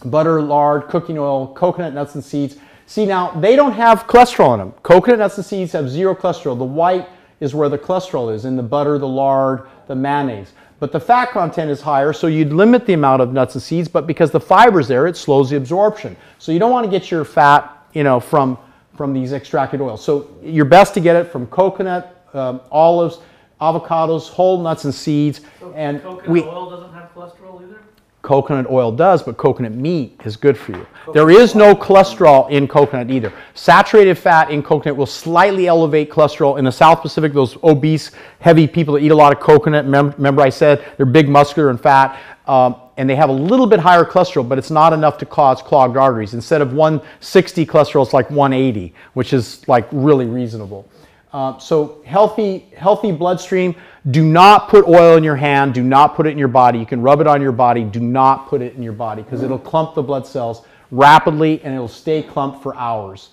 butter, 0.05 0.41
lard, 0.41 0.88
cooking 0.88 1.17
oil, 1.17 1.53
coconut 1.53 1.93
nuts 1.93 2.15
and 2.15 2.23
seeds. 2.23 2.55
See 2.86 3.05
now, 3.05 3.31
they 3.31 3.57
don't 3.57 3.73
have 3.73 4.07
cholesterol 4.07 4.53
in 4.53 4.59
them. 4.59 4.71
Coconut 4.83 5.19
nuts 5.19 5.38
and 5.38 5.45
seeds 5.45 5.73
have 5.73 5.89
zero 5.89 6.15
cholesterol. 6.15 6.57
The 6.57 6.63
white 6.63 7.09
is 7.39 7.53
where 7.53 7.67
the 7.67 7.77
cholesterol 7.77 8.33
is 8.33 8.45
in 8.45 8.55
the 8.55 8.63
butter, 8.63 8.97
the 8.97 9.07
lard, 9.07 9.67
the 9.88 9.95
mayonnaise. 9.95 10.53
But 10.80 10.91
the 10.91 10.99
fat 10.99 11.32
content 11.32 11.71
is 11.71 11.82
higher, 11.82 12.11
so 12.11 12.28
you'd 12.28 12.51
limit 12.51 12.86
the 12.86 12.93
amount 12.93 13.21
of 13.21 13.32
nuts 13.32 13.55
and 13.55 13.63
seeds, 13.63 13.88
but 13.88 14.05
because 14.05 14.32
the 14.32 14.39
fiber's 14.39 14.88
there, 14.88 15.07
it 15.07 15.15
slows 15.15 15.49
the 15.49 15.57
absorption. 15.57 16.17
So 16.38 16.51
you 16.51 16.59
don't 16.59 16.71
want 16.71 16.86
to 16.86 16.91
get 16.91 17.09
your 17.09 17.23
fat, 17.23 17.88
you 17.93 18.03
know, 18.03 18.19
from, 18.19 18.57
from 18.95 19.13
these 19.13 19.32
extracted 19.32 19.80
oils. 19.80 20.03
So 20.03 20.30
you're 20.43 20.65
best 20.65 20.93
to 20.95 20.99
get 20.99 21.15
it 21.15 21.32
from 21.32 21.47
coconut, 21.47 22.28
um, 22.34 22.59
olives, 22.71 23.19
avocados, 23.61 24.28
whole 24.30 24.61
nuts 24.61 24.84
and 24.84 24.93
seeds. 24.93 25.41
So 25.61 25.71
and 25.73 26.01
coconut 26.01 26.30
we, 26.30 26.43
oil 26.43 26.69
doesn't 26.69 26.93
have 26.93 27.13
cholesterol 27.13 27.63
either? 27.63 27.82
Coconut 28.26 28.65
oil 28.69 28.91
does, 28.91 29.23
but 29.23 29.38
coconut 29.38 29.71
meat 29.71 30.19
is 30.26 30.36
good 30.36 30.57
for 30.57 30.71
you. 30.71 30.86
There 31.13 31.30
is 31.30 31.53
no 31.53 31.76
cholesterol 31.76 32.49
in 32.49 32.67
coconut 32.67 33.11
either. 33.11 33.32
Saturated 33.53 34.15
fat 34.15 34.49
in 34.49 34.63
coconut 34.63 34.97
will 34.97 35.05
slightly 35.05 35.67
elevate 35.67 36.09
cholesterol. 36.09 36.57
In 36.57 36.65
the 36.65 36.71
South 36.71 37.01
Pacific, 37.01 37.32
those 37.32 37.57
obese, 37.63 38.11
heavy 38.39 38.67
people 38.67 38.95
that 38.95 39.01
eat 39.01 39.11
a 39.11 39.15
lot 39.15 39.32
of 39.32 39.39
coconut, 39.39 39.86
mem- 39.86 40.11
remember 40.17 40.41
I 40.41 40.49
said 40.49 40.84
they're 40.97 41.05
big, 41.05 41.30
muscular, 41.30 41.69
and 41.69 41.80
fat, 41.80 42.19
um, 42.47 42.76
and 42.97 43.07
they 43.07 43.15
have 43.15 43.30
a 43.30 43.34
little 43.34 43.67
bit 43.67 43.80
higher 43.80 44.03
cholesterol, 44.03 44.47
but 44.47 44.57
it's 44.57 44.71
not 44.71 44.91
enough 44.91 45.19
to 45.19 45.26
cause 45.26 45.61
clogged 45.61 45.95
arteries. 45.95 46.34
Instead 46.34 46.61
of 46.61 46.73
160 46.73 47.65
cholesterol, 47.65 48.03
it's 48.03 48.13
like 48.13 48.30
180, 48.32 48.93
which 49.13 49.34
is 49.34 49.67
like 49.67 49.88
really 49.91 50.26
reasonable. 50.26 50.88
Uh, 51.36 51.57
so 51.57 52.01
healthy, 52.05 52.59
healthy 52.77 53.11
bloodstream. 53.11 53.75
Do 54.09 54.23
not 54.23 54.69
put 54.69 54.88
oil 54.88 55.17
in 55.17 55.23
your 55.25 55.36
hand. 55.36 55.73
Do 55.73 55.83
not 55.83 56.15
put 56.15 56.27
it 56.27 56.29
in 56.29 56.38
your 56.38 56.47
body. 56.47 56.79
You 56.79 56.86
can 56.86 57.01
rub 57.01 57.19
it 57.19 57.27
on 57.27 57.41
your 57.41 57.51
body. 57.51 57.83
Do 57.83 57.99
not 57.99 58.47
put 58.47 58.61
it 58.61 58.73
in 58.75 58.81
your 58.81 58.93
body 58.93 59.21
because 59.21 59.43
it'll 59.43 59.59
clump 59.59 59.95
the 59.95 60.01
blood 60.01 60.25
cells 60.25 60.65
rapidly 60.91 61.61
and 61.63 61.73
it'll 61.73 61.89
stay 61.89 62.23
clumped 62.23 62.63
for 62.63 62.73
hours. 62.77 63.31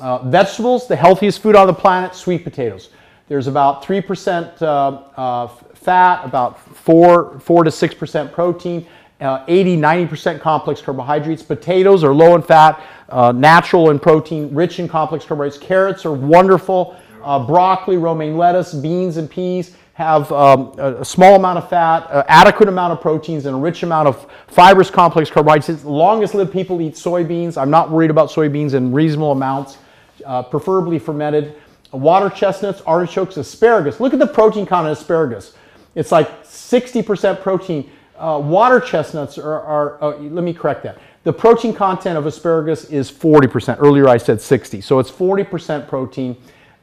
Uh, 0.00 0.28
vegetables, 0.28 0.88
the 0.88 0.96
healthiest 0.96 1.40
food 1.40 1.54
on 1.54 1.68
the 1.68 1.72
planet, 1.72 2.16
sweet 2.16 2.42
potatoes. 2.42 2.88
There's 3.28 3.46
about 3.46 3.84
3% 3.84 4.60
uh, 4.60 4.66
uh, 4.66 5.46
fat, 5.46 6.24
about 6.24 6.58
4, 6.58 7.38
4 7.38 7.62
to 7.62 7.70
6% 7.70 8.32
protein, 8.32 8.88
uh, 9.20 9.44
80, 9.46 9.76
90% 9.76 10.40
complex 10.40 10.82
carbohydrates. 10.82 11.44
Potatoes 11.44 12.02
are 12.02 12.12
low 12.12 12.34
in 12.34 12.42
fat, 12.42 12.82
uh, 13.08 13.30
natural 13.30 13.90
in 13.90 14.00
protein, 14.00 14.52
rich 14.52 14.80
in 14.80 14.88
complex 14.88 15.24
carbohydrates. 15.24 15.64
Carrots 15.64 16.04
are 16.04 16.12
wonderful. 16.12 16.96
Uh, 17.26 17.44
broccoli, 17.44 17.96
romaine 17.96 18.36
lettuce, 18.36 18.72
beans, 18.72 19.16
and 19.16 19.28
peas 19.28 19.74
have 19.94 20.30
um, 20.30 20.72
a, 20.78 21.04
small 21.04 21.34
amount 21.34 21.58
of 21.58 21.68
fat, 21.68 22.06
uh, 22.10 22.22
adequate 22.28 22.68
amount 22.68 22.92
of 22.92 23.00
proteins, 23.00 23.46
and 23.46 23.56
a 23.56 23.58
rich 23.58 23.82
amount 23.82 24.06
of 24.06 24.30
fibrous 24.46 24.90
complex 24.90 25.28
carbohydrates. 25.28 25.84
Longest 25.84 26.36
lived 26.36 26.52
people 26.52 26.80
eat 26.80 26.94
soybeans. 26.94 27.60
I'm 27.60 27.68
not 27.68 27.90
worried 27.90 28.10
about 28.10 28.28
soybeans 28.28 28.74
in 28.74 28.92
reasonable 28.92 29.32
amounts, 29.32 29.78
uh, 30.24 30.44
preferably 30.44 31.00
fermented. 31.00 31.56
Water 31.90 32.30
chestnuts, 32.30 32.80
artichokes, 32.82 33.38
asparagus. 33.38 33.98
Look 33.98 34.12
at 34.12 34.20
the 34.20 34.26
protein 34.28 34.64
content 34.64 34.92
of 34.92 34.98
asparagus. 34.98 35.54
It's 35.96 36.12
like 36.12 36.44
60% 36.44 37.40
protein. 37.40 37.90
Uh, 38.16 38.40
water 38.40 38.78
chestnuts 38.78 39.36
are, 39.36 39.62
are 39.62 40.00
uh, 40.00 40.16
let 40.18 40.44
me 40.44 40.54
correct 40.54 40.84
that. 40.84 40.98
The 41.24 41.32
protein 41.32 41.74
content 41.74 42.16
of 42.16 42.24
asparagus 42.24 42.84
is 42.84 43.10
40%. 43.10 43.78
Earlier 43.80 44.08
I 44.08 44.16
said 44.16 44.40
60. 44.40 44.80
So 44.80 45.00
it's 45.00 45.10
40% 45.10 45.88
protein. 45.88 46.36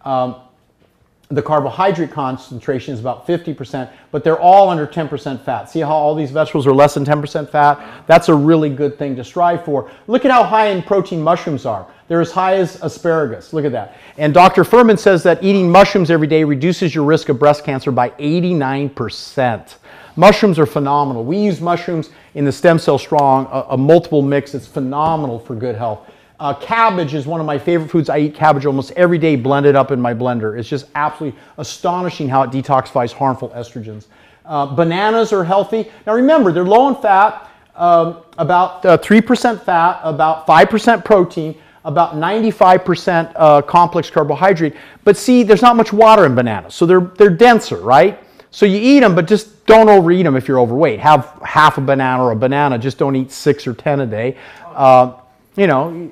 Um, 0.06 0.36
the 1.30 1.42
carbohydrate 1.42 2.12
concentration 2.12 2.94
is 2.94 3.00
about 3.00 3.26
50%, 3.26 3.90
but 4.12 4.24
they're 4.24 4.40
all 4.40 4.70
under 4.70 4.86
10% 4.86 5.42
fat. 5.44 5.70
See 5.70 5.80
how 5.80 5.90
all 5.90 6.14
these 6.14 6.32
vegetables 6.32 6.68
are 6.68 6.74
less 6.74 6.94
than 6.94 7.06
10% 7.06 7.50
fat? 7.50 8.04
That's 8.06 8.30
a 8.30 8.36
really 8.36 8.70
good 8.70 9.00
thing 9.00 9.16
to 9.16 9.24
strive 9.24 9.66
for. 9.66 9.90
Look 10.08 10.26
at 10.26 10.32
how 10.32 10.44
high 10.44 10.68
in 10.68 10.84
protein 10.84 11.22
mushrooms 11.22 11.66
are. 11.66 11.88
They're 12.08 12.22
as 12.22 12.32
high 12.32 12.58
as 12.58 12.82
asparagus. 12.84 13.54
Look 13.54 13.66
at 13.66 13.72
that. 13.72 13.98
And 14.18 14.34
Dr. 14.34 14.64
Fuhrman 14.64 15.00
says 15.00 15.24
that 15.24 15.44
eating 15.44 15.72
mushrooms 15.72 16.12
every 16.12 16.28
day 16.28 16.44
reduces 16.44 16.94
your 16.94 17.06
risk 17.06 17.30
of 17.30 17.40
breast 17.40 17.64
cancer 17.64 17.92
by 17.92 18.10
89%. 18.12 19.76
Mushrooms 20.16 20.60
are 20.60 20.68
phenomenal. 20.68 21.24
We 21.24 21.38
use 21.38 21.60
mushrooms 21.60 22.12
in 22.36 22.46
the 22.46 22.52
Stem 22.52 22.78
Cell 22.78 23.00
Strong, 23.00 23.48
a, 23.48 23.74
a 23.74 23.78
multiple 23.78 24.22
mix. 24.22 24.54
It's 24.54 24.68
phenomenal 24.68 25.40
for 25.40 25.56
good 25.56 25.76
health. 25.76 26.08
Uh, 26.40 26.54
cabbage 26.56 27.14
is 27.14 27.26
one 27.26 27.40
of 27.40 27.46
my 27.46 27.58
favorite 27.58 27.90
foods. 27.90 28.10
I 28.10 28.20
eat 28.20 28.36
cabbage 28.36 28.66
almost 28.66 28.92
every 28.92 29.18
day, 29.18 29.36
blended 29.36 29.76
up 29.76 29.92
in 29.92 30.02
my 30.02 30.14
blender. 30.14 30.58
It's 30.58 30.68
just 30.68 30.88
absolutely 30.96 31.40
astonishing 31.58 32.28
how 32.28 32.44
it 32.44 32.50
detoxifies 32.50 33.14
harmful 33.14 33.50
estrogens. 33.50 34.08
Uh, 34.46 34.66
bananas 34.66 35.32
are 35.32 35.44
healthy. 35.44 35.90
Now 36.06 36.16
remember, 36.16 36.52
they're 36.52 36.66
low 36.66 36.90
in 36.90 36.96
fat, 36.96 37.50
um, 37.76 38.24
about 38.38 38.86
uh, 38.86 38.98
3% 38.98 39.62
fat, 39.64 40.02
about 40.04 40.46
5% 40.46 41.06
protein, 41.06 41.56
about 41.86 42.16
95% 42.16 43.32
uh, 43.36 43.62
complex 43.62 44.10
carbohydrate. 44.10 44.76
But 45.04 45.18
see, 45.18 45.44
there's 45.44 45.62
not 45.62 45.76
much 45.76 45.94
water 45.94 46.26
in 46.26 46.36
bananas, 46.36 46.76
so 46.76 46.86
they're, 46.86 47.02
they're 47.02 47.30
denser, 47.30 47.78
right? 47.78 48.20
So 48.52 48.66
you 48.66 48.78
eat 48.78 49.00
them, 49.00 49.16
but 49.16 49.28
just 49.28 49.66
don't 49.66 49.90
overeat 49.90 50.24
them 50.26 50.36
if 50.36 50.48
you're 50.48 50.60
overweight. 50.60 51.00
Have 51.00 51.40
half 51.44 51.78
a 51.78 51.82
banana 51.82 52.24
or 52.24 52.32
a 52.32 52.36
banana, 52.36 52.78
just 52.78 52.98
don't 52.98 53.16
eat 53.16 53.32
six 53.32 53.66
or 53.66 53.74
10 53.74 54.02
a 54.02 54.06
day. 54.06 54.38
Uh, 54.66 55.14
you 55.56 55.68
know, 55.68 56.10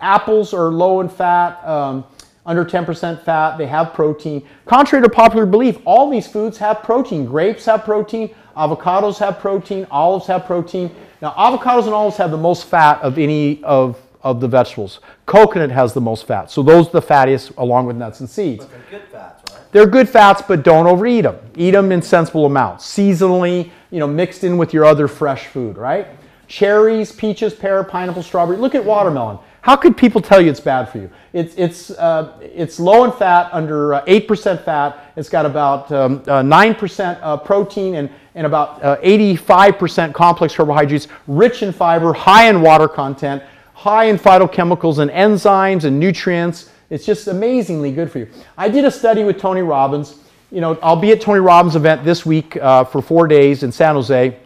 apples 0.00 0.52
are 0.52 0.70
low 0.70 1.00
in 1.00 1.08
fat, 1.08 1.64
um, 1.66 2.04
under 2.44 2.64
10% 2.64 3.22
fat, 3.22 3.56
they 3.56 3.66
have 3.66 3.92
protein. 3.94 4.46
Contrary 4.66 5.02
to 5.04 5.08
popular 5.08 5.46
belief, 5.46 5.78
all 5.84 6.10
these 6.10 6.26
foods 6.26 6.58
have 6.58 6.82
protein. 6.82 7.24
Grapes 7.24 7.64
have 7.66 7.84
protein, 7.84 8.34
avocados 8.56 9.18
have 9.18 9.38
protein, 9.38 9.86
olives 9.90 10.26
have 10.26 10.44
protein. 10.44 10.90
Now, 11.20 11.30
avocados 11.32 11.84
and 11.84 11.94
olives 11.94 12.16
have 12.16 12.32
the 12.32 12.36
most 12.36 12.64
fat 12.64 13.00
of 13.00 13.16
any 13.16 13.62
of, 13.62 14.00
of 14.22 14.40
the 14.40 14.48
vegetables. 14.48 14.98
Coconut 15.24 15.70
has 15.70 15.94
the 15.94 16.00
most 16.00 16.26
fat. 16.26 16.50
So 16.50 16.64
those 16.64 16.88
are 16.88 16.92
the 16.92 17.02
fattiest 17.02 17.56
along 17.58 17.86
with 17.86 17.96
nuts 17.96 18.18
and 18.18 18.28
seeds. 18.28 18.64
But 18.64 18.72
they're 18.72 19.00
good 19.00 19.08
fats, 19.08 19.52
right? 19.52 19.72
They're 19.72 19.86
good 19.86 20.08
fats, 20.08 20.42
but 20.42 20.64
don't 20.64 20.88
overeat 20.88 21.22
them. 21.22 21.38
Eat 21.54 21.70
them 21.70 21.92
in 21.92 22.02
sensible 22.02 22.46
amounts, 22.46 22.84
seasonally, 22.84 23.70
you 23.92 24.00
know, 24.00 24.08
mixed 24.08 24.42
in 24.42 24.58
with 24.58 24.74
your 24.74 24.84
other 24.84 25.06
fresh 25.06 25.46
food, 25.46 25.76
right? 25.76 26.08
Cherries, 26.52 27.10
peaches, 27.10 27.54
pear, 27.54 27.82
pineapple, 27.82 28.22
strawberry. 28.22 28.58
Look 28.58 28.74
at 28.74 28.84
watermelon. 28.84 29.38
How 29.62 29.74
could 29.74 29.96
people 29.96 30.20
tell 30.20 30.38
you 30.38 30.50
it's 30.50 30.60
bad 30.60 30.84
for 30.90 30.98
you? 30.98 31.10
It's, 31.32 31.54
it's, 31.54 31.92
uh, 31.92 32.38
it's 32.42 32.78
low 32.78 33.04
in 33.04 33.12
fat, 33.12 33.48
under 33.54 33.94
uh, 33.94 34.04
8% 34.04 34.62
fat. 34.62 35.14
It's 35.16 35.30
got 35.30 35.46
about 35.46 35.90
um, 35.90 36.16
uh, 36.26 36.42
9% 36.42 37.18
uh, 37.22 37.38
protein 37.38 37.94
and, 37.94 38.10
and 38.34 38.46
about 38.46 38.84
uh, 38.84 38.98
85% 38.98 40.12
complex 40.12 40.54
carbohydrates, 40.54 41.08
rich 41.26 41.62
in 41.62 41.72
fiber, 41.72 42.12
high 42.12 42.50
in 42.50 42.60
water 42.60 42.86
content, 42.86 43.42
high 43.72 44.04
in 44.04 44.18
phytochemicals 44.18 44.98
and 44.98 45.10
enzymes 45.10 45.84
and 45.84 45.98
nutrients. 45.98 46.70
It's 46.90 47.06
just 47.06 47.28
amazingly 47.28 47.92
good 47.92 48.12
for 48.12 48.18
you. 48.18 48.28
I 48.58 48.68
did 48.68 48.84
a 48.84 48.90
study 48.90 49.24
with 49.24 49.38
Tony 49.38 49.62
Robbins. 49.62 50.16
You 50.50 50.60
know, 50.60 50.78
I'll 50.82 50.96
be 50.96 51.12
at 51.12 51.22
Tony 51.22 51.40
Robbins' 51.40 51.76
event 51.76 52.04
this 52.04 52.26
week 52.26 52.58
uh, 52.58 52.84
for 52.84 53.00
four 53.00 53.26
days 53.26 53.62
in 53.62 53.72
San 53.72 53.94
Jose. 53.94 54.38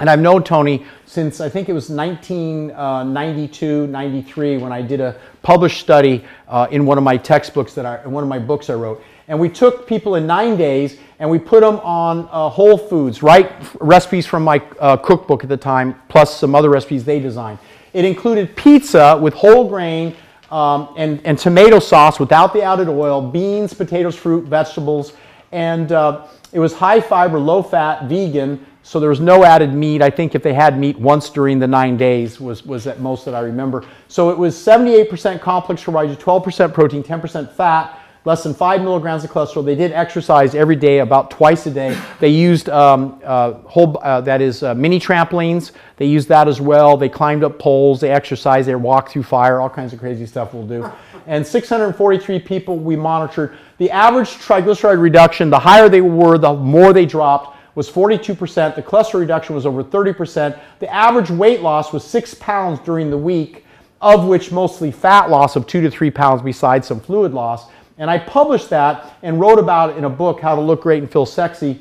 And 0.00 0.08
I've 0.08 0.20
known 0.20 0.42
Tony 0.42 0.84
since 1.04 1.40
I 1.40 1.48
think 1.48 1.68
it 1.68 1.74
was 1.74 1.90
1992, 1.90 3.86
93 3.86 4.56
when 4.56 4.72
I 4.72 4.80
did 4.80 5.00
a 5.00 5.16
published 5.42 5.80
study 5.80 6.24
uh, 6.48 6.66
in 6.70 6.86
one 6.86 6.96
of 6.96 7.04
my 7.04 7.16
textbooks 7.16 7.74
that 7.74 7.84
I, 7.84 8.02
in 8.02 8.10
one 8.10 8.24
of 8.24 8.28
my 8.28 8.38
books 8.38 8.70
I 8.70 8.74
wrote. 8.74 9.02
And 9.28 9.38
we 9.38 9.48
took 9.48 9.86
people 9.86 10.14
in 10.16 10.26
nine 10.26 10.56
days 10.56 10.98
and 11.18 11.30
we 11.30 11.38
put 11.38 11.60
them 11.60 11.76
on 11.80 12.28
uh, 12.30 12.48
whole 12.48 12.78
foods, 12.78 13.22
right? 13.22 13.52
Recipes 13.80 14.26
from 14.26 14.42
my 14.42 14.62
uh, 14.80 14.96
cookbook 14.96 15.42
at 15.44 15.48
the 15.48 15.56
time, 15.56 16.00
plus 16.08 16.38
some 16.38 16.54
other 16.54 16.70
recipes 16.70 17.04
they 17.04 17.20
designed. 17.20 17.58
It 17.92 18.04
included 18.04 18.56
pizza 18.56 19.18
with 19.20 19.34
whole 19.34 19.68
grain 19.68 20.16
um, 20.50 20.94
and, 20.96 21.20
and 21.24 21.38
tomato 21.38 21.78
sauce 21.78 22.18
without 22.18 22.52
the 22.52 22.62
added 22.62 22.88
oil, 22.88 23.20
beans, 23.22 23.74
potatoes, 23.74 24.16
fruit, 24.16 24.46
vegetables, 24.46 25.12
and 25.52 25.92
uh, 25.92 26.26
it 26.52 26.58
was 26.58 26.72
high 26.72 27.00
fiber, 27.00 27.38
low 27.38 27.62
fat, 27.62 28.04
vegan, 28.04 28.66
so 28.82 28.98
there 28.98 29.10
was 29.10 29.20
no 29.20 29.44
added 29.44 29.72
meat. 29.72 30.02
I 30.02 30.10
think 30.10 30.34
if 30.34 30.42
they 30.42 30.54
had 30.54 30.78
meat 30.78 30.98
once 30.98 31.30
during 31.30 31.58
the 31.58 31.68
nine 31.68 31.96
days 31.96 32.40
was, 32.40 32.66
was 32.66 32.86
at 32.86 33.00
most 33.00 33.24
that 33.24 33.34
I 33.34 33.40
remember. 33.40 33.84
So 34.08 34.30
it 34.30 34.38
was 34.38 34.56
78% 34.56 35.40
complex 35.40 35.84
carbohydrates, 35.84 36.22
12% 36.22 36.74
protein, 36.74 37.02
10% 37.02 37.52
fat. 37.52 38.00
less 38.24 38.42
than 38.42 38.54
five 38.54 38.82
milligrams 38.82 39.22
of 39.22 39.30
cholesterol. 39.30 39.64
They 39.64 39.76
did 39.76 39.92
exercise 39.92 40.56
every 40.56 40.74
day, 40.74 40.98
about 40.98 41.30
twice 41.30 41.66
a 41.66 41.70
day. 41.70 41.96
They 42.18 42.28
used 42.28 42.68
um, 42.68 43.20
uh, 43.24 43.52
whole, 43.64 43.98
uh, 44.02 44.20
that 44.22 44.40
is 44.40 44.64
uh, 44.64 44.74
mini 44.74 44.98
trampolines. 44.98 45.70
They 45.96 46.06
used 46.06 46.28
that 46.28 46.48
as 46.48 46.60
well. 46.60 46.96
They 46.96 47.08
climbed 47.08 47.44
up 47.44 47.60
poles. 47.60 48.00
They 48.00 48.10
exercised. 48.10 48.66
They 48.68 48.74
walked 48.74 49.12
through 49.12 49.24
fire. 49.24 49.60
All 49.60 49.70
kinds 49.70 49.92
of 49.92 50.00
crazy 50.00 50.26
stuff 50.26 50.54
we'll 50.54 50.66
do. 50.66 50.90
And 51.28 51.46
643 51.46 52.40
people 52.40 52.78
we 52.78 52.96
monitored. 52.96 53.56
The 53.78 53.92
average 53.92 54.28
triglyceride 54.28 55.00
reduction, 55.00 55.50
the 55.50 55.58
higher 55.58 55.88
they 55.88 56.00
were, 56.00 56.36
the 56.36 56.52
more 56.52 56.92
they 56.92 57.06
dropped 57.06 57.56
was 57.74 57.90
42%. 57.90 58.74
The 58.74 58.82
cholesterol 58.82 59.20
reduction 59.20 59.54
was 59.54 59.66
over 59.66 59.82
30%. 59.82 60.58
The 60.78 60.92
average 60.92 61.30
weight 61.30 61.62
loss 61.62 61.92
was 61.92 62.04
six 62.04 62.34
pounds 62.34 62.78
during 62.80 63.10
the 63.10 63.18
week, 63.18 63.64
of 64.00 64.26
which 64.26 64.52
mostly 64.52 64.90
fat 64.90 65.30
loss 65.30 65.56
of 65.56 65.66
two 65.66 65.80
to 65.80 65.90
three 65.90 66.10
pounds 66.10 66.42
besides 66.42 66.86
some 66.86 67.00
fluid 67.00 67.32
loss. 67.32 67.66
And 67.98 68.10
I 68.10 68.18
published 68.18 68.70
that 68.70 69.14
and 69.22 69.40
wrote 69.40 69.58
about 69.58 69.90
it 69.90 69.96
in 69.96 70.04
a 70.04 70.10
book, 70.10 70.40
How 70.40 70.54
to 70.54 70.60
Look 70.60 70.82
Great 70.82 71.02
and 71.02 71.10
Feel 71.10 71.26
Sexy. 71.26 71.80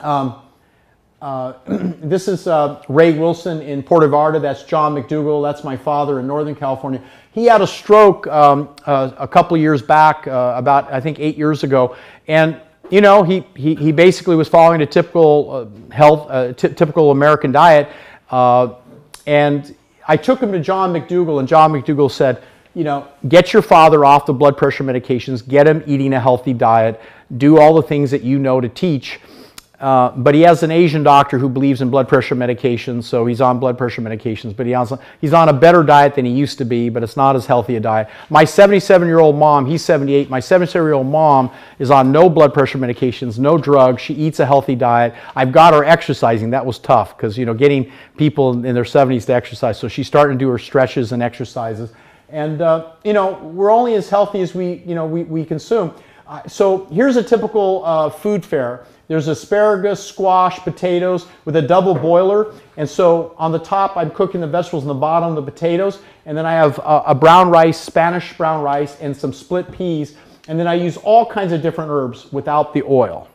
Um, 0.00 0.40
uh, 1.20 1.54
this 1.66 2.28
is 2.28 2.46
uh, 2.46 2.82
Ray 2.88 3.12
Wilson 3.18 3.62
in 3.62 3.82
Puerto 3.82 4.06
Vallarta. 4.06 4.40
That's 4.40 4.62
John 4.64 4.94
McDougall. 4.94 5.42
That's 5.42 5.64
my 5.64 5.76
father 5.76 6.20
in 6.20 6.26
Northern 6.26 6.54
California. 6.54 7.02
He 7.32 7.46
had 7.46 7.62
a 7.62 7.66
stroke 7.66 8.26
um, 8.26 8.74
uh, 8.84 9.12
a 9.16 9.26
couple 9.26 9.56
years 9.56 9.82
back, 9.82 10.26
uh, 10.26 10.54
about 10.56 10.92
I 10.92 11.00
think 11.00 11.18
eight 11.20 11.36
years 11.36 11.64
ago, 11.64 11.96
and 12.28 12.60
you 12.94 13.00
know 13.00 13.24
he, 13.24 13.44
he, 13.56 13.74
he 13.74 13.90
basically 13.90 14.36
was 14.36 14.48
following 14.48 14.80
a 14.80 14.86
typical 14.86 15.50
uh, 15.50 15.92
health, 15.92 16.30
uh, 16.30 16.52
t- 16.52 16.68
typical 16.68 17.10
American 17.10 17.50
diet, 17.50 17.88
and 19.26 19.74
I 20.06 20.16
took 20.16 20.40
him 20.40 20.52
to 20.52 20.60
John 20.60 20.92
McDougall, 20.92 21.40
and 21.40 21.48
John 21.48 21.72
McDougall 21.72 22.08
said, 22.08 22.44
you 22.72 22.84
know, 22.84 23.08
get 23.26 23.52
your 23.52 23.62
father 23.62 24.04
off 24.04 24.26
the 24.26 24.32
blood 24.32 24.56
pressure 24.56 24.84
medications, 24.84 25.46
get 25.46 25.66
him 25.66 25.82
eating 25.88 26.12
a 26.12 26.20
healthy 26.20 26.52
diet, 26.52 27.00
do 27.36 27.58
all 27.58 27.74
the 27.74 27.82
things 27.82 28.12
that 28.12 28.22
you 28.22 28.38
know 28.38 28.60
to 28.60 28.68
teach. 28.68 29.18
Uh, 29.80 30.10
but 30.12 30.36
he 30.36 30.42
has 30.42 30.62
an 30.62 30.70
Asian 30.70 31.02
doctor 31.02 31.36
who 31.36 31.48
believes 31.48 31.82
in 31.82 31.90
blood 31.90 32.08
pressure 32.08 32.36
medications, 32.36 33.04
so 33.04 33.26
he's 33.26 33.40
on 33.40 33.58
blood 33.58 33.76
pressure 33.76 34.00
medications. 34.00 34.56
But 34.56 34.66
he 34.66 34.72
has, 34.72 34.92
he's 35.20 35.32
on 35.32 35.48
a 35.48 35.52
better 35.52 35.82
diet 35.82 36.14
than 36.14 36.24
he 36.24 36.30
used 36.30 36.58
to 36.58 36.64
be, 36.64 36.88
but 36.88 37.02
it's 37.02 37.16
not 37.16 37.34
as 37.34 37.44
healthy 37.44 37.74
a 37.74 37.80
diet. 37.80 38.08
My 38.30 38.44
77 38.44 39.08
year 39.08 39.18
old 39.18 39.36
mom, 39.36 39.66
he's 39.66 39.84
78, 39.84 40.30
my 40.30 40.38
77 40.38 40.86
year 40.86 40.94
old 40.94 41.08
mom 41.08 41.50
is 41.80 41.90
on 41.90 42.12
no 42.12 42.30
blood 42.30 42.54
pressure 42.54 42.78
medications, 42.78 43.38
no 43.38 43.58
drugs. 43.58 44.00
She 44.00 44.14
eats 44.14 44.38
a 44.38 44.46
healthy 44.46 44.76
diet. 44.76 45.12
I've 45.34 45.50
got 45.50 45.74
her 45.74 45.84
exercising. 45.84 46.50
That 46.50 46.64
was 46.64 46.78
tough 46.78 47.16
because, 47.16 47.36
you 47.36 47.44
know, 47.44 47.54
getting 47.54 47.90
people 48.16 48.64
in 48.64 48.74
their 48.74 48.84
70s 48.84 49.26
to 49.26 49.34
exercise. 49.34 49.76
So 49.76 49.88
she's 49.88 50.06
starting 50.06 50.38
to 50.38 50.44
do 50.44 50.48
her 50.50 50.58
stretches 50.58 51.10
and 51.10 51.20
exercises. 51.20 51.92
And, 52.28 52.62
uh, 52.62 52.92
you 53.04 53.12
know, 53.12 53.34
we're 53.42 53.72
only 53.72 53.94
as 53.94 54.08
healthy 54.08 54.40
as 54.40 54.54
we, 54.54 54.84
you 54.86 54.94
know, 54.94 55.04
we, 55.04 55.24
we 55.24 55.44
consume. 55.44 55.92
Uh, 56.26 56.46
so 56.48 56.86
here's 56.86 57.16
a 57.16 57.22
typical 57.22 57.84
uh, 57.84 58.08
food 58.08 58.44
fare. 58.44 58.86
There's 59.06 59.28
asparagus, 59.28 60.04
squash, 60.04 60.58
potatoes 60.60 61.26
with 61.44 61.56
a 61.56 61.62
double 61.62 61.94
boiler. 61.94 62.54
And 62.76 62.88
so 62.88 63.34
on 63.36 63.52
the 63.52 63.58
top, 63.58 63.96
I'm 63.96 64.10
cooking 64.10 64.40
the 64.40 64.46
vegetables, 64.46 64.84
on 64.84 64.88
the 64.88 64.94
bottom, 64.94 65.34
the 65.34 65.42
potatoes. 65.42 66.00
And 66.24 66.36
then 66.36 66.46
I 66.46 66.52
have 66.52 66.78
a, 66.78 67.02
a 67.08 67.14
brown 67.14 67.50
rice, 67.50 67.78
Spanish 67.78 68.36
brown 68.36 68.62
rice, 68.62 68.98
and 69.00 69.14
some 69.14 69.32
split 69.32 69.70
peas. 69.72 70.16
And 70.48 70.58
then 70.58 70.66
I 70.66 70.74
use 70.74 70.96
all 70.96 71.26
kinds 71.26 71.52
of 71.52 71.60
different 71.62 71.90
herbs 71.90 72.32
without 72.32 72.72
the 72.72 72.82
oil. 72.82 73.28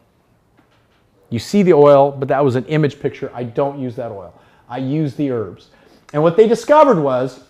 You 1.30 1.40
see 1.40 1.62
the 1.62 1.74
oil, 1.74 2.12
but 2.12 2.28
that 2.30 2.44
was 2.44 2.56
an 2.56 2.66
image 2.66 3.00
picture. 3.00 3.32
I 3.34 3.44
don't 3.44 3.80
use 3.80 3.96
that 3.98 4.12
oil. 4.12 4.34
I 4.68 4.80
use 4.80 5.16
the 5.16 5.30
herbs. 5.32 5.68
And 6.14 6.24
what 6.24 6.36
they 6.36 6.48
discovered 6.48 7.00
was 7.00 7.44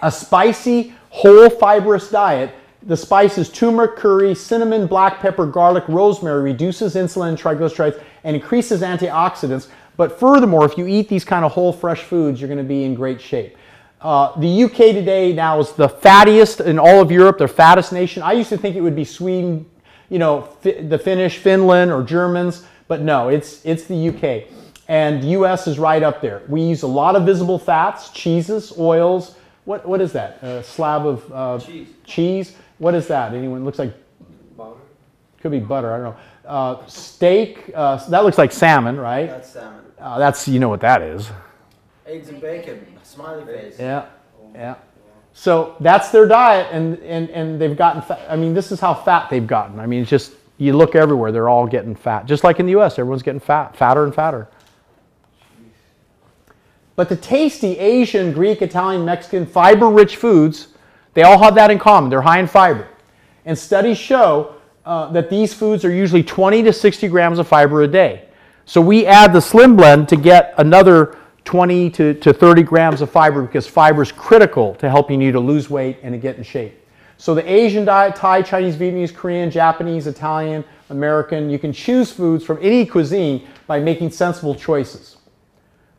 a 0.00 0.12
spicy, 0.12 0.94
whole 1.08 1.50
fibrous 1.50 2.10
diet 2.10 2.54
the 2.82 2.96
spices 2.96 3.50
turmeric, 3.50 3.96
curry, 3.96 4.34
cinnamon, 4.34 4.86
black 4.86 5.20
pepper, 5.20 5.46
garlic, 5.46 5.84
rosemary 5.88 6.42
reduces 6.42 6.94
insulin 6.94 7.30
and 7.30 7.38
triglycerides 7.38 8.02
and 8.24 8.34
increases 8.34 8.80
antioxidants. 8.82 9.68
But 9.96 10.18
furthermore, 10.18 10.64
if 10.64 10.78
you 10.78 10.86
eat 10.86 11.08
these 11.08 11.24
kind 11.24 11.44
of 11.44 11.52
whole 11.52 11.72
fresh 11.72 12.02
foods, 12.02 12.40
you're 12.40 12.48
going 12.48 12.58
to 12.58 12.64
be 12.64 12.84
in 12.84 12.94
great 12.94 13.20
shape. 13.20 13.56
Uh, 14.00 14.38
the 14.40 14.64
UK 14.64 14.76
today 14.94 15.32
now 15.32 15.60
is 15.60 15.72
the 15.72 15.88
fattiest 15.88 16.64
in 16.64 16.78
all 16.78 17.02
of 17.02 17.10
Europe, 17.10 17.36
the 17.36 17.46
fattest 17.46 17.92
nation. 17.92 18.22
I 18.22 18.32
used 18.32 18.48
to 18.48 18.56
think 18.56 18.76
it 18.76 18.80
would 18.80 18.96
be 18.96 19.04
Sweden, 19.04 19.66
you 20.08 20.18
know, 20.18 20.42
fi- 20.62 20.80
the 20.80 20.98
Finnish, 20.98 21.36
Finland, 21.36 21.92
or 21.92 22.02
Germans, 22.02 22.64
but 22.88 23.02
no, 23.02 23.28
it's 23.28 23.64
it's 23.66 23.84
the 23.84 24.08
UK. 24.08 24.50
And 24.88 25.22
US 25.22 25.66
is 25.66 25.78
right 25.78 26.02
up 26.02 26.22
there. 26.22 26.42
We 26.48 26.62
use 26.62 26.82
a 26.82 26.86
lot 26.86 27.14
of 27.14 27.26
visible 27.26 27.58
fats, 27.58 28.08
cheeses, 28.08 28.72
oils. 28.78 29.36
What 29.66 29.86
what 29.86 30.00
is 30.00 30.12
that? 30.12 30.42
A 30.42 30.64
slab 30.64 31.06
of 31.06 31.32
uh, 31.32 31.58
Cheese. 31.58 31.88
cheese. 32.04 32.56
What 32.80 32.94
is 32.94 33.06
that? 33.08 33.34
Anyone? 33.34 33.62
Looks 33.66 33.78
like 33.78 33.92
Butter. 34.56 34.76
could 35.42 35.50
be 35.50 35.58
butter. 35.60 35.92
I 35.92 35.98
don't 35.98 36.14
know. 36.14 36.16
Uh, 36.48 36.86
steak. 36.86 37.70
Uh, 37.74 37.96
that 38.08 38.24
looks 38.24 38.38
like 38.38 38.50
salmon, 38.52 38.98
right? 38.98 39.26
That's 39.28 39.50
salmon. 39.50 39.84
Uh, 39.98 40.18
that's 40.18 40.48
you 40.48 40.58
know 40.58 40.70
what 40.70 40.80
that 40.80 41.02
is. 41.02 41.30
Eggs 42.06 42.30
and 42.30 42.40
bacon. 42.40 42.86
Smiley 43.02 43.44
face. 43.44 43.76
Yeah, 43.78 44.06
yeah. 44.54 44.76
So 45.34 45.76
that's 45.80 46.08
their 46.08 46.26
diet, 46.26 46.68
and 46.72 46.98
and 47.00 47.28
and 47.30 47.60
they've 47.60 47.76
gotten 47.76 48.00
fat. 48.00 48.26
I 48.30 48.36
mean, 48.36 48.54
this 48.54 48.72
is 48.72 48.80
how 48.80 48.94
fat 48.94 49.28
they've 49.28 49.46
gotten. 49.46 49.78
I 49.78 49.84
mean, 49.84 50.00
it's 50.00 50.10
just 50.10 50.32
you 50.56 50.72
look 50.72 50.94
everywhere; 50.94 51.32
they're 51.32 51.50
all 51.50 51.66
getting 51.66 51.94
fat. 51.94 52.24
Just 52.24 52.44
like 52.44 52.60
in 52.60 52.66
the 52.66 52.72
U.S., 52.72 52.98
everyone's 52.98 53.22
getting 53.22 53.40
fat, 53.40 53.76
fatter 53.76 54.04
and 54.04 54.14
fatter. 54.14 54.48
But 56.96 57.10
the 57.10 57.16
tasty 57.16 57.78
Asian, 57.78 58.32
Greek, 58.32 58.62
Italian, 58.62 59.04
Mexican, 59.04 59.44
fiber-rich 59.44 60.16
foods, 60.16 60.68
they 61.14 61.22
all 61.22 61.38
have 61.38 61.54
that 61.56 61.70
in 61.70 61.78
common. 61.78 62.10
They're 62.10 62.20
high 62.20 62.38
in 62.40 62.46
fiber, 62.46 62.88
and 63.44 63.58
studies 63.58 63.98
show 63.98 64.54
uh, 64.84 65.10
that 65.12 65.30
these 65.30 65.52
foods 65.52 65.84
are 65.84 65.92
usually 65.92 66.22
20 66.22 66.62
to 66.64 66.72
60 66.72 67.08
grams 67.08 67.38
of 67.38 67.46
fiber 67.46 67.82
a 67.82 67.88
day. 67.88 68.26
So 68.64 68.80
we 68.80 69.06
add 69.06 69.32
the 69.32 69.40
Slim 69.40 69.76
Blend 69.76 70.08
to 70.08 70.16
get 70.16 70.54
another 70.58 71.16
20 71.44 71.90
to, 71.90 72.14
to 72.14 72.32
30 72.32 72.62
grams 72.62 73.00
of 73.00 73.10
fiber 73.10 73.42
because 73.42 73.66
fiber 73.66 74.02
is 74.02 74.12
critical 74.12 74.74
to 74.76 74.88
helping 74.88 75.20
you 75.20 75.32
to 75.32 75.40
lose 75.40 75.68
weight 75.68 75.98
and 76.02 76.12
to 76.12 76.18
get 76.18 76.36
in 76.36 76.42
shape. 76.42 76.76
So 77.16 77.34
the 77.34 77.50
Asian 77.50 77.84
diet, 77.84 78.16
Thai, 78.16 78.42
Chinese, 78.42 78.76
Vietnamese, 78.76 79.14
Korean, 79.14 79.50
Japanese, 79.50 80.06
Italian, 80.06 80.64
American, 80.88 81.50
you 81.50 81.58
can 81.58 81.72
choose 81.72 82.10
foods 82.10 82.44
from 82.44 82.58
any 82.62 82.86
cuisine 82.86 83.46
by 83.66 83.78
making 83.78 84.10
sensible 84.10 84.54
choices. 84.54 85.18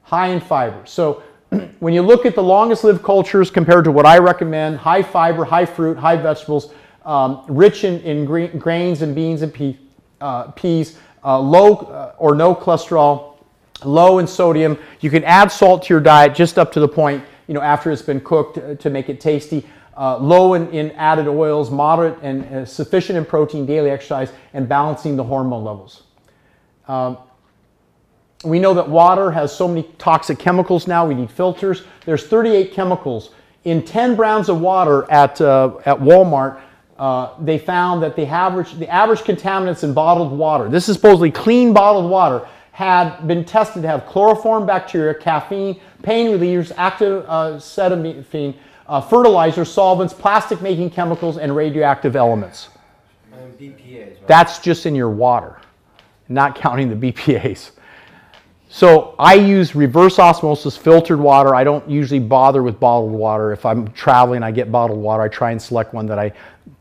High 0.03 0.27
in 0.27 0.39
fiber. 0.39 0.83
So 0.85 1.21
when 1.79 1.93
you 1.93 2.01
look 2.01 2.25
at 2.25 2.35
the 2.35 2.43
longest 2.43 2.83
lived 2.83 3.03
cultures 3.03 3.51
compared 3.51 3.83
to 3.83 3.91
what 3.91 4.05
I 4.05 4.17
recommend, 4.19 4.77
high 4.77 5.03
fiber, 5.03 5.43
high 5.43 5.65
fruit, 5.65 5.97
high 5.97 6.15
vegetables, 6.15 6.73
um, 7.05 7.43
rich 7.47 7.83
in, 7.83 7.99
in 8.01 8.25
gra- 8.25 8.47
grains 8.47 9.01
and 9.01 9.13
beans 9.13 9.41
and 9.41 9.53
pea, 9.53 9.77
uh, 10.21 10.51
peas, 10.51 10.97
uh, 11.23 11.39
low 11.39 11.75
uh, 11.75 12.15
or 12.17 12.35
no 12.35 12.55
cholesterol, 12.55 13.37
low 13.83 14.19
in 14.19 14.27
sodium. 14.27 14.77
You 15.01 15.09
can 15.09 15.23
add 15.23 15.51
salt 15.51 15.83
to 15.83 15.93
your 15.93 16.01
diet 16.01 16.35
just 16.35 16.57
up 16.57 16.71
to 16.73 16.79
the 16.79 16.87
point, 16.87 17.23
you 17.47 17.53
know, 17.53 17.61
after 17.61 17.91
it's 17.91 18.01
been 18.01 18.21
cooked 18.21 18.57
uh, 18.57 18.75
to 18.75 18.89
make 18.89 19.09
it 19.09 19.19
tasty. 19.19 19.65
Uh, 19.97 20.17
low 20.17 20.53
in, 20.53 20.69
in 20.69 20.91
added 20.91 21.27
oils, 21.27 21.69
moderate 21.69 22.17
and 22.21 22.45
uh, 22.45 22.65
sufficient 22.65 23.17
in 23.17 23.25
protein, 23.25 23.65
daily 23.65 23.89
exercise, 23.89 24.31
and 24.53 24.69
balancing 24.69 25.17
the 25.17 25.23
hormone 25.23 25.65
levels. 25.65 26.03
Um, 26.87 27.17
we 28.43 28.59
know 28.59 28.73
that 28.73 28.87
water 28.87 29.31
has 29.31 29.55
so 29.55 29.67
many 29.67 29.83
toxic 29.97 30.39
chemicals 30.39 30.87
now, 30.87 31.05
we 31.05 31.13
need 31.13 31.29
filters. 31.29 31.83
There's 32.05 32.25
38 32.25 32.73
chemicals. 32.73 33.31
In 33.65 33.83
10 33.83 34.15
browns 34.15 34.49
of 34.49 34.59
water 34.59 35.09
at, 35.11 35.39
uh, 35.39 35.77
at 35.85 35.97
Walmart, 35.99 36.59
uh, 36.97 37.33
they 37.39 37.57
found 37.57 38.01
that 38.03 38.15
the 38.15 38.25
average, 38.25 38.73
the 38.73 38.89
average 38.89 39.21
contaminants 39.21 39.83
in 39.83 39.93
bottled 39.93 40.31
water, 40.31 40.69
this 40.69 40.89
is 40.89 40.95
supposedly 40.95 41.31
clean 41.31 41.73
bottled 41.73 42.09
water, 42.09 42.47
had 42.71 43.27
been 43.27 43.45
tested 43.45 43.83
to 43.83 43.87
have 43.87 44.05
chloroform 44.05 44.65
bacteria, 44.65 45.13
caffeine, 45.13 45.79
pain 46.01 46.27
relievers, 46.27 46.71
active 46.77 47.25
uh, 47.27 47.53
acetaminophen, 47.57 48.55
uh, 48.87 49.01
fertilizers, 49.01 49.71
solvents, 49.71 50.13
plastic 50.13 50.61
making 50.61 50.89
chemicals, 50.89 51.37
and 51.37 51.55
radioactive 51.55 52.15
elements. 52.15 52.69
And 53.31 53.57
BPAs, 53.59 54.07
right? 54.07 54.27
That's 54.27 54.59
just 54.59 54.85
in 54.85 54.95
your 54.95 55.09
water, 55.09 55.59
not 56.27 56.55
counting 56.55 56.89
the 56.89 57.11
BPAs. 57.11 57.71
So 58.73 59.15
I 59.19 59.33
use 59.33 59.75
reverse 59.75 60.17
osmosis 60.17 60.77
filtered 60.77 61.19
water. 61.19 61.53
I 61.53 61.65
don't 61.65 61.87
usually 61.89 62.21
bother 62.21 62.63
with 62.63 62.79
bottled 62.79 63.11
water. 63.11 63.51
If 63.51 63.65
I'm 63.65 63.91
traveling, 63.91 64.43
I 64.43 64.51
get 64.51 64.71
bottled 64.71 64.97
water. 64.97 65.23
I 65.23 65.27
try 65.27 65.51
and 65.51 65.61
select 65.61 65.93
one 65.93 66.05
that 66.05 66.17
I 66.17 66.31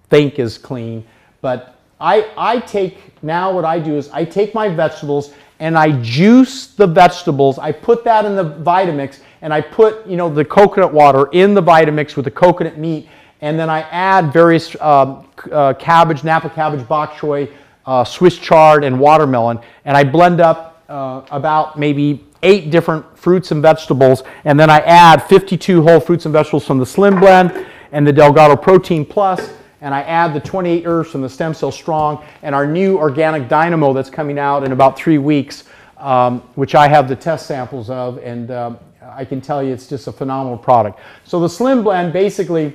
think 0.09 0.39
is 0.39 0.57
clean. 0.57 1.05
But 1.41 1.81
I, 2.01 2.31
I 2.37 2.61
take, 2.61 3.21
now 3.25 3.51
what 3.53 3.65
I 3.65 3.81
do 3.81 3.97
is 3.97 4.09
I 4.11 4.25
take 4.25 4.55
my 4.55 4.69
vegetables 4.69 5.35
and 5.59 5.77
I 5.77 6.01
juice 6.01 6.69
the 6.69 6.87
vegetables. 6.87 7.59
I 7.59 7.73
put 7.73 8.05
that 8.05 8.25
in 8.25 8.37
the 8.37 8.45
Vitamix 8.45 9.19
and 9.43 9.53
I 9.53 9.61
put, 9.61 10.07
you 10.07 10.17
know, 10.17 10.33
the 10.33 10.45
coconut 10.45 10.95
water 10.95 11.29
in 11.33 11.55
the 11.55 11.63
Vitamix 11.63 12.15
with 12.15 12.25
the 12.25 12.31
coconut 12.31 12.79
meat. 12.79 13.09
And 13.41 13.59
then 13.59 13.69
I 13.69 13.81
add 13.81 14.33
various 14.33 14.81
um, 14.81 15.27
uh, 15.51 15.75
cabbage, 15.75 16.23
Napa 16.23 16.51
cabbage, 16.51 16.87
bok 16.87 17.15
choy, 17.15 17.53
uh, 17.85 18.05
Swiss 18.05 18.39
chard, 18.39 18.85
and 18.85 19.01
watermelon. 19.01 19.59
And 19.85 19.97
I 19.97 20.05
blend 20.05 20.41
up 20.41 20.70
uh, 20.91 21.25
about 21.31 21.79
maybe 21.79 22.25
eight 22.43 22.71
different 22.71 23.07
fruits 23.17 23.53
and 23.53 23.63
vegetables, 23.63 24.25
and 24.45 24.59
then 24.59 24.69
I 24.69 24.81
add 24.81 25.23
52 25.23 25.83
whole 25.83 26.01
fruits 26.01 26.27
and 26.27 26.33
vegetables 26.33 26.67
from 26.67 26.79
the 26.79 26.87
Slim 26.87 27.21
Blend 27.21 27.67
and 27.93 28.07
the 28.07 28.13
Delgado 28.13 28.57
Protein 28.57 29.07
Plus, 29.07 29.53
and 29.81 29.95
I 29.95 30.03
add 30.03 30.35
the 30.35 30.41
28 30.41 30.87
herbs 30.87 31.11
from 31.11 31.23
the 31.23 31.29
Stem 31.29 31.55
Cell 31.55 31.71
Strong 31.71 32.25
and 32.43 32.55
our 32.55 32.67
new 32.67 32.99
organic 32.99 33.49
dynamo 33.49 33.93
that's 33.93 34.11
coming 34.11 34.39
out 34.39 34.65
in 34.65 34.73
about 34.73 34.99
three 34.99 35.19
weeks, 35.19 35.65
um, 35.99 36.41
which 36.57 36.75
I 36.75 36.89
have 36.89 37.09
the 37.09 37.17
test 37.17 37.47
samples 37.47 37.89
of, 37.89 38.19
and 38.19 38.51
um, 38.51 38.79
I 39.03 39.25
can 39.25 39.41
tell 39.41 39.63
you 39.63 39.73
it's 39.73 39.87
just 39.87 40.09
a 40.09 40.13
phenomenal 40.13 40.59
product. 40.59 40.99
So 41.25 41.41
the 41.41 41.49
Slim 41.49 41.83
Blend 41.83 42.13
basically, 42.13 42.75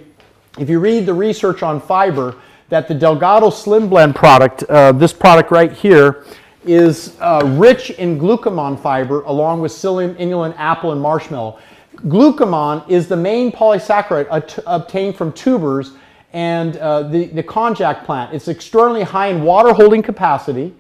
if 0.58 0.70
you 0.70 0.80
read 0.80 1.06
the 1.06 1.14
research 1.14 1.64
on 1.64 1.82
fiber, 1.82 2.36
that 2.70 2.88
the 2.88 2.96
Delgado 2.96 3.50
Slim 3.50 3.90
Blend 3.90 4.16
product, 4.16 4.64
uh, 4.64 4.92
this 4.92 5.14
product 5.14 5.52
right 5.52 5.72
here, 5.72 6.26
is 6.68 7.16
uh, 7.20 7.42
rich 7.58 7.92
in 7.92 8.20
glucomannan 8.20 8.80
fiber 8.80 9.22
along 9.22 9.62
with 9.62 9.72
psyllium, 9.72 10.16
inulin, 10.16 10.54
apple, 10.58 10.92
and 10.92 11.02
marshmallow. 11.02 11.60
Glucomannan 11.96 12.90
is 12.90 13.08
the 13.08 13.16
main 13.16 13.52
polysaccharide 13.52 14.64
obtained 14.66 15.16
from 15.16 15.32
tubers 15.34 15.94
and 16.34 16.76
uh, 16.78 17.04
the, 17.04 17.28
the 17.28 17.44
konjac 17.44 18.04
plant. 18.04 18.34
It's 18.34 18.48
extraordinarily 18.48 19.06
high 19.06 19.28
in 19.28 19.42
water 19.44 19.74
holding 19.74 20.02
capacity. 20.02 20.74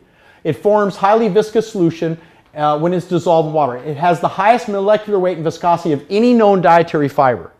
It 0.43 0.53
forms 0.53 0.95
highly 0.95 1.29
viscous 1.29 1.71
solution 1.71 2.19
uh, 2.55 2.77
when 2.79 2.93
it's 2.93 3.07
dissolved 3.07 3.47
in 3.47 3.53
water. 3.53 3.77
It 3.77 3.97
has 3.97 4.19
the 4.19 4.27
highest 4.27 4.67
molecular 4.67 5.17
weight 5.17 5.37
and 5.37 5.43
viscosity 5.43 5.93
of 5.93 6.05
any 6.09 6.33
known 6.33 6.61
dietary 6.61 7.07
fiber. 7.07 7.51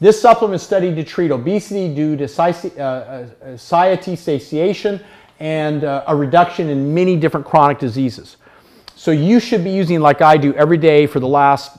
This 0.00 0.20
supplement 0.20 0.56
is 0.56 0.62
studied 0.62 0.96
to 0.96 1.04
treat 1.04 1.30
obesity 1.30 1.94
due 1.94 2.16
to 2.16 2.26
sati- 2.26 2.76
uh, 2.76 2.82
uh, 2.82 3.56
satiety, 3.56 4.16
satiation, 4.16 5.00
and 5.42 5.82
uh, 5.82 6.04
a 6.06 6.14
reduction 6.14 6.68
in 6.68 6.94
many 6.94 7.16
different 7.16 7.44
chronic 7.44 7.80
diseases. 7.80 8.36
So 8.94 9.10
you 9.10 9.40
should 9.40 9.64
be 9.64 9.70
using, 9.70 9.98
like 9.98 10.22
I 10.22 10.36
do, 10.36 10.54
every 10.54 10.78
day 10.78 11.04
for 11.04 11.18
the 11.18 11.26
last 11.26 11.78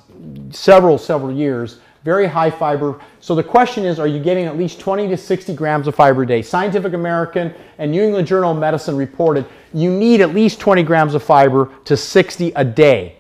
several, 0.50 0.98
several 0.98 1.32
years, 1.32 1.80
very 2.04 2.28
high 2.28 2.50
fiber. 2.50 3.00
So 3.22 3.36
the 3.36 3.44
question 3.44 3.86
is, 3.86 4.00
are 4.00 4.08
you 4.08 4.22
getting 4.22 4.48
at 4.48 4.58
least 4.58 4.82
20 4.82 5.08
to 5.08 5.16
60 5.16 5.56
grams 5.56 5.88
of 5.88 5.96
fiber 5.96 6.24
a 6.24 6.28
day? 6.28 6.42
Scientific 6.42 6.92
American 6.92 7.54
and 7.78 7.90
New 7.90 8.04
England 8.04 8.28
Journal 8.28 8.52
of 8.52 8.58
Medicine 8.58 8.98
reported 8.98 9.46
you 9.74 9.90
need 9.90 10.20
at 10.20 10.36
least 10.36 10.60
20 10.60 10.84
grams 10.84 11.16
of 11.16 11.24
fiber 11.24 11.72
to 11.86 11.96
60 11.96 12.52
a 12.58 12.66
day. 12.66 13.16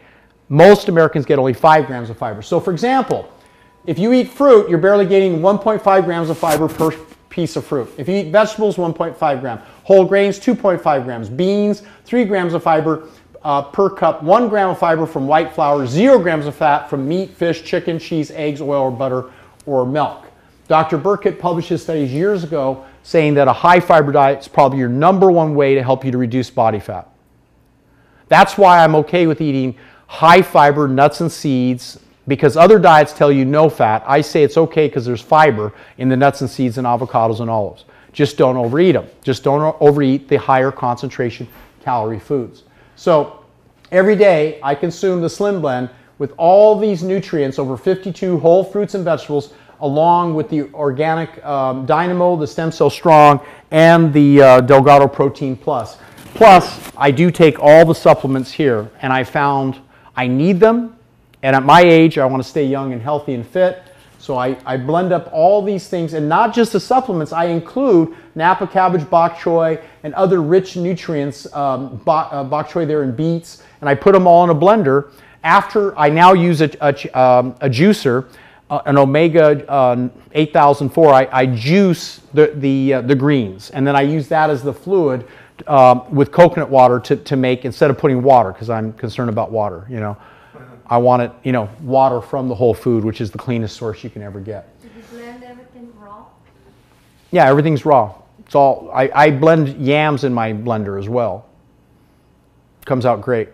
Most 0.49 0.89
Americans 0.89 1.25
get 1.25 1.39
only 1.39 1.53
5 1.53 1.87
grams 1.87 2.09
of 2.09 2.17
fiber. 2.17 2.41
So 2.41 2.59
for 2.59 2.73
example, 2.73 3.31
if 3.85 3.97
you 3.97 4.11
eat 4.11 4.27
fruit, 4.27 4.69
you're 4.69 4.77
barely 4.77 5.05
getting 5.05 5.39
1.5 5.39 6.03
grams 6.03 6.29
of 6.29 6.37
fiber 6.37 6.67
per 6.67 6.91
piece 7.29 7.55
of 7.55 7.65
fruit. 7.65 7.89
If 7.97 8.09
you 8.09 8.15
eat 8.15 8.31
vegetables, 8.31 8.75
1.5 8.75 9.39
grams. 9.39 9.61
Whole 9.83 10.05
grains, 10.05 10.39
2.5 10.39 11.03
grams. 11.03 11.29
Beans, 11.29 11.83
3 12.05 12.25
grams 12.25 12.53
of 12.53 12.63
fiber 12.63 13.07
uh, 13.43 13.61
per 13.61 13.89
cup. 13.89 14.23
1 14.23 14.49
gram 14.49 14.69
of 14.69 14.79
fiber 14.79 15.05
from 15.05 15.27
white 15.27 15.53
flour. 15.53 15.85
0 15.85 16.19
grams 16.19 16.45
of 16.45 16.55
fat 16.55 16.89
from 16.89 17.07
meat, 17.07 17.31
fish, 17.31 17.63
chicken, 17.63 17.99
cheese, 17.99 18.31
eggs, 18.31 18.61
oil, 18.61 18.83
or 18.83 18.91
butter, 18.91 19.31
or 19.65 19.85
milk. 19.85 20.25
Dr. 20.67 20.97
Burkitt 20.97 21.39
published 21.39 21.69
his 21.69 21.83
studies 21.83 22.11
years 22.11 22.43
ago 22.43 22.85
saying 23.03 23.33
that 23.33 23.47
a 23.47 23.53
high 23.53 23.79
fiber 23.79 24.11
diet 24.11 24.39
is 24.39 24.47
probably 24.47 24.79
your 24.79 24.89
number 24.89 25.29
one 25.29 25.55
way 25.55 25.75
to 25.75 25.83
help 25.83 26.05
you 26.05 26.11
to 26.11 26.17
reduce 26.17 26.49
body 26.49 26.79
fat. 26.79 27.09
That's 28.29 28.57
why 28.57 28.83
I'm 28.83 28.95
okay 28.95 29.27
with 29.27 29.41
eating 29.41 29.75
high 30.07 30.41
fiber 30.41 30.87
nuts 30.87 31.21
and 31.21 31.31
seeds 31.31 31.99
because 32.27 32.55
other 32.55 32.79
diets 32.79 33.11
tell 33.11 33.31
you 33.31 33.43
no 33.43 33.69
fat. 33.69 34.03
I 34.07 34.21
say 34.21 34.43
it's 34.43 34.57
okay 34.57 34.87
because 34.87 35.05
there's 35.05 35.21
fiber 35.21 35.73
in 35.97 36.07
the 36.07 36.15
nuts 36.15 36.39
and 36.41 36.49
seeds 36.49 36.77
and 36.77 36.87
avocados 36.87 37.41
and 37.41 37.49
olives. 37.49 37.83
Just 38.13 38.37
don't 38.37 38.55
overeat 38.55 38.93
them. 38.93 39.07
Just 39.23 39.43
don't 39.43 39.75
overeat 39.81 40.27
the 40.27 40.37
higher 40.37 40.71
concentration 40.71 41.47
calorie 41.83 42.19
foods. 42.19 42.63
So 42.95 43.43
every 43.91 44.15
day 44.15 44.59
I 44.63 44.75
consume 44.75 45.21
the 45.21 45.29
Slim 45.29 45.61
Blend 45.61 45.89
with 46.19 46.33
all 46.37 46.77
these 46.77 47.03
nutrients, 47.03 47.59
over 47.59 47.75
52 47.75 48.37
whole 48.37 48.63
fruits 48.63 48.93
and 48.93 49.03
vegetables, 49.03 49.53
along 49.81 50.35
with 50.35 50.49
the 50.49 50.71
organic 50.73 51.43
um, 51.43 51.85
Dynamo, 51.85 52.37
the 52.37 52.47
Stem 52.47 52.71
Cell 52.71 52.89
Strong, 52.89 53.45
and 53.71 54.13
the 54.13 54.41
uh, 54.41 54.61
Delgado 54.61 55.07
Protein 55.07 55.57
Plus. 55.57 55.97
Plus, 56.35 56.91
I 56.95 57.11
do 57.11 57.29
take 57.29 57.59
all 57.59 57.85
the 57.85 57.93
supplements 57.93 58.51
here, 58.51 58.89
and 59.01 59.11
I 59.11 59.23
found 59.23 59.79
I 60.15 60.27
need 60.27 60.59
them. 60.59 60.95
And 61.41 61.55
at 61.55 61.63
my 61.63 61.81
age, 61.81 62.17
I 62.17 62.25
want 62.25 62.41
to 62.41 62.47
stay 62.47 62.65
young 62.65 62.93
and 62.93 63.01
healthy 63.01 63.33
and 63.33 63.45
fit. 63.45 63.83
So 64.23 64.37
I, 64.37 64.55
I 64.65 64.77
blend 64.77 65.11
up 65.11 65.29
all 65.33 65.61
these 65.61 65.89
things, 65.89 66.13
and 66.13 66.29
not 66.29 66.53
just 66.53 66.71
the 66.71 66.79
supplements, 66.79 67.33
I 67.33 67.47
include 67.47 68.15
Napa 68.35 68.67
cabbage, 68.67 69.09
bok 69.09 69.37
choy, 69.37 69.81
and 70.03 70.13
other 70.13 70.41
rich 70.41 70.77
nutrients, 70.77 71.45
um, 71.53 71.97
bok, 72.05 72.29
uh, 72.31 72.41
bok 72.45 72.69
choy 72.69 72.87
there 72.87 73.03
and 73.03 73.17
beets, 73.17 73.63
and 73.81 73.89
I 73.89 73.95
put 73.95 74.13
them 74.13 74.25
all 74.25 74.45
in 74.45 74.49
a 74.49 74.55
blender. 74.55 75.11
After 75.43 75.93
I 75.99 76.07
now 76.07 76.31
use 76.31 76.61
a, 76.61 76.69
a, 76.79 77.19
um, 77.19 77.53
a 77.59 77.67
juicer, 77.67 78.29
uh, 78.69 78.79
an 78.85 78.97
Omega 78.97 79.69
uh, 79.69 80.07
8004, 80.31 81.13
I, 81.13 81.27
I 81.29 81.45
juice 81.45 82.21
the, 82.33 82.53
the, 82.55 82.93
uh, 82.93 83.01
the 83.01 83.15
greens, 83.15 83.71
and 83.71 83.85
then 83.85 83.97
I 83.97 84.03
use 84.03 84.29
that 84.29 84.49
as 84.49 84.63
the 84.63 84.73
fluid 84.73 85.27
um, 85.67 86.09
with 86.15 86.31
coconut 86.31 86.69
water 86.69 87.01
to, 87.01 87.17
to 87.17 87.35
make, 87.35 87.65
instead 87.65 87.89
of 87.89 87.97
putting 87.97 88.23
water, 88.23 88.53
because 88.53 88.69
I'm 88.69 88.93
concerned 88.93 89.31
about 89.31 89.51
water, 89.51 89.85
you 89.89 89.99
know. 89.99 90.15
I 90.93 90.97
want 90.97 91.23
it, 91.23 91.31
you 91.41 91.51
know, 91.51 91.67
water 91.81 92.21
from 92.21 92.47
the 92.47 92.53
whole 92.53 92.75
food, 92.75 93.03
which 93.03 93.19
is 93.19 93.31
the 93.31 93.37
cleanest 93.39 93.75
source 93.77 94.03
you 94.03 94.11
can 94.11 94.21
ever 94.21 94.39
get. 94.39 94.79
Did 94.79 94.91
you 94.95 95.01
blend 95.09 95.43
everything 95.43 95.91
raw? 95.99 96.25
Yeah, 97.31 97.47
everything's 97.47 97.83
raw. 97.83 98.13
It's 98.45 98.53
all, 98.53 98.91
I, 98.93 99.09
I 99.15 99.31
blend 99.31 99.83
yams 99.83 100.23
in 100.23 100.31
my 100.31 100.53
blender 100.53 100.99
as 100.99 101.09
well. 101.09 101.47
Comes 102.85 103.07
out 103.07 103.23
great. 103.23 103.49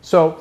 So, 0.00 0.40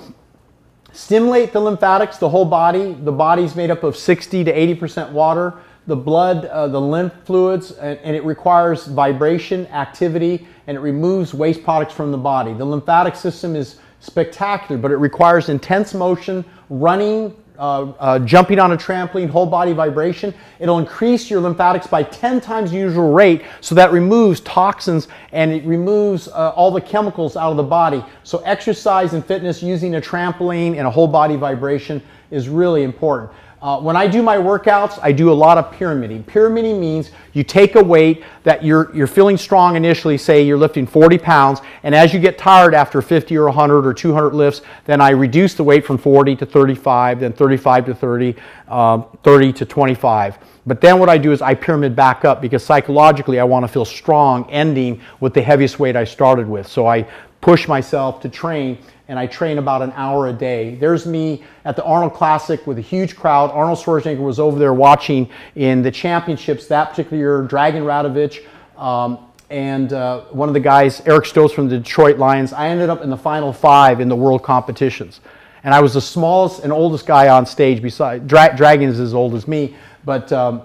stimulate 0.94 1.52
the 1.52 1.60
lymphatics, 1.60 2.18
the 2.18 2.30
whole 2.30 2.46
body. 2.46 2.94
The 2.94 3.12
body's 3.12 3.54
made 3.54 3.70
up 3.70 3.84
of 3.84 3.98
60 3.98 4.46
to 4.46 4.54
80% 4.54 5.12
water. 5.12 5.56
The 5.88 5.98
blood, 5.98 6.46
uh, 6.46 6.70
the 6.70 6.80
lymph 6.80 7.12
fluids, 7.26 7.72
and, 7.74 8.00
and 8.00 8.16
it 8.16 8.24
requires 8.24 8.88
vibration, 8.88 9.68
activity, 9.68 10.48
and 10.68 10.78
it 10.78 10.80
removes 10.80 11.34
waste 11.34 11.62
products 11.62 11.94
from 11.94 12.14
the 12.14 12.18
body. 12.18 12.54
The 12.54 12.64
lymphatic 12.64 13.18
system 13.18 13.54
is 13.54 13.80
spectacular, 14.06 14.80
but 14.80 14.92
it 14.92 14.98
requires 14.98 15.50
intense 15.50 15.94
motion, 15.94 16.46
running, 16.70 17.36
uh, 17.58 17.92
uh, 18.00 18.20
jumping 18.20 18.60
on 18.60 18.74
a 18.74 18.78
trampoline, 18.78 19.30
whole 19.30 19.46
body 19.46 19.74
vibration. 19.74 20.34
It'll 20.60 20.80
increase 20.80 21.30
your 21.30 21.42
lymphatics 21.42 21.88
by 21.88 22.04
10 22.04 22.42
times 22.42 22.72
the 22.72 22.78
usual 22.78 23.14
rate, 23.14 23.44
so 23.62 23.76
that 23.76 23.92
removes 23.92 24.42
toxins 24.42 25.08
and 25.32 25.52
it 25.52 25.64
removes 25.66 26.28
uh, 26.28 26.50
all 26.56 26.72
the 26.72 26.82
chemicals 26.82 27.38
out 27.38 27.52
of 27.52 27.58
the 27.58 27.64
body. 27.64 28.04
So, 28.24 28.40
exercise 28.40 29.14
and 29.14 29.26
fitness 29.26 29.64
using 29.64 29.96
a 29.96 30.02
trampoline 30.02 30.78
and 30.78 30.88
a 30.88 30.92
whole 30.92 31.08
body 31.08 31.36
vibration 31.36 32.02
is 32.32 32.50
really 32.50 32.84
important. 32.84 33.32
Uh, 33.62 33.80
when 33.80 33.96
I 33.96 34.06
do 34.06 34.22
my 34.22 34.38
workouts, 34.38 35.00
I 35.02 35.12
do 35.12 35.32
a 35.32 35.34
lot 35.34 35.58
of 35.58 35.72
pyramiding. 35.72 36.24
Pyramiding 36.24 36.80
means 36.80 37.12
you 37.34 37.44
take 37.44 37.76
a 37.76 37.84
weight 37.84 38.24
that 38.44 38.64
you're, 38.64 38.96
you're 38.96 39.08
feeling 39.08 39.38
strong 39.38 39.76
initially, 39.76 40.18
say 40.18 40.44
you're 40.44 40.58
lifting 40.58 40.86
40 40.86 41.18
pounds, 41.18 41.62
and 41.84 41.96
as 41.96 42.14
you 42.14 42.20
get 42.20 42.38
tired 42.38 42.76
after 42.76 43.02
50 43.02 43.36
or 43.38 43.46
100 43.46 43.86
or 43.86 43.94
200 43.94 44.34
lifts, 44.34 44.62
then 44.84 45.02
I 45.02 45.12
reduce 45.12 45.54
the 45.54 45.64
weight 45.64 45.86
from 45.86 45.98
40 45.98 46.36
to 46.36 46.46
35, 46.46 47.22
then 47.22 47.34
35 47.34 47.86
to 47.88 47.96
30, 47.96 48.36
um, 48.68 49.06
30 49.24 49.54
to 49.54 49.66
25. 49.66 50.38
But 50.68 50.82
then 50.82 51.00
what 51.00 51.10
I 51.10 51.18
do 51.18 51.32
is 51.32 51.42
I 51.42 51.54
pyramid 51.54 51.96
back 51.96 52.26
up 52.26 52.42
because 52.42 52.64
psychologically 52.64 53.40
I 53.40 53.44
want 53.46 53.64
to 53.64 53.68
feel 53.68 53.86
strong 53.86 54.50
ending 54.50 55.02
with 55.20 55.34
the 55.34 55.42
heaviest 55.42 55.80
weight 55.80 55.96
I 55.96 56.04
started 56.04 56.48
with. 56.48 56.68
So 56.68 56.88
I 56.88 57.08
push 57.42 57.68
myself 57.68 58.20
to 58.22 58.30
train 58.30 58.80
and 59.08 59.20
I 59.20 59.28
train 59.28 59.58
about 59.58 59.82
an 59.82 59.92
hour 59.96 60.28
a 60.28 60.34
day. 60.34 60.76
There's 60.76 61.06
me 61.06 61.44
at 61.64 61.76
the 61.76 61.84
Arnold 61.84 62.14
Classic 62.14 62.66
with 62.66 62.78
a 62.78 62.82
huge 62.82 63.16
crowd. 63.16 63.52
Arnold 63.52 63.78
Schwarzenegger 63.78 64.20
was 64.20 64.40
over 64.40 64.58
there 64.58 64.74
watching 64.74 65.30
in 65.56 65.82
the 65.82 65.92
championships 65.92 66.68
that 66.68 66.90
particular 66.90 67.18
year, 67.18 67.42
Dragon 67.44 67.84
Radovich, 67.84 68.46
um, 68.78 69.20
and 69.50 69.94
uh, 69.94 70.22
one 70.32 70.50
of 70.50 70.54
the 70.54 70.60
guys, 70.60 71.02
Eric 71.06 71.26
Stokes 71.26 71.54
from 71.54 71.70
the 71.70 71.78
Detroit 71.78 72.18
Lions. 72.18 72.52
I 72.52 72.70
ended 72.70 72.90
up 72.90 73.02
in 73.02 73.10
the 73.10 73.18
final 73.18 73.54
five 73.54 74.02
in 74.02 74.10
the 74.10 74.16
world 74.16 74.42
competitions. 74.42 75.22
And 75.64 75.74
I 75.74 75.82
was 75.82 75.94
the 75.94 76.02
smallest 76.02 76.64
and 76.64 76.72
oldest 76.72 77.06
guy 77.06 77.28
on 77.30 77.46
stage, 77.46 77.82
besides, 77.82 78.28
Dra- 78.28 78.56
Dragon 78.56 78.88
is 78.88 79.00
as 79.00 79.14
old 79.14 79.34
as 79.34 79.48
me, 79.48 79.76
but 80.04 80.32
um, 80.32 80.62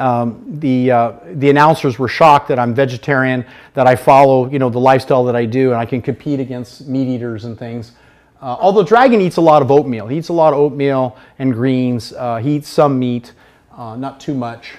um, 0.00 0.42
the, 0.60 0.90
uh, 0.90 1.12
the 1.34 1.50
announcers 1.50 1.98
were 1.98 2.08
shocked 2.08 2.48
that 2.48 2.58
I'm 2.58 2.74
vegetarian, 2.74 3.44
that 3.74 3.86
I 3.86 3.96
follow 3.96 4.50
you 4.50 4.58
know, 4.58 4.70
the 4.70 4.80
lifestyle 4.80 5.24
that 5.24 5.36
I 5.36 5.44
do, 5.44 5.70
and 5.70 5.78
I 5.78 5.84
can 5.84 6.00
compete 6.00 6.40
against 6.40 6.88
meat 6.88 7.06
eaters 7.06 7.44
and 7.44 7.58
things. 7.58 7.92
Uh, 8.40 8.56
although 8.58 8.82
Dragon 8.82 9.20
eats 9.20 9.36
a 9.36 9.42
lot 9.42 9.60
of 9.60 9.70
oatmeal. 9.70 10.06
He 10.06 10.16
eats 10.16 10.30
a 10.30 10.32
lot 10.32 10.54
of 10.54 10.58
oatmeal 10.58 11.18
and 11.38 11.52
greens. 11.52 12.14
Uh, 12.14 12.38
he 12.38 12.56
eats 12.56 12.68
some 12.68 12.98
meat, 12.98 13.34
uh, 13.76 13.96
not 13.96 14.18
too 14.18 14.34
much. 14.34 14.72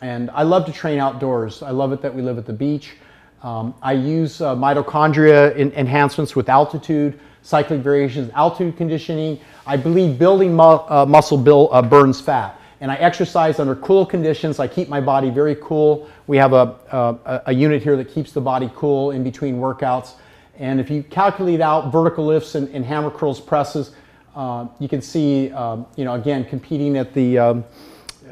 And 0.00 0.30
I 0.32 0.42
love 0.42 0.66
to 0.66 0.72
train 0.72 0.98
outdoors. 0.98 1.62
I 1.62 1.70
love 1.70 1.92
it 1.92 2.02
that 2.02 2.12
we 2.12 2.22
live 2.22 2.38
at 2.38 2.46
the 2.46 2.52
beach. 2.52 2.96
Um, 3.44 3.74
I 3.80 3.92
use 3.92 4.40
uh, 4.40 4.56
mitochondria 4.56 5.56
enhancements 5.56 6.34
with 6.34 6.48
altitude, 6.48 7.20
cyclic 7.42 7.80
variations, 7.80 8.32
altitude 8.34 8.76
conditioning. 8.76 9.38
I 9.64 9.76
believe 9.76 10.18
building 10.18 10.56
mu- 10.56 10.62
uh, 10.62 11.06
muscle 11.08 11.38
burns 11.38 12.20
fat 12.20 12.58
and 12.80 12.90
I 12.90 12.96
exercise 12.96 13.58
under 13.58 13.74
cool 13.76 14.06
conditions. 14.06 14.58
I 14.58 14.68
keep 14.68 14.88
my 14.88 15.00
body 15.00 15.30
very 15.30 15.56
cool. 15.56 16.08
We 16.26 16.36
have 16.36 16.52
a, 16.52 16.76
a, 16.92 17.42
a, 17.46 17.52
unit 17.52 17.82
here 17.82 17.96
that 17.96 18.06
keeps 18.06 18.32
the 18.32 18.40
body 18.40 18.70
cool 18.74 19.10
in 19.10 19.24
between 19.24 19.56
workouts. 19.56 20.14
And 20.58 20.80
if 20.80 20.90
you 20.90 21.02
calculate 21.02 21.60
out 21.60 21.90
vertical 21.92 22.26
lifts 22.26 22.54
and, 22.54 22.68
and 22.74 22.84
hammer 22.84 23.10
curls 23.10 23.40
presses, 23.40 23.92
uh, 24.36 24.66
you 24.78 24.88
can 24.88 25.02
see, 25.02 25.50
um, 25.52 25.86
you 25.96 26.04
know, 26.04 26.14
again, 26.14 26.44
competing 26.44 26.96
at 26.96 27.12
the, 27.14 27.38
um, 27.38 27.64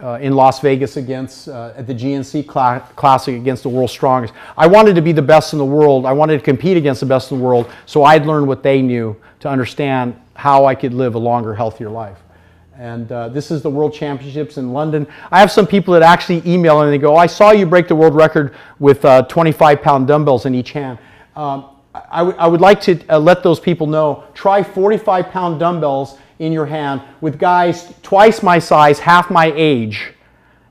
uh, 0.02 0.18
in 0.20 0.34
Las 0.34 0.60
Vegas 0.60 0.96
against 0.96 1.48
uh, 1.48 1.72
at 1.76 1.86
the 1.86 1.94
GNC 1.94 2.46
Cla- 2.46 2.86
Classic 2.96 3.34
against 3.34 3.62
the 3.62 3.68
world's 3.68 3.92
strongest. 3.92 4.34
I 4.56 4.66
wanted 4.66 4.94
to 4.94 5.02
be 5.02 5.12
the 5.12 5.22
best 5.22 5.52
in 5.52 5.58
the 5.58 5.64
world. 5.64 6.06
I 6.06 6.12
wanted 6.12 6.38
to 6.38 6.44
compete 6.44 6.76
against 6.76 7.00
the 7.00 7.06
best 7.06 7.32
in 7.32 7.38
the 7.38 7.44
world, 7.44 7.70
so 7.86 8.04
I'd 8.04 8.26
learn 8.26 8.46
what 8.46 8.62
they 8.62 8.82
knew 8.82 9.16
to 9.40 9.48
understand 9.48 10.20
how 10.34 10.66
I 10.66 10.74
could 10.74 10.92
live 10.92 11.14
a 11.14 11.18
longer, 11.18 11.54
healthier 11.54 11.88
life. 11.88 12.18
And 12.78 13.10
uh, 13.10 13.28
this 13.30 13.50
is 13.50 13.62
the 13.62 13.70
World 13.70 13.94
Championships 13.94 14.58
in 14.58 14.72
London. 14.72 15.06
I 15.30 15.40
have 15.40 15.50
some 15.50 15.66
people 15.66 15.94
that 15.94 16.02
actually 16.02 16.42
email 16.46 16.82
and 16.82 16.92
they 16.92 16.98
go, 16.98 17.16
"I 17.16 17.26
saw 17.26 17.50
you 17.50 17.64
break 17.64 17.88
the 17.88 17.94
world 17.94 18.14
record 18.14 18.54
with 18.78 19.04
uh, 19.04 19.22
25 19.22 19.80
pound 19.80 20.06
dumbbells 20.06 20.44
in 20.44 20.54
each 20.54 20.72
hand." 20.72 20.98
Um, 21.34 21.70
I, 21.94 22.18
w- 22.18 22.36
I 22.38 22.46
would 22.46 22.60
like 22.60 22.80
to 22.82 23.00
uh, 23.08 23.18
let 23.18 23.42
those 23.42 23.58
people 23.58 23.86
know 23.86 24.24
try 24.34 24.62
45 24.62 25.30
pound 25.30 25.58
dumbbells 25.58 26.18
in 26.38 26.52
your 26.52 26.66
hand 26.66 27.00
with 27.22 27.38
guys 27.38 27.94
twice 28.02 28.42
my 28.42 28.58
size, 28.58 28.98
half 28.98 29.30
my 29.30 29.52
age, 29.56 30.12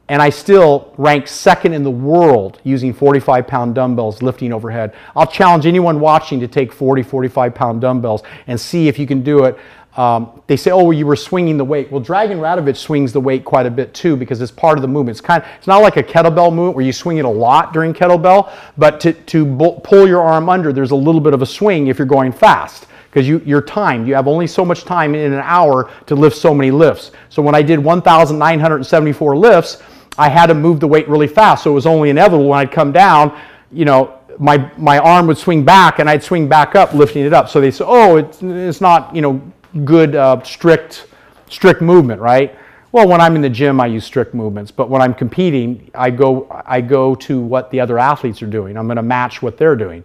and 0.07 0.21
I 0.21 0.29
still 0.29 0.93
rank 0.97 1.27
second 1.27 1.73
in 1.73 1.81
the 1.81 1.89
world 1.89 2.61
using 2.63 2.93
45 2.93 3.47
pound 3.47 3.73
dumbbells 3.73 4.21
lifting 4.21 4.53
overhead. 4.53 4.93
I'll 5.15 5.25
challenge 5.25 5.65
anyone 5.65 5.99
watching 5.99 6.39
to 6.41 6.47
take 6.47 6.71
40, 6.71 7.01
45 7.01 7.55
pound 7.55 7.81
dumbbells 7.81 8.21
and 8.45 8.59
see 8.59 8.87
if 8.87 8.99
you 8.99 9.07
can 9.07 9.23
do 9.23 9.45
it. 9.45 9.57
Um, 9.95 10.41
they 10.47 10.57
say, 10.57 10.71
oh, 10.71 10.83
well, 10.83 10.93
you 10.93 11.05
were 11.05 11.15
swinging 11.15 11.57
the 11.57 11.63
weight. 11.63 11.89
Well, 11.89 12.01
Dragon 12.01 12.39
Radovich 12.39 12.75
swings 12.75 13.13
the 13.13 13.21
weight 13.21 13.45
quite 13.45 13.65
a 13.65 13.71
bit 13.71 13.93
too 13.93 14.17
because 14.17 14.41
it's 14.41 14.51
part 14.51 14.77
of 14.77 14.81
the 14.81 14.87
movement. 14.89 15.17
It's 15.17 15.25
kind 15.25 15.41
of, 15.41 15.49
it's 15.57 15.67
not 15.67 15.81
like 15.81 15.95
a 15.95 16.03
kettlebell 16.03 16.53
movement 16.53 16.75
where 16.75 16.85
you 16.85 16.91
swing 16.91 17.17
it 17.17 17.25
a 17.25 17.29
lot 17.29 17.71
during 17.71 17.93
kettlebell, 17.93 18.51
but 18.77 18.99
to, 19.01 19.13
to 19.13 19.45
pull 19.83 20.07
your 20.07 20.21
arm 20.21 20.49
under, 20.49 20.73
there's 20.73 20.91
a 20.91 20.95
little 20.95 21.21
bit 21.21 21.33
of 21.33 21.41
a 21.41 21.45
swing 21.45 21.87
if 21.87 21.97
you're 21.97 22.05
going 22.05 22.33
fast 22.33 22.87
because 23.05 23.25
you, 23.25 23.41
you're 23.45 23.61
timed. 23.61 24.05
You 24.05 24.15
have 24.15 24.27
only 24.27 24.47
so 24.47 24.65
much 24.65 24.83
time 24.83 25.15
in 25.15 25.31
an 25.31 25.39
hour 25.41 25.89
to 26.07 26.15
lift 26.15 26.35
so 26.35 26.53
many 26.53 26.71
lifts. 26.71 27.11
So 27.29 27.41
when 27.41 27.55
I 27.55 27.61
did 27.61 27.79
1,974 27.79 29.37
lifts, 29.37 29.81
I 30.17 30.27
had 30.27 30.47
to 30.47 30.53
move 30.53 30.81
the 30.81 30.87
weight 30.87 31.07
really 31.07 31.27
fast. 31.27 31.63
So 31.63 31.71
it 31.71 31.73
was 31.73 31.85
only 31.85 32.09
inevitable 32.09 32.49
when 32.49 32.59
I'd 32.59 32.73
come 32.73 32.91
down, 32.91 33.39
you 33.71 33.85
know, 33.85 34.19
my, 34.37 34.69
my 34.77 34.97
arm 34.99 35.27
would 35.27 35.37
swing 35.37 35.63
back 35.63 35.99
and 35.99 36.09
I'd 36.09 36.23
swing 36.23 36.49
back 36.49 36.75
up 36.75 36.93
lifting 36.93 37.25
it 37.25 37.33
up. 37.33 37.49
So 37.49 37.61
they 37.61 37.71
say, 37.71 37.85
oh, 37.87 38.17
it's, 38.17 38.41
it's 38.41 38.81
not, 38.81 39.15
you 39.15 39.21
know, 39.21 39.41
good, 39.83 40.15
uh, 40.15 40.41
strict, 40.43 41.07
strict 41.49 41.81
movement, 41.81 42.21
right? 42.21 42.57
Well, 42.91 43.07
when 43.09 43.19
I'm 43.19 43.35
in 43.35 43.41
the 43.41 43.49
gym, 43.49 43.81
I 43.81 43.87
use 43.87 44.05
strict 44.05 44.33
movements, 44.33 44.71
but 44.71 44.89
when 44.89 45.01
I'm 45.01 45.13
competing, 45.13 45.91
I 45.93 46.09
go, 46.11 46.47
I 46.65 46.79
go 46.79 47.13
to 47.15 47.41
what 47.41 47.69
the 47.69 47.81
other 47.81 47.99
athletes 47.99 48.41
are 48.41 48.47
doing. 48.47 48.77
I'm 48.77 48.87
going 48.87 48.95
to 48.95 49.03
match 49.03 49.41
what 49.41 49.57
they're 49.57 49.75
doing. 49.75 50.03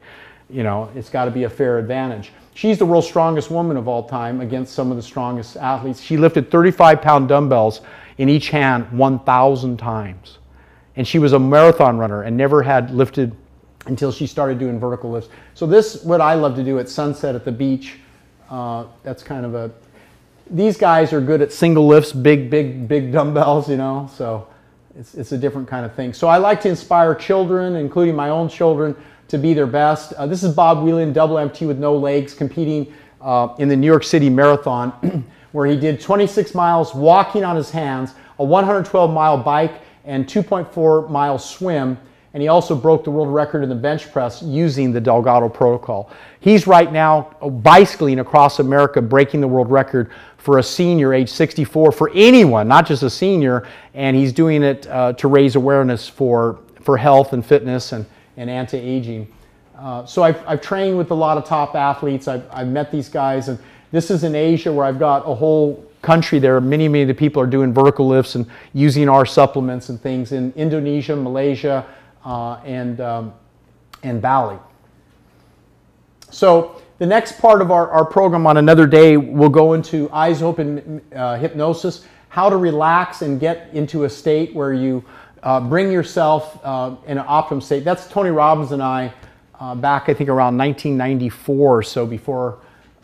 You 0.49 0.65
know, 0.65 0.91
it's 0.97 1.09
got 1.09 1.27
to 1.27 1.31
be 1.31 1.45
a 1.45 1.51
fair 1.51 1.79
advantage. 1.79 2.33
She's 2.55 2.79
the 2.79 2.87
world's 2.87 3.07
strongest 3.07 3.51
woman 3.51 3.77
of 3.77 3.87
all 3.87 4.09
time 4.09 4.41
against 4.41 4.75
some 4.75 4.91
of 4.91 4.97
the 4.97 5.03
strongest 5.03 5.57
athletes. 5.57 6.01
She 6.01 6.17
lifted 6.17 6.51
35 6.51 7.01
pound 7.01 7.29
dumbbells 7.29 7.83
in 8.19 8.29
each 8.29 8.51
hand 8.51 8.91
1,000 8.91 9.77
times. 9.77 10.39
And 10.97 11.07
she 11.07 11.21
was 11.21 11.33
a 11.33 11.39
marathon 11.39 11.97
runner 11.97 12.23
and 12.23 12.37
never 12.37 12.63
had 12.63 12.91
lifted 12.91 13.35
until 13.87 14.11
she 14.11 14.27
started 14.27 14.59
doing 14.59 14.79
vertical 14.79 15.11
lifts. 15.11 15.31
So, 15.55 15.67
this 15.67 16.03
what 16.03 16.21
I 16.21 16.35
love 16.35 16.57
to 16.57 16.65
do 16.65 16.79
at 16.79 16.89
sunset 16.89 17.35
at 17.35 17.45
the 17.45 17.53
beach. 17.53 17.99
Uh, 18.51 18.85
that's 19.05 19.23
kind 19.23 19.47
of 19.47 19.55
a. 19.55 19.71
These 20.51 20.77
guys 20.77 21.13
are 21.13 21.21
good 21.21 21.41
at 21.41 21.53
single 21.53 21.87
lifts, 21.87 22.13
big, 22.13 22.51
big, 22.51 22.89
big 22.89 23.13
dumbbells, 23.13 23.69
you 23.69 23.77
know. 23.77 24.11
So, 24.17 24.49
it's, 24.99 25.15
it's 25.15 25.31
a 25.31 25.39
different 25.39 25.69
kind 25.69 25.87
of 25.87 25.95
thing. 25.95 26.13
So, 26.13 26.27
I 26.27 26.39
like 26.39 26.61
to 26.63 26.69
inspire 26.69 27.15
children, 27.15 27.77
including 27.77 28.17
my 28.17 28.31
own 28.31 28.49
children, 28.49 28.97
to 29.29 29.39
be 29.39 29.55
their 29.55 29.69
best. 29.69 30.13
Uh, 30.15 30.27
this 30.27 30.43
is 30.43 30.53
Bob 30.53 30.83
Wieland, 30.83 31.15
double 31.15 31.39
MT 31.39 31.67
with 31.67 31.79
no 31.79 31.97
legs, 31.97 32.35
competing 32.35 32.93
uh, 33.21 33.55
in 33.59 33.69
the 33.69 33.77
New 33.77 33.87
York 33.87 34.03
City 34.03 34.29
Marathon, 34.29 35.25
where 35.53 35.67
he 35.67 35.77
did 35.77 36.01
26 36.01 36.53
miles 36.53 36.93
walking 36.95 37.45
on 37.45 37.55
his 37.55 37.71
hands, 37.71 38.15
a 38.41 38.45
112 38.45 39.13
mile 39.13 39.39
bike, 39.39 39.83
and 40.05 40.27
2.4 40.27 41.09
mile 41.09 41.39
swim. 41.39 41.97
And 42.33 42.41
he 42.41 42.49
also 42.49 42.77
broke 42.77 43.03
the 43.03 43.11
world 43.11 43.33
record 43.33 43.65
in 43.65 43.69
the 43.69 43.75
bench 43.75 44.13
press 44.13 44.41
using 44.41 44.93
the 44.93 45.01
Delgado 45.01 45.49
protocol. 45.49 46.11
He's 46.39 46.67
right 46.67 46.93
now 46.93 47.23
bicycling 47.63 48.21
across 48.21 48.61
America, 48.61 49.03
breaking 49.03 49.41
the 49.41 49.49
world 49.49 49.71
record 49.71 50.13
for 50.37 50.59
a 50.59 50.63
senior 50.63 51.13
age 51.13 51.29
64 51.29 51.91
for 51.93 52.11
anyone, 52.15 52.69
not 52.69 52.87
just 52.87 53.03
a 53.03 53.11
senior. 53.11 53.67
And 53.95 54.17
he's 54.17 54.33
doing 54.33 54.63
it 54.63 54.87
uh, 54.87 55.13
to 55.15 55.27
raise 55.27 55.57
awareness 55.57 56.09
for, 56.09 56.61
for 56.83 56.97
health 56.97 57.33
and 57.33 57.45
fitness 57.45 57.93
and, 57.93 58.07
and 58.37 58.49
anti-aging. 58.49 59.27
Uh, 59.77 60.05
so 60.07 60.23
I've, 60.23 60.41
I've 60.47 60.61
trained 60.61 60.97
with 60.97 61.11
a 61.11 61.15
lot 61.15 61.37
of 61.37 61.45
top 61.45 61.75
athletes. 61.75 62.29
I've, 62.29 62.45
I've 62.53 62.69
met 62.69 62.93
these 62.93 63.09
guys, 63.09 63.49
and 63.49 63.59
this 63.91 64.11
is 64.11 64.23
in 64.23 64.37
Asia 64.37 64.73
where 64.73 64.87
I've 64.87 64.99
got 64.99 65.29
a 65.29 65.35
whole 65.35 65.85
country 66.03 66.39
there. 66.39 66.61
Many, 66.61 66.87
many 66.87 67.03
of 67.03 67.09
the 67.09 67.15
people 67.15 67.43
are 67.43 67.47
doing 67.47 67.73
vertical 67.73 68.07
lifts 68.07 68.35
and 68.35 68.47
using 68.73 69.09
our 69.09 69.27
supplements 69.27 69.89
and 69.89 70.01
things 70.01 70.33
in 70.33 70.53
Indonesia, 70.55 71.17
Malaysia, 71.17 71.85
uh, 71.85 72.00
and, 72.25 73.01
um, 73.01 73.35
and 74.03 74.21
Bali. 74.21 74.59
So 76.31 76.81
the 76.99 77.07
next 77.07 77.41
part 77.41 77.63
of 77.63 77.71
our, 77.71 77.91
our 77.91 78.05
program 78.05 78.47
on 78.47 78.57
another 78.57 78.87
day, 78.87 79.17
we'll 79.17 79.49
go 79.49 79.73
into 79.73 80.11
eyes 80.13 80.43
open 80.43 81.01
uh, 81.15 81.37
hypnosis, 81.37 82.05
how 82.29 82.49
to 82.49 82.57
relax 82.57 83.23
and 83.23 83.41
get 83.41 83.71
into 83.73 84.05
a 84.05 84.11
state 84.11 84.55
where 84.55 84.73
you 84.73 85.05
uh, 85.43 85.61
bring 85.61 85.91
yourself 85.91 86.61
uh, 86.63 86.95
in 87.07 87.19
an 87.19 87.25
optimum 87.27 87.61
state. 87.61 87.85
That's 87.85 88.07
Tony 88.09 88.31
Robbins 88.31 88.73
and 88.73 88.83
I 88.83 89.13
uh, 89.59 89.75
back, 89.75 90.09
I 90.09 90.15
think, 90.15 90.29
around 90.29 90.57
1994 90.59 91.79
or 91.79 91.83
so 91.83 92.07
before. 92.07 92.59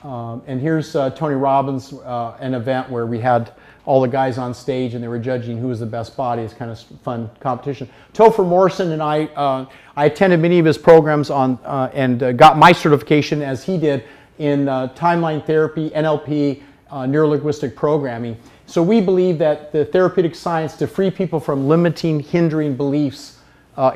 Um, 0.06 0.40
and 0.46 0.60
here's 0.60 0.94
uh, 0.94 1.10
Tony 1.10 1.34
Robbins, 1.34 1.92
uh, 1.92 2.36
an 2.38 2.54
event 2.54 2.88
where 2.88 3.06
we 3.06 3.18
had 3.18 3.50
all 3.86 4.00
the 4.00 4.06
guys 4.06 4.38
on 4.38 4.54
stage 4.54 4.94
and 4.94 5.02
they 5.02 5.08
were 5.08 5.18
judging 5.18 5.58
who 5.58 5.66
was 5.66 5.80
the 5.80 5.86
best 5.86 6.16
body. 6.16 6.42
It's 6.42 6.54
kind 6.54 6.70
of 6.70 6.78
fun 7.02 7.28
competition. 7.40 7.88
Topher 8.12 8.46
Morrison 8.46 8.92
and 8.92 9.02
I, 9.02 9.24
uh, 9.24 9.66
I 9.96 10.04
attended 10.04 10.38
many 10.38 10.60
of 10.60 10.64
his 10.64 10.78
programs 10.78 11.28
on 11.28 11.58
uh, 11.64 11.90
and 11.92 12.22
uh, 12.22 12.30
got 12.30 12.56
my 12.56 12.70
certification 12.70 13.42
as 13.42 13.64
he 13.64 13.78
did 13.78 14.04
in 14.38 14.68
uh, 14.68 14.94
timeline 14.94 15.44
therapy, 15.44 15.90
NLP, 15.90 16.62
neurolinguistic 16.92 17.74
programming. 17.74 18.36
So 18.66 18.84
we 18.84 19.00
believe 19.00 19.38
that 19.38 19.72
the 19.72 19.86
therapeutic 19.86 20.36
science 20.36 20.76
to 20.76 20.86
free 20.86 21.10
people 21.10 21.40
from 21.40 21.66
limiting, 21.66 22.20
hindering 22.20 22.76
beliefs 22.76 23.40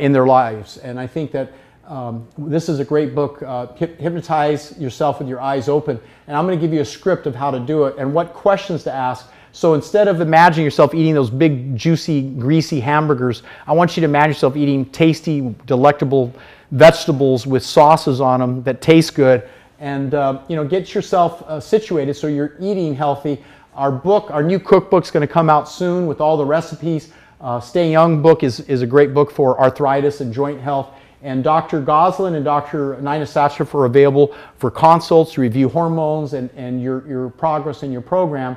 in 0.00 0.10
their 0.10 0.26
lives. 0.26 0.76
And 0.78 0.98
I 0.98 1.06
think 1.06 1.30
that 1.30 1.52
um, 1.90 2.28
this 2.38 2.68
is 2.68 2.78
a 2.78 2.84
great 2.84 3.16
book, 3.16 3.42
uh, 3.42 3.66
Hypnotize 3.74 4.78
Yourself 4.78 5.18
with 5.18 5.28
Your 5.28 5.40
Eyes 5.40 5.68
Open. 5.68 6.00
And 6.28 6.36
I'm 6.36 6.46
going 6.46 6.56
to 6.56 6.64
give 6.64 6.72
you 6.72 6.82
a 6.82 6.84
script 6.84 7.26
of 7.26 7.34
how 7.34 7.50
to 7.50 7.58
do 7.58 7.84
it 7.86 7.96
and 7.98 8.14
what 8.14 8.32
questions 8.32 8.84
to 8.84 8.92
ask. 8.92 9.28
So 9.50 9.74
instead 9.74 10.06
of 10.06 10.20
imagining 10.20 10.64
yourself 10.64 10.94
eating 10.94 11.14
those 11.14 11.30
big, 11.30 11.76
juicy, 11.76 12.30
greasy 12.30 12.78
hamburgers, 12.78 13.42
I 13.66 13.72
want 13.72 13.96
you 13.96 14.02
to 14.02 14.04
imagine 14.04 14.30
yourself 14.30 14.56
eating 14.56 14.84
tasty, 14.86 15.52
delectable 15.66 16.32
vegetables 16.70 17.44
with 17.44 17.64
sauces 17.64 18.20
on 18.20 18.38
them 18.38 18.62
that 18.62 18.80
taste 18.80 19.16
good. 19.16 19.48
And 19.80 20.14
uh, 20.14 20.42
you 20.46 20.54
know, 20.54 20.64
get 20.64 20.94
yourself 20.94 21.42
uh, 21.42 21.58
situated 21.58 22.14
so 22.14 22.28
you're 22.28 22.54
eating 22.60 22.94
healthy. 22.94 23.42
Our 23.74 23.90
book, 23.90 24.30
our 24.30 24.44
new 24.44 24.60
cookbook 24.60 25.02
is 25.02 25.10
going 25.10 25.26
to 25.26 25.32
come 25.32 25.50
out 25.50 25.68
soon 25.68 26.06
with 26.06 26.20
all 26.20 26.36
the 26.36 26.46
recipes. 26.46 27.12
Uh, 27.40 27.58
Stay 27.58 27.90
Young 27.90 28.22
book 28.22 28.44
is, 28.44 28.60
is 28.60 28.82
a 28.82 28.86
great 28.86 29.12
book 29.12 29.32
for 29.32 29.58
arthritis 29.58 30.20
and 30.20 30.32
joint 30.32 30.60
health. 30.60 30.94
And 31.22 31.44
Dr. 31.44 31.80
Goslin 31.80 32.34
and 32.34 32.44
Dr. 32.44 32.96
Nina 32.96 33.24
Satchif 33.26 33.74
are 33.74 33.84
available 33.84 34.34
for 34.56 34.70
consults 34.70 35.34
to 35.34 35.42
review 35.42 35.68
hormones 35.68 36.32
and, 36.32 36.48
and 36.56 36.82
your, 36.82 37.06
your 37.06 37.28
progress 37.28 37.82
in 37.82 37.92
your 37.92 38.00
program. 38.00 38.56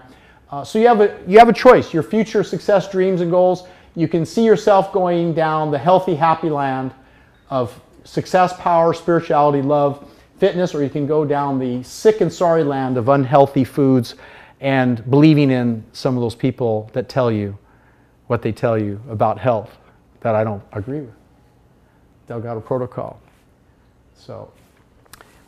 Uh, 0.49 0.63
so 0.63 0.79
you 0.79 0.87
have, 0.87 1.01
a, 1.01 1.19
you 1.27 1.39
have 1.39 1.49
a 1.49 1.53
choice, 1.53 1.93
your 1.93 2.03
future 2.03 2.43
success 2.43 2.89
dreams 2.89 3.21
and 3.21 3.31
goals. 3.31 3.67
You 3.95 4.07
can 4.07 4.25
see 4.25 4.45
yourself 4.45 4.93
going 4.93 5.33
down 5.33 5.71
the 5.71 5.77
healthy, 5.77 6.15
happy 6.15 6.49
land 6.49 6.93
of 7.49 7.79
success, 8.05 8.53
power, 8.59 8.93
spirituality, 8.93 9.61
love, 9.61 10.09
fitness, 10.37 10.73
or 10.73 10.83
you 10.83 10.89
can 10.89 11.05
go 11.05 11.25
down 11.25 11.59
the 11.59 11.83
sick 11.83 12.21
and 12.21 12.31
sorry 12.31 12.63
land 12.63 12.97
of 12.97 13.09
unhealthy 13.09 13.63
foods 13.63 14.15
and 14.61 15.09
believing 15.09 15.51
in 15.51 15.83
some 15.91 16.15
of 16.15 16.21
those 16.21 16.35
people 16.35 16.89
that 16.93 17.09
tell 17.09 17.31
you 17.31 17.57
what 18.27 18.41
they 18.41 18.51
tell 18.51 18.77
you 18.77 19.01
about 19.09 19.37
health 19.37 19.77
that 20.21 20.35
I 20.35 20.43
don't 20.43 20.63
agree 20.71 21.01
with. 21.01 21.22
Delgado 22.33 22.61
Protocol. 22.61 23.19
So 24.15 24.51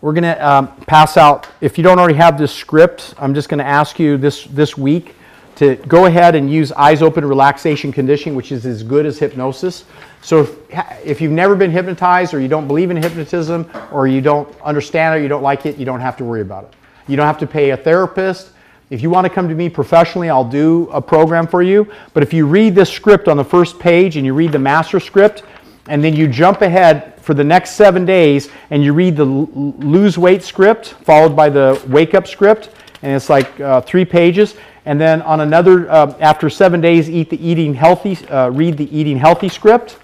we're 0.01 0.13
going 0.13 0.21
to 0.23 0.47
um, 0.47 0.67
pass 0.81 1.17
out. 1.17 1.47
If 1.59 1.79
you 1.79 1.83
don't 1.83 1.97
already 1.97 2.13
have 2.13 2.37
this 2.37 2.53
script, 2.53 3.15
I'm 3.17 3.33
just 3.33 3.49
going 3.49 3.57
to 3.57 3.65
ask 3.65 3.97
you 3.97 4.17
this 4.17 4.43
this 4.43 4.77
week 4.77 5.15
to 5.55 5.77
go 5.87 6.05
ahead 6.05 6.35
and 6.35 6.51
use 6.51 6.71
eyes 6.73 7.01
open 7.01 7.25
relaxation 7.25 7.91
conditioning, 7.91 8.35
which 8.35 8.51
is 8.51 8.67
as 8.67 8.83
good 8.83 9.07
as 9.07 9.17
hypnosis. 9.17 9.85
So 10.21 10.41
if, 10.41 10.57
if 11.03 11.21
you've 11.21 11.31
never 11.31 11.55
been 11.55 11.71
hypnotized, 11.71 12.35
or 12.35 12.39
you 12.39 12.47
don't 12.47 12.67
believe 12.67 12.91
in 12.91 12.97
hypnotism, 12.97 13.67
or 13.91 14.07
you 14.07 14.21
don't 14.21 14.47
understand 14.61 15.17
it, 15.17 15.23
you 15.23 15.27
don't 15.27 15.41
like 15.41 15.65
it, 15.65 15.77
you 15.77 15.85
don't 15.85 16.01
have 16.01 16.15
to 16.17 16.23
worry 16.23 16.41
about 16.41 16.65
it. 16.65 16.73
You 17.07 17.17
don't 17.17 17.25
have 17.25 17.39
to 17.39 17.47
pay 17.47 17.71
a 17.71 17.77
therapist. 17.77 18.51
If 18.91 19.01
you 19.01 19.09
want 19.09 19.25
to 19.25 19.33
come 19.33 19.49
to 19.49 19.55
me 19.55 19.69
professionally, 19.69 20.29
I'll 20.29 20.47
do 20.47 20.87
a 20.91 21.01
program 21.01 21.47
for 21.47 21.63
you. 21.63 21.91
But 22.13 22.21
if 22.21 22.31
you 22.31 22.45
read 22.45 22.75
this 22.75 22.91
script 22.91 23.27
on 23.27 23.37
the 23.37 23.43
first 23.43 23.79
page 23.79 24.17
and 24.17 24.25
you 24.25 24.35
read 24.35 24.51
the 24.51 24.59
master 24.59 24.99
script, 24.99 25.41
and 25.87 26.03
then 26.03 26.15
you 26.15 26.27
jump 26.27 26.61
ahead 26.61 27.19
for 27.21 27.33
the 27.33 27.43
next 27.43 27.71
seven 27.71 28.05
days 28.05 28.49
and 28.69 28.83
you 28.83 28.93
read 28.93 29.15
the 29.15 29.25
lose 29.25 30.17
weight 30.17 30.43
script 30.43 30.87
followed 30.87 31.35
by 31.35 31.49
the 31.49 31.81
wake 31.87 32.13
up 32.13 32.27
script 32.27 32.69
and 33.05 33.13
it's 33.13 33.29
like 33.29 33.59
uh, 33.59 33.81
three 33.81 34.03
pages. 34.03 34.55
And 34.85 34.99
then 34.99 35.21
on 35.21 35.41
another, 35.41 35.89
uh, 35.91 36.15
after 36.19 36.49
seven 36.49 36.81
days, 36.81 37.07
eat 37.07 37.29
the 37.29 37.47
eating 37.47 37.75
healthy, 37.75 38.17
uh, 38.27 38.49
read 38.49 38.77
the 38.77 38.95
eating 38.95 39.17
healthy 39.17 39.47
script. 39.47 39.97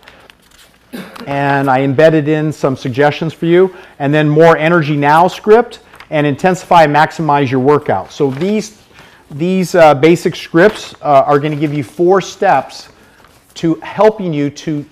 And 1.25 1.69
I 1.69 1.81
embedded 1.81 2.27
in 2.27 2.51
some 2.51 2.77
suggestions 2.77 3.33
for 3.33 3.47
you. 3.47 3.75
And 3.97 4.13
then 4.13 4.29
more 4.29 4.55
energy 4.55 4.95
now 4.95 5.27
script 5.27 5.79
and 6.11 6.27
intensify 6.27 6.83
and 6.83 6.95
maximize 6.95 7.49
your 7.49 7.59
workout. 7.59 8.11
So 8.11 8.29
these, 8.29 8.81
these 9.31 9.73
uh, 9.73 9.95
basic 9.95 10.35
scripts 10.35 10.93
uh, 11.01 11.23
are 11.25 11.39
going 11.39 11.53
to 11.53 11.59
give 11.59 11.73
you 11.73 11.83
four 11.83 12.21
steps 12.21 12.89
to 13.55 13.75
helping 13.75 14.31
you 14.31 14.49
to 14.51 14.85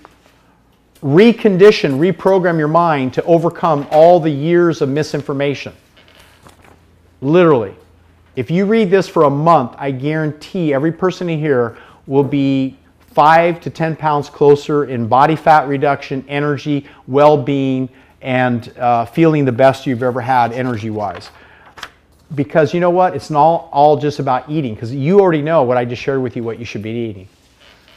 recondition, 1.03 1.97
reprogram 1.97 2.57
your 2.57 2.67
mind 2.67 3.13
to 3.13 3.23
overcome 3.23 3.87
all 3.91 4.19
the 4.19 4.29
years 4.29 4.81
of 4.81 4.89
misinformation. 4.89 5.73
Literally. 7.21 7.75
If 8.35 8.51
you 8.51 8.65
read 8.65 8.89
this 8.89 9.07
for 9.07 9.23
a 9.23 9.29
month, 9.29 9.75
I 9.77 9.91
guarantee 9.91 10.73
every 10.73 10.91
person 10.91 11.29
in 11.29 11.39
here 11.39 11.77
will 12.07 12.23
be 12.23 12.77
five 13.11 13.59
to 13.61 13.69
10 13.69 13.95
pounds 13.95 14.29
closer 14.29 14.85
in 14.85 15.07
body 15.07 15.35
fat 15.35 15.67
reduction, 15.67 16.23
energy, 16.27 16.87
well 17.07 17.41
being, 17.41 17.89
and 18.21 18.77
uh, 18.77 19.05
feeling 19.05 19.45
the 19.45 19.51
best 19.51 19.85
you've 19.85 20.03
ever 20.03 20.21
had 20.21 20.51
energy 20.51 20.89
wise. 20.89 21.29
Because 22.35 22.73
you 22.73 22.79
know 22.79 22.91
what? 22.91 23.15
It's 23.15 23.29
not 23.29 23.69
all 23.71 23.97
just 23.97 24.19
about 24.19 24.49
eating, 24.49 24.75
because 24.75 24.93
you 24.93 25.19
already 25.19 25.41
know 25.41 25.63
what 25.63 25.77
I 25.77 25.85
just 25.85 26.01
shared 26.01 26.21
with 26.21 26.35
you 26.35 26.43
what 26.43 26.59
you 26.59 26.65
should 26.65 26.83
be 26.83 26.91
eating. 26.91 27.27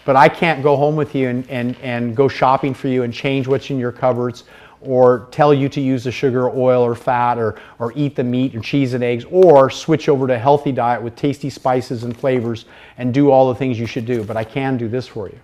But 0.04 0.16
I 0.16 0.28
can't 0.28 0.62
go 0.62 0.76
home 0.76 0.96
with 0.96 1.14
you 1.14 1.28
and, 1.28 1.48
and, 1.48 1.76
and 1.76 2.16
go 2.16 2.28
shopping 2.28 2.74
for 2.74 2.88
you 2.88 3.04
and 3.04 3.14
change 3.14 3.46
what's 3.46 3.70
in 3.70 3.78
your 3.78 3.92
cupboards 3.92 4.44
or 4.80 5.28
tell 5.30 5.54
you 5.54 5.68
to 5.68 5.80
use 5.80 6.04
the 6.04 6.10
sugar, 6.10 6.50
oil, 6.50 6.82
or 6.82 6.94
fat, 6.94 7.38
or, 7.38 7.60
or 7.78 7.92
eat 7.94 8.16
the 8.16 8.24
meat 8.24 8.54
or 8.54 8.60
cheese 8.60 8.94
and 8.94 9.04
eggs, 9.04 9.24
or 9.30 9.70
switch 9.70 10.08
over 10.08 10.26
to 10.26 10.34
a 10.34 10.38
healthy 10.38 10.72
diet 10.72 11.00
with 11.00 11.14
tasty 11.14 11.48
spices 11.48 12.02
and 12.02 12.16
flavors 12.16 12.64
and 12.98 13.14
do 13.14 13.30
all 13.30 13.48
the 13.48 13.54
things 13.54 13.78
you 13.78 13.86
should 13.86 14.04
do. 14.06 14.24
But 14.24 14.36
I 14.36 14.44
can 14.44 14.76
do 14.76 14.88
this 14.88 15.06
for 15.06 15.28
you. 15.28 15.38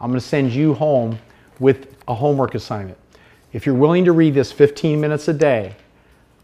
I'm 0.00 0.10
going 0.10 0.20
to 0.20 0.26
send 0.26 0.52
you 0.52 0.74
home 0.74 1.18
with 1.60 1.96
a 2.08 2.14
homework 2.14 2.54
assignment. 2.54 2.98
If 3.54 3.64
you're 3.64 3.74
willing 3.74 4.04
to 4.04 4.12
read 4.12 4.34
this 4.34 4.52
15 4.52 5.00
minutes 5.00 5.28
a 5.28 5.32
day, 5.32 5.74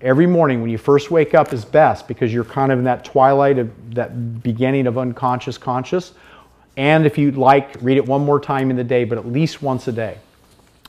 every 0.01 0.27
morning 0.27 0.63
when 0.63 0.71
you 0.71 0.79
first 0.79 1.11
wake 1.11 1.35
up 1.35 1.53
is 1.53 1.65
best 1.65 2.09
because 2.09 2.33
you're 2.33 2.45
kind 2.45 2.73
of 2.73 2.79
in 2.79 2.85
that 2.85 3.05
twilight 3.05 3.59
of 3.59 3.95
that 3.95 4.43
beginning 4.43 4.87
of 4.87 4.97
unconscious 4.97 5.59
conscious. 5.59 6.13
And 6.81 7.05
if 7.05 7.19
you'd 7.19 7.37
like, 7.37 7.77
read 7.83 7.99
it 7.99 8.07
one 8.07 8.23
more 8.23 8.41
time 8.41 8.71
in 8.71 8.77
the 8.77 8.85
day, 8.85 9.05
but 9.05 9.19
at 9.19 9.27
least 9.27 9.63
once 9.63 9.87
a 9.87 9.93
day. 9.93 10.17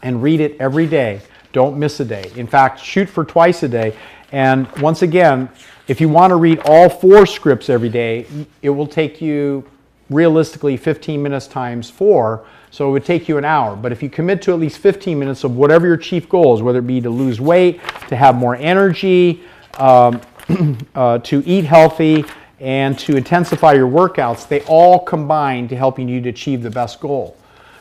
And 0.01 0.23
read 0.23 0.39
it 0.39 0.55
every 0.59 0.87
day 0.87 1.21
don't 1.53 1.77
miss 1.77 1.99
a 1.99 2.05
day. 2.05 2.31
In 2.35 2.47
fact, 2.47 2.79
shoot 2.79 3.09
for 3.09 3.25
twice 3.25 3.63
a 3.63 3.67
day. 3.67 3.93
And 4.31 4.71
once 4.77 5.01
again, 5.01 5.49
if 5.87 5.99
you 5.99 6.07
want 6.07 6.31
to 6.31 6.37
read 6.37 6.61
all 6.63 6.89
four 6.89 7.25
scripts 7.25 7.69
every 7.69 7.89
day, 7.89 8.25
it 8.61 8.69
will 8.69 8.87
take 8.87 9.21
you 9.21 9.67
realistically 10.09 10.77
15 10.77 11.21
minutes 11.21 11.47
times 11.47 11.89
four. 11.89 12.45
So 12.69 12.87
it 12.87 12.91
would 12.93 13.05
take 13.05 13.27
you 13.27 13.37
an 13.37 13.43
hour. 13.43 13.75
But 13.75 13.91
if 13.91 14.01
you 14.01 14.09
commit 14.09 14.41
to 14.43 14.53
at 14.53 14.59
least 14.59 14.77
15 14.77 15.19
minutes 15.19 15.43
of 15.43 15.57
whatever 15.57 15.87
your 15.87 15.97
chief 15.97 16.29
goal 16.29 16.55
is, 16.55 16.61
whether 16.61 16.79
it 16.79 16.87
be 16.87 17.01
to 17.01 17.09
lose 17.09 17.41
weight, 17.41 17.81
to 18.07 18.15
have 18.15 18.35
more 18.35 18.55
energy, 18.55 19.43
um, 19.77 20.21
uh, 20.95 21.17
to 21.19 21.43
eat 21.45 21.65
healthy, 21.65 22.23
and 22.61 22.97
to 22.99 23.17
intensify 23.17 23.73
your 23.73 23.89
workouts, 23.89 24.47
they 24.47 24.61
all 24.61 24.99
combine 24.99 25.67
to 25.67 25.75
helping 25.75 26.07
you 26.07 26.21
to 26.21 26.29
achieve 26.29 26.61
the 26.61 26.69
best 26.69 26.99
goal. 26.99 27.35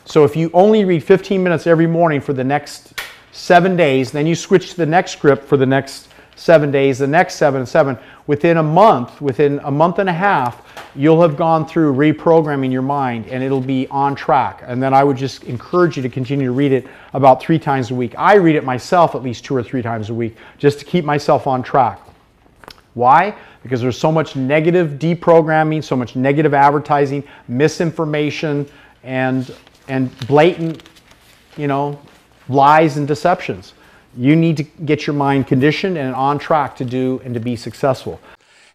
So 0.07 0.24
if 0.24 0.35
you 0.35 0.51
only 0.55 0.85
read 0.85 1.05
15 1.05 1.43
minutes 1.43 1.66
every 1.66 1.86
morning 1.86 2.20
for 2.20 2.32
the 2.32 2.43
next 2.43 2.94
seven 3.32 3.77
days, 3.77 4.11
then 4.11 4.27
you 4.27 4.35
switch 4.35 4.70
to 4.70 4.77
the 4.78 4.86
next 4.86 5.12
script 5.12 5.44
for 5.44 5.59
the 5.59 5.66
next 5.66 6.09
seven 6.35 6.70
days, 6.70 6.98
the 6.98 7.07
next 7.07 7.35
seven 7.35 7.61
and 7.61 7.69
seven. 7.69 7.98
Within 8.27 8.57
a 8.57 8.62
month, 8.62 9.20
within 9.20 9.61
a 9.65 9.70
month 9.70 9.98
and 9.98 10.09
a 10.09 10.12
half, 10.12 10.62
you'll 10.94 11.20
have 11.20 11.36
gone 11.36 11.66
through 11.66 11.94
reprogramming 11.94 12.73
your 12.73 12.82
mind 12.82 13.27
and 13.27 13.44
it'll 13.44 13.61
be 13.61 13.86
on 13.89 14.15
track. 14.15 14.62
And 14.66 14.82
then 14.82 14.94
I 14.94 15.05
would 15.05 15.19
just 15.19 15.44
encourage 15.44 15.98
you 15.98 16.02
to 16.02 16.09
continue 16.09 16.47
to 16.47 16.52
read 16.52 16.73
it 16.73 16.86
about 17.12 17.43
three 17.43 17.59
times 17.59 17.90
a 17.90 17.94
week. 17.94 18.15
I 18.16 18.36
read 18.36 18.57
it 18.57 18.65
myself 18.65 19.15
at 19.15 19.23
least 19.23 19.44
two 19.44 19.55
or 19.55 19.62
three 19.62 19.82
times 19.82 20.09
a 20.09 20.15
week 20.15 20.36
just 20.57 20.78
to 20.78 20.86
keep 20.86 21.05
myself 21.05 21.47
on 21.47 21.62
track. 21.62 22.01
Why? 22.94 23.36
Because 23.62 23.81
there's 23.81 23.99
so 23.99 24.11
much 24.11 24.37
negative 24.37 24.93
deprogramming, 24.99 25.85
so 25.85 25.95
much 25.97 26.16
negative 26.16 26.55
advertising, 26.55 27.23
misinformation, 27.49 28.66
and 29.03 29.55
and 29.89 30.16
blatant, 30.27 30.82
you 31.57 31.66
know, 31.66 32.01
lies 32.49 32.97
and 32.97 33.07
deceptions. 33.07 33.74
You 34.16 34.35
need 34.37 34.57
to 34.57 34.62
get 34.62 35.07
your 35.07 35.15
mind 35.15 35.47
conditioned 35.47 35.99
and 35.99 36.15
on 36.15 36.39
track 36.39 36.77
to 36.77 36.85
do 36.85 37.20
and 37.24 37.35
to 37.35 37.41
be 37.41 37.57
successful. 37.57 38.20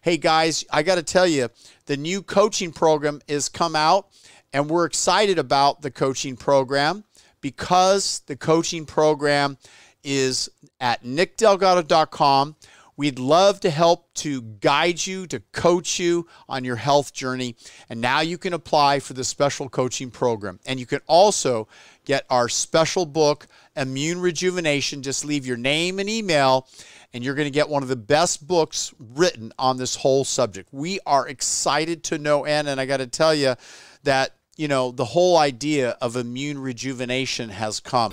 Hey 0.02 0.16
guys, 0.16 0.64
I 0.70 0.82
got 0.82 0.96
to 0.96 1.02
tell 1.02 1.26
you, 1.26 1.48
the 1.86 1.96
new 1.96 2.22
coaching 2.22 2.72
program 2.72 3.20
is 3.26 3.48
come 3.48 3.74
out 3.74 4.08
and 4.52 4.70
we're 4.70 4.84
excited 4.84 5.38
about 5.38 5.82
the 5.82 5.90
coaching 5.90 6.36
program 6.36 7.04
because 7.40 8.20
the 8.26 8.36
coaching 8.36 8.86
program 8.86 9.58
is 10.02 10.48
at 10.80 11.02
nickdelgado.com. 11.04 12.55
We'd 12.96 13.18
love 13.18 13.60
to 13.60 13.70
help 13.70 14.12
to 14.14 14.40
guide 14.40 15.06
you, 15.06 15.26
to 15.26 15.40
coach 15.52 15.98
you 15.98 16.26
on 16.48 16.64
your 16.64 16.76
health 16.76 17.12
journey. 17.12 17.56
And 17.90 18.00
now 18.00 18.20
you 18.20 18.38
can 18.38 18.54
apply 18.54 19.00
for 19.00 19.12
the 19.12 19.24
special 19.24 19.68
coaching 19.68 20.10
program. 20.10 20.60
And 20.66 20.80
you 20.80 20.86
can 20.86 21.00
also 21.06 21.68
get 22.06 22.24
our 22.30 22.48
special 22.48 23.04
book, 23.04 23.48
Immune 23.76 24.20
Rejuvenation. 24.20 25.02
Just 25.02 25.24
leave 25.24 25.46
your 25.46 25.58
name 25.58 25.98
and 25.98 26.08
email, 26.08 26.68
and 27.12 27.22
you're 27.22 27.34
going 27.34 27.46
to 27.46 27.50
get 27.50 27.68
one 27.68 27.82
of 27.82 27.88
the 27.88 27.96
best 27.96 28.46
books 28.46 28.94
written 28.98 29.52
on 29.58 29.76
this 29.76 29.96
whole 29.96 30.24
subject. 30.24 30.68
We 30.72 30.98
are 31.04 31.28
excited 31.28 32.02
to 32.04 32.18
no 32.18 32.44
end. 32.44 32.68
And 32.68 32.80
I 32.80 32.86
got 32.86 32.98
to 32.98 33.06
tell 33.06 33.34
you 33.34 33.56
that, 34.04 34.36
you 34.56 34.68
know, 34.68 34.90
the 34.90 35.04
whole 35.04 35.36
idea 35.36 35.90
of 36.00 36.16
immune 36.16 36.58
rejuvenation 36.58 37.50
has 37.50 37.78
come. 37.80 38.12